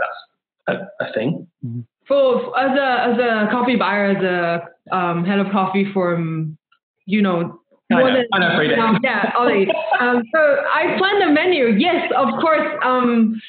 that's 0.67 0.89
a, 0.99 1.05
a 1.05 1.13
thing. 1.13 1.47
Mm-hmm. 1.65 1.81
For 2.07 2.59
as 2.59 2.77
a 2.77 3.13
as 3.13 3.17
a 3.17 3.51
coffee 3.51 3.75
buyer, 3.75 4.11
as 4.11 4.23
a 4.23 4.95
um, 4.95 5.23
head 5.23 5.39
of 5.39 5.51
coffee 5.51 5.89
from 5.93 6.57
you 7.05 7.21
know 7.21 7.59
I 7.91 7.95
know, 7.95 8.13
than, 8.13 8.25
I 8.33 8.39
know 8.39 8.83
um, 8.83 8.99
yeah, 9.03 9.31
Ollie. 9.37 9.67
um, 9.99 10.23
so 10.33 10.39
I 10.39 10.97
plan 10.97 11.19
the 11.19 11.33
menu. 11.33 11.75
Yes, 11.77 12.11
of 12.15 12.29
course. 12.41 12.79
Um, 12.83 13.39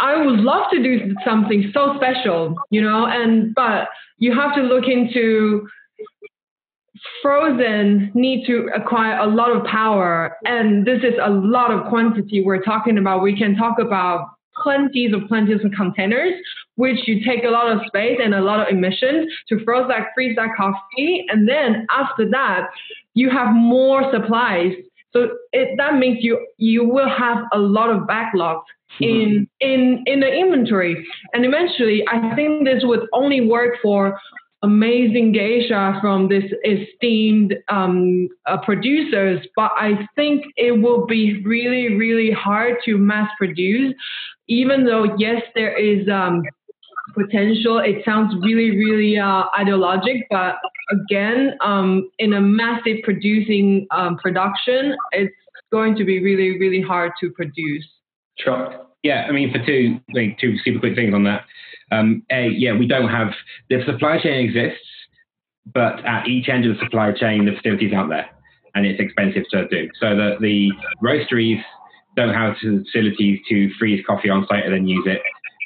I 0.00 0.24
would 0.24 0.40
love 0.40 0.70
to 0.72 0.82
do 0.82 1.14
something 1.24 1.70
so 1.74 1.94
special, 1.96 2.54
you 2.70 2.80
know, 2.80 3.06
and 3.06 3.54
but 3.54 3.88
you 4.18 4.34
have 4.34 4.54
to 4.54 4.62
look 4.62 4.84
into 4.86 5.68
frozen 7.22 8.10
need 8.14 8.46
to 8.46 8.68
acquire 8.74 9.18
a 9.18 9.26
lot 9.26 9.54
of 9.54 9.64
power. 9.64 10.36
And 10.44 10.86
this 10.86 11.02
is 11.02 11.14
a 11.22 11.30
lot 11.30 11.70
of 11.70 11.86
quantity 11.88 12.42
we're 12.42 12.62
talking 12.62 12.98
about. 12.98 13.22
We 13.22 13.36
can 13.36 13.56
talk 13.56 13.78
about 13.78 14.30
plenties 14.64 15.14
of 15.14 15.28
plenties 15.28 15.64
of 15.64 15.70
containers 15.72 16.32
which 16.78 17.08
you 17.08 17.24
take 17.24 17.42
a 17.44 17.48
lot 17.48 17.70
of 17.70 17.80
space 17.88 18.18
and 18.22 18.34
a 18.34 18.40
lot 18.40 18.60
of 18.60 18.68
emissions 18.68 19.28
to 19.48 19.56
freeze 19.64 19.86
that 19.88 20.06
freeze 20.14 20.36
that 20.36 20.50
coffee. 20.56 21.26
And 21.28 21.48
then 21.48 21.86
after 21.90 22.28
that 22.30 22.68
you 23.14 23.30
have 23.30 23.52
more 23.52 24.10
supplies. 24.12 24.72
So 25.12 25.30
it, 25.52 25.76
that 25.76 25.96
means 25.96 26.18
you 26.20 26.46
you 26.56 26.84
will 26.84 27.08
have 27.08 27.38
a 27.52 27.58
lot 27.58 27.90
of 27.90 28.02
backlogs 28.02 28.62
in 29.00 29.46
in 29.60 30.02
in 30.06 30.20
the 30.20 30.32
inventory 30.32 31.06
and 31.32 31.44
eventually 31.44 32.04
i 32.08 32.34
think 32.34 32.64
this 32.64 32.82
would 32.84 33.06
only 33.12 33.40
work 33.40 33.74
for 33.82 34.18
amazing 34.62 35.32
geisha 35.32 35.98
from 36.00 36.28
this 36.28 36.44
esteemed 36.64 37.54
um, 37.68 38.28
uh, 38.46 38.58
producers, 38.58 39.46
but 39.54 39.70
I 39.76 40.06
think 40.16 40.44
it 40.56 40.72
will 40.82 41.06
be 41.06 41.42
really, 41.44 41.96
really 41.96 42.32
hard 42.32 42.76
to 42.84 42.98
mass 42.98 43.30
produce, 43.38 43.94
even 44.48 44.84
though, 44.84 45.14
yes, 45.16 45.42
there 45.54 45.76
is 45.76 46.08
um, 46.08 46.42
potential. 47.14 47.78
It 47.78 48.04
sounds 48.04 48.34
really, 48.42 48.76
really 48.76 49.18
uh, 49.18 49.44
ideologic, 49.56 50.26
but 50.30 50.56
again, 50.90 51.56
um, 51.60 52.10
in 52.18 52.32
a 52.32 52.40
massive 52.40 52.96
producing 53.04 53.86
um, 53.92 54.16
production, 54.16 54.96
it's 55.12 55.34
going 55.70 55.94
to 55.96 56.04
be 56.04 56.20
really, 56.20 56.58
really 56.58 56.80
hard 56.80 57.12
to 57.20 57.30
produce. 57.30 57.86
Sure. 58.38 58.86
Yeah, 59.02 59.26
I 59.28 59.32
mean, 59.32 59.52
for 59.52 59.64
two, 59.64 60.00
like, 60.12 60.38
two 60.40 60.56
super 60.64 60.80
quick 60.80 60.94
things 60.94 61.14
on 61.14 61.24
that. 61.24 61.44
Um, 61.90 62.22
a, 62.30 62.48
yeah, 62.48 62.76
we 62.76 62.86
don't 62.86 63.08
have 63.08 63.28
the 63.70 63.82
supply 63.86 64.18
chain 64.18 64.44
exists, 64.44 64.84
but 65.72 66.04
at 66.04 66.26
each 66.26 66.48
end 66.48 66.66
of 66.66 66.76
the 66.76 66.84
supply 66.84 67.12
chain, 67.12 67.46
the 67.46 67.52
facilities 67.52 67.92
aren't 67.94 68.10
there, 68.10 68.28
and 68.74 68.86
it's 68.86 69.00
expensive 69.00 69.44
to 69.50 69.68
do. 69.68 69.88
So 70.00 70.14
the 70.16 70.36
the 70.40 70.70
roasteries 71.02 71.62
don't 72.16 72.34
have 72.34 72.56
the 72.62 72.84
facilities 72.84 73.40
to 73.48 73.70
freeze 73.78 74.04
coffee 74.06 74.28
on 74.28 74.46
site 74.48 74.64
and 74.64 74.74
then 74.74 74.86
use 74.86 75.06
it. 75.06 75.22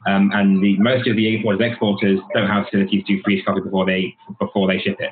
Um, 0.07 0.31
and 0.35 0.63
the, 0.63 0.77
most 0.79 1.09
of 1.09 1.17
the 1.17 1.37
importers 1.37 1.61
exporters 1.71 2.19
don't 2.35 2.49
have 2.49 2.65
facilities 2.67 3.05
to 3.07 3.23
freeze 3.23 3.45
coffee 3.47 3.61
before 3.61 3.87
they 3.87 4.15
before 4.39 4.67
they 4.67 4.79
ship 4.79 4.97
it. 5.01 5.11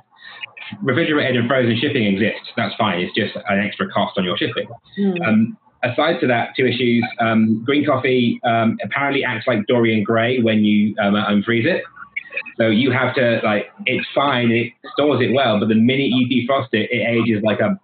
Refrigerated 0.82 1.36
and 1.36 1.48
frozen 1.48 1.78
shipping 1.80 2.06
exists. 2.06 2.48
That's 2.56 2.74
fine. 2.76 3.00
It's 3.00 3.14
just 3.14 3.34
an 3.48 3.58
extra 3.58 3.90
cost 3.90 4.18
on 4.18 4.24
your 4.24 4.36
shipping. 4.36 4.68
Mm. 4.98 5.26
Um, 5.26 5.58
aside 5.82 6.20
to 6.20 6.26
that, 6.26 6.50
two 6.56 6.66
issues. 6.66 7.04
Um, 7.18 7.62
green 7.64 7.84
coffee 7.84 8.40
um, 8.44 8.78
apparently 8.82 9.24
acts 9.24 9.46
like 9.46 9.66
Dorian 9.66 10.04
Gray 10.04 10.40
when 10.40 10.64
you 10.64 10.94
um, 10.98 11.14
unfreeze 11.14 11.66
it. 11.66 11.84
So 12.56 12.68
you 12.68 12.90
have 12.90 13.14
to 13.16 13.40
like 13.42 13.70
it's 13.86 14.06
fine, 14.14 14.50
it 14.50 14.72
stores 14.92 15.20
it 15.20 15.32
well, 15.32 15.58
but 15.58 15.68
the 15.68 15.74
minute 15.74 16.10
you 16.10 16.26
defrost 16.28 16.68
it, 16.72 16.90
it 16.90 17.06
ages 17.06 17.42
like 17.42 17.60
a. 17.60 17.78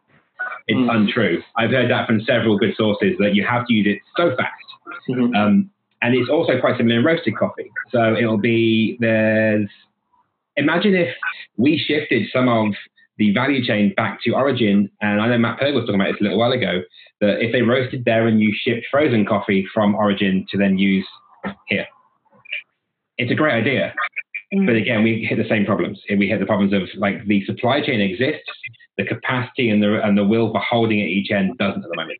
It's 0.68 0.76
mm. 0.76 0.92
untrue. 0.92 1.42
I've 1.56 1.70
heard 1.70 1.88
that 1.92 2.08
from 2.08 2.20
several 2.22 2.58
good 2.58 2.74
sources 2.76 3.14
that 3.20 3.36
you 3.36 3.46
have 3.46 3.66
to 3.68 3.72
use 3.72 3.86
it 3.86 4.00
so 4.16 4.34
fast. 4.36 4.50
Mm-hmm. 5.08 5.34
Um, 5.36 5.70
and 6.02 6.14
it's 6.14 6.28
also 6.28 6.60
quite 6.60 6.76
similar 6.76 6.98
in 6.98 7.04
roasted 7.04 7.36
coffee. 7.36 7.70
So 7.92 8.16
it'll 8.16 8.38
be 8.38 8.96
there's. 9.00 9.68
Imagine 10.56 10.94
if 10.94 11.14
we 11.56 11.78
shifted 11.78 12.28
some 12.32 12.48
of 12.48 12.72
the 13.18 13.32
value 13.32 13.64
chain 13.64 13.92
back 13.96 14.20
to 14.24 14.32
origin. 14.32 14.90
And 15.00 15.20
I 15.20 15.28
know 15.28 15.38
Matt 15.38 15.60
Perger 15.60 15.74
was 15.74 15.84
talking 15.84 16.00
about 16.00 16.12
this 16.12 16.20
a 16.20 16.24
little 16.24 16.38
while 16.38 16.52
ago 16.52 16.82
that 17.20 17.42
if 17.42 17.52
they 17.52 17.62
roasted 17.62 18.04
there 18.04 18.26
and 18.26 18.40
you 18.40 18.54
shipped 18.54 18.86
frozen 18.90 19.24
coffee 19.24 19.66
from 19.72 19.94
origin 19.94 20.46
to 20.50 20.58
then 20.58 20.78
use 20.78 21.06
here, 21.66 21.86
it's 23.18 23.32
a 23.32 23.34
great 23.34 23.54
idea. 23.54 23.94
Mm. 24.54 24.66
But 24.66 24.76
again, 24.76 25.02
we 25.02 25.24
hit 25.28 25.38
the 25.38 25.48
same 25.48 25.64
problems. 25.64 26.00
We 26.08 26.28
hit 26.28 26.40
the 26.40 26.46
problems 26.46 26.72
of 26.72 26.82
like 26.96 27.26
the 27.26 27.44
supply 27.46 27.80
chain 27.84 28.00
exists, 28.00 28.48
the 28.96 29.04
capacity 29.04 29.70
and 29.70 29.82
the 29.82 30.00
and 30.02 30.16
the 30.16 30.24
will 30.24 30.52
for 30.52 30.60
holding 30.60 31.00
at 31.00 31.08
each 31.08 31.30
end 31.30 31.58
doesn't 31.58 31.82
at 31.82 31.88
the 31.88 31.96
moment. 31.96 32.18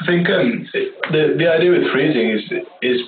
I 0.00 0.06
think 0.06 0.28
um, 0.28 0.68
the 1.12 1.34
the 1.38 1.48
idea 1.48 1.70
with 1.70 1.90
freezing 1.92 2.30
is 2.30 2.42
is 2.82 3.00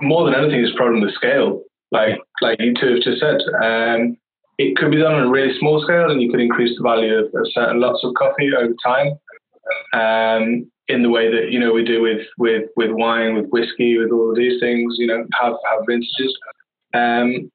more 0.00 0.24
than 0.24 0.34
anything 0.34 0.64
is 0.64 0.70
problem 0.76 1.00
with 1.00 1.14
scale. 1.14 1.62
Like 1.90 2.18
like 2.42 2.60
you 2.60 2.74
two 2.74 2.94
have 2.94 3.02
just 3.02 3.20
said, 3.20 3.40
um, 3.62 4.16
it 4.58 4.76
could 4.76 4.90
be 4.90 4.98
done 4.98 5.14
on 5.14 5.22
a 5.26 5.30
really 5.30 5.56
small 5.58 5.80
scale, 5.82 6.10
and 6.10 6.20
you 6.20 6.30
could 6.30 6.40
increase 6.40 6.76
the 6.76 6.82
value 6.82 7.14
of, 7.14 7.26
of 7.26 7.46
certain 7.52 7.80
lots 7.80 8.02
of 8.04 8.14
coffee 8.14 8.50
over 8.56 8.74
time. 8.84 9.18
Um, 9.92 10.70
in 10.88 11.02
the 11.02 11.10
way 11.10 11.30
that 11.30 11.52
you 11.52 11.60
know 11.60 11.72
we 11.72 11.84
do 11.84 12.02
with 12.02 12.26
with 12.38 12.64
with 12.76 12.90
wine, 12.90 13.34
with 13.34 13.46
whiskey, 13.50 13.98
with 13.98 14.10
all 14.10 14.30
of 14.30 14.36
these 14.36 14.60
things. 14.60 14.96
You 14.98 15.06
know, 15.06 15.24
have 15.40 15.54
have 15.70 15.86
vintages. 15.86 16.36
Um, 16.94 17.50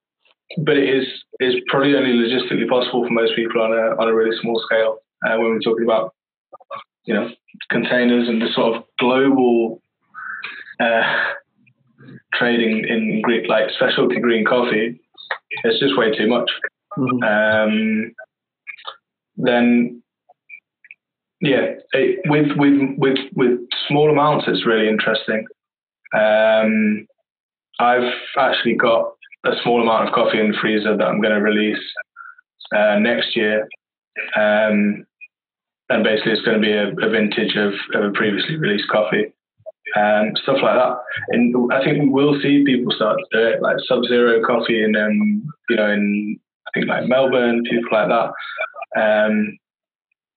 but 0.57 0.77
it 0.77 0.87
is 0.87 1.07
is 1.39 1.55
probably 1.67 1.95
only 1.95 2.11
logistically 2.11 2.69
possible 2.69 3.05
for 3.05 3.13
most 3.13 3.35
people 3.35 3.61
on 3.61 3.71
a 3.71 3.99
on 4.01 4.07
a 4.07 4.13
really 4.13 4.35
small 4.41 4.61
scale 4.65 4.99
uh, 5.25 5.37
when 5.37 5.51
we're 5.51 5.59
talking 5.59 5.83
about 5.83 6.13
you 7.05 7.13
know 7.13 7.29
containers 7.69 8.27
and 8.27 8.41
the 8.41 8.49
sort 8.53 8.75
of 8.75 8.83
global 8.99 9.81
uh, 10.79 11.03
trading 12.33 12.85
in 12.87 13.21
Greek 13.21 13.47
like 13.49 13.69
specialty 13.75 14.19
green 14.19 14.45
coffee. 14.45 14.99
It's 15.63 15.79
just 15.79 15.97
way 15.97 16.15
too 16.15 16.27
much. 16.27 16.49
Mm-hmm. 16.97 17.23
Um, 17.23 18.11
then 19.37 20.03
yeah, 21.41 21.73
it, 21.91 22.19
with 22.25 22.47
with 22.55 22.79
with 22.97 23.17
with 23.35 23.59
small 23.87 24.09
amounts, 24.09 24.45
it's 24.47 24.65
really 24.65 24.87
interesting. 24.87 25.45
Um, 26.15 27.05
I've 27.79 28.13
actually 28.37 28.75
got 28.75 29.13
a 29.45 29.51
small 29.63 29.81
amount 29.81 30.07
of 30.07 30.13
coffee 30.13 30.39
in 30.39 30.51
the 30.51 30.57
freezer 30.61 30.95
that 30.95 31.05
I'm 31.05 31.21
going 31.21 31.33
to 31.33 31.41
release 31.41 31.83
uh, 32.73 32.97
next 32.99 33.35
year, 33.35 33.67
um, 34.37 35.05
and 35.89 36.03
basically 36.03 36.33
it's 36.33 36.45
going 36.45 36.61
to 36.61 36.65
be 36.65 36.71
a, 36.71 36.89
a 37.05 37.09
vintage 37.09 37.57
of, 37.57 37.73
of, 37.93 38.09
a 38.09 38.13
previously 38.13 38.55
released 38.55 38.87
coffee 38.89 39.33
and 39.95 40.39
stuff 40.43 40.57
like 40.63 40.75
that. 40.75 40.97
And 41.29 41.73
I 41.73 41.83
think 41.83 42.03
we 42.03 42.09
will 42.09 42.39
see 42.41 42.63
people 42.65 42.93
start 42.95 43.17
to 43.17 43.37
do 43.37 43.47
it, 43.47 43.61
like 43.61 43.77
Sub 43.87 44.03
Zero 44.07 44.41
Coffee, 44.45 44.83
and 44.83 44.95
um, 44.95 45.43
you 45.69 45.75
know, 45.75 45.91
in 45.91 46.39
think 46.73 46.87
like 46.87 47.07
Melbourne, 47.07 47.63
people 47.63 47.89
like 47.91 48.09
that. 48.09 48.31
Um, 48.99 49.57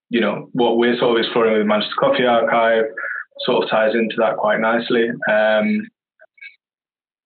you 0.09 0.21
know, 0.21 0.49
what 0.53 0.77
we're 0.77 0.99
sort 0.99 1.19
of 1.19 1.25
exploring 1.25 1.59
with 1.59 1.67
Manchester 1.67 1.95
Coffee 1.99 2.27
Archive 2.27 2.85
sort 3.41 3.65
of 3.65 3.71
ties 3.71 3.95
into 3.95 4.17
that 4.19 4.37
quite 4.37 4.61
nicely. 4.61 5.09
Um, 5.29 5.89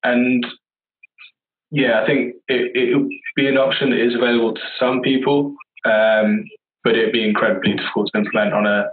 and 0.03 0.45
yeah, 1.71 2.01
I 2.03 2.07
think 2.07 2.35
it 2.49 2.97
would 2.97 3.11
be 3.37 3.47
an 3.47 3.59
option 3.59 3.91
that 3.91 4.05
is 4.05 4.15
available 4.15 4.55
to 4.55 4.61
some 4.79 5.03
people, 5.03 5.55
um, 5.85 6.45
but 6.83 6.97
it'd 6.97 7.13
be 7.13 7.27
incredibly 7.27 7.75
difficult 7.75 8.11
to 8.13 8.19
implement 8.19 8.55
on 8.55 8.67
a 8.67 8.87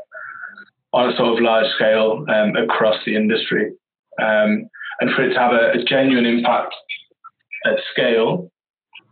on 0.94 1.10
a 1.10 1.18
sort 1.18 1.38
of 1.38 1.44
large 1.44 1.68
scale 1.76 2.26
um, 2.30 2.56
across 2.56 2.98
the 3.06 3.16
industry. 3.16 3.72
Um, 4.22 4.70
and 5.00 5.12
for 5.16 5.24
it 5.24 5.34
to 5.34 5.40
have 5.40 5.54
a, 5.54 5.80
a 5.80 5.84
genuine 5.84 6.26
impact 6.26 6.74
at 7.66 7.80
scale, 7.92 8.52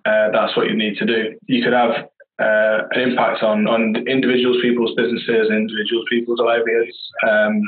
uh, 0.06 0.30
that's 0.32 0.56
what 0.56 0.68
you 0.68 0.76
need 0.76 0.98
to 0.98 1.06
do. 1.06 1.36
You 1.48 1.64
could 1.64 1.74
have 1.74 1.92
uh, 2.40 2.88
an 2.92 3.02
impact 3.10 3.44
on 3.44 3.68
on 3.68 3.96
individuals, 4.08 4.58
people's 4.62 4.94
businesses, 4.96 5.50
individuals, 5.50 6.06
people's 6.10 6.40
livelihoods. 6.40 6.98
Um, 7.28 7.62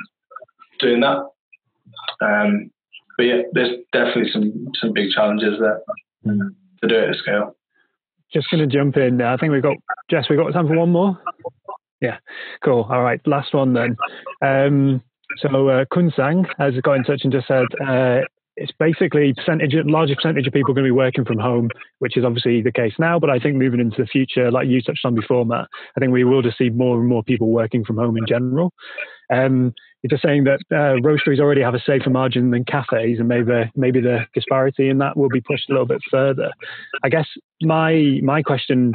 doing 0.80 1.00
that, 1.02 1.26
um, 2.22 2.70
but 3.18 3.24
yeah, 3.24 3.42
there's 3.54 3.78
definitely 3.92 4.32
some 4.32 4.72
some 4.80 4.94
big 4.94 5.10
challenges 5.12 5.60
there 5.60 5.82
mm. 6.26 6.50
to 6.82 6.88
do 6.88 6.96
it 6.96 7.10
at 7.10 7.16
scale. 7.16 7.56
Just 8.34 8.50
going 8.52 8.68
to 8.68 8.76
jump 8.76 8.98
in. 8.98 9.22
I 9.22 9.38
think 9.38 9.52
we've 9.52 9.64
got 9.64 9.78
Jess. 10.12 10.26
We've 10.30 10.38
got 10.38 10.52
time 10.52 10.68
for 10.68 10.78
one 10.78 10.92
more. 10.92 11.20
Yeah, 12.02 12.18
cool. 12.64 12.88
All 12.90 13.02
right, 13.02 13.20
last 13.26 13.54
one 13.54 13.74
then. 13.74 13.98
Um, 14.42 15.02
so 15.38 15.68
uh, 15.70 15.86
Kunsang 15.86 16.46
has 16.58 16.76
got 16.82 16.94
in 16.94 17.04
touch 17.04 17.22
and 17.24 17.34
just 17.34 17.48
said 17.48 17.66
uh, 17.86 18.20
it's 18.58 18.72
basically 18.80 19.34
percentage, 19.34 19.74
larger 19.86 20.16
percentage 20.16 20.48
of 20.48 20.54
people 20.54 20.74
going 20.74 20.84
to 20.84 20.88
be 20.88 20.92
working 20.92 21.24
from 21.24 21.38
home, 21.38 21.70
which 22.00 22.18
is 22.18 22.26
obviously 22.26 22.62
the 22.62 22.72
case 22.72 22.94
now. 22.98 23.20
But 23.20 23.30
I 23.30 23.40
think 23.40 23.56
moving 23.56 23.80
into 23.80 24.02
the 24.02 24.08
future, 24.08 24.52
like 24.52 24.68
you 24.68 24.82
touched 24.82 25.06
on 25.06 25.16
before, 25.16 25.46
Matt, 25.46 25.68
I 25.96 26.00
think 26.00 26.12
we 26.12 26.24
will 26.24 26.42
just 26.42 26.58
see 26.58 26.70
more 26.70 27.00
and 27.00 27.08
more 27.08 27.24
people 27.24 27.50
working 27.50 27.86
from 27.86 27.98
home 27.98 28.18
in 28.18 28.26
general. 28.28 28.74
Um, 29.32 29.74
you're 30.02 30.10
just 30.10 30.24
saying 30.24 30.46
that 30.46 30.60
uh, 30.72 31.00
roasteries 31.02 31.40
already 31.40 31.62
have 31.62 31.76
a 31.76 31.80
safer 31.80 32.10
margin 32.10 32.52
than 32.52 32.66
cafes, 32.66 33.20
and 33.20 33.28
maybe 33.28 33.72
maybe 33.76 34.02
the 34.02 34.26
disparity 34.34 34.90
in 34.90 34.98
that 35.00 35.18
will 35.18 35.30
be 35.30 35.42
pushed 35.42 35.70
a 35.70 35.74
little 35.74 35.88
bit 35.88 36.02
further. 36.10 36.52
I 37.04 37.10
guess 37.10 37.28
my 37.62 38.20
my 38.24 38.42
question 38.42 38.94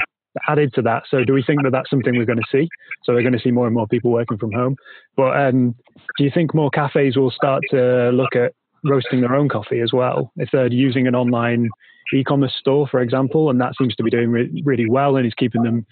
added 0.48 0.72
to 0.74 0.82
that. 0.82 1.02
So, 1.10 1.24
do 1.24 1.32
we 1.34 1.42
think 1.42 1.62
that 1.62 1.70
that's 1.70 1.90
something 1.90 2.16
we're 2.16 2.24
going 2.24 2.38
to 2.38 2.44
see? 2.50 2.68
So, 3.04 3.12
we're 3.12 3.22
going 3.22 3.34
to 3.34 3.40
see 3.40 3.50
more 3.50 3.66
and 3.66 3.74
more 3.74 3.86
people 3.86 4.10
working 4.10 4.38
from 4.38 4.52
home. 4.52 4.76
But 5.16 5.36
um, 5.36 5.74
do 6.16 6.24
you 6.24 6.30
think 6.32 6.54
more 6.54 6.70
cafes 6.70 7.16
will 7.16 7.30
start 7.30 7.62
to 7.70 8.10
look 8.10 8.34
at 8.34 8.52
roasting 8.84 9.20
their 9.20 9.34
own 9.34 9.48
coffee 9.48 9.80
as 9.80 9.92
well. 9.92 10.32
If 10.36 10.50
they're 10.52 10.72
using 10.72 11.06
an 11.06 11.14
online 11.14 11.68
e-commerce 12.14 12.54
store, 12.58 12.86
for 12.90 13.00
example, 13.00 13.48
and 13.50 13.60
that 13.60 13.74
seems 13.78 13.94
to 13.96 14.02
be 14.02 14.10
doing 14.10 14.30
re- 14.30 14.62
really 14.64 14.88
well 14.88 15.16
and 15.16 15.26
is 15.26 15.34
keeping 15.34 15.62
them 15.62 15.86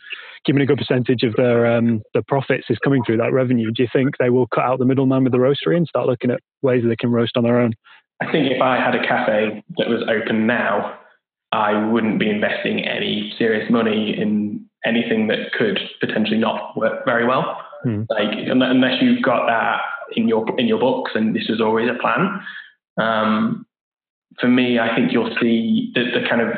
keeping 0.45 0.63
a 0.63 0.67
good 0.67 0.79
percentage 0.79 1.23
of 1.23 1.35
their 1.37 1.67
um, 1.67 2.03
the 2.15 2.23
profits 2.23 2.67
is 2.71 2.79
coming 2.79 3.03
through 3.05 3.19
that 3.19 3.33
revenue. 3.33 3.71
Do 3.71 3.83
you 3.83 3.89
think 3.93 4.17
they 4.19 4.31
will 4.31 4.47
cut 4.47 4.65
out 4.65 4.79
the 4.79 4.85
middleman 4.85 5.25
with 5.25 5.33
the 5.33 5.39
roastery 5.39 5.77
and 5.77 5.87
start 5.87 6.07
looking 6.07 6.31
at 6.31 6.41
ways 6.63 6.83
that 6.83 6.89
they 6.89 6.97
can 6.97 7.11
roast 7.11 7.37
on 7.37 7.45
their 7.45 7.61
own? 7.61 7.73
I 8.21 8.31
think 8.31 8.51
if 8.51 8.61
I 8.61 8.77
had 8.77 8.95
a 8.95 9.07
cafe 9.07 9.63
that 9.79 9.89
was 9.89 10.03
open 10.09 10.47
now, 10.47 10.99
I 11.53 11.91
wouldn't 11.91 12.19
be 12.19 12.29
investing 12.29 12.87
any 12.87 13.33
serious 13.39 13.71
money 13.71 14.15
in 14.17 14.67
anything 14.85 15.29
that 15.29 15.53
could 15.59 15.79
potentially 16.01 16.39
not 16.39 16.77
work 16.77 17.05
very 17.05 17.27
well. 17.27 17.61
Hmm. 17.83 18.03
Like 18.11 18.29
unless 18.47 19.03
you've 19.03 19.23
got 19.23 19.47
that 19.47 19.81
in 20.17 20.29
your 20.29 20.45
in 20.59 20.67
your 20.67 20.79
books 20.79 21.13
and 21.15 21.35
this 21.35 21.49
was 21.49 21.61
always 21.61 21.89
a 21.89 22.01
plan, 22.01 22.41
um, 23.01 23.67
for 24.39 24.49
me, 24.49 24.79
I 24.79 24.95
think 24.95 25.13
you'll 25.13 25.35
see 25.41 25.93
the, 25.95 26.05
the 26.21 26.29
kind 26.29 26.43
of 26.43 26.49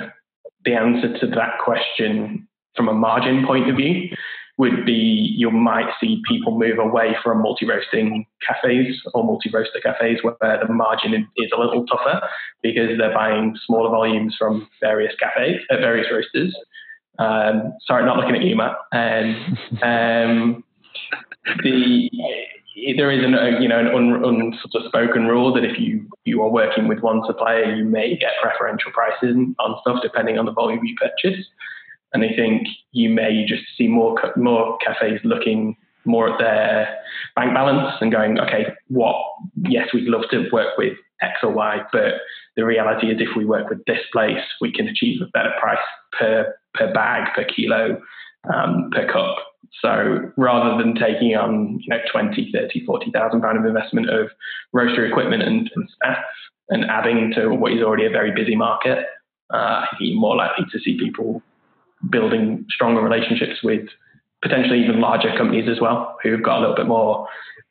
the 0.65 0.75
answer 0.75 1.19
to 1.19 1.27
that 1.35 1.59
question 1.65 2.49
from 2.77 2.89
a 2.89 2.95
margin 2.95 3.47
point 3.47 3.69
of 3.69 3.77
view 3.77 4.11
would 4.59 4.85
be 4.85 5.35
you 5.37 5.51
might 5.51 5.91
see 6.01 6.23
people 6.29 6.59
move 6.59 6.79
away 6.79 7.17
from 7.23 7.43
multi-roasting 7.43 8.27
cafes 8.47 9.01
or 9.15 9.25
multi-roaster 9.25 9.81
cafes 9.83 10.21
where 10.23 10.65
the 10.67 10.73
margin 10.73 11.15
is 11.37 11.51
a 11.57 11.61
little 11.61 11.87
tougher 11.87 12.21
because 12.63 12.91
they're 12.99 13.15
buying 13.15 13.57
smaller 13.67 13.91
volumes 13.91 14.37
from 14.39 14.69
various 14.81 15.15
cafes 15.19 15.61
at 15.71 15.79
uh, 15.79 15.81
various 15.81 16.07
roasters. 16.13 16.55
Um, 17.19 17.73
sorry, 17.87 18.05
not 18.05 18.19
looking 18.19 18.37
at 18.37 18.43
you, 18.43 18.57
Matt. 18.57 18.77
And 18.93 19.59
um, 19.83 20.65
the 21.63 22.11
there 22.97 23.11
is 23.11 23.25
an 23.25 23.35
uh, 23.35 23.59
you 23.61 23.69
know 23.69 23.79
an 23.79 23.89
un, 23.89 24.25
un, 24.25 24.59
sort 24.63 24.83
of 24.83 24.89
spoken 24.89 25.27
rule 25.27 25.53
that 25.55 25.65
if 25.65 25.79
you 25.79 26.09
you 26.25 26.43
are 26.43 26.51
working 26.51 26.89
with 26.89 27.01
one 27.01 27.23
supplier, 27.27 27.75
you 27.75 27.85
may 27.85 28.17
get 28.17 28.33
preferential 28.41 28.91
prices 28.93 29.37
on 29.59 29.77
stuff 29.83 29.99
depending 30.03 30.39
on 30.39 30.47
the 30.47 30.53
volume 30.53 30.85
you 30.85 30.95
purchase. 30.97 31.45
And 32.15 32.23
I 32.23 32.29
think 32.37 32.69
you 32.93 33.09
may 33.09 33.45
just 33.47 33.63
see 33.77 33.89
more 33.89 34.17
more 34.37 34.79
cafes 34.79 35.21
looking 35.25 35.77
more 36.05 36.33
at 36.33 36.39
their 36.39 36.99
bank 37.37 37.55
balance 37.55 37.97
and 38.01 38.11
going, 38.11 38.39
okay, 38.39 38.67
what? 38.89 39.17
Yes, 39.69 39.89
we'd 39.95 40.09
love 40.09 40.25
to 40.31 40.49
work 40.53 40.77
with 40.77 40.95
X 41.21 41.35
or 41.43 41.51
Y, 41.51 41.81
but 41.93 42.15
the 42.57 42.65
reality 42.65 43.09
is, 43.09 43.21
if 43.21 43.37
we 43.37 43.45
work 43.45 43.71
with 43.71 43.85
this 43.87 44.01
place, 44.13 44.45
we 44.61 44.73
can 44.73 44.89
achieve 44.89 45.21
a 45.23 45.27
better 45.27 45.53
price 45.61 45.79
per 46.19 46.55
per 46.75 46.93
bag, 46.93 47.29
per 47.35 47.45
kilo, 47.45 48.01
um, 48.53 48.91
per 48.93 49.11
cup 49.13 49.37
so 49.81 50.31
rather 50.37 50.83
than 50.83 50.95
taking 50.95 51.35
on, 51.37 51.79
you 51.81 51.89
know, 51.89 51.99
20, 52.11 52.51
30, 52.53 52.85
40,000 52.85 53.41
pound 53.41 53.59
of 53.59 53.65
investment 53.65 54.11
of 54.11 54.29
roastery 54.75 55.09
equipment 55.11 55.43
and, 55.43 55.71
and, 55.75 55.89
staff 55.97 56.25
and 56.69 56.85
adding 56.85 57.33
to 57.35 57.49
what 57.49 57.73
is 57.73 57.83
already 57.83 58.07
a 58.07 58.11
very 58.11 58.33
busy 58.33 58.57
market, 58.57 59.07
uh, 59.51 59.85
you're 60.01 60.19
more 60.19 60.37
likely 60.37 60.65
to 60.71 60.79
see 60.81 60.99
people 60.99 61.43
building 62.11 62.65
stronger 62.71 63.01
relationships 63.01 63.63
with 63.63 63.87
potentially 64.43 64.83
even 64.83 65.01
larger 65.01 65.35
companies 65.37 65.69
as 65.69 65.81
well, 65.81 66.17
who've 66.23 66.43
got 66.43 66.59
a 66.59 66.61
little 66.61 66.77
bit 66.77 66.87
more 66.87 67.29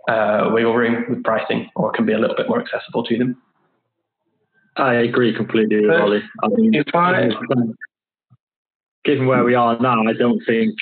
uh, 0.08 0.50
wiggle 0.52 0.74
room 0.74 1.06
with 1.10 1.24
pricing 1.24 1.70
or 1.76 1.92
can 1.92 2.06
be 2.06 2.14
a 2.14 2.20
little 2.20 2.36
bit 2.36 2.48
more 2.48 2.62
accessible 2.62 3.04
to 3.04 3.18
them. 3.18 3.42
I 4.78 4.94
agree 4.94 5.36
completely 5.36 5.82
with 5.82 5.92
Ollie. 5.92 6.24
I 6.44 6.48
mean, 6.48 6.72
given 9.04 9.28
where 9.28 9.44
we 9.44 9.54
are 9.54 9.78
now, 9.80 10.08
I 10.08 10.14
don't 10.14 10.42
think 10.46 10.76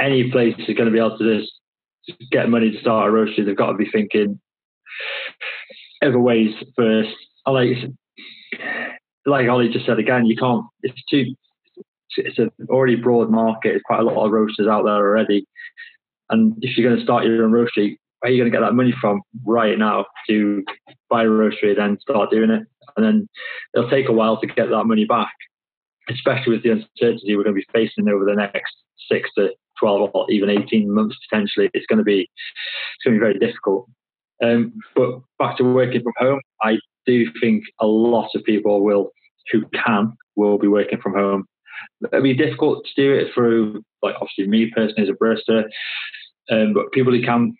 any 0.00 0.30
place 0.30 0.54
is 0.58 0.76
going 0.76 0.86
to 0.86 0.90
be 0.90 0.98
able 0.98 1.18
to 1.18 1.40
just 1.40 1.52
get 2.30 2.48
money 2.48 2.70
to 2.70 2.80
start 2.80 3.08
a 3.08 3.12
roastery, 3.12 3.44
they've 3.44 3.56
got 3.56 3.72
to 3.72 3.76
be 3.76 3.90
thinking 3.90 4.40
other 6.02 6.18
ways 6.18 6.54
first. 6.76 7.10
I 7.46 7.50
like 7.50 7.76
like 9.26 9.48
Ollie 9.48 9.68
just 9.68 9.86
said 9.86 9.98
again, 9.98 10.26
you 10.26 10.36
can't. 10.36 10.64
It's 10.82 11.02
too. 11.08 11.34
It's 12.16 12.38
an 12.38 12.50
already 12.68 12.96
broad 12.96 13.30
market. 13.30 13.70
There's 13.70 13.82
quite 13.84 14.00
a 14.00 14.04
lot 14.04 14.26
of 14.26 14.32
roasters 14.32 14.68
out 14.68 14.84
there 14.84 14.94
already. 14.94 15.46
And 16.28 16.54
if 16.60 16.76
you're 16.76 16.88
going 16.88 16.98
to 16.98 17.04
start 17.04 17.24
your 17.24 17.44
own 17.44 17.52
roastery, 17.52 17.96
where 18.20 18.30
are 18.30 18.34
you 18.34 18.40
going 18.40 18.50
to 18.50 18.56
get 18.56 18.64
that 18.64 18.74
money 18.74 18.94
from 19.00 19.22
right 19.46 19.78
now 19.78 20.04
to 20.28 20.62
buy 21.08 21.22
a 21.22 21.26
roastery, 21.26 21.70
and 21.70 21.78
then 21.78 21.98
start 22.00 22.30
doing 22.30 22.50
it? 22.50 22.64
And 22.96 23.06
then 23.06 23.28
it'll 23.74 23.88
take 23.88 24.08
a 24.08 24.12
while 24.12 24.38
to 24.40 24.46
get 24.46 24.68
that 24.68 24.84
money 24.84 25.06
back, 25.06 25.32
especially 26.10 26.54
with 26.54 26.62
the 26.62 26.70
uncertainty 26.72 27.34
we're 27.34 27.44
going 27.44 27.56
to 27.56 27.60
be 27.60 27.66
facing 27.72 28.08
over 28.08 28.24
the 28.24 28.34
next 28.34 28.74
six 29.10 29.30
to 29.38 29.50
12 29.82 30.10
or 30.14 30.30
even 30.30 30.48
18 30.48 30.94
months 30.94 31.16
potentially, 31.28 31.68
it's 31.74 31.86
going 31.86 31.98
to 31.98 32.04
be 32.04 32.20
it's 32.20 33.04
going 33.04 33.14
to 33.14 33.18
be 33.18 33.24
very 33.24 33.38
difficult. 33.38 33.88
Um, 34.42 34.72
but 34.94 35.20
back 35.38 35.56
to 35.56 35.64
working 35.64 36.02
from 36.02 36.12
home, 36.16 36.40
I 36.62 36.78
do 37.04 37.26
think 37.40 37.64
a 37.80 37.86
lot 37.86 38.30
of 38.34 38.44
people 38.44 38.84
will 38.84 39.10
who 39.50 39.64
can 39.84 40.12
will 40.36 40.56
be 40.56 40.68
working 40.68 41.00
from 41.00 41.14
home. 41.14 41.46
It'll 42.04 42.22
be 42.22 42.34
difficult 42.34 42.84
to 42.84 43.02
do 43.02 43.12
it 43.12 43.34
through, 43.34 43.82
like 44.02 44.14
obviously 44.20 44.46
me 44.46 44.70
personally 44.74 45.02
as 45.02 45.08
a 45.08 45.24
barista, 45.24 45.64
um, 46.50 46.74
but 46.74 46.92
people 46.92 47.12
who 47.12 47.22
can, 47.22 47.56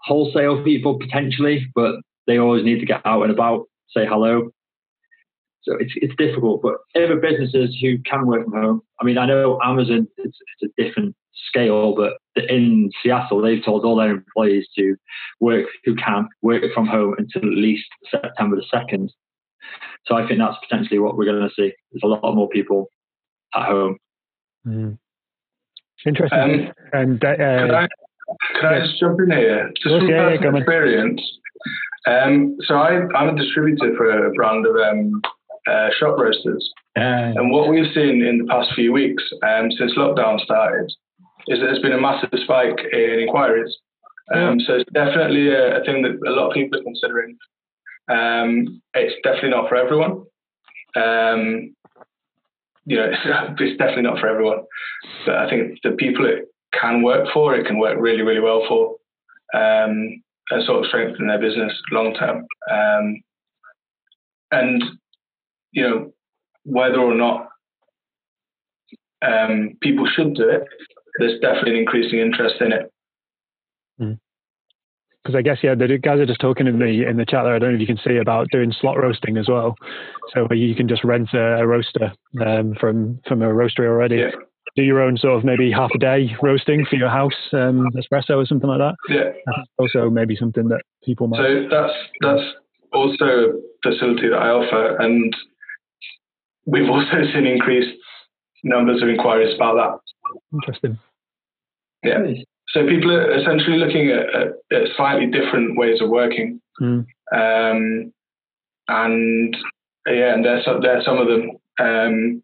wholesale 0.00 0.62
people 0.62 0.98
potentially, 0.98 1.66
but 1.74 1.96
they 2.26 2.38
always 2.38 2.64
need 2.64 2.80
to 2.80 2.86
get 2.86 3.00
out 3.06 3.22
and 3.22 3.32
about, 3.32 3.66
say 3.88 4.06
hello. 4.06 4.50
So 5.66 5.76
it's 5.78 5.92
it's 5.96 6.14
difficult. 6.16 6.62
But 6.62 6.74
other 6.94 7.16
businesses 7.16 7.76
who 7.80 7.98
can 8.02 8.26
work 8.26 8.44
from 8.44 8.52
home, 8.52 8.82
I 9.00 9.04
mean, 9.04 9.18
I 9.18 9.26
know 9.26 9.58
Amazon 9.64 10.06
it's, 10.18 10.38
it's 10.60 10.72
a 10.78 10.82
different 10.82 11.16
scale, 11.48 11.94
but 11.94 12.14
in 12.48 12.90
Seattle 13.02 13.42
they've 13.42 13.64
told 13.64 13.84
all 13.84 13.96
their 13.96 14.10
employees 14.10 14.66
to 14.76 14.96
work 15.40 15.66
who 15.84 15.94
can 15.96 16.28
work 16.42 16.62
from 16.74 16.86
home 16.86 17.14
until 17.18 17.42
at 17.42 17.56
least 17.56 17.86
September 18.10 18.56
the 18.56 18.64
second. 18.70 19.12
So 20.06 20.16
I 20.16 20.26
think 20.26 20.38
that's 20.38 20.56
potentially 20.68 21.00
what 21.00 21.16
we're 21.16 21.24
going 21.24 21.42
to 21.42 21.54
see. 21.54 21.72
There's 21.92 22.02
a 22.04 22.06
lot 22.06 22.34
more 22.34 22.48
people 22.48 22.88
at 23.54 23.66
home. 23.66 23.98
Mm. 24.66 24.98
Interesting. 26.06 26.38
Um, 26.38 26.72
and 26.92 27.24
uh, 27.24 27.36
Could 27.36 27.74
I, 27.74 27.88
could 28.54 28.64
I 28.64 28.86
just 28.86 29.00
jump 29.00 29.18
in 29.20 29.36
here? 29.36 29.70
Just 29.76 29.88
course, 29.88 30.02
from 30.02 30.08
yeah, 30.08 30.30
yeah, 30.30 30.36
personal 30.36 30.56
experience. 30.56 31.20
Um, 32.06 32.56
so 32.66 32.76
I, 32.76 33.00
I'm 33.16 33.36
a 33.36 33.36
distributor 33.36 33.96
for 33.96 34.26
a 34.26 34.32
brand 34.32 34.64
of 34.66 34.76
um, 34.76 35.20
uh, 35.70 35.88
shop 35.98 36.16
roasters. 36.18 36.68
And 37.36 37.50
what 37.50 37.68
we've 37.68 37.92
seen 37.94 38.22
in 38.24 38.38
the 38.38 38.46
past 38.48 38.74
few 38.74 38.92
weeks, 38.92 39.22
um, 39.42 39.70
since 39.70 39.92
lockdown 39.96 40.40
started, 40.40 40.90
is 41.48 41.60
that 41.60 41.66
there's 41.66 41.82
been 41.82 41.92
a 41.92 42.00
massive 42.00 42.30
spike 42.42 42.78
in 42.92 43.20
inquiries. 43.20 43.76
Um, 44.34 44.58
so 44.60 44.74
it's 44.74 44.90
definitely 44.92 45.48
a, 45.50 45.80
a 45.80 45.84
thing 45.84 46.02
that 46.02 46.18
a 46.26 46.32
lot 46.32 46.48
of 46.48 46.54
people 46.54 46.78
are 46.78 46.82
considering. 46.82 47.36
Um, 48.08 48.82
it's 48.94 49.14
definitely 49.22 49.50
not 49.50 49.68
for 49.68 49.76
everyone. 49.76 50.24
Um, 50.96 51.74
you 52.86 52.96
know, 52.96 53.10
it's, 53.10 53.20
it's 53.60 53.78
definitely 53.78 54.02
not 54.02 54.18
for 54.18 54.28
everyone. 54.28 54.64
But 55.26 55.36
I 55.36 55.50
think 55.50 55.78
the 55.82 55.92
people 55.92 56.26
it 56.26 56.46
can 56.72 57.02
work 57.02 57.28
for, 57.32 57.54
it 57.54 57.66
can 57.66 57.78
work 57.78 57.98
really, 58.00 58.22
really 58.22 58.40
well 58.40 58.64
for, 58.68 58.96
um, 59.54 60.22
and 60.50 60.64
sort 60.64 60.80
of 60.84 60.86
strengthen 60.86 61.26
their 61.26 61.40
business 61.40 61.72
long 61.92 62.14
term. 62.14 62.46
Um, 62.70 63.22
and 64.52 64.82
you 65.76 65.82
know, 65.82 66.12
whether 66.64 66.98
or 66.98 67.14
not 67.14 67.48
um, 69.22 69.76
people 69.82 70.06
should 70.06 70.34
do 70.34 70.48
it, 70.48 70.62
there's 71.18 71.38
definitely 71.40 71.72
an 71.72 71.76
increasing 71.76 72.18
interest 72.18 72.56
in 72.60 72.72
it. 72.72 72.90
because 75.22 75.36
I 75.36 75.42
guess 75.42 75.58
yeah, 75.62 75.74
the 75.74 75.98
guys 75.98 76.18
are 76.18 76.26
just 76.26 76.40
talking 76.40 76.66
in 76.66 76.78
the 76.78 77.06
in 77.06 77.18
the 77.18 77.26
chat 77.26 77.44
there. 77.44 77.54
I 77.54 77.58
don't 77.58 77.70
know 77.70 77.74
if 77.74 77.80
you 77.80 77.86
can 77.86 77.98
see 78.02 78.16
about 78.16 78.48
doing 78.50 78.72
slot 78.72 78.96
roasting 78.96 79.36
as 79.36 79.48
well. 79.48 79.74
So 80.32 80.48
you 80.52 80.74
can 80.74 80.88
just 80.88 81.04
rent 81.04 81.28
a, 81.34 81.58
a 81.58 81.66
roaster 81.66 82.12
um, 82.44 82.74
from 82.80 83.20
from 83.28 83.42
a 83.42 83.46
roastery 83.46 83.86
already. 83.86 84.16
Yeah. 84.16 84.30
Do 84.76 84.82
your 84.82 85.00
own 85.00 85.16
sort 85.16 85.38
of 85.38 85.44
maybe 85.44 85.70
half 85.70 85.90
a 85.94 85.98
day 85.98 86.34
roasting 86.42 86.84
for 86.88 86.96
your 86.96 87.08
house 87.08 87.32
um, 87.52 87.88
espresso 87.96 88.36
or 88.36 88.46
something 88.46 88.68
like 88.68 88.78
that. 88.78 88.94
Yeah. 89.08 89.32
That's 89.46 89.68
also 89.78 90.10
maybe 90.10 90.36
something 90.36 90.68
that 90.68 90.82
people 91.04 91.28
might. 91.28 91.38
So 91.38 91.68
that's 91.70 91.94
that's 92.20 92.52
also 92.92 93.24
a 93.24 93.52
facility 93.82 94.28
that 94.28 94.38
I 94.38 94.48
offer, 94.48 94.96
and 94.96 95.34
we've 96.66 96.88
also 96.90 97.22
seen 97.32 97.46
increased 97.46 97.96
numbers 98.64 99.02
of 99.02 99.08
inquiries 99.08 99.54
about 99.54 99.74
that. 99.76 100.38
Interesting. 100.52 100.98
Yeah. 102.02 102.18
So 102.68 102.86
people 102.86 103.10
are 103.12 103.30
essentially 103.38 103.78
looking 103.78 104.10
at, 104.10 104.26
at, 104.34 104.48
at 104.82 104.88
slightly 104.96 105.26
different 105.26 105.78
ways 105.78 106.00
of 106.00 106.08
working, 106.10 106.60
Mm. 106.80 107.06
um, 107.32 108.12
and 108.88 109.56
yeah, 110.06 110.34
and 110.34 110.44
there's 110.44 110.62
some, 110.66 110.80
there's 110.82 111.04
some 111.06 111.16
of 111.16 111.26
them. 111.26 111.50
Um, 111.80 112.42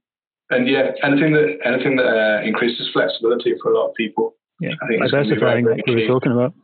and 0.50 0.66
yeah, 0.68 0.92
anything 1.02 1.32
that 1.34 1.58
anything 1.64 1.96
that 1.96 2.06
uh, 2.06 2.42
increases 2.42 2.88
flexibility 2.94 3.54
for 3.62 3.72
a 3.72 3.78
lot 3.78 3.88
of 3.90 3.94
people. 3.94 4.34
Yeah. 4.60 4.70
I 4.82 4.86
think 4.86 5.02
it's 5.02 5.10
gonna 5.12 5.24
Diversifying, 5.24 5.66
like 5.66 5.86
we 5.86 5.94
key. 5.94 6.02
were 6.02 6.14
talking 6.14 6.32
about. 6.32 6.54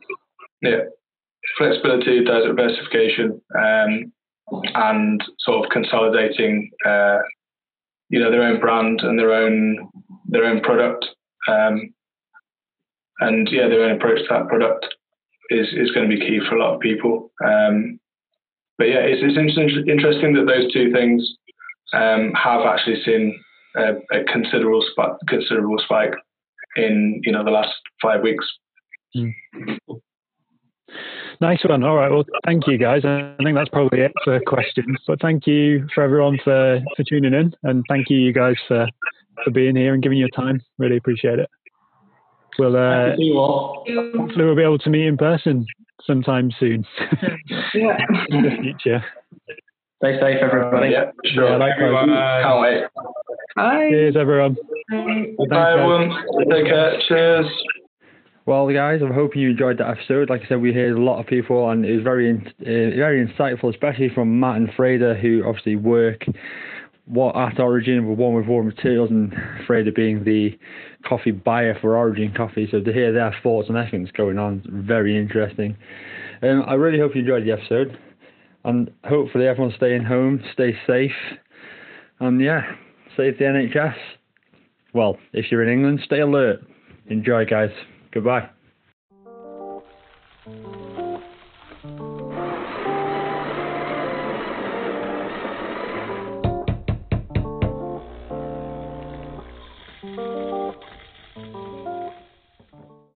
Yeah, 0.63 0.79
flexibility, 1.57 2.23
diversification, 2.23 3.39
um, 3.55 4.11
and 4.73 5.23
sort 5.39 5.63
of 5.65 5.71
consolidating, 5.71 6.71
uh, 6.85 7.19
you 8.09 8.19
know, 8.19 8.31
their 8.31 8.43
own 8.43 8.59
brand 8.59 9.01
and 9.01 9.17
their 9.17 9.33
own 9.33 9.89
their 10.27 10.45
own 10.45 10.61
product, 10.61 11.05
um, 11.47 11.93
and 13.19 13.47
yeah, 13.51 13.67
their 13.67 13.83
own 13.83 13.95
approach 13.95 14.19
to 14.19 14.27
that 14.29 14.47
product 14.47 14.85
is 15.49 15.67
is 15.73 15.91
going 15.91 16.09
to 16.09 16.15
be 16.15 16.21
key 16.21 16.39
for 16.47 16.55
a 16.55 16.59
lot 16.59 16.75
of 16.75 16.79
people. 16.79 17.31
Um, 17.43 17.99
but 18.77 18.85
yeah, 18.85 18.99
it's, 18.99 19.21
it's 19.21 19.37
interesting 19.37 20.33
that 20.33 20.45
those 20.47 20.71
two 20.71 20.91
things 20.93 21.27
um, 21.93 22.31
have 22.33 22.61
actually 22.61 23.01
seen 23.03 23.37
a, 23.75 23.95
a 24.11 24.23
considerable 24.31 24.83
spike, 24.91 25.11
considerable 25.27 25.79
spike 25.83 26.13
in 26.75 27.21
you 27.23 27.31
know 27.31 27.43
the 27.43 27.51
last 27.51 27.73
five 28.01 28.21
weeks. 28.21 28.45
Nice 31.41 31.59
one. 31.63 31.83
All 31.83 31.95
right. 31.95 32.11
Well, 32.11 32.25
thank 32.45 32.67
you 32.67 32.77
guys. 32.77 33.03
I 33.05 33.35
think 33.43 33.55
that's 33.55 33.69
probably 33.69 34.01
it 34.01 34.11
for 34.23 34.39
questions. 34.45 34.97
But 35.07 35.21
thank 35.21 35.47
you 35.47 35.87
for 35.95 36.03
everyone 36.03 36.37
for, 36.43 36.81
for 36.97 37.03
tuning 37.03 37.33
in, 37.33 37.53
and 37.63 37.83
thank 37.87 38.09
you, 38.09 38.17
you 38.17 38.33
guys, 38.33 38.55
for 38.67 38.87
for 39.45 39.51
being 39.51 39.75
here 39.75 39.93
and 39.93 40.03
giving 40.03 40.17
your 40.17 40.29
time. 40.35 40.59
Really 40.77 40.97
appreciate 40.97 41.39
it. 41.39 41.49
We'll 42.57 42.75
uh, 42.75 43.15
See 43.15 43.23
you 43.23 43.37
all. 43.37 43.85
hopefully 43.87 44.43
we'll 44.45 44.55
be 44.55 44.63
able 44.63 44.79
to 44.79 44.89
meet 44.89 45.05
in 45.07 45.15
person 45.15 45.65
sometime 46.05 46.51
soon 46.59 46.85
Yeah. 47.73 47.97
in 48.29 48.43
the 48.43 48.49
future. 48.61 49.03
Stay 50.03 50.19
safe, 50.19 50.37
everybody. 50.41 50.89
Yeah, 50.89 51.11
sure. 51.33 51.51
Yeah, 51.51 51.57
likewise. 51.57 52.09
Can't 52.43 52.61
wait. 52.61 52.83
Bye. 53.55 53.87
Cheers, 53.91 54.15
everyone. 54.17 54.55
Bye, 54.89 55.45
guys. 55.49 55.75
everyone. 55.77 56.09
Take 56.51 56.65
care. 56.65 56.99
Cheers. 57.07 57.45
Well, 58.49 58.67
guys, 58.73 59.01
I'm 59.03 59.13
hoping 59.13 59.41
you 59.41 59.51
enjoyed 59.51 59.77
that 59.77 59.87
episode. 59.87 60.31
Like 60.31 60.41
I 60.41 60.47
said, 60.47 60.59
we 60.59 60.73
heard 60.73 60.97
a 60.97 60.99
lot 60.99 61.19
of 61.19 61.27
people, 61.27 61.69
and 61.69 61.85
it 61.85 61.93
was 61.93 62.03
very, 62.03 62.35
uh, 62.35 62.65
very 62.65 63.23
insightful, 63.23 63.69
especially 63.69 64.09
from 64.09 64.39
Matt 64.39 64.55
and 64.55 64.73
Frida, 64.75 65.19
who 65.21 65.43
obviously 65.45 65.75
work 65.75 66.25
what 67.05 67.35
at 67.35 67.59
Origin 67.59 68.09
with 68.09 68.17
one 68.17 68.33
with 68.33 68.47
Raw 68.47 68.63
Materials, 68.63 69.11
and 69.11 69.35
Frida 69.67 69.91
being 69.91 70.23
the 70.23 70.57
coffee 71.07 71.29
buyer 71.29 71.77
for 71.79 71.95
Origin 71.95 72.33
Coffee. 72.35 72.67
So 72.71 72.81
to 72.81 72.91
hear 72.91 73.13
their 73.13 73.35
thoughts 73.43 73.69
and 73.69 73.77
that's 73.77 74.11
going 74.13 74.39
on, 74.39 74.63
very 74.67 75.15
interesting. 75.15 75.77
Um, 76.41 76.63
I 76.65 76.73
really 76.73 76.97
hope 76.97 77.13
you 77.13 77.21
enjoyed 77.21 77.45
the 77.45 77.51
episode, 77.51 77.99
and 78.65 78.89
hopefully 79.03 79.45
everyone's 79.45 79.75
staying 79.75 80.05
home, 80.05 80.43
stay 80.53 80.75
safe, 80.87 81.37
and 82.19 82.41
yeah, 82.41 82.63
save 83.15 83.37
the 83.37 83.43
NHS. 83.43 83.93
Well, 84.95 85.17
if 85.33 85.51
you're 85.51 85.61
in 85.61 85.71
England, 85.71 85.99
stay 86.03 86.21
alert. 86.21 86.61
Enjoy, 87.11 87.45
guys. 87.45 87.69
Goodbye. 88.13 88.49